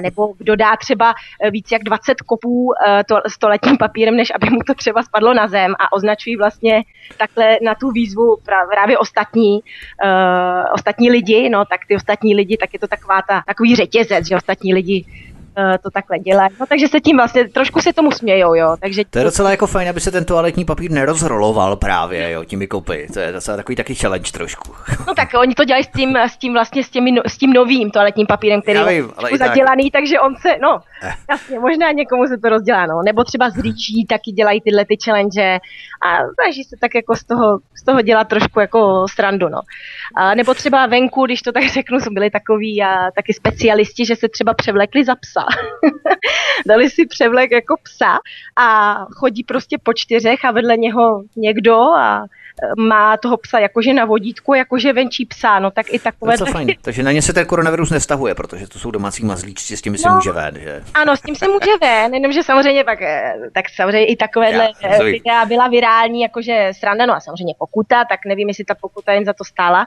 nebo 0.00 0.34
kdo 0.38 0.56
dá 0.56 0.76
třeba 0.76 1.14
eh, 1.42 1.50
víc 1.50 1.72
jak 1.72 1.82
20 1.82 2.20
kopů 2.20 2.72
eh, 2.86 3.04
to, 3.04 3.20
stoletním 3.28 3.76
papírem, 3.76 4.16
než 4.16 4.32
aby 4.34 4.50
mu 4.50 4.58
to 4.66 4.74
třeba 4.74 5.02
spadlo 5.02 5.34
na 5.34 5.48
zem 5.48 5.74
a 5.78 5.92
označují 5.92 6.36
vlastně 6.36 6.82
takhle 7.16 7.58
na 7.62 7.74
tu 7.74 7.90
výzvu 7.90 8.36
právě 8.72 8.98
ostatní, 8.98 9.60
ostatní 10.72 11.10
lidi, 11.10 11.48
no 11.48 11.64
tak 11.64 11.80
ty 11.88 11.96
ostatní 11.96 12.34
lidi, 12.34 12.56
tak 12.56 12.72
je 12.72 12.78
to 12.78 12.88
taková 12.88 13.22
ta, 13.28 13.42
takový 13.46 13.76
řetězec, 13.76 14.28
že 14.28 14.36
ostatní 14.36 14.74
lidi 14.74 15.04
to 15.82 15.90
takhle 15.90 16.18
dělají. 16.18 16.50
No, 16.60 16.66
takže 16.66 16.88
se 16.88 17.00
tím 17.00 17.16
vlastně 17.16 17.48
trošku 17.48 17.80
se 17.80 17.92
tomu 17.92 18.10
smějou, 18.10 18.54
jo. 18.54 18.76
Takže 18.80 19.04
to 19.10 19.18
je 19.18 19.24
docela 19.24 19.50
jako 19.50 19.66
fajn, 19.66 19.88
aby 19.88 20.00
se 20.00 20.10
ten 20.10 20.24
toaletní 20.24 20.64
papír 20.64 20.90
nerozroloval 20.90 21.76
právě, 21.76 22.30
jo, 22.30 22.44
těmi 22.44 22.66
kopy. 22.66 23.08
To 23.12 23.20
je 23.20 23.32
docela 23.32 23.56
takový 23.56 23.76
taky 23.76 23.94
challenge 23.94 24.32
trošku. 24.32 24.72
No 25.06 25.14
tak 25.14 25.28
oni 25.40 25.54
to 25.54 25.64
dělají 25.64 25.84
s 25.84 25.88
tím, 25.88 26.16
s 26.16 26.36
tím 26.36 26.52
vlastně 26.52 26.84
s, 26.84 26.90
těmi, 26.90 27.12
no, 27.12 27.22
s 27.26 27.38
tím 27.38 27.52
novým 27.52 27.90
toaletní 27.90 28.26
papírem, 28.26 28.62
který 28.62 28.78
vím, 28.78 29.12
je 29.30 29.38
zadělaný, 29.38 29.90
tak. 29.90 30.00
takže 30.00 30.20
on 30.20 30.36
se, 30.36 30.48
no, 30.62 30.80
eh. 31.02 31.12
jasně, 31.30 31.58
možná 31.58 31.92
někomu 31.92 32.26
se 32.26 32.38
to 32.38 32.48
rozdělá, 32.48 32.86
no. 32.86 33.02
Nebo 33.04 33.24
třeba 33.24 33.50
z 33.50 33.58
rýčí 33.58 34.06
taky 34.06 34.32
dělají 34.32 34.60
tyhle 34.60 34.84
ty 34.84 34.96
challenge 35.04 35.58
a 36.06 36.18
snaží 36.34 36.64
se 36.64 36.76
tak 36.80 36.94
jako 36.94 37.16
z 37.16 37.24
toho, 37.24 37.58
z 37.74 37.84
toho 37.84 38.02
dělat 38.02 38.28
trošku 38.28 38.60
jako 38.60 39.06
srandu, 39.14 39.48
no. 39.48 39.60
A 40.16 40.34
nebo 40.34 40.54
třeba 40.54 40.86
venku, 40.86 41.26
když 41.26 41.42
to 41.42 41.52
tak 41.52 41.66
řeknu, 41.66 42.00
jsou 42.00 42.10
byli 42.10 42.30
takový 42.30 42.82
a 42.82 43.10
taky 43.16 43.32
specialisti, 43.34 44.06
že 44.06 44.16
se 44.16 44.28
třeba 44.28 44.54
převlekli 44.54 45.04
za 45.04 45.14
psa. 45.14 45.44
Dali 46.66 46.90
si 46.90 47.06
převlek 47.06 47.50
jako 47.50 47.74
psa 47.82 48.18
a 48.58 48.96
chodí 49.04 49.44
prostě 49.44 49.78
po 49.82 49.92
čtyřech 49.94 50.44
a 50.44 50.50
vedle 50.50 50.76
něho 50.76 51.22
někdo 51.36 51.80
a 51.80 52.24
má 52.78 53.16
toho 53.16 53.36
psa 53.36 53.58
jakože 53.58 53.92
na 53.92 54.04
vodítku, 54.04 54.54
jakože 54.54 54.92
venčí 54.92 55.26
psa, 55.26 55.58
no 55.58 55.70
tak 55.70 55.86
i 55.92 55.98
takové. 55.98 56.38
To 56.38 56.46
fajn. 56.46 56.68
Takže 56.82 57.02
na 57.02 57.12
ně 57.12 57.22
se 57.22 57.32
ten 57.32 57.46
koronavirus 57.46 57.90
nestahuje, 57.90 58.34
protože 58.34 58.66
to 58.68 58.78
jsou 58.78 58.90
domácí 58.90 59.24
mazlíčci, 59.24 59.76
s 59.76 59.82
tím 59.82 59.98
se 59.98 60.08
no, 60.08 60.14
může 60.14 60.32
ven, 60.32 60.58
že? 60.60 60.82
Ano, 60.94 61.16
s 61.16 61.20
tím 61.20 61.36
se 61.36 61.48
může 61.48 61.70
ven, 61.80 62.14
jenomže 62.14 62.42
samozřejmě 62.42 62.84
pak, 62.84 63.02
eh, 63.02 63.34
tak 63.52 63.64
samozřejmě 63.76 64.06
i 64.06 64.16
takovéhle 64.16 64.68
eh, 64.82 65.04
videa 65.04 65.44
byla 65.44 65.68
virální, 65.68 66.20
jakože 66.20 66.70
sranda, 66.78 67.06
no 67.06 67.14
a 67.14 67.20
samozřejmě 67.20 67.54
pokuta, 67.58 68.04
tak 68.04 68.20
nevím, 68.26 68.48
jestli 68.48 68.64
ta 68.64 68.74
pokuta 68.74 69.12
jen 69.12 69.24
za 69.24 69.32
to 69.32 69.44
stála. 69.44 69.86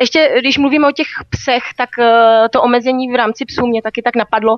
Ještě, 0.00 0.34
když 0.38 0.58
mluvíme 0.58 0.88
o 0.88 0.92
těch 0.92 1.06
psech, 1.30 1.62
tak 1.76 1.90
eh, 1.98 2.48
to 2.48 2.62
omezení 2.62 3.12
v 3.12 3.14
rámci 3.14 3.44
psů 3.44 3.66
mě 3.66 3.82
taky 3.82 4.02
tak 4.02 4.16
napadlo. 4.16 4.56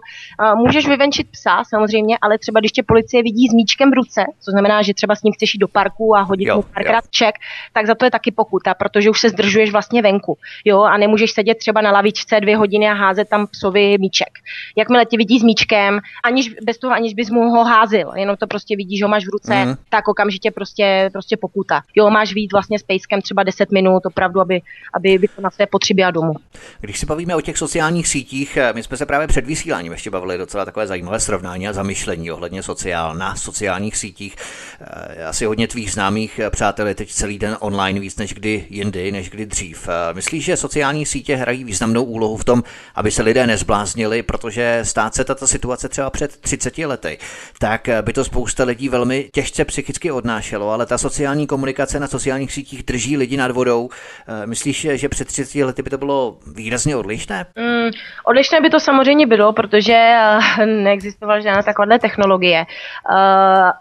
Můžeš 0.56 0.88
vyvenčit 0.88 1.30
psa, 1.30 1.64
samozřejmě, 1.64 2.18
ale 2.22 2.38
třeba 2.38 2.60
když 2.60 2.72
tě 2.72 2.82
policie 2.82 3.22
vidí 3.22 3.48
s 3.48 3.52
míčkem 3.52 3.90
v 3.90 3.94
ruce, 3.94 4.24
co 4.40 4.50
znamená, 4.50 4.82
že 4.82 4.94
třeba 4.94 5.14
s 5.14 5.22
ním 5.22 5.32
chceš 5.32 5.54
jít 5.54 5.58
do 5.58 5.68
parku 5.68 6.16
a 6.16 6.20
hodit 6.20 6.44
jo, 6.44 6.56
mu 6.56 6.62
párkrát 6.62 7.04
ček, 7.10 7.34
tak 7.72 7.86
za 7.86 7.94
to 7.94 8.04
je 8.04 8.10
taky 8.10 8.32
pokuta, 8.32 8.74
protože 8.74 9.10
už 9.10 9.20
se 9.20 9.28
zdržuješ 9.28 9.72
vlastně 9.72 10.02
venku. 10.02 10.38
Jo, 10.64 10.82
a 10.82 10.96
nemůžeš 10.96 11.30
sedět 11.32 11.58
třeba 11.58 11.80
na 11.80 11.90
lavičce 11.90 12.40
dvě 12.40 12.56
hodiny 12.56 12.88
a 12.88 12.92
házet 12.92 13.28
tam 13.28 13.46
psovi 13.46 13.96
míček. 13.98 14.28
Jakmile 14.76 15.04
tě 15.06 15.16
vidí 15.16 15.38
s 15.38 15.42
míčkem, 15.42 16.00
aniž, 16.24 16.54
bez 16.62 16.78
toho, 16.78 16.92
aniž 16.92 17.14
bys 17.14 17.30
mu 17.30 17.50
ho 17.50 17.64
házil, 17.64 18.12
jenom 18.16 18.36
to 18.36 18.46
prostě 18.46 18.76
vidíš, 18.76 18.98
že 18.98 19.04
ho 19.04 19.08
máš 19.08 19.26
v 19.26 19.28
ruce, 19.32 19.64
mm. 19.64 19.74
tak 19.88 20.08
okamžitě 20.08 20.50
prostě, 20.50 21.10
prostě 21.12 21.36
pokuta. 21.36 21.80
Jo, 21.94 22.10
máš 22.10 22.34
vít 22.34 22.52
vlastně 22.52 22.78
s 22.78 22.82
pejskem 22.82 23.22
třeba 23.22 23.42
10 23.42 23.72
minut, 23.72 24.06
opravdu, 24.06 24.40
aby, 24.40 24.60
aby 24.94 25.18
na 25.38 25.50
své 25.50 25.66
potřeby 25.66 26.04
a 26.04 26.10
domů. 26.10 26.34
Když 26.80 26.98
si 26.98 27.06
bavíme 27.06 27.36
o 27.36 27.40
těch 27.40 27.58
sociálních 27.58 28.08
sítích, 28.08 28.58
my 28.72 28.82
jsme 28.82 28.96
se 28.96 29.06
právě 29.06 29.26
před 29.26 29.46
vysíláním 29.46 29.92
ještě 29.92 30.10
bavili 30.10 30.38
docela 30.38 30.64
takové 30.64 30.86
zajímavé 30.86 31.20
srovnání 31.20 31.68
a 31.68 31.72
zamyšlení 31.72 32.30
ohledně 32.30 32.62
sociál, 32.62 33.14
na 33.14 33.36
sociálních 33.36 33.96
sítích. 33.96 34.36
Eh, 34.80 35.24
asi 35.24 35.44
hodně 35.44 35.68
tvých 35.68 35.92
známých 35.92 36.40
přátel 36.50 36.86
je 36.86 36.94
teď 36.94 37.10
celý 37.10 37.38
den 37.44 37.56
online 37.60 38.00
víc 38.00 38.16
než 38.16 38.34
kdy 38.34 38.66
jindy, 38.70 39.12
než 39.12 39.30
kdy 39.30 39.46
dřív. 39.46 39.88
Eh, 39.88 40.14
myslíš, 40.14 40.44
že 40.44 40.56
sociální 40.56 41.06
sítě 41.06 41.36
hrají 41.36 41.64
významnou 41.64 42.04
úlohu 42.04 42.36
v 42.36 42.44
tom, 42.44 42.62
aby 42.94 43.10
se 43.10 43.22
lidé 43.22 43.46
nezbláznili, 43.46 44.22
protože 44.22 44.80
stát 44.82 45.14
se 45.14 45.24
tato 45.24 45.46
situace 45.46 45.88
třeba 45.88 46.10
před 46.10 46.36
30 46.36 46.86
lety, 46.86 47.18
tak 47.58 47.88
by 48.02 48.12
to 48.12 48.24
spousta 48.24 48.64
lidí 48.64 48.88
velmi 48.88 49.28
těžce 49.32 49.64
psychicky 49.64 50.10
odnášelo, 50.10 50.70
ale 50.70 50.86
ta 50.86 50.98
sociální 50.98 51.46
komunikace 51.46 52.00
na 52.00 52.06
sociálních 52.06 52.52
sítích 52.52 52.82
drží 52.82 53.16
lidi 53.16 53.36
nad 53.36 53.50
vodou. 53.50 53.88
Eh, 54.28 54.46
myslíš, 54.46 54.86
že 54.94 55.08
před 55.08 55.28
30 55.28 55.64
lety 55.64 55.82
by 55.82 55.90
to 55.90 55.98
bylo 55.98 56.38
výrazně 56.54 56.96
odlišné? 56.96 57.46
Mm, 57.58 57.90
odlišné 58.24 58.60
by 58.60 58.70
to 58.70 58.80
samozřejmě 58.80 59.26
bylo, 59.26 59.52
protože 59.52 59.92
eh, 59.92 60.66
neexistovala 60.66 61.40
žádná 61.40 61.62
taková 61.62 61.98
technologie. 61.98 62.64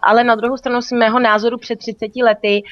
Ale 0.02 0.24
na 0.24 0.34
druhou 0.34 0.56
stranu 0.56 0.82
z 0.82 0.92
mého 0.92 1.18
názoru 1.20 1.58
před 1.58 1.78
30 1.78 2.22
lety 2.24 2.62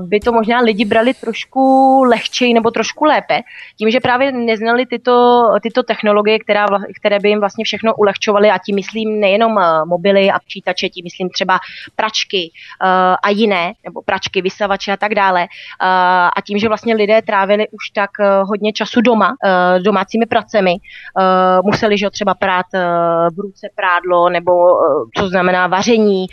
by 0.00 0.20
to 0.20 0.32
možná 0.32 0.60
lidi 0.60 0.84
brali 0.84 1.14
trošku 1.14 1.62
lehčej 2.04 2.54
nebo 2.54 2.70
trošku 2.70 3.04
lépe, 3.04 3.40
tím, 3.78 3.90
že 3.90 4.00
právě 4.00 4.32
neznali 4.32 4.86
tyto, 4.86 5.42
tyto 5.62 5.82
technologie, 5.82 6.38
která, 6.38 6.66
které 7.00 7.18
by 7.18 7.28
jim 7.28 7.40
vlastně 7.40 7.64
všechno 7.64 7.94
ulehčovaly 7.94 8.50
a 8.50 8.58
tím 8.58 8.74
myslím 8.74 9.20
nejenom 9.20 9.58
eh, 9.58 9.84
mobily 9.84 10.30
a 10.30 10.38
počítače, 10.38 10.88
tím 10.88 11.04
myslím 11.04 11.28
třeba 11.30 11.58
pračky 11.96 12.50
uh, 12.50 12.88
a 13.22 13.30
jiné, 13.30 13.72
nebo 13.84 14.02
pračky, 14.02 14.42
vysavače 14.42 14.92
a 14.92 14.96
tak 14.96 15.14
dále. 15.14 15.40
Uh, 15.40 15.48
a 16.36 16.40
tím, 16.46 16.58
že 16.58 16.68
vlastně 16.68 16.94
lidé 16.94 17.22
trávili 17.22 17.68
už 17.68 17.90
tak 17.90 18.10
hodně 18.42 18.72
času 18.72 19.00
doma, 19.00 19.34
domácími 19.82 20.26
pracemi, 20.26 20.76
museli, 21.64 21.98
že 21.98 22.10
třeba 22.10 22.34
prát 22.34 22.66
v 23.36 23.38
ruce 23.38 23.68
prádlo, 23.74 24.28
nebo 24.28 24.52
co 25.16 25.28
znamená 25.28 25.66
vaření, 25.66 26.26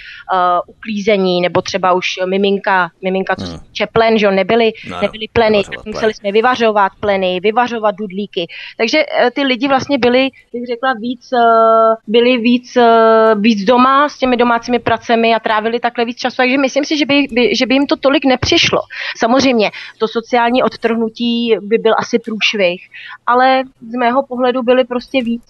uklízení, 0.67 1.41
nebo 1.41 1.61
třeba 1.61 1.93
už 1.93 2.05
miminka, 2.29 2.91
miminka 3.03 3.35
hmm 3.41 3.71
týče 3.81 3.87
plen, 3.93 4.17
že 4.17 4.31
nebyly, 4.31 4.71
no, 4.89 5.01
nebyly 5.01 5.27
pleny, 5.33 5.63
tak 5.63 5.85
museli 5.85 6.13
jsme 6.13 6.31
vyvařovat 6.31 6.91
pleny, 6.99 7.39
vyvařovat 7.43 7.95
dudlíky. 7.95 8.47
Takže 8.77 8.97
eh, 8.99 9.31
ty 9.31 9.43
lidi 9.43 9.67
vlastně 9.67 9.97
byli, 9.97 10.29
bych 10.53 10.67
řekla, 10.67 10.93
víc, 10.93 11.29
eh, 11.33 11.95
byli 12.07 12.37
víc, 12.37 12.77
eh, 12.77 13.35
víc 13.35 13.63
doma 13.63 14.09
s 14.09 14.17
těmi 14.17 14.37
domácími 14.37 14.79
pracemi 14.79 15.35
a 15.35 15.39
trávili 15.39 15.79
takhle 15.79 16.05
víc 16.05 16.17
času. 16.17 16.35
Takže 16.37 16.57
myslím 16.57 16.85
si, 16.85 16.97
že 16.97 17.05
by, 17.05 17.27
by, 17.31 17.55
že 17.55 17.65
by 17.65 17.73
jim 17.73 17.87
to 17.87 17.95
tolik 17.95 18.25
nepřišlo. 18.25 18.79
Samozřejmě, 19.17 19.71
to 19.97 20.07
sociální 20.07 20.63
odtrhnutí 20.63 21.55
by 21.61 21.77
byl 21.77 21.93
asi 21.97 22.19
průšvih, 22.19 22.81
ale 23.27 23.63
z 23.89 23.95
mého 23.95 24.23
pohledu 24.23 24.63
byli 24.63 24.83
prostě 24.83 25.23
víc, 25.23 25.43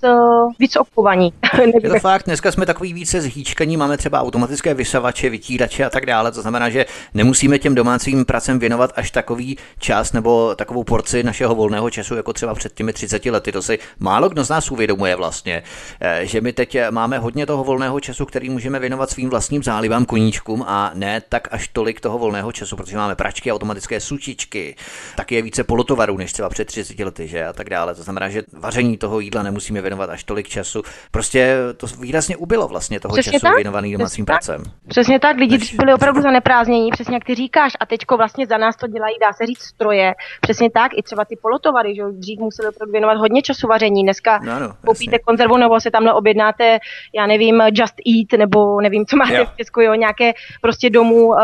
víc 0.60 0.76
okovaní. 0.76 1.34
Je 1.84 1.89
to 1.89 2.00
fakt, 2.00 2.26
dneska 2.26 2.52
jsme 2.52 2.66
takový 2.66 2.94
více 2.94 3.22
zhýčkaní, 3.22 3.78
máme 3.78 3.98
třeba 3.98 4.22
automatické 4.22 4.74
vysavače, 4.74 5.30
vytírače 5.30 5.86
a 5.86 5.89
tak 5.89 6.06
dále, 6.06 6.32
to 6.32 6.42
znamená, 6.42 6.70
že 6.70 6.86
nemusíme 7.14 7.60
těm 7.60 7.76
domácím 7.84 8.26
pracem 8.26 8.60
věnovat 8.60 8.94
až 8.96 9.12
takový 9.12 9.58
čas 9.80 10.14
nebo 10.14 10.56
takovou 10.56 10.84
porci 10.84 11.24
našeho 11.24 11.56
volného 11.56 11.90
času, 11.90 12.16
jako 12.16 12.34
třeba 12.34 12.54
před 12.56 12.74
těmi 12.74 12.94
30 12.94 13.26
lety. 13.26 13.52
To 13.52 13.62
si 13.62 13.80
málo 14.00 14.30
kdo 14.30 14.44
z 14.44 14.50
nás 14.50 14.72
uvědomuje 14.72 15.16
vlastně, 15.16 15.64
eh, 16.02 16.26
že 16.26 16.42
my 16.42 16.54
teď 16.54 16.78
máme 16.92 17.18
hodně 17.18 17.46
toho 17.46 17.64
volného 17.64 18.00
času, 18.00 18.26
který 18.26 18.50
můžeme 18.50 18.80
věnovat 18.80 19.10
svým 19.10 19.30
vlastním 19.30 19.64
zálibám, 19.64 20.06
koníčkům 20.06 20.64
a 20.68 20.92
ne 20.94 21.22
tak 21.30 21.48
až 21.52 21.68
tolik 21.68 22.00
toho 22.00 22.18
volného 22.18 22.52
času, 22.52 22.76
protože 22.76 22.98
máme 22.98 23.16
pračky, 23.16 23.52
automatické 23.52 24.00
sučičky, 24.00 24.76
taky 25.16 25.36
je 25.36 25.42
více 25.42 25.64
polotovarů 25.64 26.18
než 26.18 26.34
třeba 26.34 26.50
před 26.50 26.66
30 26.66 27.00
lety, 27.00 27.28
že 27.28 27.46
a 27.46 27.54
tak 27.54 27.70
dále. 27.70 27.96
To 27.96 28.04
znamená, 28.04 28.30
že 28.30 28.44
vaření 28.54 28.98
toho 28.98 29.20
jídla 29.20 29.44
nemusíme 29.44 29.82
věnovat 29.82 30.10
až 30.10 30.24
tolik 30.24 30.48
času. 30.48 30.82
Prostě 31.12 31.58
to 31.78 31.88
výrazně 31.88 32.38
ubylo 32.38 32.68
vlastně 32.68 33.00
toho 33.00 33.14
přesně 33.14 33.32
času 33.32 33.46
tak? 33.46 33.56
věnovaný 33.56 33.92
domácím 33.92 34.26
pracem. 34.26 34.64
Přesně 34.88 35.20
tak, 35.20 35.38
lidi 35.38 35.58
než, 35.58 35.76
byli 35.76 35.94
opravdu 35.94 36.22
zaneprázdnění, 36.22 36.90
přesně 36.92 37.14
jak 37.14 37.24
ty 37.24 37.36
říkáš, 37.36 37.70
objednáš 37.72 37.78
a 37.80 37.86
teďko 37.86 38.17
vlastně 38.17 38.47
za 38.47 38.57
nás 38.57 38.76
to 38.76 38.88
dělají, 38.88 39.15
dá 39.22 39.34
se 39.34 39.45
říct, 39.45 39.61
stroje. 39.61 40.13
Přesně 40.41 40.69
tak, 40.72 40.91
i 40.95 41.03
třeba 41.03 41.26
ty 41.26 41.36
polotovary, 41.41 41.95
že 41.95 42.03
dřív 42.11 42.39
museli 42.39 42.69
opravdu 42.69 42.91
věnovat 42.91 43.17
hodně 43.17 43.41
času 43.41 43.67
vaření. 43.67 44.03
Dneska 44.03 44.39
no, 44.43 44.59
no, 44.59 44.74
koupíte 44.86 45.19
konzervu 45.19 45.57
nebo 45.57 45.80
se 45.80 45.91
tamhle 45.91 46.13
objednáte, 46.13 46.80
já 47.15 47.28
nevím, 47.28 47.61
Just 47.72 47.95
Eat 48.07 48.39
nebo 48.39 48.82
nevím, 48.82 49.05
co 49.05 49.17
máte 49.17 49.38
jo. 49.38 49.45
v 49.45 49.57
Česku, 49.57 49.82
jo, 49.82 49.93
nějaké 49.93 50.34
prostě 50.61 50.89
domů, 50.89 51.28
uh, 51.28 51.38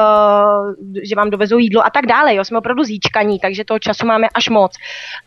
že 1.04 1.16
vám 1.16 1.30
dovezou 1.30 1.58
jídlo 1.58 1.86
a 1.86 1.90
tak 1.90 2.06
dále. 2.06 2.36
Jo. 2.36 2.46
Jsme 2.46 2.58
opravdu 2.58 2.84
zíčkaní, 2.84 3.40
takže 3.40 3.66
toho 3.66 3.80
času 3.80 4.06
máme 4.06 4.28
až 4.34 4.50
moc. 4.50 4.72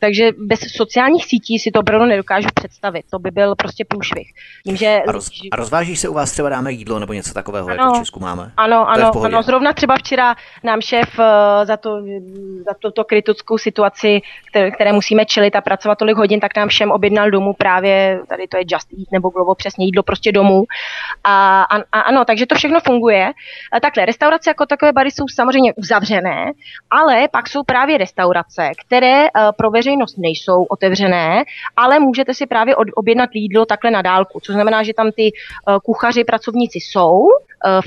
Takže 0.00 0.30
bez 0.38 0.60
sociálních 0.60 1.24
sítí 1.24 1.58
si 1.58 1.70
to 1.70 1.80
opravdu 1.80 2.06
nedokážu 2.06 2.48
představit. 2.54 3.04
To 3.10 3.18
by 3.18 3.30
byl 3.30 3.54
prostě 3.54 3.84
průšvih. 3.84 4.32
Vím, 4.66 4.76
že... 4.76 5.00
a, 5.08 5.12
roz, 5.12 5.30
a 5.52 5.56
rozvážíš 5.56 6.00
se 6.00 6.08
u 6.08 6.14
vás 6.14 6.32
třeba 6.32 6.48
dáme 6.48 6.72
jídlo 6.72 6.98
nebo 6.98 7.12
něco 7.12 7.34
takového, 7.34 7.68
ano, 7.68 7.76
jako 7.76 7.94
v 7.94 7.98
Česku 7.98 8.20
máme? 8.20 8.52
Ano, 8.56 8.90
ano, 8.90 9.12
ano. 9.24 9.42
Zrovna 9.42 9.72
třeba 9.72 9.96
včera 9.96 10.34
nám 10.64 10.80
šéf 10.90 11.18
uh, 11.18 11.24
za, 11.64 11.76
to, 11.76 12.02
za 12.66 12.74
tuto 12.78 13.04
kritickou 13.04 13.58
situaci, 13.58 14.20
které, 14.50 14.70
které 14.70 14.92
musíme 14.92 15.24
čelit 15.24 15.56
a 15.56 15.60
pracovat 15.60 15.98
tolik 15.98 16.16
hodin, 16.16 16.40
tak 16.40 16.56
nám 16.56 16.68
všem 16.68 16.90
objednal 16.90 17.30
domů 17.30 17.52
právě, 17.54 18.20
tady 18.28 18.48
to 18.48 18.56
je 18.56 18.64
Just 18.66 18.92
Eat 18.98 19.08
nebo 19.12 19.30
Glovo, 19.30 19.54
přesně 19.54 19.84
jídlo 19.86 20.02
prostě 20.02 20.32
domů. 20.32 20.64
A, 21.24 21.62
a, 21.62 21.76
a 21.92 22.00
ano, 22.00 22.24
takže 22.24 22.46
to 22.46 22.54
všechno 22.54 22.80
funguje. 22.80 23.32
Takhle, 23.82 24.06
restaurace 24.06 24.50
jako 24.50 24.66
takové 24.66 24.92
bary 24.92 25.10
jsou 25.10 25.24
samozřejmě 25.34 25.74
uzavřené, 25.74 26.52
ale 26.90 27.28
pak 27.28 27.48
jsou 27.48 27.62
právě 27.62 27.98
restaurace, 27.98 28.70
které 28.86 29.22
uh, 29.22 29.28
pro 29.56 29.70
veřejnost 29.70 30.18
nejsou 30.18 30.64
otevřené, 30.64 31.44
ale 31.76 31.98
můžete 31.98 32.34
si 32.34 32.46
právě 32.46 32.76
objednat 32.76 33.30
jídlo 33.34 33.66
takhle 33.66 33.90
na 33.90 34.02
dálku, 34.02 34.40
což 34.42 34.54
znamená, 34.54 34.82
že 34.82 34.94
tam 34.94 35.10
ty 35.12 35.30
uh, 35.32 35.78
kuchaři, 35.84 36.24
pracovníci 36.24 36.78
jsou 36.78 37.28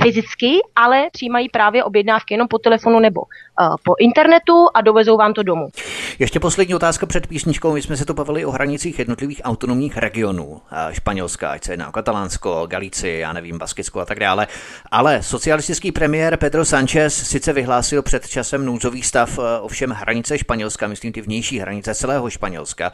fyzicky, 0.04 0.60
ale 0.76 1.10
přijímají 1.12 1.50
právě 1.50 1.84
objednávky 1.84 2.34
jenom 2.34 2.48
po 2.48 2.58
telefonu 2.58 3.00
nebo 3.00 3.22
uh, 3.22 3.76
po 3.84 3.94
internetu 4.00 4.68
a 4.74 4.82
dovezou 4.82 5.18
vám 5.18 5.34
to 5.34 5.44
domů. 5.44 5.68
Ještě 6.20 6.40
poslední 6.40 6.76
otázka 6.76 7.06
před 7.06 7.28
písničkou. 7.28 7.74
My 7.74 7.82
jsme 7.82 7.98
se 7.98 8.06
tu 8.06 8.14
bavili 8.14 8.46
o 8.46 8.52
hranicích 8.52 9.00
jednotlivých 9.00 9.42
autonomních 9.44 9.98
regionů. 9.98 10.62
Španělska, 10.92 11.50
ať 11.50 11.64
se 11.64 11.74
jedná 11.74 11.90
o 11.90 11.92
Katalánsko, 11.92 12.68
Galici, 12.68 13.10
já 13.10 13.34
nevím, 13.34 13.58
Baskicko 13.58 14.00
a 14.00 14.06
tak 14.06 14.20
dále. 14.20 14.48
Ale 14.92 15.24
socialistický 15.24 15.92
premiér 15.92 16.38
Pedro 16.38 16.66
Sánchez 16.66 17.28
sice 17.28 17.54
vyhlásil 17.54 18.02
před 18.02 18.28
časem 18.28 18.66
nouzový 18.66 19.02
stav, 19.02 19.40
ovšem 19.62 19.90
hranice 19.90 20.38
Španělska, 20.38 20.88
myslím 20.88 21.12
ty 21.12 21.22
vnější 21.22 21.60
hranice 21.60 21.96
celého 21.96 22.30
Španělska, 22.30 22.92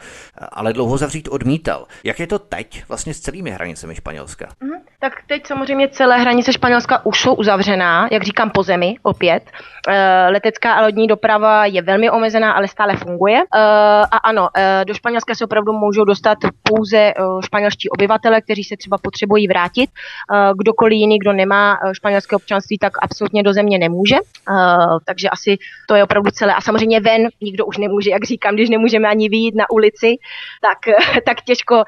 ale 0.52 0.72
dlouho 0.72 0.98
zavřít 0.98 1.28
odmítal. 1.28 1.86
Jak 2.04 2.20
je 2.20 2.26
to 2.26 2.38
teď 2.38 2.84
vlastně 2.88 3.14
s 3.14 3.20
celými 3.20 3.50
hranicemi 3.50 3.94
Španělska? 3.94 4.48
Mm, 4.60 4.70
tak 5.00 5.12
teď 5.26 5.46
samozřejmě 5.46 5.88
celé 5.88 6.18
hranice 6.18 6.52
Španělska 6.52 6.69
už 7.04 7.20
jsou 7.20 7.34
uzavřená, 7.34 8.08
jak 8.12 8.22
říkám, 8.22 8.50
po 8.50 8.62
zemi 8.62 8.94
opět. 9.02 9.42
E, 9.88 10.28
letecká 10.30 10.72
a 10.74 10.82
lodní 10.82 11.06
doprava 11.06 11.66
je 11.66 11.82
velmi 11.82 12.10
omezená, 12.10 12.52
ale 12.52 12.68
stále 12.68 12.96
funguje. 12.96 13.38
E, 13.38 13.44
a 14.10 14.16
ano, 14.16 14.48
e, 14.56 14.84
do 14.84 14.94
Španělska 14.94 15.34
se 15.34 15.44
opravdu 15.44 15.72
můžou 15.72 16.04
dostat 16.04 16.38
pouze 16.62 17.12
španělští 17.44 17.88
obyvatele, 17.88 18.40
kteří 18.40 18.64
se 18.64 18.76
třeba 18.76 18.98
potřebují 18.98 19.48
vrátit. 19.48 19.90
Kdokoliv 20.58 20.96
jiný, 20.96 21.18
kdo 21.18 21.32
nemá 21.32 21.78
španělské 21.92 22.36
občanství, 22.36 22.78
tak 22.78 22.92
absolutně 23.02 23.42
do 23.42 23.52
země 23.52 23.78
nemůže. 23.78 24.16
Takže 25.04 25.28
asi 25.28 25.58
to 25.88 25.94
je 25.94 26.04
opravdu 26.04 26.30
celé. 26.30 26.54
A 26.54 26.60
samozřejmě 26.60 27.00
ven 27.00 27.28
nikdo 27.40 27.66
už 27.66 27.78
nemůže, 27.78 28.10
jak 28.10 28.24
říkám, 28.24 28.54
když 28.54 28.70
nemůžeme 28.70 29.08
ani 29.08 29.28
vyjít 29.28 29.54
na 29.54 29.70
ulici, 29.70 30.16
tak, 30.62 30.78
tak 31.26 31.40
těžko 31.40 31.84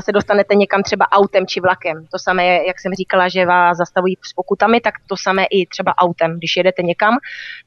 se 0.00 0.12
dostanete 0.12 0.54
někam 0.54 0.82
třeba 0.82 1.06
autem 1.12 1.46
či 1.46 1.60
vlakem. 1.60 2.06
To 2.12 2.18
samé, 2.18 2.46
jak 2.66 2.80
jsem 2.80 2.94
říkala, 2.94 3.28
že 3.28 3.46
vás 3.46 3.78
zastavují 3.96 4.16
s 4.22 4.32
pokutami, 4.32 4.80
tak 4.80 4.94
to 5.06 5.16
samé 5.16 5.44
i 5.44 5.66
třeba 5.66 5.96
autem. 5.98 6.38
Když 6.38 6.56
jedete 6.56 6.82
někam, 6.82 7.14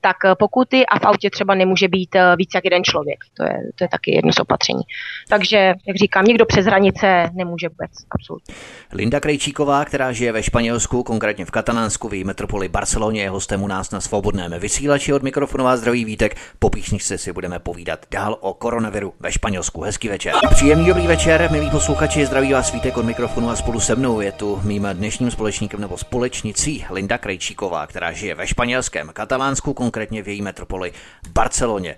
tak 0.01 0.15
eh, 0.25 0.35
pokuty 0.39 0.85
a 0.85 0.99
v 0.99 1.05
autě 1.05 1.29
třeba 1.29 1.55
nemůže 1.55 1.87
být 1.87 2.15
eh, 2.15 2.35
víc 2.37 2.49
jak 2.55 2.63
jeden 2.63 2.83
člověk. 2.83 3.19
To 3.37 3.43
je, 3.43 3.59
to 3.75 3.83
je 3.83 3.87
taky 3.87 4.15
jedno 4.15 4.33
z 4.33 4.39
opatření. 4.39 4.81
Takže, 5.29 5.57
jak 5.87 5.97
říkám, 5.97 6.25
nikdo 6.25 6.45
přes 6.45 6.65
hranice 6.65 7.29
nemůže 7.33 7.69
vůbec, 7.69 7.91
absolutně. 8.11 8.55
Linda 8.93 9.19
Krejčíková, 9.19 9.85
která 9.85 10.11
žije 10.11 10.31
ve 10.31 10.43
Španělsku, 10.43 11.03
konkrétně 11.03 11.45
v 11.45 11.51
Katalánsku, 11.51 12.09
v 12.09 12.23
metropoli 12.23 12.69
Barceloně, 12.69 13.21
je 13.21 13.29
hostem 13.29 13.63
u 13.63 13.67
nás 13.67 13.91
na 13.91 14.01
svobodném 14.01 14.51
vysílači 14.59 15.13
od 15.13 15.23
mikrofonová 15.23 15.77
zdraví 15.77 16.05
Vítek. 16.05 16.37
Po 16.59 16.69
písničce 16.69 17.17
si 17.17 17.33
budeme 17.33 17.59
povídat 17.59 18.05
dál 18.11 18.37
o 18.41 18.53
koronaviru 18.53 19.13
ve 19.19 19.31
Španělsku. 19.31 19.81
Hezký 19.81 20.09
večer. 20.09 20.33
Příjemný 20.49 20.87
dobrý 20.87 21.07
večer, 21.07 21.49
milí 21.51 21.69
posluchači, 21.69 22.25
zdraví 22.25 22.53
vás 22.53 22.73
Vítek 22.73 22.97
od 22.97 23.05
mikrofonu 23.05 23.49
a 23.49 23.55
spolu 23.55 23.79
se 23.79 23.95
mnou 23.95 24.21
je 24.21 24.31
tu 24.31 24.59
mým 24.63 24.87
dnešním 24.93 25.31
společníkem 25.31 25.81
nebo 25.81 25.97
společnicí 26.19 26.85
Linda 26.89 27.17
Krejčíková, 27.17 27.87
která 27.87 28.11
žije 28.11 28.35
ve 28.35 28.47
španělském 28.47 29.09
Katalánsku, 29.13 29.73
konkrétně 29.73 30.23
v 30.23 30.27
její 30.27 30.41
metropoli 30.41 30.91
Barceloně. 31.33 31.95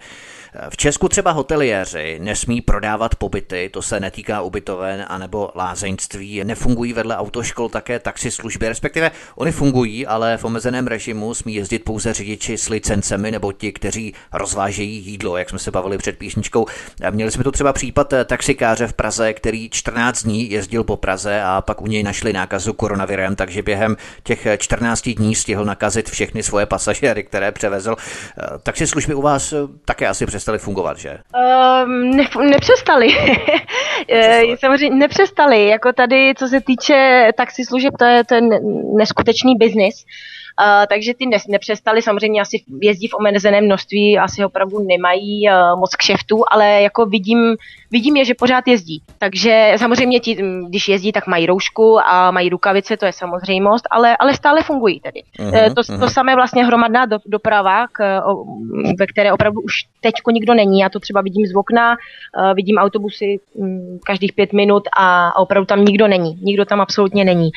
V 0.69 0.77
Česku 0.77 1.09
třeba 1.09 1.31
hoteliéři 1.31 2.19
nesmí 2.21 2.61
prodávat 2.61 3.15
pobyty, 3.15 3.69
to 3.73 3.81
se 3.81 3.99
netýká 3.99 4.41
ubytoven 4.41 5.05
anebo 5.07 5.51
lázeňství, 5.55 6.43
nefungují 6.43 6.93
vedle 6.93 7.17
autoškol 7.17 7.69
také 7.69 7.99
taxislužby, 7.99 8.67
respektive 8.67 9.11
oni 9.35 9.51
fungují, 9.51 10.07
ale 10.07 10.37
v 10.37 10.43
omezeném 10.43 10.87
režimu 10.87 11.33
smí 11.33 11.55
jezdit 11.55 11.79
pouze 11.79 12.13
řidiči 12.13 12.57
s 12.57 12.69
licencemi 12.69 13.31
nebo 13.31 13.51
ti, 13.51 13.71
kteří 13.71 14.13
rozvážejí 14.33 15.05
jídlo, 15.05 15.37
jak 15.37 15.49
jsme 15.49 15.59
se 15.59 15.71
bavili 15.71 15.97
před 15.97 16.17
písničkou. 16.17 16.65
Měli 17.11 17.31
jsme 17.31 17.43
tu 17.43 17.51
třeba 17.51 17.73
případ 17.73 18.13
taxikáře 18.25 18.87
v 18.87 18.93
Praze, 18.93 19.33
který 19.33 19.69
14 19.69 20.23
dní 20.23 20.51
jezdil 20.51 20.83
po 20.83 20.97
Praze 20.97 21.41
a 21.41 21.61
pak 21.61 21.81
u 21.81 21.87
něj 21.87 22.03
našli 22.03 22.33
nákazu 22.33 22.73
koronavirem, 22.73 23.35
takže 23.35 23.61
během 23.61 23.97
těch 24.23 24.47
14 24.57 25.09
dní 25.09 25.35
stihl 25.35 25.65
nakazit 25.65 26.09
všechny 26.09 26.43
svoje 26.43 26.65
pasažéry, 26.65 27.23
které 27.23 27.51
převezl. 27.51 27.95
Taxislužby 28.63 29.13
u 29.13 29.21
vás 29.21 29.53
také 29.85 30.07
asi 30.07 30.25
přes 30.25 30.40
přestali 30.41 30.57
fungovat, 30.57 30.97
že? 30.97 31.17
Um, 31.83 32.11
ne, 32.11 32.23
nepřestali. 32.49 33.07
nepřestali. 34.07 34.57
Samozřejmě 34.59 34.97
nepřestali. 34.97 35.67
Jako 35.67 35.93
tady, 35.93 36.33
co 36.37 36.47
se 36.47 36.61
týče 36.61 37.29
taxislužeb, 37.37 37.93
to 37.99 38.05
je 38.05 38.23
ten 38.23 38.49
neskutečný 38.97 39.55
biznis. 39.55 39.95
Uh, 39.95 40.40
takže 40.89 41.13
ty 41.13 41.25
ne, 41.25 41.37
nepřestali, 41.49 42.01
samozřejmě 42.01 42.41
asi 42.41 42.63
jezdí 42.81 43.07
v 43.07 43.13
omezeném 43.13 43.65
množství, 43.65 44.17
asi 44.19 44.45
opravdu 44.45 44.79
nemají 44.79 45.49
uh, 45.49 45.79
moc 45.79 45.95
kšeftů, 45.95 46.43
ale 46.51 46.81
jako 46.81 47.05
vidím, 47.05 47.55
vidím 47.91 48.15
je, 48.15 48.25
že 48.25 48.33
pořád 48.33 48.67
jezdí. 48.67 49.01
Takže 49.19 49.73
samozřejmě 49.77 50.19
ti, 50.19 50.37
když 50.69 50.87
jezdí, 50.87 51.11
tak 51.11 51.27
mají 51.27 51.45
roušku 51.45 51.99
a 51.99 52.31
mají 52.31 52.49
rukavice, 52.49 52.97
to 52.97 53.05
je 53.05 53.13
samozřejmost, 53.13 53.87
ale, 53.91 54.17
ale 54.17 54.33
stále 54.33 54.63
fungují 54.63 54.99
tedy. 54.99 55.23
Uh-huh, 55.39 55.73
to, 55.73 55.81
uh-huh. 55.81 55.99
to 55.99 56.09
samé 56.09 56.35
vlastně 56.35 56.65
hromadná 56.65 57.05
do, 57.05 57.17
doprava, 57.25 57.87
k, 57.91 58.21
o, 58.25 58.45
ve 58.99 59.07
které 59.07 59.33
opravdu 59.33 59.61
už 59.61 59.73
teďko 60.01 60.31
nikdo 60.31 60.53
není. 60.53 60.79
Já 60.79 60.89
to 60.89 60.99
třeba 60.99 61.21
vidím 61.21 61.45
z 61.45 61.55
okna, 61.55 61.91
uh, 61.91 62.53
vidím 62.53 62.77
autobusy 62.77 63.39
um, 63.53 63.99
každých 64.05 64.33
pět 64.33 64.53
minut 64.53 64.83
a, 64.97 65.29
a 65.29 65.39
opravdu 65.39 65.65
tam 65.65 65.85
nikdo 65.85 66.07
není. 66.07 66.37
Nikdo 66.41 66.65
tam 66.65 66.81
absolutně 66.81 67.25
není. 67.25 67.49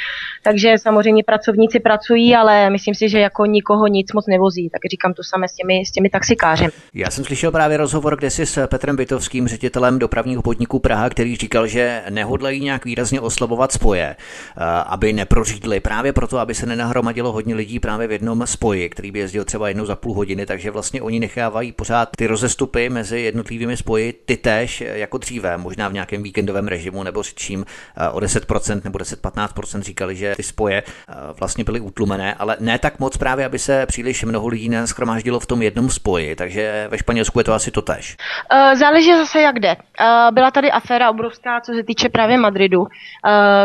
Takže 0.42 0.78
samozřejmě 0.78 1.24
pracovníci 1.24 1.80
pracují, 1.80 2.36
ale 2.36 2.70
myslím 2.70 2.83
si, 2.92 3.08
že 3.08 3.18
jako 3.18 3.46
nikoho 3.46 3.86
nic 3.86 4.12
moc 4.12 4.26
nevozí. 4.26 4.70
Tak 4.70 4.80
říkám 4.90 5.14
to 5.14 5.22
samé 5.24 5.48
s 5.48 5.52
těmi, 5.52 5.86
s 5.86 5.90
těmi 5.90 6.10
taxikáři. 6.10 6.66
Já 6.94 7.10
jsem 7.10 7.24
slyšel 7.24 7.50
právě 7.50 7.76
rozhovor 7.76 8.16
kde 8.16 8.30
si 8.30 8.46
s 8.46 8.66
Petrem 8.66 8.96
Bytovským, 8.96 9.48
ředitelem 9.48 9.98
dopravního 9.98 10.42
podniku 10.42 10.78
Praha, 10.78 11.10
který 11.10 11.36
říkal, 11.36 11.66
že 11.66 12.02
nehodlají 12.10 12.60
nějak 12.60 12.84
výrazně 12.84 13.20
oslabovat 13.20 13.72
spoje, 13.72 14.16
eh, 14.16 14.64
aby 14.86 15.12
neprořídli, 15.12 15.80
právě 15.80 16.12
proto, 16.12 16.38
aby 16.38 16.54
se 16.54 16.66
nenahromadilo 16.66 17.32
hodně 17.32 17.54
lidí 17.54 17.80
právě 17.80 18.06
v 18.06 18.12
jednom 18.12 18.46
spoji, 18.46 18.88
který 18.88 19.10
by 19.10 19.18
jezdil 19.18 19.44
třeba 19.44 19.68
jednou 19.68 19.86
za 19.86 19.96
půl 19.96 20.14
hodiny, 20.14 20.46
takže 20.46 20.70
vlastně 20.70 21.02
oni 21.02 21.20
nechávají 21.20 21.72
pořád 21.72 22.08
ty 22.16 22.26
rozestupy 22.26 22.88
mezi 22.88 23.20
jednotlivými 23.20 23.76
spoji 23.76 24.12
ty 24.12 24.36
též 24.36 24.80
jako 24.80 25.18
dříve, 25.18 25.56
možná 25.56 25.88
v 25.88 25.92
nějakém 25.92 26.22
víkendovém 26.22 26.68
režimu 26.68 27.02
nebo 27.02 27.24
s 27.24 27.34
čím 27.34 27.66
eh, 27.96 28.08
o 28.08 28.18
10% 28.18 28.80
nebo 28.84 28.98
10-15% 28.98 29.82
říkali, 29.82 30.16
že 30.16 30.34
ty 30.36 30.42
spoje 30.42 30.82
eh, 30.82 31.14
vlastně 31.40 31.64
byly 31.64 31.80
utlumené, 31.80 32.34
ale 32.34 32.56
ne 32.60 32.73
tak 32.78 32.98
moc 32.98 33.16
právě, 33.16 33.46
aby 33.46 33.58
se 33.58 33.86
příliš 33.86 34.24
mnoho 34.24 34.48
lidí 34.48 34.68
neschromáždilo 34.68 35.40
v 35.40 35.46
tom 35.46 35.62
jednom 35.62 35.90
spoji, 35.90 36.36
takže 36.36 36.88
ve 36.90 36.98
Španělsku 36.98 37.40
je 37.40 37.44
to 37.44 37.52
asi 37.52 37.70
to 37.70 37.82
tež. 37.82 38.16
Uh, 38.52 38.78
záleží 38.78 39.16
zase 39.16 39.40
jak 39.40 39.58
jde. 39.58 39.76
Uh, 39.76 40.34
byla 40.34 40.50
tady 40.50 40.70
aféra 40.70 41.10
obrovská, 41.10 41.60
co 41.60 41.72
se 41.72 41.82
týče 41.82 42.08
právě 42.08 42.38
Madridu, 42.38 42.80
uh, 42.80 42.88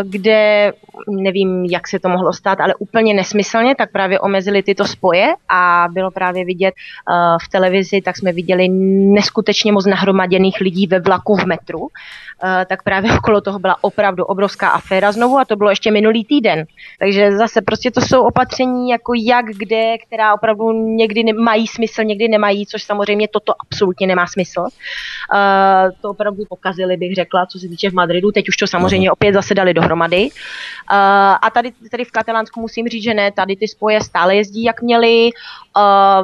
kde 0.04 0.72
nevím, 1.10 1.66
jak 1.66 1.88
se 1.88 2.00
to 2.00 2.10
mohlo 2.10 2.34
stát, 2.34 2.60
ale 2.62 2.76
úplně 2.76 3.14
nesmyslně, 3.14 3.76
tak 3.76 3.92
právě 3.92 4.20
omezili 4.20 4.64
tyto 4.64 4.86
spoje 4.86 5.34
a 5.50 5.88
bylo 5.92 6.12
právě 6.12 6.46
vidět 6.46 6.74
v 7.46 7.50
televizi, 7.50 8.02
tak 8.02 8.18
jsme 8.18 8.32
viděli 8.32 8.70
neskutečně 9.14 9.72
moc 9.72 9.86
nahromaděných 9.86 10.62
lidí 10.62 10.88
ve 10.88 11.00
vlaku 11.00 11.36
v 11.36 11.46
metru 11.46 11.88
tak 12.68 12.84
právě 12.84 13.12
okolo 13.18 13.42
toho 13.42 13.60
byla 13.60 13.76
opravdu 13.82 14.26
obrovská 14.26 14.70
aféra 14.70 15.12
znovu 15.12 15.38
a 15.38 15.46
to 15.46 15.56
bylo 15.56 15.70
ještě 15.70 15.92
minulý 15.92 16.26
týden. 16.26 16.66
Takže 17.00 17.32
zase 17.38 17.62
prostě 17.62 17.92
to 17.92 18.02
jsou 18.02 18.22
opatření 18.22 18.90
jako 18.90 19.14
jak, 19.16 19.46
kde, 19.46 19.98
která 20.08 20.34
opravdu 20.34 20.72
někdy 20.72 21.34
mají 21.34 21.68
smysl, 21.68 22.04
někdy 22.04 22.28
nemají, 22.28 22.66
což 22.66 22.84
samozřejmě 22.84 23.28
toto 23.28 23.54
absolutně 23.60 24.08
nemá 24.08 24.28
smysl. 24.28 24.62
Uh, 24.62 24.68
to 26.02 26.10
opravdu 26.10 26.44
pokazili, 26.50 26.98
bych 26.98 27.16
řekla, 27.16 27.46
co 27.46 27.60
se 27.60 27.68
týče 27.68 27.90
v 27.90 27.94
Madridu. 27.94 28.32
Teď 28.32 28.50
už 28.50 28.58
to 28.58 28.68
samozřejmě 28.68 29.12
opět 29.12 29.34
zase 29.34 29.54
dali 29.56 29.74
dohromady. 29.74 30.24
Uh, 30.24 30.98
a 31.42 31.50
tady, 31.54 31.72
tady 31.92 32.06
v 32.06 32.12
Katalánsku 32.12 32.62
musím 32.62 32.88
říct, 32.88 33.04
že 33.04 33.14
ne, 33.14 33.32
tady 33.32 33.56
ty 33.56 33.68
spoje 33.68 34.02
stále 34.02 34.36
jezdí, 34.36 34.64
jak 34.64 34.82
měli. 34.82 35.30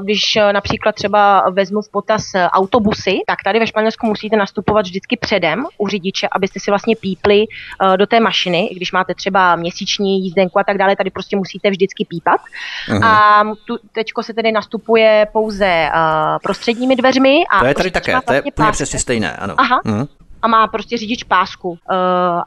Když 0.04 0.38
například 0.52 0.96
třeba 0.96 1.50
vezmu 1.50 1.82
v 1.82 1.90
potaz 1.90 2.24
autobusy, 2.36 3.20
tak 3.28 3.40
tady 3.44 3.60
ve 3.60 3.68
Španělsku 3.68 4.08
musíte 4.08 4.36
nastupovat 4.36 4.86
vždycky 4.86 5.18
předem 5.18 5.66
u 5.78 5.88
řidiče, 6.06 6.28
abyste 6.32 6.60
si 6.60 6.72
vlastně 6.72 6.96
pípli 6.96 7.46
uh, 7.48 7.98
do 7.98 8.06
té 8.06 8.20
mašiny, 8.20 8.70
když 8.76 8.92
máte 8.92 9.14
třeba 9.14 9.56
měsíční 9.56 10.24
jízdenku 10.24 10.60
a 10.60 10.64
tak 10.64 10.78
dále, 10.78 10.96
tady 10.96 11.10
prostě 11.10 11.36
musíte 11.36 11.70
vždycky 11.70 12.06
pípat. 12.06 12.42
Uh-huh. 12.90 13.06
A 13.06 13.44
tu, 13.66 13.78
teďko 13.92 14.24
se 14.24 14.34
tedy 14.34 14.52
nastupuje 14.52 15.28
pouze 15.34 15.90
uh, 15.94 16.38
prostředními 16.44 16.96
dveřmi. 16.96 17.44
A 17.52 17.60
to 17.60 17.66
je 17.66 17.76
tady 17.76 17.92
také, 17.92 18.12
to 18.12 18.16
je 18.16 18.22
vlastně 18.26 18.52
úplně 18.52 18.72
přesně 18.72 19.00
stejné, 19.00 19.36
ano. 19.36 19.54
Aha. 19.58 19.82
Uh-huh 19.86 20.08
a 20.46 20.48
má 20.48 20.68
prostě 20.68 20.98
řidič 20.98 21.24
pásku, 21.24 21.70
uh, 21.70 21.78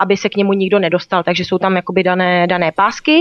aby 0.01 0.17
se 0.17 0.29
k 0.29 0.37
němu 0.37 0.53
nikdo 0.53 0.79
nedostal, 0.79 1.23
takže 1.23 1.45
jsou 1.45 1.59
tam 1.59 1.77
jakoby 1.77 2.03
dané, 2.03 2.47
dané 2.47 2.73
pásky, 2.73 3.21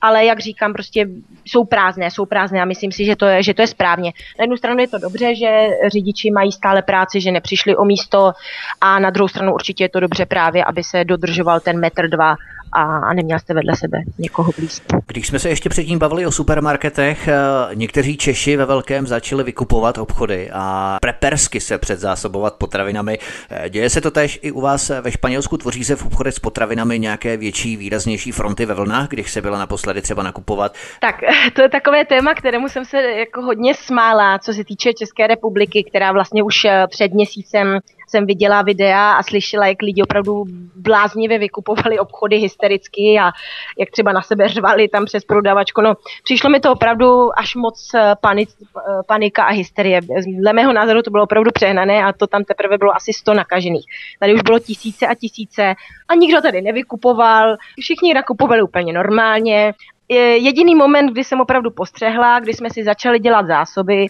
ale 0.00 0.24
jak 0.24 0.40
říkám, 0.40 0.72
prostě 0.72 1.06
jsou 1.44 1.64
prázdné, 1.64 2.10
jsou 2.10 2.26
prázdné 2.26 2.62
a 2.62 2.64
myslím 2.64 2.92
si, 2.92 3.04
že 3.04 3.16
to, 3.16 3.26
je, 3.26 3.42
že 3.42 3.54
to 3.54 3.62
je 3.62 3.66
správně. 3.66 4.12
Na 4.38 4.42
jednu 4.42 4.56
stranu 4.56 4.80
je 4.80 4.88
to 4.88 4.98
dobře, 4.98 5.34
že 5.34 5.68
řidiči 5.86 6.30
mají 6.30 6.52
stále 6.52 6.82
práci, 6.82 7.20
že 7.20 7.32
nepřišli 7.32 7.76
o 7.76 7.84
místo 7.84 8.32
a 8.80 8.98
na 8.98 9.10
druhou 9.10 9.28
stranu 9.28 9.54
určitě 9.54 9.84
je 9.84 9.88
to 9.88 10.00
dobře 10.00 10.26
právě, 10.26 10.64
aby 10.64 10.84
se 10.84 11.04
dodržoval 11.04 11.60
ten 11.60 11.80
metr 11.80 12.08
dva 12.08 12.36
a, 12.72 12.82
a 12.82 13.12
neměl 13.12 13.38
jste 13.38 13.54
vedle 13.54 13.76
sebe 13.76 13.98
někoho 14.18 14.52
blízko. 14.58 15.00
Když 15.06 15.26
jsme 15.26 15.38
se 15.38 15.48
ještě 15.48 15.68
předtím 15.68 15.98
bavili 15.98 16.26
o 16.26 16.32
supermarketech, 16.32 17.28
eh, 17.28 17.34
někteří 17.74 18.16
Češi 18.16 18.56
ve 18.56 18.64
velkém 18.64 19.06
začali 19.06 19.44
vykupovat 19.44 19.98
obchody 19.98 20.50
a 20.52 20.96
prepersky 21.00 21.60
se 21.60 21.78
předzásobovat 21.78 22.54
potravinami. 22.54 23.18
Eh, 23.50 23.70
děje 23.70 23.90
se 23.90 24.00
to 24.00 24.10
tež 24.10 24.38
i 24.42 24.52
u 24.52 24.60
vás 24.60 24.90
ve 25.00 25.12
Španělsku? 25.12 25.56
Tvoří 25.56 25.84
se 25.84 25.96
v 25.96 26.06
obchodech 26.06 26.34
s 26.34 26.38
potravinami 26.38 26.98
nějaké 26.98 27.36
větší, 27.36 27.76
výraznější 27.76 28.32
fronty 28.32 28.66
ve 28.66 28.74
vlnách, 28.74 29.08
když 29.08 29.30
se 29.30 29.42
byla 29.42 29.58
naposledy 29.58 30.02
třeba 30.02 30.22
nakupovat? 30.22 30.74
Tak, 31.00 31.14
to 31.54 31.62
je 31.62 31.68
takové 31.68 32.04
téma, 32.04 32.34
kterému 32.34 32.68
jsem 32.68 32.84
se 32.84 33.02
jako 33.02 33.42
hodně 33.42 33.74
smála, 33.74 34.38
co 34.38 34.52
se 34.52 34.64
týče 34.64 34.92
České 34.92 35.26
republiky, 35.26 35.84
která 35.90 36.12
vlastně 36.12 36.42
už 36.42 36.64
eh, 36.64 36.86
před 36.90 37.12
měsícem 37.12 37.78
jsem 38.10 38.26
viděla 38.26 38.62
videa 38.62 39.12
a 39.12 39.22
slyšela, 39.22 39.66
jak 39.66 39.82
lidi 39.82 40.02
opravdu 40.02 40.44
bláznivě 40.76 41.38
vykupovali 41.38 41.98
obchody 41.98 42.36
hystericky 42.36 43.18
a 43.20 43.30
jak 43.78 43.90
třeba 43.90 44.12
na 44.12 44.22
sebe 44.22 44.48
řvali 44.48 44.88
tam 44.88 45.04
přes 45.04 45.24
prodavačku. 45.24 45.80
No, 45.80 45.94
přišlo 46.24 46.50
mi 46.50 46.60
to 46.60 46.72
opravdu 46.72 47.38
až 47.38 47.54
moc 47.54 47.90
eh, 47.94 48.14
panic, 48.20 48.56
eh, 48.62 48.80
panika 49.06 49.44
a 49.44 49.52
hysterie. 49.52 50.00
Dle 50.40 50.52
mého 50.52 50.72
názoru 50.72 51.02
to 51.02 51.10
bylo 51.10 51.24
opravdu 51.24 51.50
přehnané 51.54 52.04
a 52.04 52.12
to 52.12 52.26
tam 52.26 52.44
teprve 52.44 52.78
bylo 52.78 52.96
asi 52.96 53.12
100 53.12 53.34
nakažených. 53.34 53.86
Tady 54.20 54.34
už 54.34 54.42
bylo 54.42 54.58
tisíce 54.58 55.06
a 55.06 55.14
tisíce 55.14 55.74
a 56.08 56.14
nikdo 56.14 56.40
tady 56.40 56.62
nevykupoval, 56.62 57.56
všichni 57.80 58.14
nakupovali 58.14 58.62
úplně 58.62 58.92
normálně 58.92 59.74
jediný 60.16 60.74
moment, 60.74 61.12
kdy 61.12 61.24
jsem 61.24 61.40
opravdu 61.40 61.70
postřehla, 61.70 62.40
kdy 62.40 62.54
jsme 62.54 62.70
si 62.70 62.84
začali 62.84 63.18
dělat 63.18 63.46
zásoby, 63.46 64.06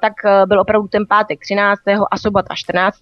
tak 0.00 0.12
e, 0.24 0.46
byl 0.46 0.60
opravdu 0.60 0.88
ten 0.88 1.06
pátek 1.08 1.40
13. 1.40 1.80
a 2.10 2.18
sobota 2.18 2.54
14. 2.54 2.98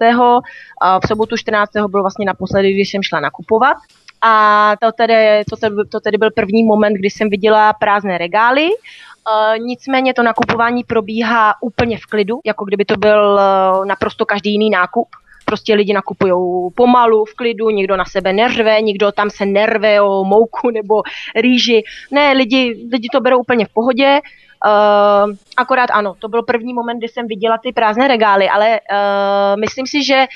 V 1.04 1.08
sobotu 1.08 1.36
14. 1.36 1.70
byl 1.88 2.02
vlastně 2.02 2.26
naposledy, 2.26 2.72
když 2.72 2.90
jsem 2.90 3.02
šla 3.02 3.20
nakupovat. 3.20 3.76
A 4.22 4.74
to 4.80 4.92
tedy, 4.92 5.44
to, 5.50 5.56
tedy, 5.56 5.76
to 5.88 6.00
tedy 6.00 6.18
byl 6.18 6.30
první 6.30 6.64
moment, 6.64 6.94
kdy 6.94 7.10
jsem 7.10 7.30
viděla 7.30 7.72
prázdné 7.72 8.18
regály. 8.18 8.68
Uh, 8.68 9.58
nicméně 9.58 10.14
to 10.14 10.22
nakupování 10.22 10.84
probíhá 10.84 11.54
úplně 11.60 11.98
v 11.98 12.06
klidu, 12.06 12.40
jako 12.46 12.64
kdyby 12.64 12.84
to 12.84 12.96
byl 12.96 13.34
uh, 13.34 13.86
naprosto 13.86 14.26
každý 14.26 14.52
jiný 14.52 14.70
nákup 14.70 15.08
prostě 15.52 15.74
lidi 15.74 15.92
nakupují 15.92 16.32
pomalu, 16.74 17.24
v 17.24 17.34
klidu, 17.34 17.70
nikdo 17.70 17.96
na 17.96 18.04
sebe 18.04 18.32
nerve, 18.32 18.80
nikdo 18.82 19.12
tam 19.12 19.30
se 19.30 19.46
nerve 19.46 20.00
o 20.00 20.24
mouku 20.24 20.70
nebo 20.70 21.02
rýži. 21.36 21.84
Ne, 22.10 22.32
lidi, 22.32 22.88
lidi 22.92 23.08
to 23.12 23.20
berou 23.20 23.38
úplně 23.40 23.66
v 23.66 23.68
pohodě. 23.68 24.20
Uh, 24.64 25.34
akorát 25.56 25.90
ano, 25.90 26.14
to 26.18 26.28
byl 26.28 26.42
první 26.42 26.74
moment, 26.74 26.98
kdy 26.98 27.08
jsem 27.08 27.26
viděla 27.26 27.58
ty 27.58 27.72
prázdné 27.72 28.08
regály, 28.08 28.48
ale 28.48 28.80
uh, 28.80 29.60
myslím 29.60 29.86
si, 29.86 30.04
že 30.04 30.16
Eh, 30.16 30.26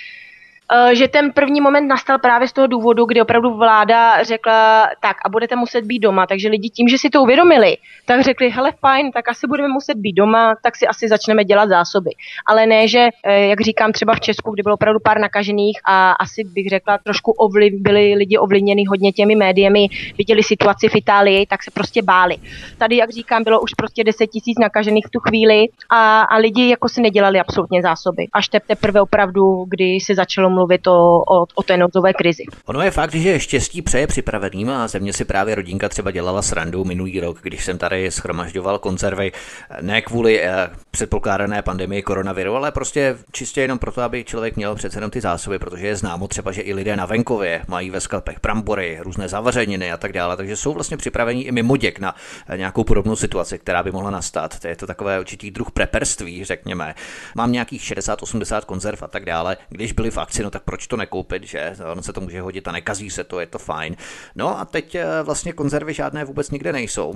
že 0.93 1.09
ten 1.09 1.33
první 1.33 1.61
moment 1.61 1.89
nastal 1.89 2.19
právě 2.19 2.49
z 2.49 2.53
toho 2.53 2.67
důvodu, 2.67 3.05
kdy 3.05 3.21
opravdu 3.21 3.57
vláda 3.57 4.23
řekla, 4.23 4.89
tak 5.01 5.17
a 5.25 5.29
budete 5.29 5.57
muset 5.57 5.85
být 5.85 5.99
doma. 5.99 6.27
Takže 6.27 6.49
lidi 6.49 6.71
tím, 6.71 6.89
že 6.89 6.99
si 6.99 7.11
to 7.11 7.23
uvědomili, 7.23 7.77
tak 8.05 8.21
řekli, 8.21 8.51
hele 8.51 8.73
fajn, 8.81 9.13
tak 9.13 9.29
asi 9.29 9.47
budeme 9.47 9.69
muset 9.69 9.95
být 9.95 10.13
doma, 10.13 10.55
tak 10.63 10.77
si 10.77 10.87
asi 10.87 11.09
začneme 11.09 11.45
dělat 11.45 11.69
zásoby. 11.69 12.11
Ale 12.47 12.67
ne, 12.67 12.89
že, 12.89 13.09
eh, 13.25 13.47
jak 13.47 13.61
říkám, 13.61 13.93
třeba 13.93 14.15
v 14.15 14.21
Česku, 14.21 14.51
kdy 14.51 14.63
bylo 14.63 14.75
opravdu 14.75 15.01
pár 15.01 15.21
nakažených 15.21 15.81
a 15.85 16.13
asi 16.13 16.45
bych 16.45 16.69
řekla, 16.69 16.99
trošku 16.99 17.31
ovliv, 17.33 17.73
byli 17.81 18.15
lidi 18.15 18.39
ovlivněni 18.39 18.85
hodně 18.87 19.13
těmi 19.13 19.35
médiemi, 19.35 19.89
viděli 20.19 20.43
situaci 20.43 20.89
v 20.89 20.97
Itálii, 20.97 21.47
tak 21.47 21.63
se 21.63 21.71
prostě 21.71 22.03
báli. 22.03 22.37
Tady, 22.79 22.97
jak 22.97 23.11
říkám, 23.11 23.45
bylo 23.45 23.61
už 23.61 23.75
prostě 23.75 24.05
10 24.05 24.27
tisíc 24.27 24.59
nakažených 24.59 25.07
v 25.07 25.11
tu 25.11 25.21
chvíli 25.21 25.67
a, 25.91 26.21
a 26.21 26.37
lidi 26.37 26.71
jako 26.71 26.89
si 26.89 27.01
nedělali 27.01 27.41
absolutně 27.41 27.83
zásoby. 27.83 28.27
Až 28.33 28.49
teprve 28.49 29.01
opravdu, 29.01 29.65
kdy 29.69 30.01
se 30.01 30.15
začalo 30.15 30.51
mluvit 30.57 30.87
o, 30.87 31.23
o, 31.29 31.47
o 31.55 31.63
té 31.63 31.77
nouzové 31.77 32.13
krizi. 32.13 32.45
Ono 32.67 32.83
je 32.83 32.91
fakt, 32.91 33.15
že 33.15 33.41
štěstí 33.41 33.83
přeje 33.83 34.07
připraveným 34.07 34.71
a 34.71 34.89
země 34.89 35.13
si 35.13 35.25
právě 35.25 35.55
rodinka 35.55 35.89
třeba 35.89 36.11
dělala 36.11 36.43
srandu 36.43 36.85
minulý 36.85 37.21
rok, 37.21 37.39
když 37.43 37.65
jsem 37.65 37.79
tady 37.79 38.11
schromažďoval 38.11 38.79
konzervy 38.79 39.33
ne 39.81 40.03
kvůli 40.03 40.43
eh, 40.43 40.71
předpokládané 40.91 41.63
pandemii 41.63 42.03
koronaviru, 42.03 42.57
ale 42.57 42.73
prostě 42.73 43.17
čistě 43.33 43.61
jenom 43.61 43.79
proto, 43.79 44.03
aby 44.03 44.25
člověk 44.25 44.57
měl 44.57 44.75
přece 44.75 44.97
jenom 44.97 45.11
ty 45.11 45.21
zásoby, 45.21 45.59
protože 45.59 45.87
je 45.87 45.97
známo 45.97 46.29
třeba, 46.29 46.53
že 46.53 46.63
i 46.63 46.75
lidé 46.75 46.97
na 46.97 47.07
venkově 47.07 47.63
mají 47.69 47.91
ve 47.91 48.01
sklepech 48.01 48.37
brambory, 48.43 48.99
různé 49.01 49.29
zavařeniny 49.29 49.93
a 49.93 49.97
tak 49.97 50.13
dále, 50.13 50.37
takže 50.37 50.57
jsou 50.57 50.73
vlastně 50.73 50.97
připraveni 50.97 51.43
i 51.43 51.53
mimo 51.53 51.77
děk 51.77 51.99
na 51.99 52.15
eh, 52.49 52.59
nějakou 52.59 52.85
podobnou 52.85 53.17
situaci, 53.17 53.59
která 53.59 53.83
by 53.83 53.93
mohla 53.93 54.11
nastat. 54.11 54.59
To 54.59 54.69
je 54.69 54.77
to 54.77 54.87
takové 54.87 55.21
určitý 55.21 55.51
druh 55.51 55.71
preperství, 55.71 56.45
řekněme. 56.45 56.95
Mám 57.35 57.53
nějakých 57.53 57.83
60-80 57.83 58.61
konzerv 58.61 59.03
a 59.03 59.09
tak 59.09 59.25
dále. 59.25 59.57
Když 59.69 59.93
byli 59.93 60.11
v 60.11 60.19
akci, 60.19 60.43
no 60.47 60.51
tak 60.51 60.63
proč 60.63 60.87
to 60.87 60.97
nekoupit, 60.97 61.43
že? 61.43 61.77
On 61.93 62.03
se 62.03 62.13
to 62.13 62.21
může 62.21 62.41
hodit 62.41 62.69
a 62.69 62.73
nekazí 62.73 63.11
se 63.11 63.25
to, 63.25 63.41
je 63.41 63.47
to 63.47 63.59
fajn. 63.59 63.97
No 64.35 64.59
a 64.59 64.65
teď 64.65 64.95
eh, 64.95 65.07
vlastně 65.23 65.53
konzervy 65.53 65.95
žádné 65.95 66.25
vůbec 66.25 66.51
nikde 66.51 66.73
nejsou. 66.73 67.15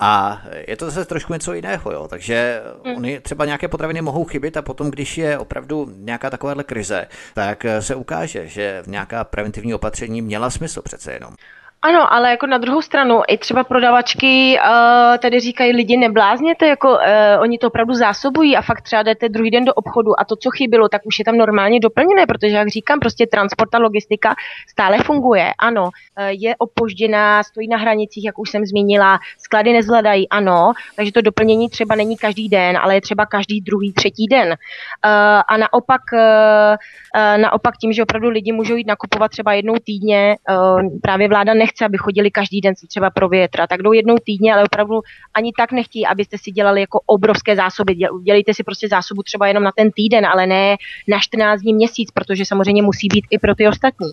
A 0.00 0.42
je 0.66 0.76
to 0.76 0.90
zase 0.90 1.04
trošku 1.04 1.32
něco 1.32 1.52
jiného, 1.54 1.92
jo. 1.92 2.08
Takže 2.08 2.62
mm. 2.84 2.96
oni 2.96 3.20
třeba 3.20 3.44
nějaké 3.44 3.68
potraviny 3.68 4.02
mohou 4.02 4.24
chybět 4.24 4.56
a 4.56 4.62
potom, 4.62 4.90
když 4.90 5.18
je 5.18 5.38
opravdu 5.38 5.92
nějaká 5.96 6.30
takováhle 6.30 6.64
krize, 6.64 7.06
tak 7.34 7.64
eh, 7.64 7.82
se 7.82 7.94
ukáže, 7.94 8.46
že 8.46 8.82
nějaká 8.86 9.24
preventivní 9.24 9.74
opatření 9.74 10.22
měla 10.22 10.50
smysl 10.50 10.82
přece 10.82 11.12
jenom. 11.12 11.34
Ano, 11.84 12.12
ale 12.12 12.30
jako 12.30 12.46
na 12.46 12.58
druhou 12.58 12.82
stranu, 12.82 13.22
i 13.28 13.38
třeba 13.38 13.64
prodavačky 13.64 14.58
uh, 14.58 15.18
tady 15.18 15.40
říkají, 15.40 15.72
lidi 15.72 15.96
neblázněte, 15.96 16.66
jako 16.66 16.90
uh, 16.90 16.98
oni 17.40 17.58
to 17.58 17.66
opravdu 17.66 17.94
zásobují 17.94 18.56
a 18.56 18.62
fakt 18.62 18.80
třeba 18.80 19.02
jdete 19.02 19.28
druhý 19.28 19.50
den 19.50 19.64
do 19.64 19.74
obchodu 19.74 20.20
a 20.20 20.24
to, 20.24 20.36
co 20.36 20.50
chybilo, 20.50 20.88
tak 20.88 21.02
už 21.04 21.18
je 21.18 21.24
tam 21.24 21.36
normálně 21.36 21.80
doplněné, 21.80 22.26
protože 22.26 22.56
jak 22.56 22.68
říkám, 22.68 23.00
prostě 23.00 23.26
transport 23.26 23.74
a 23.74 23.78
logistika 23.78 24.34
stále 24.68 24.98
funguje. 24.98 25.52
Ano, 25.58 25.82
uh, 25.82 25.90
je 26.30 26.56
opožděná, 26.56 27.42
stojí 27.42 27.68
na 27.68 27.78
hranicích, 27.78 28.24
jak 28.24 28.38
už 28.38 28.50
jsem 28.50 28.66
zmínila, 28.66 29.18
sklady 29.38 29.72
nezvládají, 29.72 30.28
ano, 30.28 30.72
takže 30.96 31.12
to 31.12 31.20
doplnění 31.20 31.68
třeba 31.68 31.94
není 31.94 32.16
každý 32.16 32.48
den, 32.48 32.76
ale 32.76 32.94
je 32.94 33.00
třeba 33.00 33.26
každý 33.26 33.60
druhý, 33.60 33.92
třetí 33.92 34.26
den. 34.26 34.48
Uh, 34.48 34.54
a 35.48 35.56
naopak, 35.56 36.00
uh, 36.12 37.42
naopak 37.42 37.74
tím, 37.76 37.92
že 37.92 38.02
opravdu 38.02 38.28
lidi 38.28 38.52
můžou 38.52 38.74
jít 38.74 38.86
nakupovat 38.86 39.30
třeba 39.30 39.52
jednou 39.52 39.74
týdně, 39.84 40.36
uh, 40.50 40.80
právě 41.02 41.28
vláda 41.28 41.54
nech 41.54 41.71
nechce, 41.72 41.84
aby 41.84 41.98
chodili 41.98 42.30
každý 42.30 42.60
den 42.60 42.76
si 42.76 42.86
třeba 42.86 43.10
pro 43.10 43.28
větra, 43.28 43.66
tak 43.66 43.82
jdou 43.82 43.92
jednou 43.92 44.16
týdně, 44.24 44.54
ale 44.54 44.64
opravdu 44.64 45.00
ani 45.34 45.52
tak 45.56 45.72
nechtí, 45.72 46.06
abyste 46.06 46.38
si 46.38 46.50
dělali 46.50 46.80
jako 46.80 47.00
obrovské 47.06 47.56
zásoby. 47.56 47.94
Dělejte 48.22 48.54
si 48.54 48.64
prostě 48.64 48.88
zásobu 48.88 49.22
třeba 49.22 49.46
jenom 49.48 49.62
na 49.62 49.70
ten 49.76 49.90
týden, 49.90 50.26
ale 50.26 50.46
ne 50.46 50.76
na 51.08 51.18
14 51.20 51.60
dní 51.60 51.74
měsíc, 51.74 52.10
protože 52.10 52.44
samozřejmě 52.44 52.82
musí 52.82 53.08
být 53.08 53.24
i 53.30 53.38
pro 53.38 53.54
ty 53.54 53.68
ostatní. 53.68 54.12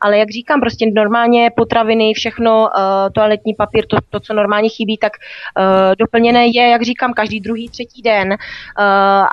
Ale 0.00 0.18
jak 0.18 0.30
říkám, 0.30 0.60
prostě 0.60 0.86
normálně 0.94 1.50
potraviny, 1.56 2.12
všechno, 2.14 2.60
uh, 2.60 3.12
toaletní 3.12 3.54
papír, 3.54 3.86
to, 3.86 3.96
to, 4.10 4.20
co 4.20 4.34
normálně 4.34 4.68
chybí, 4.68 4.98
tak 4.98 5.12
uh, 5.58 5.94
doplněné 5.98 6.46
je, 6.46 6.68
jak 6.70 6.82
říkám, 6.82 7.12
každý 7.12 7.40
druhý, 7.40 7.68
třetí 7.68 8.02
den 8.02 8.28
uh, 8.28 8.36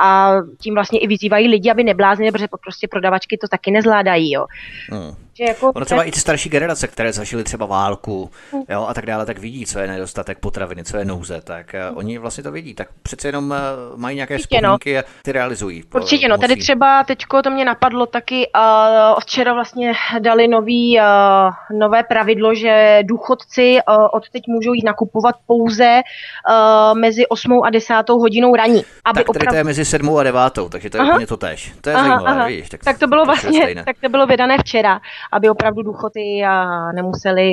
a 0.08 0.34
tím 0.60 0.74
vlastně 0.74 1.00
i 1.00 1.08
vyzývají 1.08 1.48
lidi, 1.48 1.72
aby 1.72 1.84
nebláznili, 1.84 2.32
protože 2.32 2.48
prostě 2.64 2.88
prodavačky 2.88 3.38
to 3.38 3.48
taky 3.48 3.72
nezvládají. 3.72 4.32
Jo. 4.32 4.46
Hmm. 4.90 5.31
Že 5.34 5.44
jako 5.44 5.72
ono 5.76 5.86
třeba 5.86 6.04
i 6.04 6.12
ty 6.12 6.20
starší 6.20 6.50
generace, 6.50 6.88
které 6.88 7.14
zažily 7.14 7.44
třeba 7.44 7.66
válku 7.66 8.32
jo, 8.70 8.86
a 8.88 8.94
tak 8.94 9.06
dále, 9.06 9.26
tak 9.26 9.40
vidí, 9.40 9.66
co 9.66 9.80
je 9.80 9.88
nedostatek 9.88 10.40
potraviny, 10.40 10.84
co 10.84 10.98
je 10.98 11.06
nouze, 11.06 11.42
tak 11.42 11.76
uh, 11.92 11.98
oni 11.98 12.18
vlastně 12.18 12.44
to 12.44 12.52
vidí, 12.52 12.74
tak 12.74 12.88
přece 13.04 13.28
jenom 13.28 13.52
uh, 13.52 14.00
mají 14.00 14.16
nějaké 14.16 14.34
Určitě, 14.34 14.62
no. 14.62 14.78
vzpomínky 14.78 14.94
no. 14.94 15.00
a 15.00 15.04
ty 15.22 15.32
realizují. 15.32 15.84
Určitě, 15.96 16.28
no, 16.28 16.38
tady 16.38 16.56
třeba 16.56 17.04
teďko 17.04 17.42
to 17.42 17.50
mě 17.50 17.66
napadlo 17.66 18.06
taky, 18.06 18.50
uh, 18.56 19.20
včera 19.20 19.54
vlastně 19.54 19.94
dali 20.20 20.48
nový, 20.48 21.00
uh, 21.00 21.80
nové 21.80 22.04
pravidlo, 22.04 22.56
že 22.56 23.00
důchodci 23.04 23.78
uh, 23.90 24.08
od 24.14 24.30
teď 24.30 24.44
můžou 24.48 24.74
jít 24.74 24.86
nakupovat 24.86 25.36
pouze 25.48 26.02
uh, 26.50 27.00
mezi 27.00 27.28
8 27.28 27.62
a 27.66 27.70
10 27.70 27.94
hodinou 28.10 28.56
raní. 28.56 28.84
Aby 29.06 29.20
tak 29.20 29.30
opravdu... 29.30 29.50
to 29.50 29.56
je 29.56 29.64
mezi 29.64 29.86
7 29.86 30.18
a 30.18 30.24
9, 30.24 30.42
takže 30.70 30.90
to 30.90 30.98
je 30.98 31.02
aha. 31.02 31.12
úplně 31.12 31.28
to 31.28 31.38
tež. 31.38 31.74
To 31.82 31.90
je 31.90 31.96
aha, 31.96 32.08
zajímavé, 32.08 32.40
aha. 32.40 32.48
víš. 32.48 32.70
Tak, 32.70 32.84
tak 32.84 33.00
to 33.00 33.08
bylo 33.08 33.26
vlastně, 33.26 33.84
tak 33.86 33.96
to 34.02 34.10
bylo 34.10 34.26
vydané 34.26 34.58
včera, 34.58 35.00
aby 35.32 35.50
opravdu 35.50 35.82
důchody 35.82 36.44
a 36.48 36.92
nemuseli, 36.92 37.50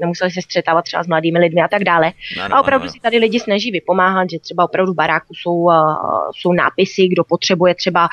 nemuseli 0.00 0.30
se 0.30 0.42
střetávat 0.42 0.84
třeba 0.84 1.02
s 1.02 1.06
mladými 1.06 1.38
lidmi 1.38 1.62
a 1.62 1.68
tak 1.68 1.84
dále. 1.84 2.12
No, 2.38 2.48
no, 2.48 2.56
a 2.56 2.60
opravdu 2.60 2.84
no, 2.84 2.88
no. 2.88 2.92
si 2.92 3.00
tady 3.00 3.18
lidi 3.18 3.40
snaží 3.40 3.70
vypomáhat, 3.70 4.30
že 4.30 4.38
třeba 4.38 4.64
opravdu 4.64 4.92
v 4.92 4.96
baráku 4.96 5.34
jsou, 5.34 5.68
jsou 6.36 6.52
nápisy, 6.52 7.08
kdo 7.08 7.24
potřebuje 7.24 7.74
třeba 7.74 8.08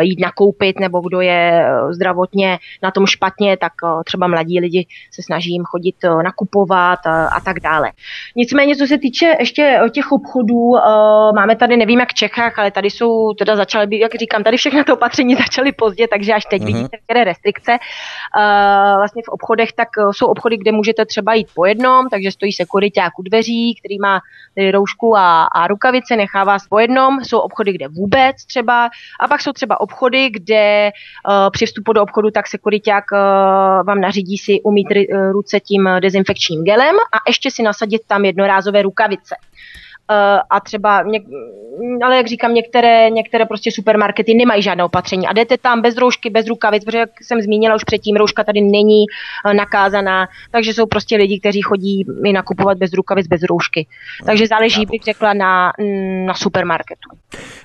jít 0.00 0.20
nakoupit 0.20 0.80
nebo 0.80 1.00
kdo 1.00 1.20
je 1.20 1.66
zdravotně 1.90 2.58
na 2.82 2.90
tom 2.90 3.06
špatně, 3.06 3.56
tak 3.56 3.72
třeba 4.04 4.26
mladí 4.26 4.60
lidi 4.60 4.86
se 5.10 5.22
snaží 5.22 5.50
jim 5.52 5.64
chodit 5.64 5.96
nakupovat 6.24 7.06
a, 7.06 7.26
a 7.26 7.40
tak 7.40 7.60
dále. 7.60 7.92
Nicméně, 8.36 8.76
co 8.76 8.86
se 8.86 8.98
týče 8.98 9.36
ještě 9.40 9.80
těch 9.92 10.12
obchodů, 10.12 10.72
máme 11.34 11.56
tady, 11.56 11.76
nevím 11.76 12.00
jak 12.00 12.10
v 12.10 12.14
Čechách, 12.14 12.58
ale 12.58 12.70
tady 12.70 12.90
jsou, 12.90 13.34
teda 13.34 13.56
začaly 13.56 13.86
být, 13.86 14.00
jak 14.00 14.14
říkám, 14.14 14.44
tady 14.44 14.56
všechno 14.56 14.84
to 14.84 14.94
opatření 14.94 15.34
začaly 15.44 15.72
pozdě, 15.72 16.08
takže 16.08 16.32
až 16.32 16.44
teď 16.50 16.62
mm-hmm. 16.62 16.66
vidíte 16.66 16.96
které 17.04 17.24
restrikce. 17.24 17.78
Uh, 18.36 18.96
vlastně 18.96 19.22
v 19.26 19.28
obchodech, 19.28 19.72
tak 19.72 19.88
uh, 19.98 20.10
jsou 20.12 20.26
obchody, 20.26 20.56
kde 20.56 20.72
můžete 20.72 21.06
třeba 21.06 21.34
jít 21.34 21.48
po 21.54 21.66
jednom, 21.66 22.08
takže 22.08 22.30
stojí 22.30 22.52
sekuriták 22.52 23.18
u 23.18 23.22
dveří, 23.22 23.74
který 23.74 23.98
má 23.98 24.20
roušku 24.70 25.16
a, 25.16 25.44
a 25.44 25.66
rukavice, 25.66 26.16
nechá 26.16 26.44
vás 26.44 26.66
po 26.68 26.78
jednom. 26.78 27.24
Jsou 27.24 27.38
obchody, 27.38 27.72
kde 27.72 27.88
vůbec 27.88 28.36
třeba. 28.46 28.90
A 29.20 29.28
pak 29.28 29.40
jsou 29.40 29.52
třeba 29.52 29.80
obchody, 29.80 30.30
kde 30.30 30.90
uh, 31.28 31.50
při 31.50 31.66
vstupu 31.66 31.92
do 31.92 32.02
obchodu 32.02 32.30
tak 32.30 32.46
sekuriták 32.46 33.04
uh, 33.12 33.18
vám 33.86 34.00
nařídí 34.00 34.38
si 34.38 34.60
umít 34.60 34.88
ruce 35.32 35.60
tím 35.60 35.88
dezinfekčním 36.00 36.64
gelem 36.64 36.96
a 36.96 37.16
ještě 37.28 37.50
si 37.50 37.62
nasadit 37.62 38.02
tam 38.06 38.24
jednorázové 38.24 38.82
rukavice. 38.82 39.36
Eh, 40.12 40.40
a 40.50 40.60
třeba, 40.60 41.02
něk, 41.02 41.22
ale 42.04 42.16
jak 42.16 42.26
říkám, 42.26 42.54
některé, 42.54 43.10
některé 43.10 43.46
prostě 43.46 43.70
supermarkety 43.72 44.34
nemají 44.34 44.62
žádné 44.62 44.84
opatření 44.84 45.26
a 45.26 45.32
jdete 45.32 45.58
tam 45.58 45.82
bez 45.82 45.96
roušky, 45.96 46.30
bez 46.30 46.46
rukavic, 46.46 46.84
protože 46.84 46.98
jak 46.98 47.10
jsem 47.22 47.40
zmínila 47.40 47.74
už 47.74 47.84
předtím, 47.84 48.16
rouška 48.16 48.44
tady 48.44 48.60
není 48.60 49.04
eh, 49.46 49.54
nakázaná, 49.54 50.28
takže 50.50 50.74
jsou 50.74 50.86
prostě 50.86 51.16
lidi, 51.16 51.40
kteří 51.40 51.62
chodí 51.62 52.04
i 52.24 52.32
nakupovat 52.32 52.78
bez 52.78 52.92
rukavic, 52.92 53.26
bez 53.26 53.42
roušky. 53.42 53.86
Takže 54.26 54.46
záleží, 54.46 54.86
bych 54.86 55.02
řekla, 55.02 55.32
na, 55.32 55.72
na 56.26 56.34
supermarketu. 56.34 57.08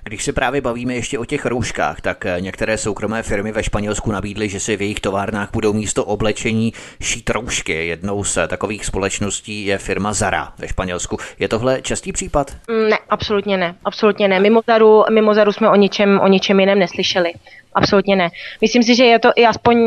Když 0.04 0.24
se 0.24 0.34
právě 0.34 0.62
bavíme 0.62 0.96
ještě 0.96 1.20
o 1.20 1.26
těch 1.26 1.46
rouškách, 1.46 2.02
tak 2.02 2.26
eh, 2.26 2.42
některé 2.42 2.78
soukromé 2.78 3.24
firmy 3.24 3.52
ve 3.52 3.64
Španělsku 3.64 4.12
nabídly, 4.12 4.50
že 4.50 4.60
si 4.60 4.78
v 4.78 4.82
jejich 4.82 5.00
továrnách 5.00 5.50
budou 5.54 5.74
místo 5.74 6.06
oblečení 6.06 6.74
šít 7.02 7.30
roušky. 7.30 7.88
Jednou 7.88 8.24
z 8.24 8.48
takových 8.48 8.86
společností 8.86 9.66
je 9.66 9.78
firma 9.78 10.14
Zara 10.14 10.54
ve 10.58 10.68
Španělsku. 10.68 11.18
Je 11.40 11.48
tohle 11.48 11.82
častý 11.82 12.12
případ? 12.12 12.37
Mm, 12.70 12.90
ne, 12.90 12.98
absolutně 13.10 13.58
ne. 13.58 13.76
Absolutně 13.86 14.28
ne. 14.28 14.40
Mimo 14.40 14.62
Zaru, 14.68 15.04
mimo 15.10 15.34
Zaru 15.34 15.52
jsme 15.52 15.70
o 15.70 15.76
ničem, 15.76 16.20
o 16.20 16.28
ničem 16.28 16.60
jiném 16.60 16.80
neslyšeli. 16.80 17.34
Absolutně 17.74 18.16
ne. 18.16 18.30
Myslím 18.62 18.84
si, 18.84 18.96
že 18.96 19.06
je 19.06 19.20
to 19.20 19.32
i 19.36 19.46
aspoň 19.46 19.78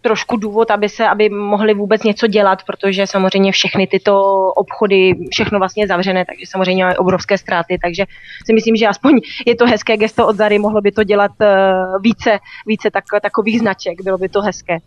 trošku 0.00 0.36
důvod, 0.36 0.70
aby 0.70 0.88
se, 0.88 1.08
aby 1.08 1.28
mohli 1.28 1.74
vůbec 1.74 2.02
něco 2.02 2.26
dělat, 2.26 2.62
protože 2.66 3.06
samozřejmě 3.06 3.52
všechny 3.52 3.86
tyto 3.86 4.22
obchody, 4.56 5.14
všechno 5.30 5.58
vlastně 5.58 5.86
zavřené, 5.86 6.24
takže 6.24 6.46
samozřejmě 6.48 6.84
mají 6.84 6.96
obrovské 6.96 7.38
ztráty, 7.38 7.78
takže 7.82 8.04
si 8.46 8.52
myslím, 8.52 8.76
že 8.76 8.86
aspoň 8.86 9.20
je 9.46 9.56
to 9.56 9.66
hezké 9.66 9.96
gesto 9.96 10.26
od 10.26 10.36
Zary, 10.36 10.58
mohlo 10.58 10.80
by 10.80 10.92
to 10.92 11.04
dělat 11.04 11.30
eh, 11.40 11.72
více, 12.00 12.38
více 12.66 12.90
tak, 12.90 13.04
takových 13.22 13.60
značek, 13.60 14.00
bylo 14.02 14.18
by 14.18 14.28
to 14.28 14.40
hezké. 14.40 14.78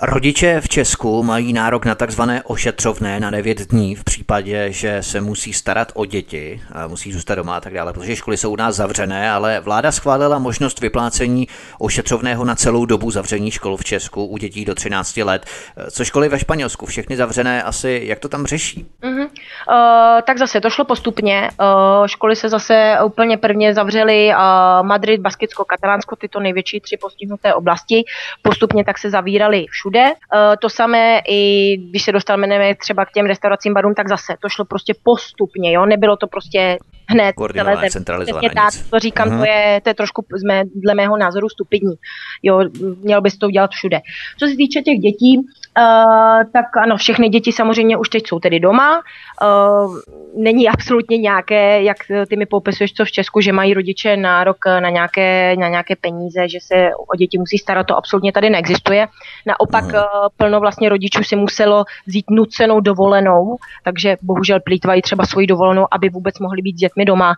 Rodiče 0.00 0.60
v 0.60 0.68
Česku 0.68 1.22
mají 1.22 1.52
nárok 1.52 1.84
na 1.84 1.94
takzvané 1.94 2.42
ošetřovné 2.42 3.20
na 3.20 3.30
9 3.30 3.58
dní 3.70 3.94
v 3.94 4.04
případě, 4.04 4.72
že 4.72 5.02
se 5.02 5.20
musí 5.20 5.52
starat 5.52 5.92
o 5.94 6.04
děti, 6.04 6.60
musí 6.86 7.12
zůstat 7.12 7.34
doma 7.34 7.56
a 7.56 7.60
tak 7.60 7.74
dále, 7.74 7.92
protože 7.92 8.16
školy 8.16 8.36
jsou 8.36 8.52
u 8.52 8.56
nás 8.56 8.76
zavřené, 8.76 9.30
ale 9.30 9.60
vláda 9.60 9.92
schválila 9.92 10.38
možnost 10.38 10.80
vyplácení 10.80 11.48
ošetřovného 11.78 12.44
na 12.44 12.54
celou 12.54 12.84
dobu 12.84 13.10
zavření 13.10 13.50
škol 13.50 13.76
v 13.76 13.84
Česku 13.84 14.24
u 14.24 14.38
dětí 14.38 14.64
do 14.64 14.74
13 14.74 15.16
let. 15.16 15.46
Co 15.90 16.04
školy 16.04 16.28
ve 16.28 16.38
Španělsku, 16.38 16.86
všechny 16.86 17.16
zavřené, 17.16 17.62
asi 17.62 18.02
jak 18.04 18.18
to 18.18 18.28
tam 18.28 18.46
řeší? 18.46 18.86
Uh-huh. 19.02 19.22
Uh, 19.22 20.20
tak 20.26 20.38
zase 20.38 20.60
to 20.60 20.70
šlo 20.70 20.84
postupně. 20.84 21.50
Uh, 21.60 22.06
školy 22.06 22.36
se 22.36 22.48
zase 22.48 22.98
úplně 23.04 23.36
prvně 23.36 23.74
zavřely 23.74 24.28
uh, 24.28 24.86
Madrid, 24.86 25.20
Baskicko, 25.20 25.64
Katalánsko, 25.64 26.16
tyto 26.16 26.40
největší 26.40 26.80
tři 26.80 26.96
postihnuté 26.96 27.54
oblasti. 27.54 28.04
Postupně 28.42 28.84
tak 28.84 28.98
se 28.98 29.10
zavíraly 29.10 29.66
všude. 29.82 30.04
Uh, 30.04 30.38
to 30.60 30.68
samé 30.70 31.20
i 31.28 31.76
když 31.90 32.02
se 32.02 32.12
dostaneme 32.12 32.74
třeba 32.74 33.04
k 33.04 33.12
těm 33.12 33.26
restauracím, 33.26 33.74
barům, 33.74 33.94
tak 33.94 34.08
zase 34.08 34.34
to 34.40 34.48
šlo 34.48 34.64
prostě 34.64 34.94
postupně, 35.02 35.72
jo, 35.72 35.86
nebylo 35.86 36.16
to 36.16 36.26
prostě 36.26 36.78
hned 37.08 37.34
celé 37.54 37.90
centralizované 37.90 38.48
tak, 38.54 38.74
to 38.90 38.98
říkám, 38.98 39.28
uh-huh. 39.28 39.38
to, 39.38 39.44
je, 39.44 39.80
to 39.82 39.90
je 39.90 39.94
trošku 39.94 40.24
z 40.36 40.42
mé, 40.42 40.64
dle 40.74 40.94
mého 40.94 41.16
názoru 41.16 41.48
stupidní. 41.48 41.94
Jo, 42.42 42.60
měl 43.02 43.20
bys 43.20 43.38
to 43.38 43.46
udělat 43.46 43.70
všude. 43.70 44.00
Co 44.38 44.46
se 44.46 44.56
týče 44.56 44.82
těch 44.82 44.98
dětí, 44.98 45.40
Uh, 45.78 46.52
tak 46.52 46.76
ano, 46.76 46.96
všechny 46.96 47.28
děti 47.28 47.52
samozřejmě 47.52 47.96
už 47.96 48.08
teď 48.08 48.22
jsou 48.26 48.38
tedy 48.38 48.60
doma. 48.60 49.02
Uh, 49.42 49.96
není 50.36 50.68
absolutně 50.68 51.18
nějaké, 51.18 51.82
jak 51.82 51.96
ty 52.28 52.36
mi 52.36 52.46
popisuješ, 52.46 52.92
co 52.92 53.04
v 53.04 53.10
Česku, 53.10 53.40
že 53.40 53.52
mají 53.52 53.74
rodiče 53.74 54.16
nárok 54.16 54.56
na 54.80 54.90
nějaké, 54.90 55.56
na 55.56 55.68
nějaké 55.68 55.96
peníze, 55.96 56.48
že 56.48 56.58
se 56.62 56.90
o 57.12 57.16
děti 57.16 57.38
musí 57.38 57.58
starat, 57.58 57.86
to 57.86 57.96
absolutně 57.96 58.32
tady 58.32 58.50
neexistuje. 58.50 59.08
Naopak 59.46 59.84
uh, 59.84 60.00
plno 60.36 60.60
vlastně 60.60 60.88
rodičů 60.88 61.24
si 61.24 61.36
muselo 61.36 61.84
vzít 62.06 62.24
nucenou 62.30 62.80
dovolenou, 62.80 63.56
takže 63.84 64.16
bohužel 64.22 64.60
plítvají 64.60 65.02
třeba 65.02 65.26
svoji 65.26 65.46
dovolenou, 65.46 65.86
aby 65.90 66.08
vůbec 66.08 66.38
mohli 66.38 66.62
být 66.62 66.76
s 66.76 66.80
dětmi 66.80 67.04
doma, 67.04 67.34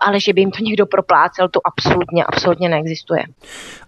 ale 0.00 0.20
že 0.20 0.32
by 0.32 0.40
jim 0.40 0.50
to 0.50 0.64
někdo 0.64 0.86
proplácel, 0.86 1.48
to 1.48 1.60
absolutně, 1.64 2.24
absolutně 2.24 2.68
neexistuje. 2.68 3.22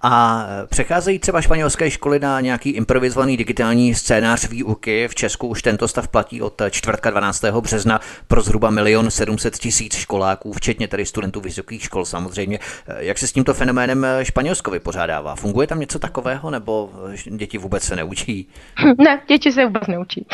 A 0.03 0.45
přecházejí 0.71 1.19
třeba 1.19 1.41
španělské 1.41 1.91
školy 1.91 2.19
na 2.19 2.41
nějaký 2.41 2.71
improvizovaný 2.71 3.37
digitální 3.37 3.50
scénář 3.95 4.49
výuky. 4.49 5.09
V 5.09 5.15
Česku 5.15 5.47
už 5.47 5.63
tento 5.63 5.89
stav 5.89 6.09
platí 6.09 6.43
od 6.43 6.63
čtvrtka 6.71 7.11
12. 7.11 7.45
března 7.45 8.01
pro 8.29 8.43
zhruba 8.43 8.71
milion 8.71 9.11
700 9.11 9.59
tisíc 9.59 9.95
školáků, 9.95 10.53
včetně 10.53 10.89
tedy 10.89 11.07
studentů 11.07 11.41
vysokých 11.41 11.83
škol 11.83 12.05
samozřejmě. 12.05 12.59
Jak 12.99 13.19
se 13.19 13.27
s 13.27 13.33
tímto 13.33 13.55
fenoménem 13.55 14.07
Španělsko 14.23 14.71
vypořádává? 14.71 15.35
Funguje 15.37 15.67
tam 15.67 15.81
něco 15.81 15.99
takového, 15.99 16.51
nebo 16.51 16.91
děti 17.27 17.59
vůbec 17.59 17.83
se 17.83 17.97
neučí? 17.97 18.49
Ne, 18.99 19.21
děti 19.29 19.53
se 19.53 19.65
vůbec 19.65 19.87
neučí. 19.89 20.27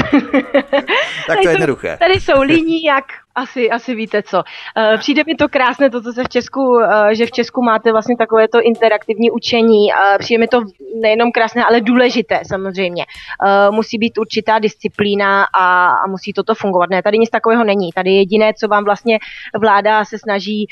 tak 1.27 1.39
to 1.43 1.49
je 1.49 1.55
jednoduché. 1.55 1.97
Tady 2.01 2.21
jsou 2.21 2.43
líní 2.43 2.83
jak 2.83 3.05
asi, 3.37 3.71
asi 3.71 3.95
víte 3.95 4.23
co. 4.23 4.39
Uh, 4.39 4.99
přijde 4.99 5.23
mi 5.27 5.35
to 5.35 5.49
krásné, 5.49 5.91
to, 5.91 6.03
co 6.03 6.13
se 6.13 6.25
v 6.25 6.29
Česku, 6.29 6.61
uh, 6.61 7.09
že 7.13 7.27
v 7.27 7.31
Česku 7.31 7.63
máte 7.63 7.93
vlastně 7.93 8.17
takové 8.17 8.49
to 8.49 8.59
interaktivní 8.63 9.31
učení. 9.31 9.87
Uh, 9.87 10.19
přijde 10.19 10.41
mi 10.41 10.49
to 10.49 10.63
nejenom 11.03 11.33
krásné, 11.33 11.65
ale 11.65 11.81
důležité 11.81 12.41
samozřejmě. 12.47 13.05
Musí 13.71 13.99
být 13.99 14.19
určitá 14.19 14.59
disciplína 14.59 15.45
a, 15.45 15.87
a 15.87 16.07
musí 16.09 16.33
toto 16.33 16.55
fungovat. 16.55 16.91
Ne, 16.91 17.03
tady 17.03 17.19
nic 17.19 17.31
takového 17.31 17.65
není. 17.65 17.93
Tady 17.93 18.11
jediné, 18.11 18.53
co 18.61 18.69
vám 18.69 18.85
vlastně 18.85 19.19
vláda 19.61 20.05
se 20.05 20.19
snaží 20.19 20.67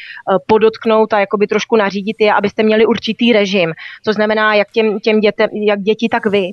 podotknout 0.47 1.13
a 1.13 1.21
jakoby 1.21 1.47
trošku 1.47 1.77
nařídit, 1.77 2.17
je, 2.21 2.33
abyste 2.33 2.63
měli 2.63 2.87
určitý 2.87 3.33
režim. 3.33 3.73
Co 4.05 4.13
znamená, 4.13 4.55
jak, 4.55 4.71
těm, 4.73 5.01
těm 5.01 5.21
dětem, 5.21 5.51
jak 5.53 5.81
děti, 5.81 6.09
tak 6.09 6.27
vy, 6.27 6.51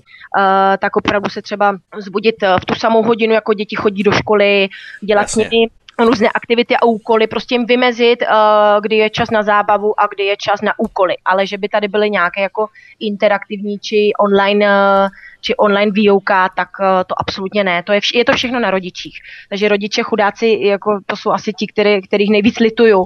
tak 0.79 0.95
opravdu 0.95 1.29
se 1.29 1.41
třeba 1.41 1.77
zbudit 1.97 2.35
v 2.61 2.65
tu 2.65 2.75
samou 2.75 3.03
hodinu, 3.03 3.33
jako 3.33 3.53
děti 3.53 3.75
chodí 3.75 4.03
do 4.03 4.11
školy, 4.11 4.67
dělat 5.01 5.29
s 5.29 5.35
nimi 5.35 5.67
různé 6.05 6.29
aktivity 6.29 6.75
a 6.75 6.85
úkoly, 6.85 7.27
prostě 7.27 7.55
jim 7.55 7.65
vymezit, 7.65 8.21
uh, 8.21 8.81
kdy 8.81 8.95
je 8.95 9.09
čas 9.09 9.31
na 9.31 9.43
zábavu 9.43 9.99
a 9.99 10.07
kdy 10.07 10.23
je 10.23 10.35
čas 10.37 10.61
na 10.61 10.73
úkoly, 10.77 11.15
ale 11.25 11.47
že 11.47 11.57
by 11.57 11.69
tady 11.69 11.87
byly 11.87 12.09
nějaké 12.09 12.41
jako 12.41 12.67
interaktivní 12.99 13.79
či 13.79 14.11
online 14.19 14.65
uh, 14.65 15.09
či 15.41 15.55
online 15.55 15.91
výuka, 15.91 16.49
tak 16.55 16.69
eh, 16.81 17.03
to 17.07 17.15
absolutně 17.19 17.63
ne. 17.63 17.83
To 17.83 17.93
je, 17.93 17.99
vš- 17.99 18.17
je 18.17 18.25
to 18.25 18.33
všechno 18.33 18.59
na 18.59 18.71
rodičích. 18.71 19.15
Takže 19.49 19.69
rodiče 19.69 20.03
chudáci, 20.03 20.59
jako 20.61 20.99
to 21.05 21.15
jsou 21.15 21.31
asi 21.31 21.53
ti, 21.53 21.67
který, 21.67 22.01
kterých 22.01 22.29
nejvíc 22.29 22.59
lituju, 22.59 22.99
uh, 22.99 23.05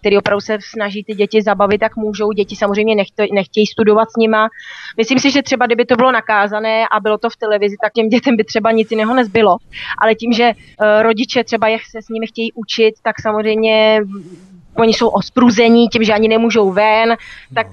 který 0.00 0.18
opravdu 0.18 0.40
se 0.40 0.58
snaží 0.60 1.04
ty 1.04 1.14
děti 1.14 1.42
zabavit, 1.42 1.78
tak 1.80 1.96
můžou. 1.96 2.32
Děti 2.32 2.56
samozřejmě 2.56 2.94
nechtějí, 2.94 3.28
nechtějí 3.34 3.66
studovat 3.66 4.10
s 4.10 4.16
nima. 4.16 4.48
Myslím 4.96 5.18
si, 5.18 5.30
že 5.30 5.42
třeba 5.42 5.66
kdyby 5.66 5.84
to 5.84 5.96
bylo 5.96 6.12
nakázané 6.12 6.84
a 6.92 7.00
bylo 7.00 7.18
to 7.18 7.30
v 7.30 7.36
televizi, 7.36 7.76
tak 7.82 7.92
těm 7.92 8.08
dětem 8.08 8.36
by 8.36 8.44
třeba 8.44 8.70
nic 8.70 8.90
jiného 8.90 9.14
nezbylo. 9.14 9.56
Ale 10.02 10.14
tím, 10.14 10.32
že 10.32 10.52
uh, 10.52 11.02
rodiče 11.02 11.44
třeba 11.44 11.66
se 11.90 12.02
s 12.02 12.08
nimi 12.08 12.26
chtějí 12.26 12.52
učit, 12.52 12.94
tak 13.02 13.20
samozřejmě 13.20 14.00
oni 14.78 14.94
jsou 14.94 15.08
ospruzení 15.08 15.88
tím, 15.88 16.04
že 16.04 16.12
ani 16.12 16.28
nemůžou 16.28 16.72
ven, 16.72 17.16
tak 17.54 17.66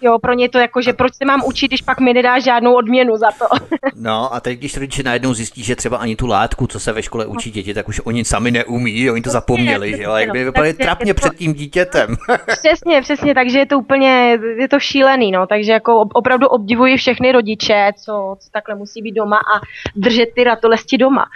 jo, 0.00 0.18
pro 0.18 0.32
ně 0.32 0.48
to 0.48 0.58
jako, 0.58 0.82
že 0.82 0.92
proč 0.92 1.14
se 1.14 1.24
mám 1.24 1.42
učit, 1.46 1.68
když 1.68 1.82
pak 1.82 2.00
mi 2.00 2.12
nedá 2.12 2.38
žádnou 2.38 2.74
odměnu 2.74 3.16
za 3.16 3.30
to. 3.30 3.44
No 3.96 4.34
a 4.34 4.40
teď, 4.40 4.58
když 4.58 4.76
rodiče 4.76 5.02
najednou 5.02 5.34
zjistí, 5.34 5.62
že 5.62 5.76
třeba 5.76 5.96
ani 5.96 6.16
tu 6.16 6.26
látku, 6.26 6.66
co 6.66 6.80
se 6.80 6.92
ve 6.92 7.02
škole 7.02 7.26
učí 7.26 7.50
děti, 7.50 7.74
tak 7.74 7.88
už 7.88 8.00
oni 8.04 8.24
sami 8.24 8.50
neumí, 8.50 9.10
oni 9.10 9.22
to 9.22 9.30
zapomněli, 9.30 9.96
že 9.96 10.02
jo, 10.02 10.14
jak 10.14 10.32
by 10.32 10.44
vypadali 10.44 10.74
trapně 10.74 11.14
před 11.14 11.34
tím 11.34 11.54
dítětem. 11.54 12.16
Přesně, 12.46 13.02
přesně, 13.02 13.34
takže 13.34 13.58
je 13.58 13.66
to 13.66 13.78
úplně, 13.78 14.38
je 14.58 14.68
to 14.68 14.80
šílený, 14.80 15.32
no, 15.32 15.46
takže 15.46 15.72
jako 15.72 16.00
opravdu 16.14 16.46
obdivuji 16.46 16.96
všechny 16.96 17.32
rodiče, 17.32 17.92
co, 18.04 18.36
co 18.40 18.50
takhle 18.52 18.74
musí 18.74 19.02
být 19.02 19.12
doma 19.12 19.36
a 19.36 19.60
držet 19.96 20.28
ty 20.34 20.44
ratolesti 20.44 20.98
doma. 20.98 21.26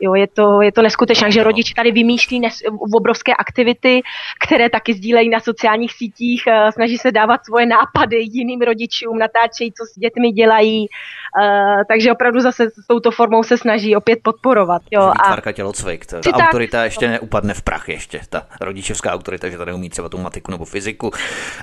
Jo, 0.00 0.14
je 0.14 0.26
to, 0.26 0.62
je 0.62 0.72
to 0.72 0.82
neskutečné, 0.82 1.30
že 1.30 1.44
rodiče 1.44 1.74
tady 1.74 1.92
vymýšlí 1.92 2.40
nes, 2.40 2.54
obrovské 2.94 3.34
aktivity, 3.34 4.02
které 4.46 4.67
taky 4.70 4.94
sdílejí 4.94 5.28
na 5.28 5.40
sociálních 5.40 5.92
sítích, 5.92 6.42
eh, 6.46 6.72
snaží 6.72 6.98
se 6.98 7.12
dávat 7.12 7.44
svoje 7.44 7.66
nápady 7.66 8.16
jiným 8.20 8.60
rodičům, 8.60 9.18
natáčejí, 9.18 9.72
co 9.72 9.84
s 9.84 9.98
dětmi 9.98 10.32
dělají, 10.32 10.86
uh, 10.88 11.82
takže 11.88 12.12
opravdu 12.12 12.40
zase 12.40 12.70
s 12.70 12.86
touto 12.86 13.10
formou 13.10 13.42
se 13.42 13.56
snaží 13.56 13.96
opět 13.96 14.18
podporovat. 14.22 14.82
Jo, 14.90 15.12
a... 15.46 15.52
tělocvik, 15.52 16.06
ta, 16.06 16.20
ta 16.20 16.30
autorita 16.30 16.84
ještě 16.84 17.08
neupadne 17.08 17.54
v 17.54 17.62
prach 17.62 17.88
ještě, 17.88 18.20
ta 18.28 18.46
rodičovská 18.60 19.12
autorita, 19.12 19.48
že 19.48 19.58
tady 19.58 19.72
umí 19.72 19.90
třeba 19.90 20.08
tu 20.08 20.18
matiku 20.18 20.50
nebo 20.50 20.64
fyziku, 20.64 21.10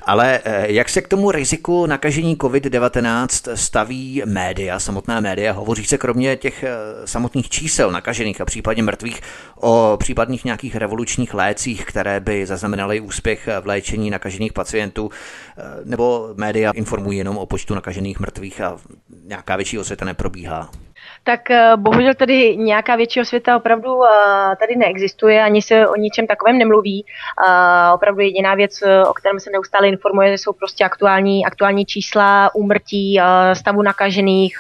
ale 0.06 0.40
eh, 0.44 0.72
jak 0.72 0.90
se 0.90 1.02
k 1.02 1.08
tomu 1.08 1.32
riziku 1.32 1.86
nakažení 1.86 2.36
COVID-19 2.36 3.52
staví 3.56 4.22
média, 4.26 4.80
samotná 4.80 5.20
média, 5.20 5.54
hovoří 5.54 5.86
se 5.86 5.98
kromě 5.98 6.38
těch 6.38 6.66
samotných 7.06 7.50
čísel 7.50 7.92
nakažených 7.92 8.42
a 8.42 8.46
případně 8.46 8.84
mrtvých 8.84 9.22
o 9.62 9.98
případných 10.00 10.46
nějakých 10.46 10.76
revolučních 10.76 11.34
lécích, 11.34 11.86
které 11.86 12.20
by 12.20 12.46
zaznamenaly 12.46 12.95
úspěch 13.02 13.50
v 13.62 13.68
léčení 13.68 14.10
nakažených 14.10 14.54
pacientů, 14.54 15.10
eh, 15.58 15.62
nebo 15.84 16.30
média 16.36 16.72
informují 16.72 17.18
jenom 17.18 17.38
o 17.38 17.46
počtu 17.46 17.76
nakažených 17.76 18.20
mrtvých 18.20 18.62
a 18.62 18.78
nějaká 19.24 19.56
větší 19.56 19.80
osvěta 19.80 20.06
neprobíhá? 20.06 20.72
Tak 21.26 21.52
eh, 21.52 21.72
bohužel 21.76 22.14
tady 22.14 22.58
nějaká 22.58 22.96
větší 22.96 23.22
osvěta 23.22 23.58
opravdu 23.58 23.90
eh, 24.06 24.56
tady 24.60 24.76
neexistuje, 24.76 25.44
ani 25.44 25.62
se 25.62 25.88
o 25.88 25.96
ničem 25.96 26.28
takovém 26.28 26.58
nemluví. 26.58 27.06
Eh, 27.06 27.94
opravdu 27.94 28.22
jediná 28.22 28.56
věc, 28.56 28.84
o 29.10 29.14
kterém 29.14 29.40
se 29.40 29.50
neustále 29.52 29.88
informuje, 29.88 30.38
jsou 30.38 30.54
prostě 30.54 30.84
aktuální, 30.84 31.46
aktuální 31.46 31.86
čísla 31.86 32.56
úmrtí, 32.56 33.20
stavu 33.54 33.82
nakažených, 33.82 34.58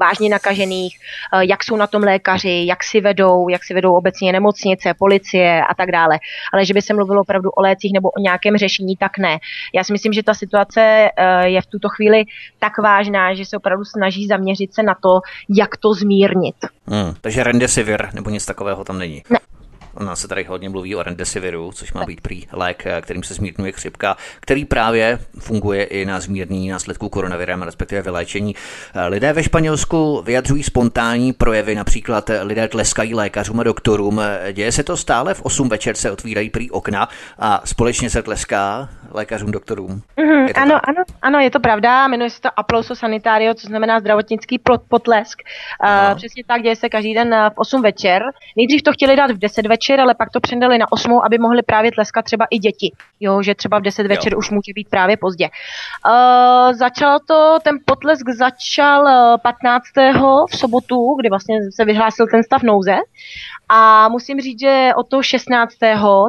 vážně 0.00 0.28
nakažených, 0.28 0.98
jak 1.40 1.64
jsou 1.64 1.76
na 1.76 1.86
tom 1.86 2.02
lékaři, 2.02 2.64
jak 2.66 2.84
si 2.84 3.00
vedou, 3.00 3.48
jak 3.48 3.64
si 3.64 3.74
vedou 3.74 3.94
obecně 3.94 4.32
nemocnice, 4.32 4.94
policie 4.98 5.62
a 5.64 5.74
tak 5.74 5.92
dále. 5.92 6.18
Ale 6.52 6.64
že 6.64 6.74
by 6.74 6.82
se 6.82 6.94
mluvilo 6.94 7.20
opravdu 7.20 7.50
o 7.50 7.62
lécích 7.62 7.92
nebo 7.92 8.10
o 8.10 8.20
nějakém 8.20 8.56
řešení, 8.56 8.96
tak 8.96 9.18
ne. 9.18 9.38
Já 9.74 9.84
si 9.84 9.92
myslím, 9.92 10.12
že 10.12 10.22
ta 10.22 10.34
situace 10.34 11.10
je 11.44 11.60
v 11.62 11.66
tuto 11.66 11.88
chvíli 11.88 12.24
tak 12.58 12.78
vážná, 12.78 13.34
že 13.34 13.44
se 13.44 13.56
opravdu 13.56 13.84
snaží 13.84 14.26
zaměřit 14.26 14.74
se 14.74 14.82
na 14.82 14.94
to, 15.02 15.20
jak 15.48 15.76
to 15.76 15.94
změnit 15.94 16.07
zmírnit. 16.08 16.56
Hmm, 16.86 17.14
takže 17.20 17.44
Rendesivir 17.44 18.08
nebo 18.14 18.30
nic 18.30 18.46
takového 18.46 18.84
tam 18.84 18.98
není. 18.98 19.22
Ne, 19.30 19.38
U 20.00 20.04
nás 20.04 20.20
se 20.20 20.28
tady 20.28 20.44
hodně 20.44 20.68
mluví 20.68 20.96
o 20.96 21.02
Rendesiviru, 21.02 21.72
což 21.72 21.92
má 21.92 22.04
být 22.04 22.20
prý 22.20 22.44
lék, 22.52 22.84
kterým 23.00 23.22
se 23.22 23.34
zmírňuje 23.34 23.72
chřipka, 23.72 24.16
který 24.40 24.64
právě 24.64 25.18
funguje 25.38 25.84
i 25.84 26.04
na 26.04 26.20
zmírnění 26.20 26.68
následků 26.68 27.08
koronavirem, 27.08 27.62
respektive 27.62 28.02
vyléčení. 28.02 28.54
Lidé 29.08 29.32
ve 29.32 29.42
Španělsku 29.42 30.22
vyjadřují 30.22 30.62
spontánní 30.62 31.32
projevy, 31.32 31.74
například 31.74 32.30
lidé 32.42 32.68
tleskají 32.68 33.14
lékařům 33.14 33.60
a 33.60 33.62
doktorům. 33.62 34.20
Děje 34.52 34.72
se 34.72 34.82
to 34.82 34.96
stále, 34.96 35.34
v 35.34 35.42
8 35.42 35.68
večer 35.68 35.96
se 35.96 36.10
otvírají 36.10 36.50
prý 36.50 36.70
okna 36.70 37.08
a 37.38 37.62
společně 37.64 38.10
se 38.10 38.22
tleská 38.22 38.88
lékařům, 39.10 39.50
doktorům. 39.50 40.02
Mm-hmm, 40.18 40.52
ano, 40.54 40.72
tak? 40.72 40.88
ano, 40.88 41.04
ano, 41.22 41.38
je 41.38 41.50
to 41.50 41.60
pravda, 41.60 42.08
jmenuje 42.08 42.30
se 42.30 42.40
to 42.40 42.48
aplauso 42.56 42.96
sanitario, 42.96 43.54
co 43.54 43.66
znamená 43.66 44.00
zdravotnický 44.00 44.60
potlesk. 44.88 45.42
Uh, 45.84 46.16
přesně 46.16 46.42
tak, 46.46 46.62
děje 46.62 46.76
se 46.76 46.88
každý 46.88 47.14
den 47.14 47.30
v 47.30 47.52
8 47.58 47.82
večer. 47.82 48.22
Nejdřív 48.56 48.82
to 48.82 48.92
chtěli 48.92 49.16
dát 49.16 49.30
v 49.30 49.38
10 49.38 49.66
večer, 49.66 49.87
večer, 49.88 50.00
ale 50.00 50.14
pak 50.14 50.30
to 50.30 50.40
přendali 50.40 50.78
na 50.78 50.86
8, 50.92 51.20
aby 51.24 51.38
mohli 51.38 51.62
právě 51.62 51.92
tleskat 51.92 52.24
třeba 52.24 52.46
i 52.50 52.58
děti. 52.58 52.92
Jo, 53.20 53.42
že 53.42 53.54
třeba 53.54 53.78
v 53.78 53.82
10 53.82 54.06
večer 54.06 54.32
jo. 54.32 54.38
už 54.38 54.50
může 54.50 54.72
být 54.74 54.88
právě 54.90 55.16
pozdě. 55.16 55.48
Uh, 55.48 56.72
začalo 56.72 57.18
to, 57.26 57.58
ten 57.62 57.76
potlesk 57.84 58.28
začal 58.28 59.38
15. 59.38 59.84
v 60.50 60.56
sobotu, 60.56 61.16
kdy 61.20 61.28
vlastně 61.28 61.58
se 61.74 61.84
vyhlásil 61.84 62.26
ten 62.26 62.42
stav 62.42 62.62
nouze. 62.62 62.96
A 63.68 64.08
musím 64.08 64.40
říct, 64.40 64.60
že 64.60 64.90
od 64.96 65.08
toho 65.08 65.22
16. 65.22 65.74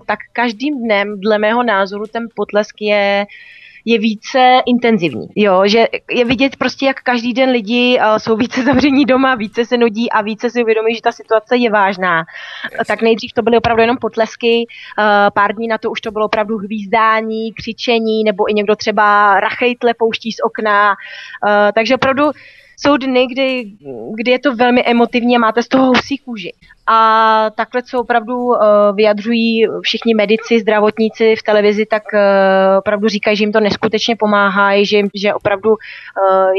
tak 0.05 0.19
každým 0.33 0.83
dnem, 0.83 1.19
dle 1.19 1.37
mého 1.37 1.63
názoru, 1.63 2.05
ten 2.11 2.27
potlesk 2.35 2.81
je 2.81 3.25
je 3.89 3.99
více 3.99 4.61
intenzivní. 4.65 5.27
Jo, 5.35 5.61
že 5.65 5.87
je 6.11 6.25
vidět 6.25 6.55
prostě, 6.55 6.85
jak 6.85 7.01
každý 7.01 7.33
den 7.33 7.49
lidi 7.49 7.99
uh, 7.99 8.17
jsou 8.17 8.35
více 8.35 8.63
zavření 8.69 9.05
doma, 9.05 9.35
více 9.35 9.65
se 9.65 9.77
nudí 9.77 10.09
a 10.09 10.21
více 10.21 10.49
si 10.49 10.63
uvědomí, 10.63 10.95
že 10.95 11.01
ta 11.01 11.11
situace 11.11 11.57
je 11.57 11.71
vážná. 11.71 12.25
Yes. 12.71 12.87
Tak 12.87 13.01
nejdřív 13.01 13.33
to 13.33 13.41
byly 13.41 13.57
opravdu 13.57 13.81
jenom 13.81 13.97
potlesky, 13.97 14.65
uh, 14.65 15.05
pár 15.33 15.55
dní 15.55 15.67
na 15.67 15.77
to 15.77 15.91
už 15.91 16.01
to 16.01 16.11
bylo 16.11 16.25
opravdu 16.25 16.57
hvízdání, 16.57 17.53
křičení, 17.53 18.23
nebo 18.23 18.51
i 18.51 18.53
někdo 18.53 18.75
třeba 18.75 19.39
rachejtle 19.39 19.93
pouští 19.93 20.31
z 20.31 20.39
okna. 20.43 20.89
Uh, 20.89 21.71
takže 21.75 21.95
opravdu 21.95 22.31
jsou 22.79 22.97
dny, 22.97 23.27
kdy, 23.27 23.71
kdy 24.15 24.31
je 24.31 24.39
to 24.39 24.55
velmi 24.55 24.83
emotivní 24.85 25.35
a 25.35 25.39
máte 25.39 25.63
z 25.63 25.67
toho 25.67 25.85
husí 25.85 26.17
kůži. 26.17 26.53
A 26.91 27.49
takhle, 27.55 27.83
co 27.83 27.99
opravdu 27.99 28.35
uh, 28.35 28.57
vyjadřují 28.95 29.67
všichni 29.81 30.13
medici, 30.15 30.59
zdravotníci 30.59 31.35
v 31.35 31.43
televizi, 31.43 31.85
tak 31.85 32.03
uh, 32.13 32.19
opravdu 32.77 33.07
říkají, 33.07 33.37
že 33.37 33.43
jim 33.43 33.51
to 33.51 33.59
neskutečně 33.59 34.15
pomáhá, 34.15 34.83
že, 34.83 35.01
že 35.15 35.33
opravdu 35.33 35.69
uh, 35.69 35.77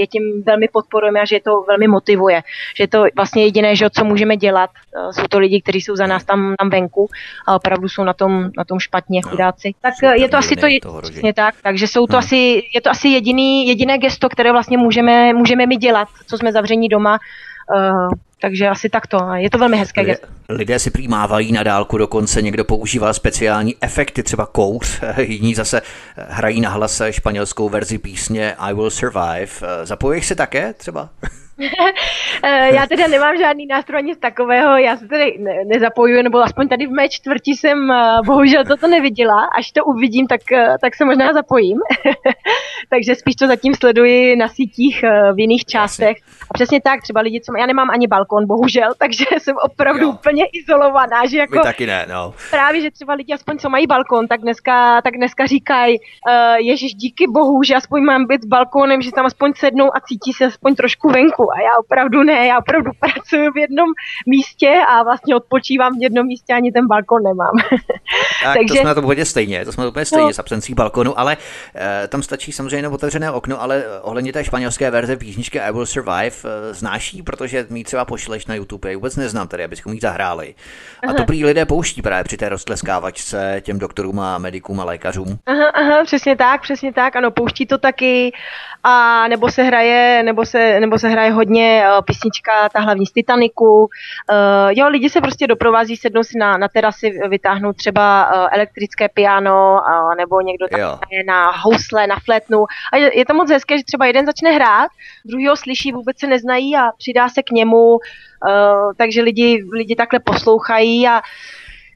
je 0.00 0.06
tím 0.06 0.42
velmi 0.46 0.68
podporujeme 0.72 1.20
a 1.20 1.24
že 1.24 1.36
je 1.36 1.40
to 1.40 1.64
velmi 1.68 1.88
motivuje. 1.88 2.42
Že 2.76 2.82
je 2.84 2.88
to 2.88 3.04
vlastně 3.16 3.44
jediné, 3.44 3.76
že 3.76 3.90
co 3.90 4.04
můžeme 4.04 4.36
dělat. 4.36 4.70
Jsou 5.10 5.26
to 5.30 5.38
lidi, 5.38 5.60
kteří 5.62 5.80
jsou 5.80 5.96
za 5.96 6.06
nás 6.06 6.24
tam, 6.24 6.54
tam 6.58 6.70
venku 6.70 7.08
a 7.48 7.54
opravdu 7.54 7.88
jsou 7.88 8.04
na 8.04 8.12
tom, 8.12 8.50
na 8.58 8.64
tom 8.64 8.78
špatně, 8.78 9.22
chudáci. 9.22 9.74
Tak 9.80 9.94
je 10.14 10.28
to 10.28 10.36
asi 10.36 10.56
to, 10.56 10.66
je, 10.66 11.34
tak, 11.34 11.54
takže 11.62 11.86
jsou 11.86 12.06
to 12.06 12.16
asi, 12.16 12.62
je 12.74 12.80
to 12.80 12.90
asi 12.90 13.08
jediný, 13.08 13.68
jediné 13.68 13.98
gesto, 13.98 14.28
které 14.28 14.52
vlastně 14.52 14.78
můžeme, 14.78 15.32
můžeme 15.32 15.66
mi 15.66 15.76
dělat, 15.76 16.08
co 16.26 16.38
jsme 16.38 16.52
zavření 16.52 16.88
doma. 16.88 17.18
Uh, 17.74 18.08
takže 18.40 18.68
asi 18.68 18.88
takto. 18.88 19.18
Je 19.34 19.50
to 19.50 19.58
velmi 19.58 19.76
hezké. 19.76 20.00
Lidé, 20.00 20.16
lidé 20.48 20.78
si 20.78 20.90
přijímávají 20.90 21.52
na 21.52 21.62
dálku, 21.62 21.98
dokonce 21.98 22.42
někdo 22.42 22.64
používá 22.64 23.12
speciální 23.12 23.76
efekty, 23.80 24.22
třeba 24.22 24.46
kouř, 24.46 25.00
jiní 25.18 25.54
zase 25.54 25.82
hrají 26.16 26.60
na 26.60 26.70
hlase 26.70 27.12
španělskou 27.12 27.68
verzi 27.68 27.98
písně 27.98 28.54
I 28.58 28.74
Will 28.74 28.90
Survive. 28.90 29.84
Zapojíš 29.84 30.26
se 30.26 30.34
také 30.34 30.72
třeba? 30.72 31.08
Eh, 32.42 32.74
já 32.74 32.86
teda 32.86 33.06
nemám 33.06 33.36
žádný 33.36 33.66
nástroj 33.66 34.02
nic 34.02 34.18
takového, 34.18 34.78
já 34.78 34.96
se 34.96 35.08
tady 35.08 35.36
ne, 35.38 35.52
nezapojuju, 35.66 36.22
nebo 36.22 36.38
aspoň 36.38 36.68
tady 36.68 36.86
v 36.86 36.90
mé 36.90 37.08
čtvrti 37.08 37.50
jsem 37.50 37.90
eh, 37.90 38.18
bohužel 38.26 38.64
toto 38.64 38.88
neviděla, 38.88 39.48
až 39.58 39.72
to 39.72 39.84
uvidím, 39.84 40.26
tak, 40.26 40.40
eh, 40.52 40.76
tak 40.80 40.94
se 40.94 41.04
možná 41.04 41.32
zapojím. 41.32 41.78
Takže 42.90 43.14
spíš 43.14 43.34
to 43.34 43.46
zatím 43.46 43.74
sleduji 43.74 44.36
na 44.36 44.48
sítích 44.48 45.04
v 45.34 45.40
jiných 45.40 45.64
částech. 45.64 46.16
A 46.50 46.54
přesně 46.54 46.80
tak, 46.80 47.02
třeba 47.02 47.20
lidi, 47.20 47.40
co 47.40 47.52
já 47.58 47.66
nemám 47.66 47.90
ani 47.90 48.06
balkon, 48.06 48.46
bohužel, 48.46 48.92
takže 48.98 49.24
jsem 49.38 49.56
opravdu 49.64 50.02
jo. 50.02 50.10
úplně 50.10 50.44
izolovaná, 50.52 51.26
že 51.26 51.38
jako... 51.38 51.56
My 51.56 51.62
taky 51.62 51.86
ne, 51.86 52.06
no. 52.10 52.34
Právě, 52.50 52.80
že 52.80 52.90
třeba 52.90 53.14
lidi 53.14 53.34
aspoň 53.34 53.58
co 53.58 53.70
mají 53.70 53.86
balkon, 53.86 54.28
tak 54.28 54.40
dneska, 54.40 55.02
tak 55.02 55.16
dneska 55.16 55.46
říkají, 55.46 55.98
uh, 55.98 56.56
ježiš, 56.56 56.94
díky 56.94 57.26
bohu, 57.28 57.62
že 57.62 57.74
aspoň 57.74 58.04
mám 58.04 58.26
být 58.26 58.42
s 58.42 58.46
balkónem, 58.46 59.02
že 59.02 59.12
tam 59.12 59.26
aspoň 59.26 59.52
sednou 59.56 59.96
a 59.96 60.00
cítí 60.00 60.32
se 60.32 60.44
aspoň 60.44 60.74
trošku 60.74 61.08
venku 61.08 61.49
a 61.56 61.60
já 61.60 61.70
opravdu 61.80 62.22
ne, 62.22 62.46
já 62.46 62.58
opravdu 62.58 62.90
pracuji 63.00 63.50
v 63.50 63.58
jednom 63.58 63.88
místě 64.26 64.80
a 64.88 65.02
vlastně 65.02 65.36
odpočívám 65.36 65.98
v 65.98 66.02
jednom 66.02 66.26
místě, 66.26 66.52
ani 66.52 66.72
ten 66.72 66.86
balkon 66.86 67.22
nemám. 67.22 67.54
Tak 68.44 68.56
Takže... 68.56 68.74
to 68.74 68.80
jsme 68.80 68.88
na 68.88 68.94
to 68.94 69.02
úplně 69.02 69.24
stejně, 69.24 69.64
to 69.64 69.72
jsme 69.72 69.88
úplně 69.88 70.04
stejně 70.04 70.24
no. 70.24 70.32
s 70.32 70.38
absencí 70.38 70.74
balkonu, 70.74 71.18
ale 71.18 71.36
uh, 71.36 71.82
tam 72.08 72.22
stačí 72.22 72.52
samozřejmě 72.52 72.76
jenom 72.76 72.92
otevřené 72.92 73.30
okno, 73.30 73.62
ale 73.62 73.84
ohledně 74.02 74.32
té 74.32 74.44
španělské 74.44 74.90
verze 74.90 75.16
písničky 75.16 75.60
I 75.60 75.72
Will 75.72 75.86
Survive 75.86 76.30
uh, 76.44 76.50
znáší, 76.72 77.22
protože 77.22 77.66
mi 77.70 77.84
třeba 77.84 78.04
pošleš 78.04 78.46
na 78.46 78.54
YouTube, 78.54 78.90
já 78.90 78.96
vůbec 78.96 79.16
neznám 79.16 79.48
tady, 79.48 79.64
abychom 79.64 79.92
jí 79.92 80.00
zahráli. 80.00 80.54
Aha. 81.02 81.12
A 81.12 81.16
to 81.16 81.24
prý 81.24 81.44
lidé 81.44 81.64
pouští 81.64 82.02
právě 82.02 82.24
při 82.24 82.36
té 82.36 82.48
roztleskávačce 82.48 83.60
těm 83.64 83.78
doktorům 83.78 84.20
a 84.20 84.38
medikům 84.38 84.80
a 84.80 84.84
lékařům. 84.84 85.38
Aha, 85.46 85.68
aha, 85.68 86.04
přesně 86.04 86.36
tak, 86.36 86.62
přesně 86.62 86.92
tak, 86.92 87.16
ano, 87.16 87.30
pouští 87.30 87.66
to 87.66 87.78
taky 87.78 88.32
a 88.84 89.28
nebo 89.28 89.50
se 89.50 89.62
hraje, 89.62 90.22
nebo 90.22 90.46
se, 90.46 90.80
nebo 90.80 90.98
se 90.98 91.08
hraje 91.08 91.30
hodně 91.40 91.84
uh, 91.84 92.04
písnička, 92.04 92.68
ta 92.68 92.80
hlavní 92.80 93.06
z 93.06 93.12
Titaniku. 93.12 93.80
Uh, 93.80 93.88
jo, 94.70 94.88
lidi 94.88 95.10
se 95.10 95.20
prostě 95.20 95.46
doprovází, 95.46 95.96
sednou 95.96 96.22
si 96.22 96.38
na, 96.38 96.56
na 96.56 96.68
terasy, 96.68 97.18
vytáhnou 97.28 97.72
třeba 97.72 98.04
uh, 98.26 98.48
elektrické 98.52 99.08
piano, 99.08 99.80
uh, 99.80 100.14
nebo 100.16 100.40
někdo 100.40 100.68
tam 100.68 100.80
na 101.26 101.50
housle, 101.50 102.06
na 102.06 102.16
flétnu. 102.24 102.64
A 102.92 102.96
je, 102.96 103.18
je 103.18 103.24
to 103.24 103.34
moc 103.34 103.50
hezké, 103.50 103.78
že 103.78 103.84
třeba 103.84 104.06
jeden 104.06 104.26
začne 104.26 104.50
hrát, 104.50 104.90
druhý 105.24 105.48
ho 105.48 105.56
slyší, 105.56 105.92
vůbec 105.92 106.18
se 106.18 106.26
neznají 106.26 106.76
a 106.76 106.92
přidá 106.98 107.28
se 107.28 107.42
k 107.42 107.50
němu, 107.50 107.86
uh, 107.94 108.00
takže 108.96 109.22
lidi, 109.22 109.64
lidi 109.72 109.96
takhle 109.96 110.18
poslouchají 110.20 111.08
a 111.08 111.22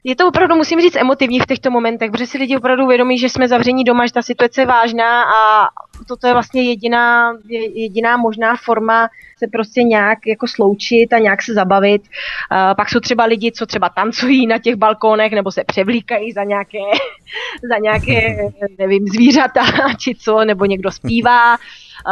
je 0.07 0.15
to 0.15 0.27
opravdu, 0.27 0.55
musím 0.55 0.81
říct, 0.81 0.95
emotivní 0.95 1.39
v 1.39 1.45
těchto 1.45 1.71
momentech, 1.71 2.11
protože 2.11 2.27
si 2.27 2.37
lidi 2.37 2.57
opravdu 2.57 2.83
uvědomí, 2.83 3.17
že 3.17 3.29
jsme 3.29 3.47
zavření 3.47 3.83
doma, 3.83 4.05
že 4.05 4.13
ta 4.13 4.21
situace 4.21 4.61
je 4.61 4.65
vážná 4.65 5.23
a 5.23 5.67
toto 6.07 6.27
je 6.27 6.33
vlastně 6.33 6.63
jediná, 6.63 7.33
jediná 7.73 8.17
možná 8.17 8.55
forma 8.55 9.09
se 9.37 9.47
prostě 9.47 9.83
nějak 9.83 10.19
jako 10.27 10.47
sloučit 10.47 11.13
a 11.13 11.19
nějak 11.19 11.41
se 11.41 11.53
zabavit. 11.53 12.01
Uh, 12.01 12.75
pak 12.77 12.89
jsou 12.89 12.99
třeba 12.99 13.25
lidi, 13.25 13.51
co 13.51 13.65
třeba 13.65 13.89
tancují 13.89 14.47
na 14.47 14.57
těch 14.57 14.75
balkónech 14.75 15.31
nebo 15.31 15.51
se 15.51 15.63
převlíkají 15.63 16.31
za 16.31 16.43
nějaké, 16.43 16.79
za 17.69 17.77
nějaké 17.77 18.37
nevím, 18.79 19.07
zvířata 19.07 19.61
či 19.99 20.15
co, 20.15 20.45
nebo 20.45 20.65
někdo 20.65 20.91
zpívá 20.91 21.57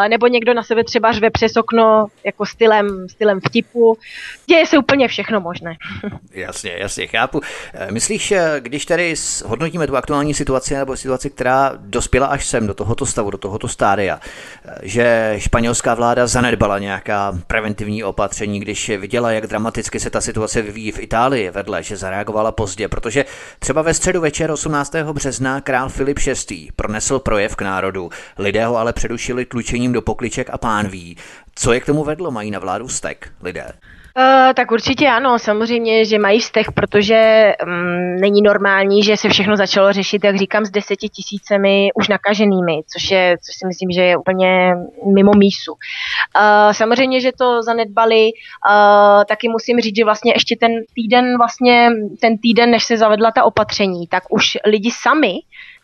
nebo 0.10 0.28
někdo 0.28 0.54
na 0.54 0.64
sebe 0.64 0.84
třeba 0.84 1.12
řve 1.12 1.30
přes 1.30 1.58
okno 1.58 2.08
jako 2.26 2.46
stylem, 2.46 3.10
stylem 3.10 3.39
vtipu. 3.48 3.98
Děje 4.46 4.66
se 4.66 4.78
úplně 4.78 5.08
všechno 5.08 5.41
možné. 5.41 5.76
Jasně, 6.32 6.76
jasně, 6.78 7.08
chápu. 7.08 7.41
Eh, 7.74 7.91
myslíš, 7.91 8.32
eh, 8.32 8.56
když 8.60 8.86
tady 8.86 9.14
hodnotíme 9.46 9.88
tu 9.88 9.98
aktuální 9.98 10.34
situaci 10.34 10.74
nebo 10.76 10.98
situaci, 10.98 11.30
která 11.30 11.74
dospěla 11.78 12.28
až 12.28 12.46
sem, 12.46 12.68
do 12.68 12.74
tohoto 12.74 13.06
stavu, 13.06 13.30
do 13.30 13.38
tohoto 13.38 13.68
stádia, 13.68 14.20
eh, 14.66 14.76
že 14.82 15.36
španělská 15.38 15.94
vláda 15.94 16.28
zanedbala 16.28 16.80
nějaká 16.80 17.39
preventivní 17.48 18.04
opatření, 18.04 18.60
když 18.60 18.89
viděla, 18.89 19.32
jak 19.32 19.48
dramaticky 19.48 20.00
se 20.00 20.10
ta 20.10 20.22
situace 20.22 20.62
vyvíjí 20.62 20.91
v 20.91 21.00
Itálii 21.00 21.50
vedle, 21.50 21.84
že 21.84 21.98
zareagovala 21.98 22.52
pozdě, 22.52 22.88
protože 22.88 23.26
třeba 23.60 23.82
ve 23.82 23.94
středu 23.94 24.22
večer 24.22 24.52
18. 24.52 25.14
března 25.14 25.62
král 25.62 25.89
Filip 25.89 26.20
VI. 26.50 26.70
pronesl 26.76 27.20
projev 27.20 27.56
k 27.56 27.62
národu, 27.62 28.10
lidé 28.38 28.66
ho 28.66 28.78
ale 28.78 28.94
předušili 28.94 29.46
tlučení 29.46 29.83
oblečením 29.84 29.94
do 29.94 30.02
pokliček 30.02 30.50
a 30.50 30.58
pánví. 30.58 31.18
Co 31.56 31.74
je 31.74 31.80
k 31.80 31.86
tomu 31.86 32.04
vedlo? 32.04 32.32
Mají 32.32 32.52
na 32.52 32.60
vládu 32.60 32.88
vztek 32.88 33.32
lidé? 33.44 33.74
Uh, 34.18 34.54
tak 34.54 34.72
určitě 34.72 35.08
ano, 35.08 35.40
samozřejmě, 35.40 36.06
že 36.06 36.20
mají 36.20 36.40
vzteh, 36.40 36.72
protože 36.72 37.54
um, 37.66 38.16
není 38.22 38.42
normální, 38.42 39.04
že 39.04 39.18
se 39.18 39.30
všechno 39.30 39.58
začalo 39.58 39.94
řešit, 39.94 40.24
jak 40.24 40.38
říkám, 40.38 40.66
s 40.66 40.72
deseti 40.72 41.10
tisícemi 41.10 41.90
už 41.96 42.08
nakaženými, 42.08 42.82
což, 42.94 43.12
je, 43.12 43.38
což 43.42 43.56
si 43.56 43.68
myslím, 43.68 43.92
že 43.92 44.02
je 44.02 44.18
úplně 44.18 44.76
mimo 45.14 45.32
mísu. 45.34 45.72
Uh, 45.74 46.72
samozřejmě, 46.72 47.22
že 47.22 47.32
to 47.38 47.62
zanedbali, 47.62 48.30
uh, 48.30 49.24
taky 49.26 49.50
musím 49.50 49.80
říct, 49.80 49.98
že 49.98 50.06
vlastně 50.06 50.34
ještě 50.36 50.56
ten 50.60 50.72
týden, 50.96 51.38
vlastně 51.38 51.90
ten 52.22 52.38
týden, 52.38 52.72
než 52.72 52.84
se 52.84 52.98
zavedla 52.98 53.32
ta 53.32 53.44
opatření, 53.44 54.08
tak 54.08 54.24
už 54.30 54.58
lidi 54.66 54.92
sami 54.92 55.34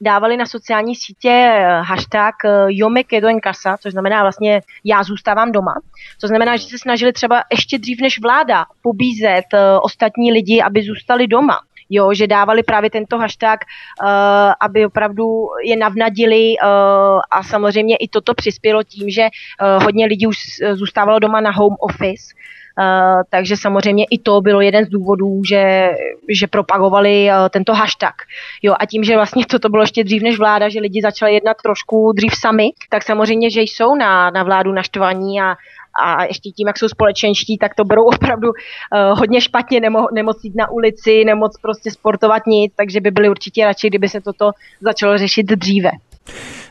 dávali 0.02 0.38
na 0.38 0.46
sociální 0.46 0.96
sítě 0.96 1.30
eh, 1.30 1.82
hashtag 1.82 2.36
eh, 2.46 2.50
Yo 2.68 2.90
me 2.90 3.04
quedo 3.04 3.28
en 3.28 3.40
casa, 3.40 3.78
což 3.78 3.92
znamená 3.92 4.22
vlastně 4.22 4.62
já 4.84 5.04
zůstávám 5.04 5.52
doma. 5.52 5.74
To 6.22 6.28
znamená, 6.28 6.58
že 6.58 6.68
se 6.68 6.78
snažili 6.78 7.14
třeba 7.14 7.44
ještě 7.52 7.78
dřív 7.78 8.02
než 8.02 8.22
vláda 8.22 8.66
pobízet 8.82 9.46
eh, 9.54 9.80
ostatní 9.82 10.32
lidi, 10.32 10.62
aby 10.62 10.84
zůstali 10.84 11.28
doma 11.28 11.60
jo, 11.90 12.14
že 12.14 12.28
dávali 12.28 12.64
právě 12.64 12.90
tento 12.90 13.18
hashtag, 13.18 13.60
uh, 14.02 14.08
aby 14.62 14.86
opravdu 14.86 15.26
je 15.66 15.78
navnadili 15.78 16.56
uh, 16.64 16.68
a 17.32 17.44
samozřejmě 17.44 17.96
i 17.96 18.08
toto 18.08 18.34
přispělo 18.34 18.84
tím, 18.84 19.10
že 19.10 19.22
uh, 19.22 19.84
hodně 19.84 20.06
lidí 20.06 20.28
už 20.28 20.38
zůstávalo 20.74 21.20
doma 21.20 21.42
na 21.42 21.52
home 21.52 21.76
office, 21.80 22.34
takže 23.30 23.58
samozřejmě 23.58 24.06
i 24.12 24.18
to 24.18 24.42
bylo 24.42 24.62
jeden 24.62 24.86
z 24.86 24.90
důvodů, 24.90 25.42
že, 25.50 25.90
že 26.30 26.48
propagovali 26.48 27.28
uh, 27.28 27.50
tento 27.50 27.74
hashtag. 27.74 28.16
Jo, 28.62 28.76
a 28.80 28.86
tím, 28.86 29.04
že 29.04 29.16
vlastně 29.16 29.46
toto 29.46 29.70
bylo 29.70 29.84
ještě 29.84 30.04
dřív 30.04 30.24
než 30.24 30.38
vláda, 30.38 30.70
že 30.70 30.80
lidi 30.80 31.02
začali 31.02 31.34
jednat 31.34 31.58
trošku 31.64 32.12
dřív 32.16 32.36
sami, 32.36 32.70
tak 32.90 33.04
samozřejmě, 33.04 33.50
že 33.50 33.62
jsou 33.62 33.96
na, 33.96 34.30
na 34.30 34.44
vládu 34.44 34.72
naštvaní 34.72 35.42
a, 35.42 35.56
a 36.04 36.24
ještě 36.24 36.50
tím, 36.50 36.68
jak 36.68 36.78
jsou 36.78 36.88
společenští, 36.88 37.58
tak 37.58 37.76
to 37.76 37.84
berou 37.84 38.04
opravdu 38.16 38.50
uh, 38.50 39.20
hodně 39.20 39.42
špatně, 39.42 39.80
nemo, 39.80 40.08
nemoc 40.14 40.38
jít 40.44 40.56
na 40.56 40.72
ulici, 40.72 41.26
nemoc 41.26 41.52
prostě 41.62 41.92
sportovat 41.92 42.48
nic, 42.48 42.74
takže 42.76 43.02
by 43.02 43.12
byli 43.12 43.30
určitě 43.30 43.66
radši, 43.66 43.88
kdyby 43.88 44.10
se 44.10 44.22
toto 44.22 44.52
začalo 44.82 45.18
řešit 45.18 45.46
dříve. 45.46 45.92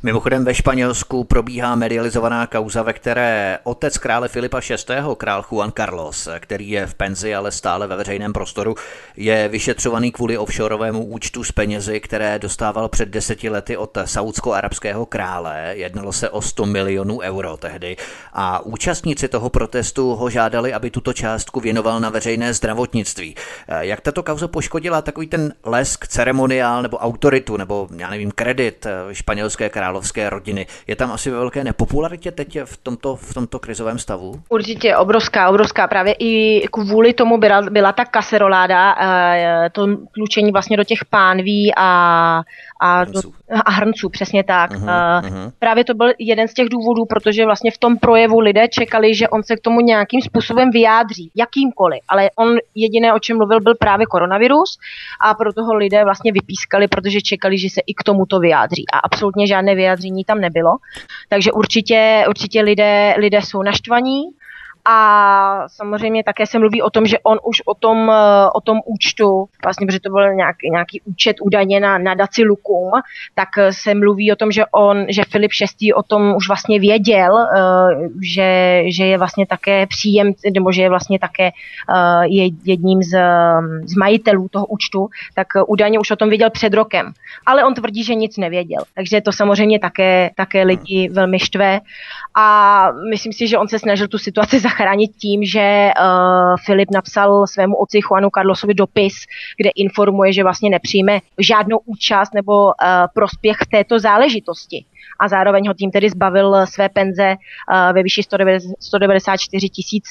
Mimochodem 0.02 0.44
ve 0.44 0.54
Španělsku 0.54 1.24
probíhá 1.24 1.74
medializovaná 1.74 2.46
kauza, 2.46 2.82
ve 2.82 2.92
které 2.92 3.58
otec 3.64 3.98
krále 3.98 4.28
Filipa 4.28 4.60
VI., 4.60 4.76
král 5.16 5.44
Juan 5.50 5.72
Carlos, 5.76 6.28
který 6.40 6.70
je 6.70 6.86
v 6.86 6.94
penzi, 6.94 7.34
ale 7.34 7.52
stále 7.52 7.86
ve 7.86 7.96
veřejném 7.96 8.32
prostoru, 8.32 8.74
je 9.16 9.48
vyšetřovaný 9.48 10.12
kvůli 10.12 10.38
offshoreovému 10.38 11.04
účtu 11.04 11.44
s 11.44 11.52
penězi, 11.52 12.00
které 12.00 12.38
dostával 12.38 12.88
před 12.88 13.08
deseti 13.08 13.48
lety 13.48 13.76
od 13.76 13.98
saudsko-arabského 14.04 15.06
krále. 15.06 15.70
Jednalo 15.70 16.12
se 16.12 16.30
o 16.30 16.42
100 16.42 16.66
milionů 16.66 17.20
euro 17.20 17.56
tehdy 17.56 17.96
a 18.32 18.60
účastníci 18.60 19.28
toho 19.28 19.50
protestu 19.50 20.14
ho 20.14 20.30
žádali, 20.30 20.72
aby 20.72 20.90
tuto 20.90 21.12
částku 21.12 21.60
věnoval 21.60 22.00
na 22.00 22.10
veřejné 22.10 22.54
zdravotnictví. 22.54 23.34
Jak 23.80 24.00
tato 24.00 24.22
kauza 24.22 24.48
poškodila 24.48 25.02
takový 25.02 25.26
ten 25.26 25.54
lesk, 25.64 26.06
ceremoniál 26.06 26.82
nebo 26.82 26.96
autoritu 26.96 27.56
nebo 27.56 27.88
já 27.96 28.10
nevím, 28.10 28.30
kredit 28.30 28.86
španělské 29.12 29.68
krále 29.68 29.87
královské 29.88 30.30
rodiny. 30.30 30.66
Je 30.86 30.96
tam 30.96 31.12
asi 31.12 31.30
ve 31.30 31.38
velké 31.38 31.64
nepopularitě 31.64 32.30
teď 32.30 32.58
v 32.64 32.76
tomto, 32.76 33.16
v 33.16 33.34
tomto 33.34 33.58
krizovém 33.58 33.98
stavu? 33.98 34.42
Určitě 34.48 34.96
obrovská, 34.96 35.48
obrovská. 35.48 35.88
Právě 35.88 36.14
i 36.18 36.62
kvůli 36.72 37.12
tomu 37.12 37.38
byla, 37.38 37.62
byla 37.62 37.92
ta 37.92 38.04
kaseroláda, 38.04 38.94
eh, 39.00 39.70
to 39.72 39.86
tlučení 40.14 40.52
vlastně 40.52 40.76
do 40.76 40.84
těch 40.84 41.04
pánví 41.10 41.72
a, 41.76 42.42
a, 42.80 43.04
do, 43.04 43.20
a 43.64 43.70
hrnců, 43.70 44.08
přesně 44.08 44.44
tak. 44.44 44.70
Uh-huh, 44.70 45.20
uh-huh. 45.20 45.52
Právě 45.58 45.84
to 45.84 45.94
byl 45.94 46.12
jeden 46.18 46.48
z 46.48 46.54
těch 46.54 46.68
důvodů, 46.68 47.04
protože 47.04 47.44
vlastně 47.44 47.70
v 47.70 47.78
tom 47.78 47.96
projevu 47.96 48.40
lidé 48.40 48.68
čekali, 48.68 49.14
že 49.14 49.28
on 49.28 49.42
se 49.42 49.56
k 49.56 49.60
tomu 49.60 49.80
nějakým 49.80 50.20
způsobem 50.20 50.70
vyjádří, 50.70 51.30
jakýmkoliv, 51.34 52.00
ale 52.08 52.30
on 52.36 52.56
jediné, 52.74 53.14
o 53.14 53.18
čem 53.18 53.36
mluvil, 53.36 53.60
byl 53.60 53.74
právě 53.74 54.06
koronavirus 54.06 54.78
a 55.20 55.34
proto 55.34 55.64
ho 55.64 55.74
lidé 55.74 56.04
vlastně 56.04 56.32
vypískali, 56.32 56.88
protože 56.88 57.20
čekali, 57.20 57.58
že 57.58 57.70
se 57.70 57.80
i 57.86 57.94
k 57.94 58.02
tomuto 58.02 58.38
vyjádří 58.38 58.84
a 58.92 58.98
absolutně 58.98 59.46
žádné 59.46 59.74
vyjádření 59.74 60.24
tam 60.24 60.40
nebylo. 60.40 60.76
Takže 61.28 61.52
určitě, 61.52 62.24
určitě 62.28 62.62
lidé, 62.62 63.14
lidé 63.18 63.42
jsou 63.42 63.62
naštvaní, 63.62 64.22
a 64.90 65.68
samozřejmě 65.68 66.24
také 66.24 66.46
se 66.46 66.58
mluví 66.58 66.82
o 66.82 66.90
tom, 66.90 67.06
že 67.06 67.18
on 67.18 67.38
už 67.44 67.62
o 67.66 67.74
tom, 67.74 68.10
eh, 68.10 68.50
o 68.54 68.60
tom 68.60 68.80
účtu, 68.84 69.48
vlastně, 69.64 69.86
protože 69.86 70.00
to 70.00 70.10
byl 70.10 70.34
nějaký, 70.34 70.70
nějaký 70.70 71.00
účet 71.04 71.36
údajně 71.42 71.80
na 71.80 71.98
nadaci 71.98 72.44
Lukum, 72.44 72.90
tak 73.34 73.48
eh, 73.58 73.72
se 73.72 73.94
mluví 73.94 74.32
o 74.32 74.36
tom, 74.36 74.52
že 74.52 74.64
on, 74.66 75.06
že 75.08 75.22
Filip 75.24 75.50
VI. 75.80 75.92
o 75.92 76.02
tom 76.02 76.36
už 76.36 76.48
vlastně 76.48 76.80
věděl, 76.80 77.38
eh, 77.38 77.60
že, 78.22 78.82
že 78.88 79.04
je 79.06 79.18
vlastně 79.18 79.46
také 79.46 79.86
příjem, 79.86 80.32
nebo 80.54 80.72
že 80.72 80.82
je 80.82 80.88
vlastně 80.88 81.18
také 81.18 81.50
je 82.24 82.48
jedním 82.64 83.02
z, 83.02 83.18
z 83.84 83.96
majitelů 83.96 84.48
toho 84.48 84.66
účtu, 84.66 85.08
tak 85.34 85.46
údajně 85.66 85.98
už 85.98 86.10
o 86.10 86.16
tom 86.16 86.28
věděl 86.28 86.50
před 86.50 86.74
rokem. 86.74 87.12
Ale 87.46 87.64
on 87.64 87.74
tvrdí, 87.74 88.04
že 88.04 88.14
nic 88.14 88.36
nevěděl. 88.36 88.82
Takže 88.94 89.20
to 89.20 89.32
samozřejmě 89.32 89.78
také, 89.78 90.30
také 90.34 90.62
lidi 90.62 91.08
velmi 91.12 91.38
štve. 91.38 91.80
A 92.36 92.88
myslím 93.10 93.32
si, 93.32 93.48
že 93.48 93.58
on 93.58 93.68
se 93.68 93.78
snažil 93.78 94.08
tu 94.08 94.18
situaci 94.18 94.58
zachránit 94.60 94.77
tím, 95.16 95.44
že 95.44 95.90
uh, 96.00 96.56
Filip 96.66 96.90
napsal 96.90 97.46
svému 97.46 97.76
otci 97.76 97.98
Juanu 97.98 98.28
Carlosovi 98.34 98.74
dopis, 98.74 99.14
kde 99.56 99.70
informuje, 99.76 100.32
že 100.32 100.42
vlastně 100.42 100.70
nepřijme 100.70 101.20
žádnou 101.38 101.78
účast 101.84 102.34
nebo 102.34 102.64
uh, 102.64 102.72
prospěch 103.14 103.56
této 103.70 103.98
záležitosti. 103.98 104.84
A 105.20 105.28
zároveň 105.28 105.68
ho 105.68 105.74
tím 105.74 105.90
tedy 105.90 106.10
zbavil 106.10 106.66
své 106.66 106.88
penze 106.88 107.34
uh, 107.34 107.92
ve 107.92 108.02
výši 108.02 108.22
194 108.80 109.68
tisíc 109.68 110.04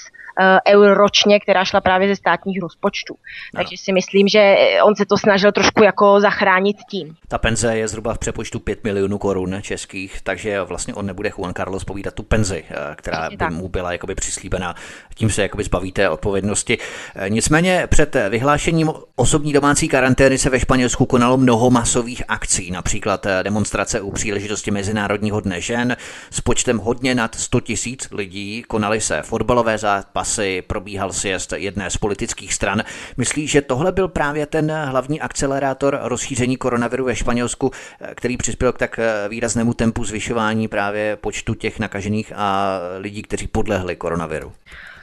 eur 0.69 0.97
ročně, 0.97 1.39
která 1.39 1.65
šla 1.65 1.81
právě 1.81 2.07
ze 2.07 2.15
státních 2.15 2.61
rozpočtů. 2.61 3.15
No. 3.53 3.57
Takže 3.57 3.77
si 3.77 3.93
myslím, 3.93 4.27
že 4.27 4.55
on 4.83 4.95
se 4.95 5.05
to 5.05 5.17
snažil 5.17 5.51
trošku 5.51 5.83
jako 5.83 6.19
zachránit 6.21 6.77
tím. 6.89 7.15
Ta 7.27 7.37
penze 7.37 7.77
je 7.77 7.87
zhruba 7.87 8.13
v 8.13 8.17
přepočtu 8.17 8.59
5 8.59 8.83
milionů 8.83 9.17
korun 9.17 9.55
českých, 9.61 10.21
takže 10.21 10.61
vlastně 10.61 10.93
on 10.93 11.05
nebude 11.05 11.29
Juan 11.29 11.53
Carlos 11.53 11.83
povídat 11.83 12.13
tu 12.13 12.23
penzi, 12.23 12.63
eh, 12.69 12.95
která 12.95 13.29
by 13.29 13.55
mu 13.55 13.69
byla 13.69 13.91
jakoby 13.91 14.15
přislíbena. 14.15 14.75
Tím 15.15 15.29
se 15.29 15.41
jakoby 15.41 15.63
zbavíte 15.63 16.09
odpovědnosti. 16.09 16.77
Eh, 17.15 17.29
nicméně 17.29 17.87
před 17.87 18.15
vyhlášením 18.29 18.91
osobní 19.15 19.53
domácí 19.53 19.87
karantény 19.87 20.37
se 20.37 20.49
ve 20.49 20.59
Španělsku 20.59 21.05
konalo 21.05 21.37
mnoho 21.37 21.69
masových 21.69 22.23
akcí, 22.27 22.71
například 22.71 23.27
demonstrace 23.43 24.01
u 24.01 24.11
příležitosti 24.11 24.71
Mezinárodního 24.71 25.39
dne 25.39 25.61
žen 25.61 25.97
s 26.31 26.41
počtem 26.41 26.77
hodně 26.77 27.15
nad 27.15 27.35
100 27.35 27.59
tisíc 27.59 28.07
lidí. 28.11 28.63
Konaly 28.67 29.01
se 29.01 29.21
fotbalové 29.21 29.77
zápasy, 29.77 30.26
asi 30.27 30.61
probíhal 30.61 31.13
sjezd 31.13 31.53
jedné 31.55 31.89
z 31.89 31.97
politických 31.97 32.53
stran. 32.53 32.83
Myslí, 33.17 33.47
že 33.47 33.61
tohle 33.61 33.91
byl 33.91 34.07
právě 34.07 34.45
ten 34.45 34.71
hlavní 34.71 35.21
akcelerátor 35.21 35.99
rozšíření 36.01 36.57
koronaviru 36.57 37.05
ve 37.05 37.15
Španělsku, 37.15 37.71
který 38.15 38.37
přispěl 38.37 38.71
k 38.73 38.77
tak 38.77 38.99
výraznému 39.29 39.73
tempu 39.73 40.03
zvyšování 40.03 40.67
právě 40.67 41.15
počtu 41.15 41.53
těch 41.53 41.79
nakažených 41.79 42.33
a 42.35 42.79
lidí, 42.97 43.21
kteří 43.21 43.47
podlehli 43.47 43.95
koronaviru? 43.95 44.51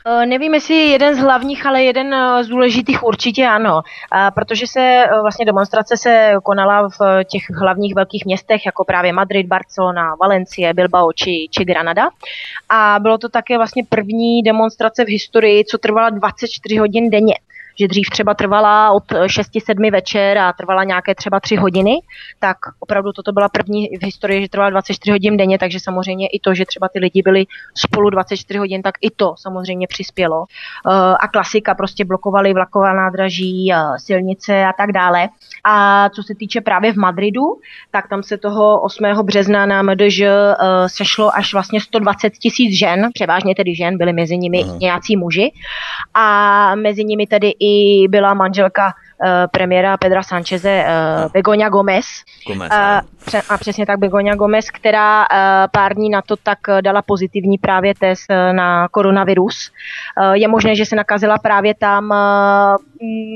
Eh, 0.06 0.26
nevím, 0.26 0.54
jestli 0.54 0.74
jeden 0.74 1.14
z 1.14 1.18
hlavních, 1.18 1.66
ale 1.66 1.82
jeden 1.82 2.14
eh, 2.14 2.44
z 2.44 2.48
důležitých 2.48 3.02
určitě 3.02 3.46
ano, 3.46 3.82
protože 4.34 4.66
se 4.66 4.80
eh, 4.80 5.20
vlastně 5.20 5.44
demonstrace 5.46 5.96
se 5.96 6.32
konala 6.42 6.88
v 6.88 7.24
těch 7.24 7.50
hlavních 7.50 7.94
velkých 7.94 8.24
městech, 8.26 8.66
jako 8.66 8.84
právě 8.84 9.12
Madrid, 9.12 9.46
Barcelona, 9.46 10.14
Valencie, 10.20 10.74
Bilbao 10.74 11.12
či, 11.12 11.48
či 11.50 11.64
Granada. 11.64 12.08
A 12.68 12.98
bylo 13.00 13.18
to 13.18 13.28
také 13.28 13.56
vlastně 13.56 13.84
první 13.88 14.42
demonstrace 14.42 15.04
v 15.04 15.08
historii, 15.08 15.64
co 15.64 15.78
trvala 15.78 16.10
24 16.10 16.76
hodin 16.76 17.10
denně 17.10 17.34
že 17.80 17.88
dřív 17.88 18.06
třeba 18.10 18.34
trvala 18.34 18.90
od 18.90 19.04
6-7 19.04 19.92
večer 19.92 20.38
a 20.38 20.52
trvala 20.52 20.84
nějaké 20.84 21.14
třeba 21.14 21.40
3 21.40 21.56
hodiny, 21.56 21.94
tak 22.38 22.56
opravdu 22.80 23.12
toto 23.12 23.32
byla 23.32 23.48
první 23.48 23.88
v 24.00 24.04
historii, 24.04 24.42
že 24.42 24.48
trvala 24.48 24.70
24 24.70 25.10
hodin 25.10 25.36
denně, 25.36 25.58
takže 25.58 25.80
samozřejmě 25.80 26.26
i 26.26 26.40
to, 26.40 26.54
že 26.54 26.64
třeba 26.66 26.88
ty 26.88 26.98
lidi 26.98 27.22
byli 27.22 27.44
spolu 27.74 28.10
24 28.10 28.58
hodin, 28.58 28.82
tak 28.82 28.94
i 29.00 29.10
to 29.10 29.34
samozřejmě 29.38 29.86
přispělo. 29.86 30.44
Eh, 30.44 31.14
a 31.20 31.28
klasika, 31.28 31.74
prostě 31.74 32.04
blokovali 32.04 32.52
vlaková 32.52 32.92
nádraží, 32.92 33.72
eh, 33.72 33.76
silnice 33.98 34.64
a 34.64 34.72
tak 34.72 34.92
dále. 34.92 35.28
A 35.64 36.08
co 36.10 36.22
se 36.22 36.34
týče 36.34 36.60
právě 36.60 36.92
v 36.92 36.96
Madridu, 36.96 37.42
tak 37.90 38.08
tam 38.08 38.22
se 38.22 38.38
toho 38.38 38.80
8. 38.80 39.04
března 39.22 39.66
na 39.66 39.82
MDŽ 39.82 40.20
eh, 40.20 40.54
sešlo 40.86 41.36
až 41.36 41.52
vlastně 41.52 41.80
120 41.80 42.30
tisíc 42.30 42.78
žen, 42.78 43.08
převážně 43.14 43.54
tedy 43.54 43.74
žen, 43.74 43.98
byly 43.98 44.12
mezi 44.12 44.38
nimi 44.38 44.64
Aha. 44.64 44.76
nějací 44.80 45.16
muži. 45.16 45.52
A 46.14 46.74
mezi 46.74 47.04
nimi 47.04 47.26
tedy 47.26 47.52
i 47.60 48.08
byla 48.08 48.34
manželka 48.34 48.86
uh, 48.86 49.28
premiéra 49.50 49.96
Pedra 49.96 50.22
Sancheze, 50.22 50.84
uh, 50.84 51.32
Begonia 51.32 51.68
Gomez. 51.68 52.04
Gomez 52.46 52.72
uh, 52.72 53.40
a 53.48 53.58
přesně 53.58 53.86
tak 53.86 53.98
Begonia 53.98 54.34
Gomez, 54.34 54.70
která 54.70 55.26
pár 55.72 55.94
dní 55.94 56.10
na 56.10 56.22
to 56.22 56.36
tak 56.36 56.58
dala 56.80 57.02
pozitivní 57.02 57.58
právě 57.58 57.94
test 57.94 58.26
na 58.52 58.88
koronavirus. 58.88 59.70
Je 60.32 60.48
možné, 60.48 60.74
že 60.74 60.86
se 60.86 60.96
nakazila 60.96 61.38
právě 61.38 61.74
tam, 61.74 62.12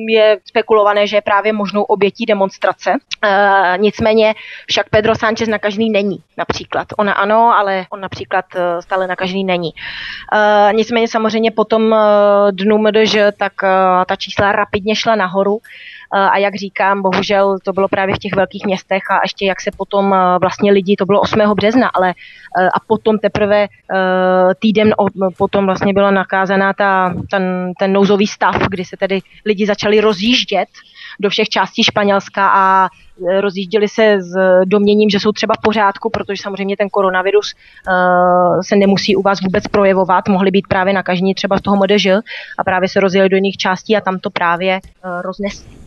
je 0.09 0.39
spekulované, 0.45 1.07
že 1.07 1.17
je 1.17 1.21
právě 1.21 1.53
možnou 1.53 1.83
obětí 1.83 2.27
demonstrace. 2.27 2.91
Uh, 3.25 3.79
nicméně 3.79 4.35
však 4.67 4.89
Pedro 4.89 5.15
Sánchez 5.15 5.49
nakažený 5.49 5.91
není 5.91 6.19
například. 6.37 6.89
Ona 6.97 7.13
ano, 7.13 7.55
ale 7.57 7.87
on 7.91 8.01
například 8.01 8.45
stále 8.81 9.07
nakažený 9.07 9.45
není. 9.45 9.71
Uh, 9.73 10.73
nicméně 10.73 11.09
samozřejmě 11.09 11.51
po 11.51 11.65
tom 11.65 11.93
uh, 11.93 11.99
dnu 12.51 12.79
MDŽ, 12.79 13.17
tak 13.37 13.53
ta 14.09 14.17
čísla 14.17 14.53
rapidně 14.53 14.97
šla 14.97 15.17
nahoru. 15.17 15.59
A 16.13 16.39
jak 16.39 16.55
říkám, 16.55 17.03
bohužel 17.03 17.59
to 17.65 17.73
bylo 17.73 17.89
právě 17.89 18.15
v 18.15 18.19
těch 18.19 18.37
velkých 18.37 18.67
městech 18.67 19.03
a 19.11 19.21
ještě 19.25 19.47
jak 19.47 19.61
se 19.61 19.71
potom 19.77 20.15
vlastně 20.41 20.73
lidi, 20.73 20.97
to 20.97 21.07
bylo 21.07 21.21
8. 21.21 21.41
března, 21.55 21.89
ale 21.95 22.15
a 22.75 22.81
potom 22.87 23.19
teprve 23.19 23.69
týden 24.59 24.95
potom 25.39 25.67
vlastně 25.67 25.93
byla 25.93 26.11
nakázaná 26.11 26.73
ta, 26.73 27.15
ten, 27.31 27.73
ten 27.79 27.93
nouzový 27.93 28.27
stav, 28.27 28.57
kdy 28.71 28.85
se 28.85 28.97
tedy 28.97 29.21
lidi 29.47 29.67
začali 29.67 30.01
rozjíždět 30.01 30.69
do 31.21 31.31
všech 31.31 31.49
částí 31.49 31.85
Španělska 31.85 32.51
a 32.53 32.89
rozjížděli 33.41 33.89
se 33.89 34.17
s 34.21 34.35
doměním, 34.65 35.11
že 35.11 35.21
jsou 35.21 35.33
třeba 35.33 35.55
v 35.59 35.63
pořádku, 35.63 36.11
protože 36.11 36.43
samozřejmě 36.43 36.77
ten 36.77 36.89
koronavirus 36.89 37.55
uh, 37.55 38.61
se 38.61 38.77
nemusí 38.77 39.17
u 39.17 39.23
vás 39.23 39.41
vůbec 39.41 39.69
projevovat, 39.69 40.29
mohli 40.29 40.51
být 40.51 40.67
právě 40.69 40.93
nakažení 40.93 41.35
třeba 41.35 41.59
z 41.59 41.63
toho 41.63 41.77
MDŽ 41.77 42.07
a 42.59 42.65
právě 42.65 42.89
se 42.89 43.01
rozjeli 43.01 43.29
do 43.29 43.37
jiných 43.37 43.57
částí 43.57 43.97
a 43.97 44.01
tam 44.01 44.19
to 44.19 44.31
právě 44.31 44.81
uh, 45.05 45.23
roznesli. 45.23 45.78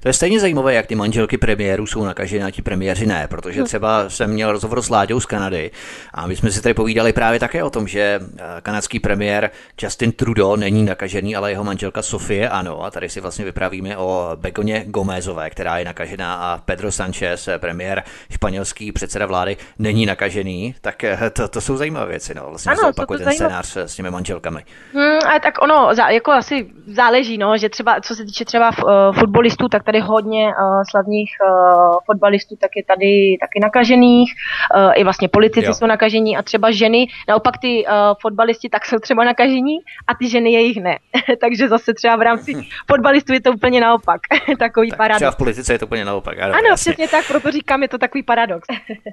To 0.00 0.08
je 0.08 0.12
stejně 0.12 0.40
zajímavé, 0.40 0.74
jak 0.74 0.86
ty 0.86 0.94
manželky 0.94 1.38
premiérů 1.38 1.86
jsou 1.86 2.04
nakažené 2.04 2.44
a 2.44 2.50
ti 2.50 2.62
premiéři 2.62 3.06
ne, 3.06 3.26
protože 3.30 3.62
hm. 3.62 3.64
třeba 3.64 4.08
jsem 4.08 4.30
měl 4.30 4.52
rozhovor 4.52 4.82
s 4.82 4.90
Láďou 4.90 5.20
z 5.20 5.26
Kanady 5.26 5.70
a 6.14 6.26
my 6.26 6.36
jsme 6.36 6.50
si 6.50 6.62
tady 6.62 6.74
povídali 6.74 7.12
právě 7.12 7.40
také 7.40 7.62
o 7.62 7.70
tom, 7.70 7.88
že 7.88 8.20
eh, 8.38 8.42
kanadský 8.62 9.00
premiér 9.00 9.50
Justin 9.82 10.12
Trudeau 10.12 10.56
není 10.56 10.84
nakažený, 10.84 11.36
ale 11.36 11.50
jeho 11.50 11.64
manželka 11.64 12.02
Sofie 12.02 12.48
ano. 12.48 12.84
A 12.84 12.90
tady 12.90 13.08
si 13.08 13.20
vlastně 13.20 13.44
vypravíme 13.44 13.96
o 13.96 14.30
Begoně 14.34 14.84
Gomezové, 14.86 15.50
která 15.50 15.78
je 15.78 15.84
nakažená 15.84 16.34
a 16.34 16.58
Pedro 16.64 16.92
Sanchez, 16.92 17.48
eh, 17.48 17.58
premiér 17.58 18.02
španělský 18.30 18.92
předseda 18.92 19.26
vlády, 19.26 19.56
není 19.78 20.06
nakažený. 20.06 20.74
Tak 20.80 21.04
eh, 21.04 21.30
to, 21.32 21.48
to 21.48 21.60
jsou 21.60 21.76
zajímavé 21.76 22.06
věci. 22.06 22.34
No. 22.34 22.46
Vlastně 22.48 22.72
ano, 22.72 22.80
se 22.80 22.88
opakuje 22.88 23.18
ten 23.18 23.24
zajímavé. 23.24 23.62
scénář 23.62 23.90
s 23.90 23.94
těmi 23.96 24.10
manželkami. 24.10 24.64
Hmm, 24.94 25.18
ale 25.26 25.40
tak 25.40 25.62
ono, 25.62 25.90
jako 26.10 26.32
asi 26.32 26.66
záleží, 26.86 27.38
no, 27.38 27.58
že 27.58 27.68
třeba, 27.68 28.00
co 28.00 28.14
se 28.14 28.24
týče 28.24 28.44
třeba 28.44 28.70
fotbalistů, 29.18 29.68
tak 29.68 29.84
tady 29.90 30.00
hodně 30.00 30.46
uh, 30.46 30.82
slavných 30.90 31.30
uh, 31.40 31.96
fotbalistů, 32.06 32.56
tak 32.56 32.70
je 32.76 32.84
tady 32.84 33.36
taky 33.40 33.60
nakažených, 33.62 34.32
uh, 34.76 34.92
i 34.94 35.04
vlastně 35.04 35.28
politici 35.28 35.66
jo. 35.66 35.74
jsou 35.74 35.86
nakažení 35.86 36.36
a 36.36 36.42
třeba 36.42 36.70
ženy, 36.70 37.06
naopak 37.28 37.58
ty 37.58 37.86
uh, 37.86 37.92
fotbalisti 38.20 38.68
tak 38.68 38.86
jsou 38.86 38.98
třeba 38.98 39.24
nakažení 39.24 39.76
a 40.06 40.14
ty 40.14 40.28
ženy 40.28 40.52
jejich 40.52 40.82
ne. 40.82 40.98
Takže 41.40 41.68
zase 41.68 41.94
třeba 41.94 42.16
v 42.16 42.22
rámci 42.22 42.54
fotbalistů 42.90 43.32
je 43.32 43.40
to 43.40 43.52
úplně 43.52 43.80
naopak. 43.80 44.20
takový 44.58 44.90
tak 44.90 44.98
paradox. 44.98 45.16
Třeba 45.16 45.30
v 45.30 45.36
politice 45.36 45.72
je 45.72 45.78
to 45.78 45.86
úplně 45.86 46.04
naopak. 46.04 46.38
Ano, 46.38 46.54
ano 46.54 46.74
přesně 46.74 47.08
tak, 47.08 47.26
proto 47.26 47.50
říkám, 47.50 47.82
je 47.82 47.88
to 47.88 47.98
takový 47.98 48.22
paradox. 48.22 48.68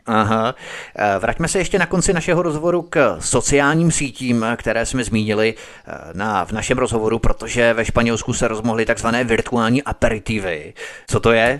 Aha. 0.05 0.55
Vraťme 1.19 1.47
se 1.47 1.57
ještě 1.57 1.79
na 1.79 1.85
konci 1.85 2.13
našeho 2.13 2.41
rozhovoru 2.41 2.81
k 2.81 3.17
sociálním 3.19 3.91
sítím, 3.91 4.45
které 4.55 4.85
jsme 4.85 5.03
zmínili 5.03 5.53
na, 6.13 6.45
v 6.45 6.51
našem 6.51 6.77
rozhovoru, 6.77 7.19
protože 7.19 7.73
ve 7.73 7.85
Španělsku 7.85 8.33
se 8.33 8.47
rozmohly 8.47 8.85
takzvané 8.85 9.23
virtuální 9.23 9.83
aperitivy. 9.83 10.66
Co 11.07 11.19
to 11.19 11.31
je? 11.31 11.59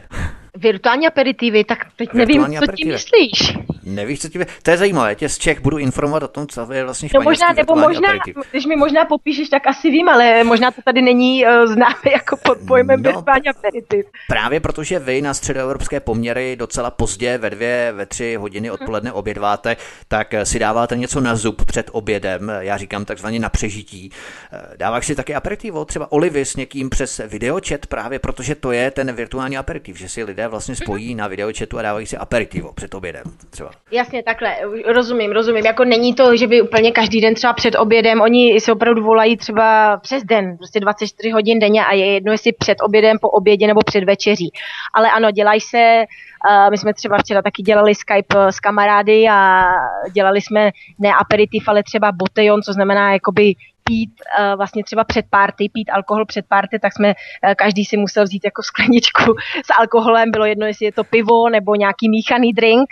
Virtuální 0.58 1.08
aperitivy, 1.08 1.64
tak 1.64 1.80
teď 1.96 2.14
Virtuální 2.14 2.56
nevím, 2.56 2.68
co 2.68 2.72
tím 2.72 2.88
myslíš. 2.88 3.58
Nevíš, 3.84 4.22
co 4.22 4.30
tím 4.30 4.46
To 4.64 4.72
je 4.72 4.78
zajímavé, 4.78 5.16
tě 5.16 5.30
z 5.30 5.38
Čech 5.38 5.62
budu 5.62 5.78
informovat 5.78 6.24
o 6.24 6.28
tom, 6.28 6.48
co 6.48 6.74
je 6.74 6.84
vlastně 6.84 7.10
No 7.14 7.22
možná, 7.22 7.54
nebo 7.54 7.76
možná, 7.76 8.10
aperitiv. 8.10 8.36
když 8.52 8.66
mi 8.66 8.76
možná 8.76 9.06
popíšeš, 9.06 9.50
tak 9.50 9.68
asi 9.68 9.90
vím, 9.90 10.10
ale 10.10 10.44
možná 10.44 10.72
to 10.72 10.82
tady 10.86 11.02
není 11.02 11.46
uh, 11.46 11.66
známe 11.66 12.12
jako 12.12 12.38
pod 12.38 12.58
pojmem 12.68 13.02
no, 13.02 13.12
virtuální 13.12 13.48
aperitiv. 13.48 14.06
Právě 14.28 14.60
protože 14.60 15.00
vy 15.00 15.22
na 15.22 15.34
středoevropské 15.34 16.00
poměry 16.00 16.56
docela 16.56 16.92
pozdě 16.92 17.38
ve 17.38 17.50
dvě, 17.50 17.94
ve 17.96 18.06
tři 18.06 18.36
hodiny 18.36 18.72
odpoledne 18.72 19.12
obědváte, 19.12 19.78
tak 20.08 20.34
eh, 20.34 20.46
si 20.46 20.60
dáváte 20.60 20.98
něco 20.98 21.22
na 21.22 21.36
zub 21.36 21.66
před 21.66 21.90
obědem, 21.92 22.52
já 22.60 22.78
říkám 22.78 23.06
takzvaně 23.06 23.40
na 23.40 23.50
přežití. 23.50 24.12
Eh, 24.52 24.78
dáváš 24.78 25.06
si 25.08 25.16
taky 25.16 25.36
aperitivo, 25.36 25.86
třeba 25.86 26.12
olivy 26.12 26.46
s 26.46 26.56
někým 26.56 26.90
přes 26.90 27.22
videočet, 27.28 27.88
právě 27.88 28.20
protože 28.20 28.56
to 28.56 28.72
je 28.72 28.92
ten 28.92 29.12
virtuální 29.12 29.58
aperitiv, 29.58 29.98
že 29.98 30.10
si 30.10 30.24
lidé 30.24 30.47
vlastně 30.48 30.76
spojí 30.76 31.16
na 31.16 31.28
videočetu 31.28 31.80
a 31.80 31.82
dávají 31.82 32.06
si 32.06 32.18
aperitivo 32.18 32.74
před 32.74 32.96
obědem 32.96 33.24
třeba. 33.50 33.72
Jasně, 33.92 34.24
takhle, 34.24 34.56
rozumím, 34.86 35.32
rozumím. 35.32 35.66
Jako 35.66 35.86
není 35.86 36.14
to, 36.14 36.36
že 36.36 36.48
by 36.48 36.62
úplně 36.62 36.92
každý 36.92 37.22
den 37.22 37.36
třeba 37.36 37.54
před 37.54 37.76
obědem, 37.76 38.22
oni 38.22 38.60
se 38.60 38.72
opravdu 38.72 39.04
volají 39.04 39.38
třeba 39.38 39.98
přes 39.98 40.24
den, 40.24 40.58
prostě 40.58 40.80
24 40.80 41.32
hodin 41.32 41.60
denně 41.60 41.86
a 41.86 41.94
je 41.94 42.14
jedno, 42.14 42.32
jestli 42.32 42.52
před 42.54 42.78
obědem, 42.82 43.18
po 43.22 43.30
obědě 43.30 43.68
nebo 43.68 43.80
před 43.86 44.04
večeří. 44.04 44.52
Ale 44.94 45.12
ano, 45.12 45.32
dělají 45.32 45.62
se, 45.62 46.06
uh, 46.50 46.72
my 46.72 46.78
jsme 46.78 46.94
třeba 46.94 47.18
včera 47.18 47.42
taky 47.42 47.62
dělali 47.62 47.96
Skype 47.96 48.38
s 48.50 48.60
kamarády 48.60 49.26
a 49.30 49.66
dělali 50.14 50.42
jsme 50.42 50.72
ne 51.00 51.10
aperitiv, 51.22 51.64
ale 51.68 51.84
třeba 51.84 52.12
botejon, 52.12 52.62
co 52.62 52.74
znamená 52.74 53.14
jakoby 53.14 53.54
pít 53.88 54.12
uh, 54.40 54.58
vlastně 54.58 54.84
třeba 54.84 55.04
před 55.04 55.26
party, 55.30 55.70
pít 55.74 55.90
alkohol 55.90 56.26
před 56.26 56.46
party, 56.48 56.80
tak 56.80 56.94
jsme, 56.94 57.08
uh, 57.08 57.54
každý 57.58 57.86
si 57.86 57.98
musel 57.98 58.24
vzít 58.24 58.46
jako 58.46 58.64
skleničku 58.64 59.24
s 59.66 59.70
alkoholem, 59.80 60.32
bylo 60.32 60.46
jedno, 60.46 60.66
jestli 60.66 60.86
je 60.86 60.92
to 60.92 61.04
pivo 61.04 61.50
nebo 61.50 61.76
nějaký 61.76 62.10
míchaný 62.10 62.54
drink, 62.54 62.88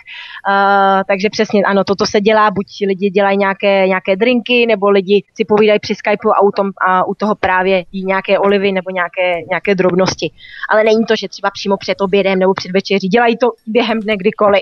uh, 0.50 1.04
takže 1.08 1.30
přesně 1.30 1.64
ano, 1.64 1.84
toto 1.84 2.06
se 2.06 2.22
dělá, 2.22 2.52
buď 2.52 2.68
lidi 2.88 3.10
dělají 3.10 3.38
nějaké, 3.38 3.88
nějaké 3.88 4.16
drinky, 4.16 4.66
nebo 4.66 4.90
lidi 4.90 5.24
si 5.36 5.46
povídají 5.46 5.80
při 5.80 5.96
Skypeu 5.96 6.32
a 6.32 6.42
u, 6.42 6.52
tom, 6.52 6.70
a 6.88 7.08
u 7.08 7.14
toho 7.16 7.36
právě 7.36 7.84
jí 7.92 8.06
nějaké 8.06 8.40
olivy 8.40 8.72
nebo 8.72 8.90
nějaké, 8.90 9.42
nějaké 9.50 9.76
drobnosti. 9.76 10.32
Ale 10.70 10.84
není 10.84 11.06
to, 11.06 11.16
že 11.16 11.30
třeba 11.30 11.52
přímo 11.52 11.78
před 11.78 12.02
obědem 12.02 12.40
nebo 12.40 12.54
před 12.54 12.72
večeří, 12.72 13.08
dělají 13.08 13.38
to 13.38 13.48
během 13.68 14.00
dne 14.00 14.18
kdykoliv. 14.18 14.62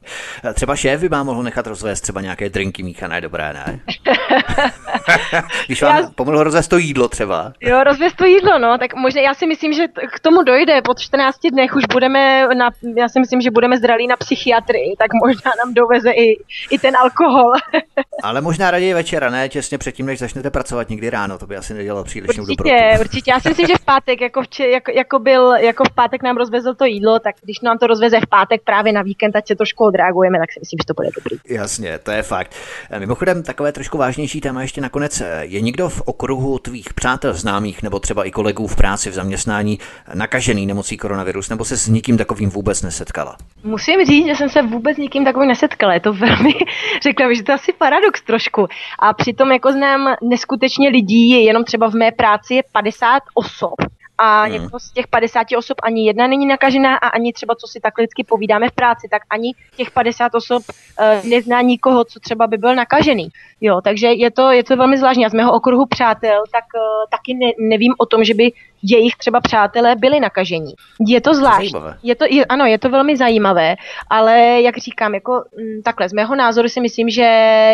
třeba 0.54 0.76
šéf 0.76 1.00
by 1.00 1.08
vám 1.08 1.26
mohl 1.26 1.42
nechat 1.42 1.66
rozvést 1.66 2.00
třeba 2.00 2.20
nějaké 2.20 2.48
drinky 2.48 2.82
míchané, 2.82 3.20
dobré, 3.20 3.52
ne? 3.52 3.80
Když 5.68 5.82
vám 5.82 5.96
já... 5.96 6.10
pomohlo 6.14 6.44
rozvést 6.44 6.68
to 6.68 6.78
jídlo 6.78 7.08
třeba. 7.08 7.52
Jo, 7.60 7.84
rozvést 7.84 8.16
to 8.16 8.24
jídlo, 8.24 8.58
no, 8.58 8.78
tak 8.78 8.94
možná 8.94 9.20
já 9.20 9.34
si 9.34 9.46
myslím, 9.46 9.72
že 9.72 9.88
k 9.88 10.20
tomu 10.20 10.42
dojde. 10.42 10.82
Po 10.82 10.94
14 10.94 11.36
dnech 11.52 11.76
už 11.76 11.84
budeme, 11.92 12.48
na, 12.54 12.70
já 12.96 13.08
si 13.08 13.20
myslím, 13.20 13.40
že 13.40 13.50
budeme 13.50 13.76
zdralí 13.78 14.06
na 14.06 14.16
psychiatrii, 14.16 14.96
tak 14.98 15.10
možná 15.24 15.52
nám 15.64 15.74
doveze 15.74 16.10
i, 16.10 16.36
i 16.70 16.78
ten 16.78 16.96
alkohol. 16.96 17.52
Ale 18.22 18.40
možná 18.40 18.70
raději 18.70 18.94
večera, 18.94 19.30
ne? 19.30 19.48
Těsně 19.48 19.78
předtím, 19.78 20.06
než 20.06 20.18
začnete 20.18 20.50
pracovat 20.50 20.88
někdy 20.88 21.10
ráno, 21.10 21.38
to 21.38 21.46
by 21.46 21.56
asi 21.56 21.74
nedělalo 21.74 22.04
příliš 22.04 22.28
určitě, 22.28 22.64
dobrotu. 22.64 23.00
Určitě, 23.00 23.30
já 23.30 23.40
si 23.40 23.48
myslím, 23.48 23.66
že 23.66 23.74
v 23.74 23.84
pátek, 23.84 24.20
jako, 24.20 24.42
vče, 24.42 24.68
jako, 24.68 24.90
jako, 24.90 25.18
byl, 25.18 25.52
jako 25.52 25.84
v 25.84 25.94
pátek 25.94 26.22
nám 26.22 26.36
rozvezl 26.36 26.74
to 26.74 26.84
jídlo, 26.84 27.18
tak 27.18 27.34
když 27.42 27.60
nám 27.60 27.78
to 27.78 27.86
rozveze 27.86 28.20
v 28.20 28.26
pátek 28.26 28.62
právě 28.64 28.92
na 28.92 29.02
víkend, 29.02 29.36
ať 29.36 29.48
se 29.48 29.54
trošku 29.56 29.84
odreagujeme, 29.84 30.38
tak 30.38 30.52
si 30.52 30.60
myslím, 30.60 30.78
že 30.82 30.86
to 30.86 30.94
bude 30.94 31.08
dobrý. 31.16 31.56
Jasně, 31.56 31.98
to 31.98 32.10
je 32.10 32.22
fakt. 32.22 32.54
Mimochodem, 32.98 33.42
takové 33.42 33.72
trošku 33.72 33.98
vážnější 33.98 34.40
téma 34.40 34.62
ještě 34.62 34.80
nakonec. 34.80 35.22
Je 35.40 35.57
někdo 35.60 35.88
v 35.88 36.02
okruhu 36.04 36.58
tvých 36.58 36.94
přátel, 36.94 37.34
známých 37.34 37.82
nebo 37.82 37.98
třeba 37.98 38.24
i 38.24 38.30
kolegů 38.30 38.66
v 38.66 38.76
práci, 38.76 39.10
v 39.10 39.14
zaměstnání 39.14 39.78
nakažený 40.14 40.66
nemocí 40.66 40.96
koronavirus, 40.96 41.48
nebo 41.48 41.64
se 41.64 41.76
s 41.76 41.88
nikým 41.88 42.18
takovým 42.18 42.50
vůbec 42.50 42.82
nesetkala? 42.82 43.36
Musím 43.64 44.04
říct, 44.04 44.26
že 44.26 44.34
jsem 44.34 44.48
se 44.48 44.62
vůbec 44.62 44.96
nikým 44.96 45.24
takovým 45.24 45.48
nesetkala. 45.48 45.94
Je 45.94 46.00
to 46.00 46.12
velmi, 46.26 46.54
řekla 47.02 47.28
bych, 47.28 47.36
že 47.36 47.42
to 47.42 47.52
je 47.52 47.56
asi 47.56 47.72
paradox 47.72 48.22
trošku. 48.22 48.66
A 48.98 49.12
přitom 49.12 49.52
jako 49.52 49.72
znám 49.72 50.16
neskutečně 50.22 50.88
lidí, 50.88 51.44
jenom 51.44 51.64
třeba 51.64 51.90
v 51.90 51.94
mé 51.94 52.12
práci 52.12 52.54
je 52.54 52.62
50 52.72 53.22
osob, 53.34 53.74
a 54.18 54.42
hmm. 54.42 54.54
jako 54.54 54.80
z 54.80 54.92
těch 54.92 55.06
50 55.06 55.46
osob 55.58 55.76
ani 55.82 56.06
jedna 56.06 56.26
není 56.26 56.46
nakažená 56.46 56.96
a 56.96 57.08
ani 57.08 57.32
třeba, 57.32 57.54
co 57.54 57.66
si 57.66 57.80
tak 57.80 57.98
lidsky 57.98 58.24
povídáme 58.24 58.68
v 58.68 58.72
práci, 58.72 59.08
tak 59.10 59.22
ani 59.30 59.52
těch 59.76 59.90
50 59.90 60.34
osob 60.34 60.62
uh, 60.68 61.30
nezná 61.30 61.60
nikoho, 61.60 62.04
co 62.04 62.20
třeba 62.20 62.46
by 62.46 62.56
byl 62.56 62.74
nakažený. 62.74 63.28
Jo, 63.60 63.80
takže 63.84 64.06
je 64.06 64.30
to, 64.30 64.50
je 64.50 64.64
to 64.64 64.76
velmi 64.76 64.98
zvláštní. 64.98 65.26
A 65.26 65.28
z 65.28 65.34
mého 65.34 65.52
okruhu 65.52 65.86
přátel, 65.86 66.42
tak 66.52 66.64
uh, 66.74 66.80
taky 67.10 67.34
ne, 67.34 67.68
nevím 67.68 67.94
o 67.98 68.06
tom, 68.06 68.24
že 68.24 68.34
by 68.34 68.52
jejich 68.82 69.16
třeba 69.16 69.40
přátelé 69.40 69.96
byli 69.96 70.20
nakažení. 70.20 70.74
Je 71.06 71.20
to 71.20 71.34
zvláštní. 71.34 71.80
Je 72.02 72.14
to, 72.14 72.24
je, 72.30 72.44
ano, 72.44 72.64
je 72.64 72.78
to 72.78 72.88
velmi 72.88 73.16
zajímavé, 73.16 73.76
ale 74.10 74.62
jak 74.62 74.78
říkám, 74.78 75.14
jako 75.14 75.32
m, 75.58 75.64
mm, 75.64 75.82
takhle, 75.82 76.08
z 76.08 76.12
mého 76.12 76.34
názoru 76.34 76.68
si 76.68 76.80
myslím, 76.80 77.10
že 77.10 77.22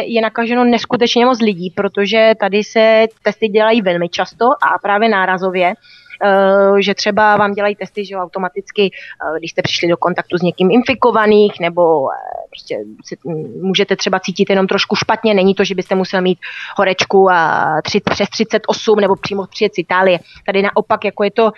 je 0.07 0.21
nakaženo 0.21 0.65
neskutečně 0.65 1.27
moc 1.27 1.41
lidí, 1.41 1.71
protože 1.71 2.33
tady 2.41 2.65
se 2.65 3.07
testy 3.23 3.49
dělají 3.49 3.83
velmi 3.83 4.09
často 4.09 4.45
a 4.45 4.79
právě 4.83 5.09
nárazově. 5.09 5.75
Eh, 6.23 6.83
že 6.83 6.95
třeba 6.95 7.37
vám 7.37 7.53
dělají 7.53 7.77
testy, 7.77 8.05
že 8.05 8.17
automaticky, 8.17 8.91
eh, 8.91 9.39
když 9.39 9.51
jste 9.51 9.63
přišli 9.63 9.89
do 9.89 9.97
kontaktu 9.97 10.39
s 10.39 10.43
někým 10.43 10.71
infikovaných, 10.71 11.61
nebo 11.61 12.11
eh, 12.11 12.17
prostě 12.51 12.79
si, 13.05 13.17
můžete 13.63 13.97
třeba 13.97 14.21
cítit 14.21 14.51
jenom 14.51 14.67
trošku 14.67 14.97
špatně, 14.97 15.35
není 15.35 15.55
to, 15.55 15.65
že 15.65 15.75
byste 15.75 15.95
musel 15.95 16.23
mít 16.23 16.39
horečku 16.77 17.31
a 17.31 17.65
tři, 17.85 18.01
přes 18.01 18.29
38 18.29 19.01
nebo 19.01 19.17
přímo 19.17 19.47
přijet 19.47 19.75
z 19.75 19.79
Itálie. 19.79 20.19
Tady 20.47 20.63
naopak 20.63 21.05
jako 21.05 21.25
je 21.25 21.31
to 21.31 21.53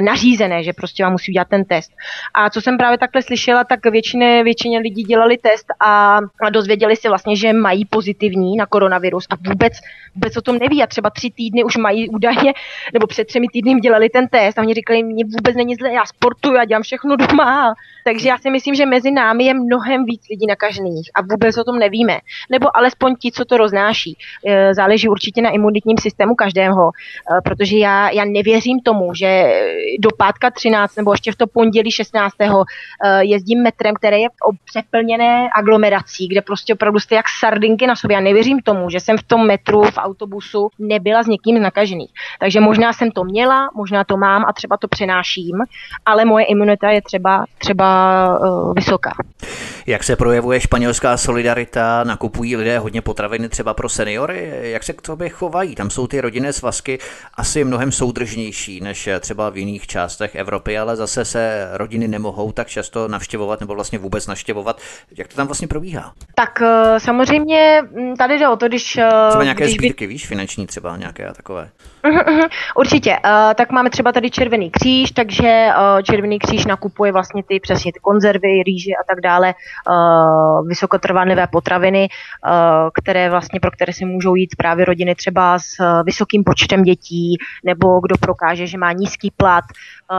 nařízené, 0.00 0.62
že 0.62 0.72
prostě 0.72 1.02
vám 1.02 1.12
musí 1.12 1.32
udělat 1.32 1.48
ten 1.48 1.64
test. 1.64 1.92
A 2.34 2.50
co 2.50 2.60
jsem 2.60 2.76
právě 2.78 2.98
takhle 2.98 3.22
slyšela, 3.22 3.64
tak 3.64 3.86
většině, 3.86 4.44
většině 4.44 4.78
lidí 4.78 5.02
dělali 5.02 5.38
test 5.38 5.66
a, 5.80 6.18
dozvěděli 6.50 6.96
si 6.96 7.08
vlastně, 7.08 7.36
že 7.36 7.52
mají 7.52 7.84
pozitivní 7.84 8.56
na 8.56 8.66
koronavirus 8.66 9.26
a 9.30 9.34
vůbec, 9.48 9.72
vůbec 10.14 10.36
o 10.36 10.42
tom 10.42 10.58
neví 10.58 10.82
a 10.82 10.86
třeba 10.86 11.10
tři 11.10 11.30
týdny 11.30 11.64
už 11.64 11.76
mají 11.76 12.08
údajně, 12.08 12.52
nebo 12.92 13.06
před 13.06 13.26
třemi 13.26 13.46
týdny 13.52 13.74
dělali 13.80 13.95
dělali 13.96 14.08
ten 14.08 14.28
test 14.28 14.58
a 14.58 14.62
oni 14.62 14.74
říkali, 14.74 15.02
mě 15.02 15.24
vůbec 15.24 15.56
není 15.56 15.74
zle, 15.74 15.92
já 15.92 16.04
sportuju, 16.06 16.54
já 16.54 16.64
dělám 16.64 16.82
všechno 16.82 17.16
doma. 17.16 17.74
Takže 18.06 18.28
já 18.28 18.38
si 18.38 18.50
myslím, 18.50 18.74
že 18.74 18.86
mezi 18.86 19.10
námi 19.10 19.44
je 19.44 19.54
mnohem 19.54 20.04
víc 20.04 20.22
lidí 20.30 20.46
nakažených 20.46 21.10
a 21.14 21.22
vůbec 21.22 21.58
o 21.58 21.64
tom 21.64 21.78
nevíme. 21.78 22.18
Nebo 22.50 22.76
alespoň 22.76 23.16
ti, 23.16 23.32
co 23.32 23.44
to 23.44 23.56
roznáší. 23.56 24.18
E, 24.46 24.74
záleží 24.74 25.08
určitě 25.08 25.42
na 25.42 25.50
imunitním 25.50 25.98
systému 25.98 26.34
každého, 26.34 26.90
e, 26.90 27.40
protože 27.44 27.76
já, 27.78 28.10
já 28.10 28.24
nevěřím 28.24 28.80
tomu, 28.80 29.14
že 29.14 29.52
do 29.98 30.08
pátka 30.18 30.50
13 30.50 30.96
nebo 30.96 31.12
ještě 31.12 31.32
v 31.32 31.36
to 31.36 31.46
pondělí 31.46 31.90
16. 31.90 32.34
E, 32.40 33.24
jezdím 33.24 33.62
metrem, 33.62 33.94
který 33.94 34.20
je 34.20 34.28
přeplněné 34.64 35.48
aglomerací, 35.56 36.28
kde 36.28 36.42
prostě 36.42 36.74
opravdu 36.74 36.98
jste 37.00 37.14
jak 37.14 37.26
sardinky 37.40 37.86
na 37.86 37.96
sobě. 37.96 38.14
Já 38.14 38.20
nevěřím 38.20 38.60
tomu, 38.60 38.90
že 38.90 39.00
jsem 39.00 39.18
v 39.18 39.22
tom 39.22 39.46
metru, 39.46 39.82
v 39.82 39.98
autobusu 39.98 40.68
nebyla 40.78 41.22
s 41.22 41.26
někým 41.26 41.62
nakažený. 41.62 42.06
Takže 42.40 42.60
možná 42.60 42.92
jsem 42.92 43.10
to 43.10 43.24
měla, 43.24 43.70
možná 43.74 43.85
to 44.04 44.16
mám 44.16 44.44
a 44.44 44.52
třeba 44.52 44.76
to 44.76 44.88
přenáším, 44.88 45.56
ale 46.06 46.24
moje 46.24 46.44
imunita 46.44 46.90
je 46.90 47.02
třeba, 47.02 47.44
třeba 47.58 48.38
uh, 48.38 48.74
vysoká. 48.74 49.12
Jak 49.88 50.04
se 50.04 50.16
projevuje 50.16 50.60
španělská 50.60 51.16
solidarita? 51.16 52.04
Nakupují 52.04 52.56
lidé 52.56 52.78
hodně 52.78 53.02
potraviny 53.02 53.48
třeba 53.48 53.74
pro 53.74 53.88
seniory? 53.88 54.52
Jak 54.62 54.82
se 54.82 54.92
k 54.92 55.02
tobě 55.02 55.28
chovají? 55.28 55.74
Tam 55.74 55.90
jsou 55.90 56.06
ty 56.06 56.20
rodinné 56.20 56.52
svazky 56.52 56.98
asi 57.34 57.64
mnohem 57.64 57.92
soudržnější 57.92 58.80
než 58.80 59.08
třeba 59.20 59.50
v 59.50 59.56
jiných 59.56 59.86
částech 59.86 60.34
Evropy, 60.34 60.78
ale 60.78 60.96
zase 60.96 61.24
se 61.24 61.68
rodiny 61.72 62.08
nemohou 62.08 62.52
tak 62.52 62.68
často 62.68 63.08
navštěvovat 63.08 63.60
nebo 63.60 63.74
vlastně 63.74 63.98
vůbec 63.98 64.26
navštěvovat. 64.26 64.80
Jak 65.16 65.28
to 65.28 65.36
tam 65.36 65.46
vlastně 65.46 65.68
probíhá? 65.68 66.12
Tak 66.34 66.62
eh, 66.62 67.00
samozřejmě 67.00 67.82
mm, 67.90 68.16
tady 68.16 68.38
jde 68.38 68.48
o 68.48 68.56
to, 68.56 68.68
když... 68.68 68.96
Eh, 68.96 69.08
třeba 69.28 69.44
nějaké 69.44 69.64
když 69.64 69.74
sbírky, 69.74 70.06
by... 70.06 70.12
víš, 70.12 70.26
finanční 70.26 70.66
třeba 70.66 70.96
nějaké 70.96 71.26
a 71.26 71.32
takové. 71.32 71.70
určitě. 72.76 73.10
Uh, 73.10 73.54
tak 73.54 73.70
máme 73.70 73.90
třeba 73.90 74.12
tady 74.12 74.30
Červený 74.30 74.70
kříž, 74.70 75.10
takže 75.10 75.68
Červený 76.02 76.38
kříž 76.38 76.66
nakupuje 76.66 77.12
vlastně 77.12 77.42
ty 77.48 77.60
přesně 77.60 77.92
ty 77.92 77.98
konzervy, 78.00 78.62
rýže 78.66 78.90
a 78.90 79.04
tak 79.08 79.20
dále, 79.20 79.54
vysokotrvanlivé 80.66 81.46
potraviny, 81.46 82.08
uh, 82.08 82.52
které 82.94 83.30
vlastně 83.30 83.60
pro 83.60 83.70
které 83.70 83.92
si 83.92 84.04
můžou 84.04 84.34
jít 84.34 84.56
právě 84.56 84.84
rodiny 84.84 85.14
třeba 85.14 85.58
s 85.58 85.80
uh, 85.80 86.02
vysokým 86.04 86.44
počtem 86.44 86.82
dětí, 86.82 87.36
nebo 87.64 88.00
kdo 88.00 88.14
prokáže, 88.20 88.66
že 88.66 88.78
má 88.78 88.92
nízký 88.92 89.30
plat, 89.36 89.64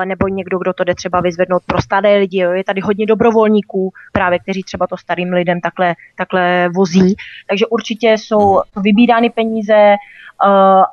nebo 0.06 0.28
někdo, 0.28 0.58
kdo 0.60 0.74
to 0.74 0.84
jde 0.84 0.96
třeba 0.96 1.22
vyzvednout 1.22 1.64
pro 1.66 1.82
staré 1.82 2.18
lidi. 2.18 2.38
Je 2.38 2.64
tady 2.64 2.82
hodně 2.82 3.06
dobrovolníků, 3.06 3.92
právě 4.12 4.40
kteří 4.40 4.64
třeba 4.64 4.88
to 4.88 4.98
starým 4.98 5.34
lidem 5.34 5.62
takhle, 5.62 5.96
takhle 6.16 6.70
vozí. 6.76 7.16
Takže 7.50 7.66
určitě 7.66 8.12
jsou 8.18 8.62
vybírány 8.84 9.30
peníze, 9.30 9.74
Eh, 9.74 10.27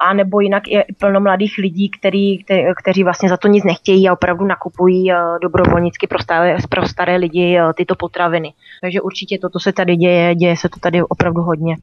a 0.00 0.14
nebo 0.14 0.40
jinak 0.40 0.68
je 0.68 0.84
plno 0.98 1.20
mladých 1.20 1.58
lidí, 1.58 1.90
který, 1.90 2.44
kte, 2.44 2.74
kteří 2.82 3.04
vlastně 3.04 3.28
za 3.28 3.36
to 3.36 3.48
nic 3.48 3.64
nechtějí 3.64 4.08
a 4.08 4.12
opravdu 4.12 4.44
nakupují 4.44 5.12
eh, 5.12 5.16
dobrovolnicky 5.42 6.06
pro 6.06 6.18
staré, 6.18 6.56
pro 6.68 6.88
staré 6.88 7.16
lidi 7.16 7.58
eh, 7.58 7.72
tyto 7.74 7.94
potraviny. 7.94 8.52
Takže 8.80 9.00
určitě 9.00 9.38
toto 9.38 9.60
se 9.60 9.72
tady 9.72 9.96
děje, 9.96 10.34
děje 10.34 10.56
se 10.56 10.68
to 10.68 10.80
tady 10.80 11.02
opravdu 11.02 11.42
hodně. 11.42 11.76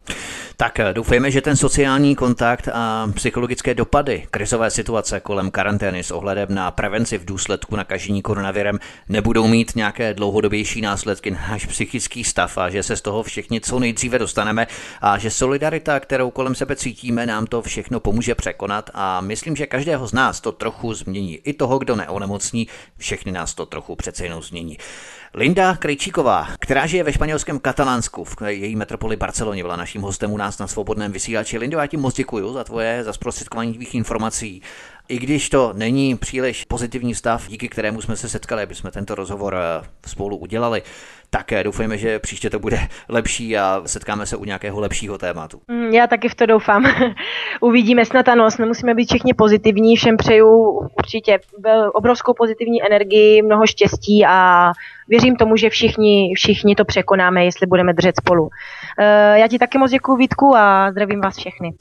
Tak 0.58 0.80
doufejme, 0.94 1.32
že 1.32 1.42
ten 1.42 1.56
sociální 1.56 2.16
kontakt 2.16 2.70
a 2.74 3.12
psychologické 3.14 3.74
dopady 3.74 4.28
krizové 4.32 4.72
situace 4.72 5.20
kolem 5.20 5.52
karantény 5.52 6.04
s 6.04 6.12
ohledem 6.12 6.48
na 6.50 6.72
prevenci 6.72 7.18
v 7.18 7.26
důsledku 7.26 7.76
nakažení 7.76 8.22
koronavirem 8.22 8.80
nebudou 9.10 9.48
mít 9.48 9.76
nějaké 9.76 10.14
dlouhodobější 10.14 10.82
následky 10.82 11.32
na 11.32 11.48
náš 11.50 11.66
psychický 11.66 12.24
stav 12.24 12.58
a 12.58 12.70
že 12.70 12.84
se 12.84 12.96
z 12.96 13.02
toho 13.02 13.24
všichni 13.24 13.62
co 13.62 13.80
nejdříve 13.80 14.20
dostaneme 14.20 14.68
a 15.02 15.18
že 15.18 15.30
solidarita, 15.30 16.00
kterou 16.00 16.32
kolem 16.32 16.56
sebe 16.56 16.76
cítíme, 16.76 17.26
nám 17.26 17.46
to 17.46 17.62
všechno 17.62 18.00
pomůže 18.00 18.36
překonat 18.36 18.90
a 18.94 19.22
myslím, 19.22 19.56
že 19.56 19.68
každého 19.68 20.08
z 20.08 20.14
nás 20.14 20.42
to 20.42 20.52
trochu 20.52 20.94
změní. 20.94 21.36
I 21.36 21.54
toho, 21.54 21.80
kdo 21.80 21.96
neonemocní, 21.96 22.68
všechny 22.98 23.32
nás 23.32 23.54
to 23.54 23.66
trochu 23.66 23.96
přece 23.96 24.24
jenom 24.24 24.42
změní. 24.42 24.78
Linda 25.34 25.76
Krejčíková, 25.76 26.48
která 26.60 26.88
žije 26.88 27.04
ve 27.04 27.14
španělském 27.14 27.60
Katalánsku, 27.60 28.24
v 28.24 28.36
její 28.48 28.76
metropoli 28.76 29.16
Barceloně, 29.16 29.64
byla 29.64 29.76
naším 29.76 30.02
hostem 30.02 30.32
u 30.32 30.38
nás 30.38 30.58
na 30.60 30.68
svobodném 30.68 31.12
vysílači. 31.12 31.58
Lindo, 31.58 31.78
já 31.78 31.88
ti 31.88 31.98
moc 31.98 32.16
děkuji 32.16 32.54
za 32.54 32.64
tvoje, 32.64 33.04
za 33.04 33.14
zprostředkování 33.14 33.74
tvých 33.74 33.96
informací. 33.96 34.62
I 35.08 35.20
když 35.20 35.50
to 35.50 35.74
není 35.76 36.18
příliš 36.18 36.66
pozitivní 36.66 37.16
stav, 37.16 37.48
díky 37.48 37.70
kterému 37.70 38.02
jsme 38.02 38.16
se 38.16 38.30
setkali, 38.30 38.64
aby 38.64 38.76
jsme 38.76 38.92
tento 38.92 39.16
rozhovor 39.16 39.56
eh, 39.56 39.88
spolu 40.08 40.38
udělali, 40.38 40.84
tak 41.34 41.64
doufejme, 41.64 41.98
že 41.98 42.20
příště 42.20 42.50
to 42.50 42.60
bude 42.60 42.80
lepší 43.10 43.58
a 43.58 43.82
setkáme 43.86 44.26
se 44.26 44.36
u 44.36 44.44
nějakého 44.44 44.80
lepšího 44.80 45.18
tématu. 45.18 45.62
Mm, 45.68 45.88
já 45.88 46.08
taky 46.08 46.30
v 46.30 46.36
to 46.36 46.46
doufám. 46.46 46.86
Uvidíme 47.62 48.06
snad 48.06 48.28
ano, 48.30 48.48
nemusíme 48.60 48.94
být 48.94 49.10
všichni 49.10 49.34
pozitivní, 49.34 49.96
všem 49.96 50.18
přeju 50.18 50.48
určitě 51.00 51.40
obrovskou 51.94 52.34
pozitivní 52.34 52.86
energii, 52.86 53.42
mnoho 53.42 53.68
štěstí 53.68 54.26
a 54.28 54.72
věřím 55.08 55.36
tomu, 55.36 55.56
že 55.56 55.70
všichni, 55.70 56.34
všichni 56.36 56.76
to 56.76 56.86
překonáme, 56.86 57.46
jestli 57.46 57.68
budeme 57.68 57.94
držet 57.94 58.16
spolu. 58.16 58.50
Eh, 59.00 59.40
já 59.40 59.48
ti 59.48 59.60
taky 59.60 59.78
moc 59.78 59.92
děkuji 59.92 60.18
Vítku 60.18 60.56
a 60.56 60.92
zdravím 60.92 61.22
vás 61.22 61.38
všechny. 61.38 61.74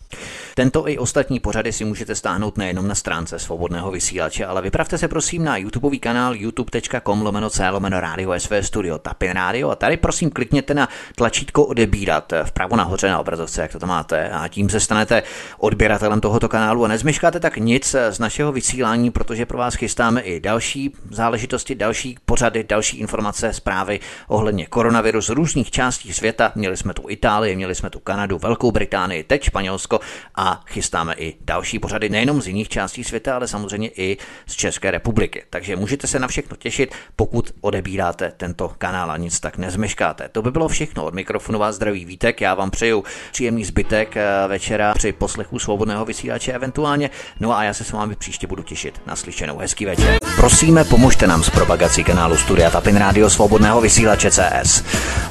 Tento 0.55 0.89
i 0.89 0.99
ostatní 0.99 1.41
pořady 1.41 1.73
si 1.73 1.85
můžete 1.85 2.15
stáhnout 2.15 2.59
nejenom 2.59 2.89
na 2.89 2.95
stránce 2.95 3.39
svobodného 3.39 3.91
vysílače, 3.91 4.47
ale 4.47 4.62
vypravte 4.62 4.99
se 4.99 5.09
prosím 5.09 5.45
na 5.45 5.57
YouTubeový 5.57 5.99
kanál 5.99 6.35
youtube.com 6.35 7.23
lomeno 7.23 7.51
c 7.51 7.69
lomeno 7.69 8.01
radio 8.01 8.41
sv 8.41 8.55
studio 8.61 8.99
Tapin 8.99 9.31
Radio 9.31 9.70
a 9.70 9.77
tady 9.77 9.97
prosím 9.97 10.31
klikněte 10.31 10.74
na 10.74 10.89
tlačítko 11.15 11.65
odebírat 11.65 12.32
vpravo 12.45 12.77
nahoře 12.77 13.09
na 13.09 13.19
obrazovce, 13.19 13.62
jak 13.62 13.73
to 13.73 13.78
tam 13.78 13.89
máte 13.89 14.31
a 14.31 14.49
tím 14.49 14.69
se 14.69 14.81
stanete 14.81 15.23
odběratelem 15.59 16.20
tohoto 16.20 16.49
kanálu 16.49 16.85
a 16.85 16.89
nezmeškáte 16.89 17.41
tak 17.41 17.57
nic 17.57 17.97
z 18.11 18.19
našeho 18.19 18.53
vysílání, 18.53 19.11
protože 19.11 19.47
pro 19.47 19.59
vás 19.59 19.74
chystáme 19.74 20.20
i 20.20 20.41
další 20.41 20.93
záležitosti, 21.11 21.74
další 21.74 22.19
pořady, 22.24 22.65
další 22.65 22.99
informace, 22.99 23.53
zprávy 23.53 24.01
ohledně 24.28 24.66
koronaviru 24.66 25.20
z 25.23 25.28
různých 25.28 25.70
částí 25.70 26.12
světa. 26.12 26.53
Měli 26.55 26.77
jsme 26.77 26.95
tu 26.95 26.99
Itálii, 27.09 27.56
měli 27.56 27.74
jsme 27.74 27.90
tu 27.90 27.98
Kanadu, 27.98 28.39
Velkou 28.39 28.72
Británii, 28.72 29.22
teď 29.22 29.43
Španělsko 29.43 30.01
a 30.35 30.62
chystáme 30.66 31.14
i 31.18 31.36
další 31.40 31.78
pořady 31.78 32.09
nejenom 32.09 32.43
z 32.43 32.47
jiných 32.47 32.68
částí 32.68 33.05
světa, 33.05 33.35
ale 33.35 33.48
samozřejmě 33.48 33.90
i 33.97 34.16
z 34.47 34.55
České 34.55 34.90
republiky. 34.90 35.43
Takže 35.51 35.77
můžete 35.77 36.06
se 36.06 36.18
na 36.18 36.28
všechno 36.28 36.56
těšit, 36.56 36.94
pokud 37.16 37.51
odebíráte 37.60 38.32
tento 38.36 38.72
kanál 38.78 39.10
a 39.10 39.16
nic 39.16 39.40
tak 39.40 39.59
nezmeškáte. 39.59 40.28
To 40.32 40.43
by 40.43 40.51
bylo 40.51 40.68
všechno. 40.68 41.05
Od 41.05 41.14
mikrofonu 41.14 41.59
vás 41.59 41.74
zdraví 41.74 42.05
Vítek, 42.05 42.40
já 42.40 42.55
vám 42.55 42.70
přeju 42.70 43.05
příjemný 43.32 43.64
zbytek 43.64 44.16
eh, 44.16 44.48
večera 44.48 44.94
při 44.94 45.12
poslechu 45.12 45.59
svobodného 45.59 46.05
vysílače 46.05 46.52
eventuálně. 46.52 47.10
No 47.40 47.56
a 47.56 47.64
já 47.64 47.74
se 47.74 47.85
s 47.85 47.93
vámi 47.93 48.16
příště 48.16 48.47
budu 48.47 48.62
těšit. 48.62 49.01
Naslyšenou 49.06 49.59
hezký 49.59 49.85
večer. 49.85 50.18
Prosíme, 50.36 50.85
pomožte 50.85 51.27
nám 51.27 51.43
s 51.43 51.51
propagací 51.51 52.05
kanálu 52.05 52.36
Studia 52.36 52.70
Tapin 52.70 52.97
Radio 52.97 53.31
Svobodného 53.31 53.81
vysílače 53.81 54.31
CS. 54.31 54.85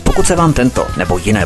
Pokud 0.04 0.28
se 0.28 0.36
vám 0.36 0.54
tento 0.54 0.88
nebo 0.98 1.18
jiné 1.18 1.46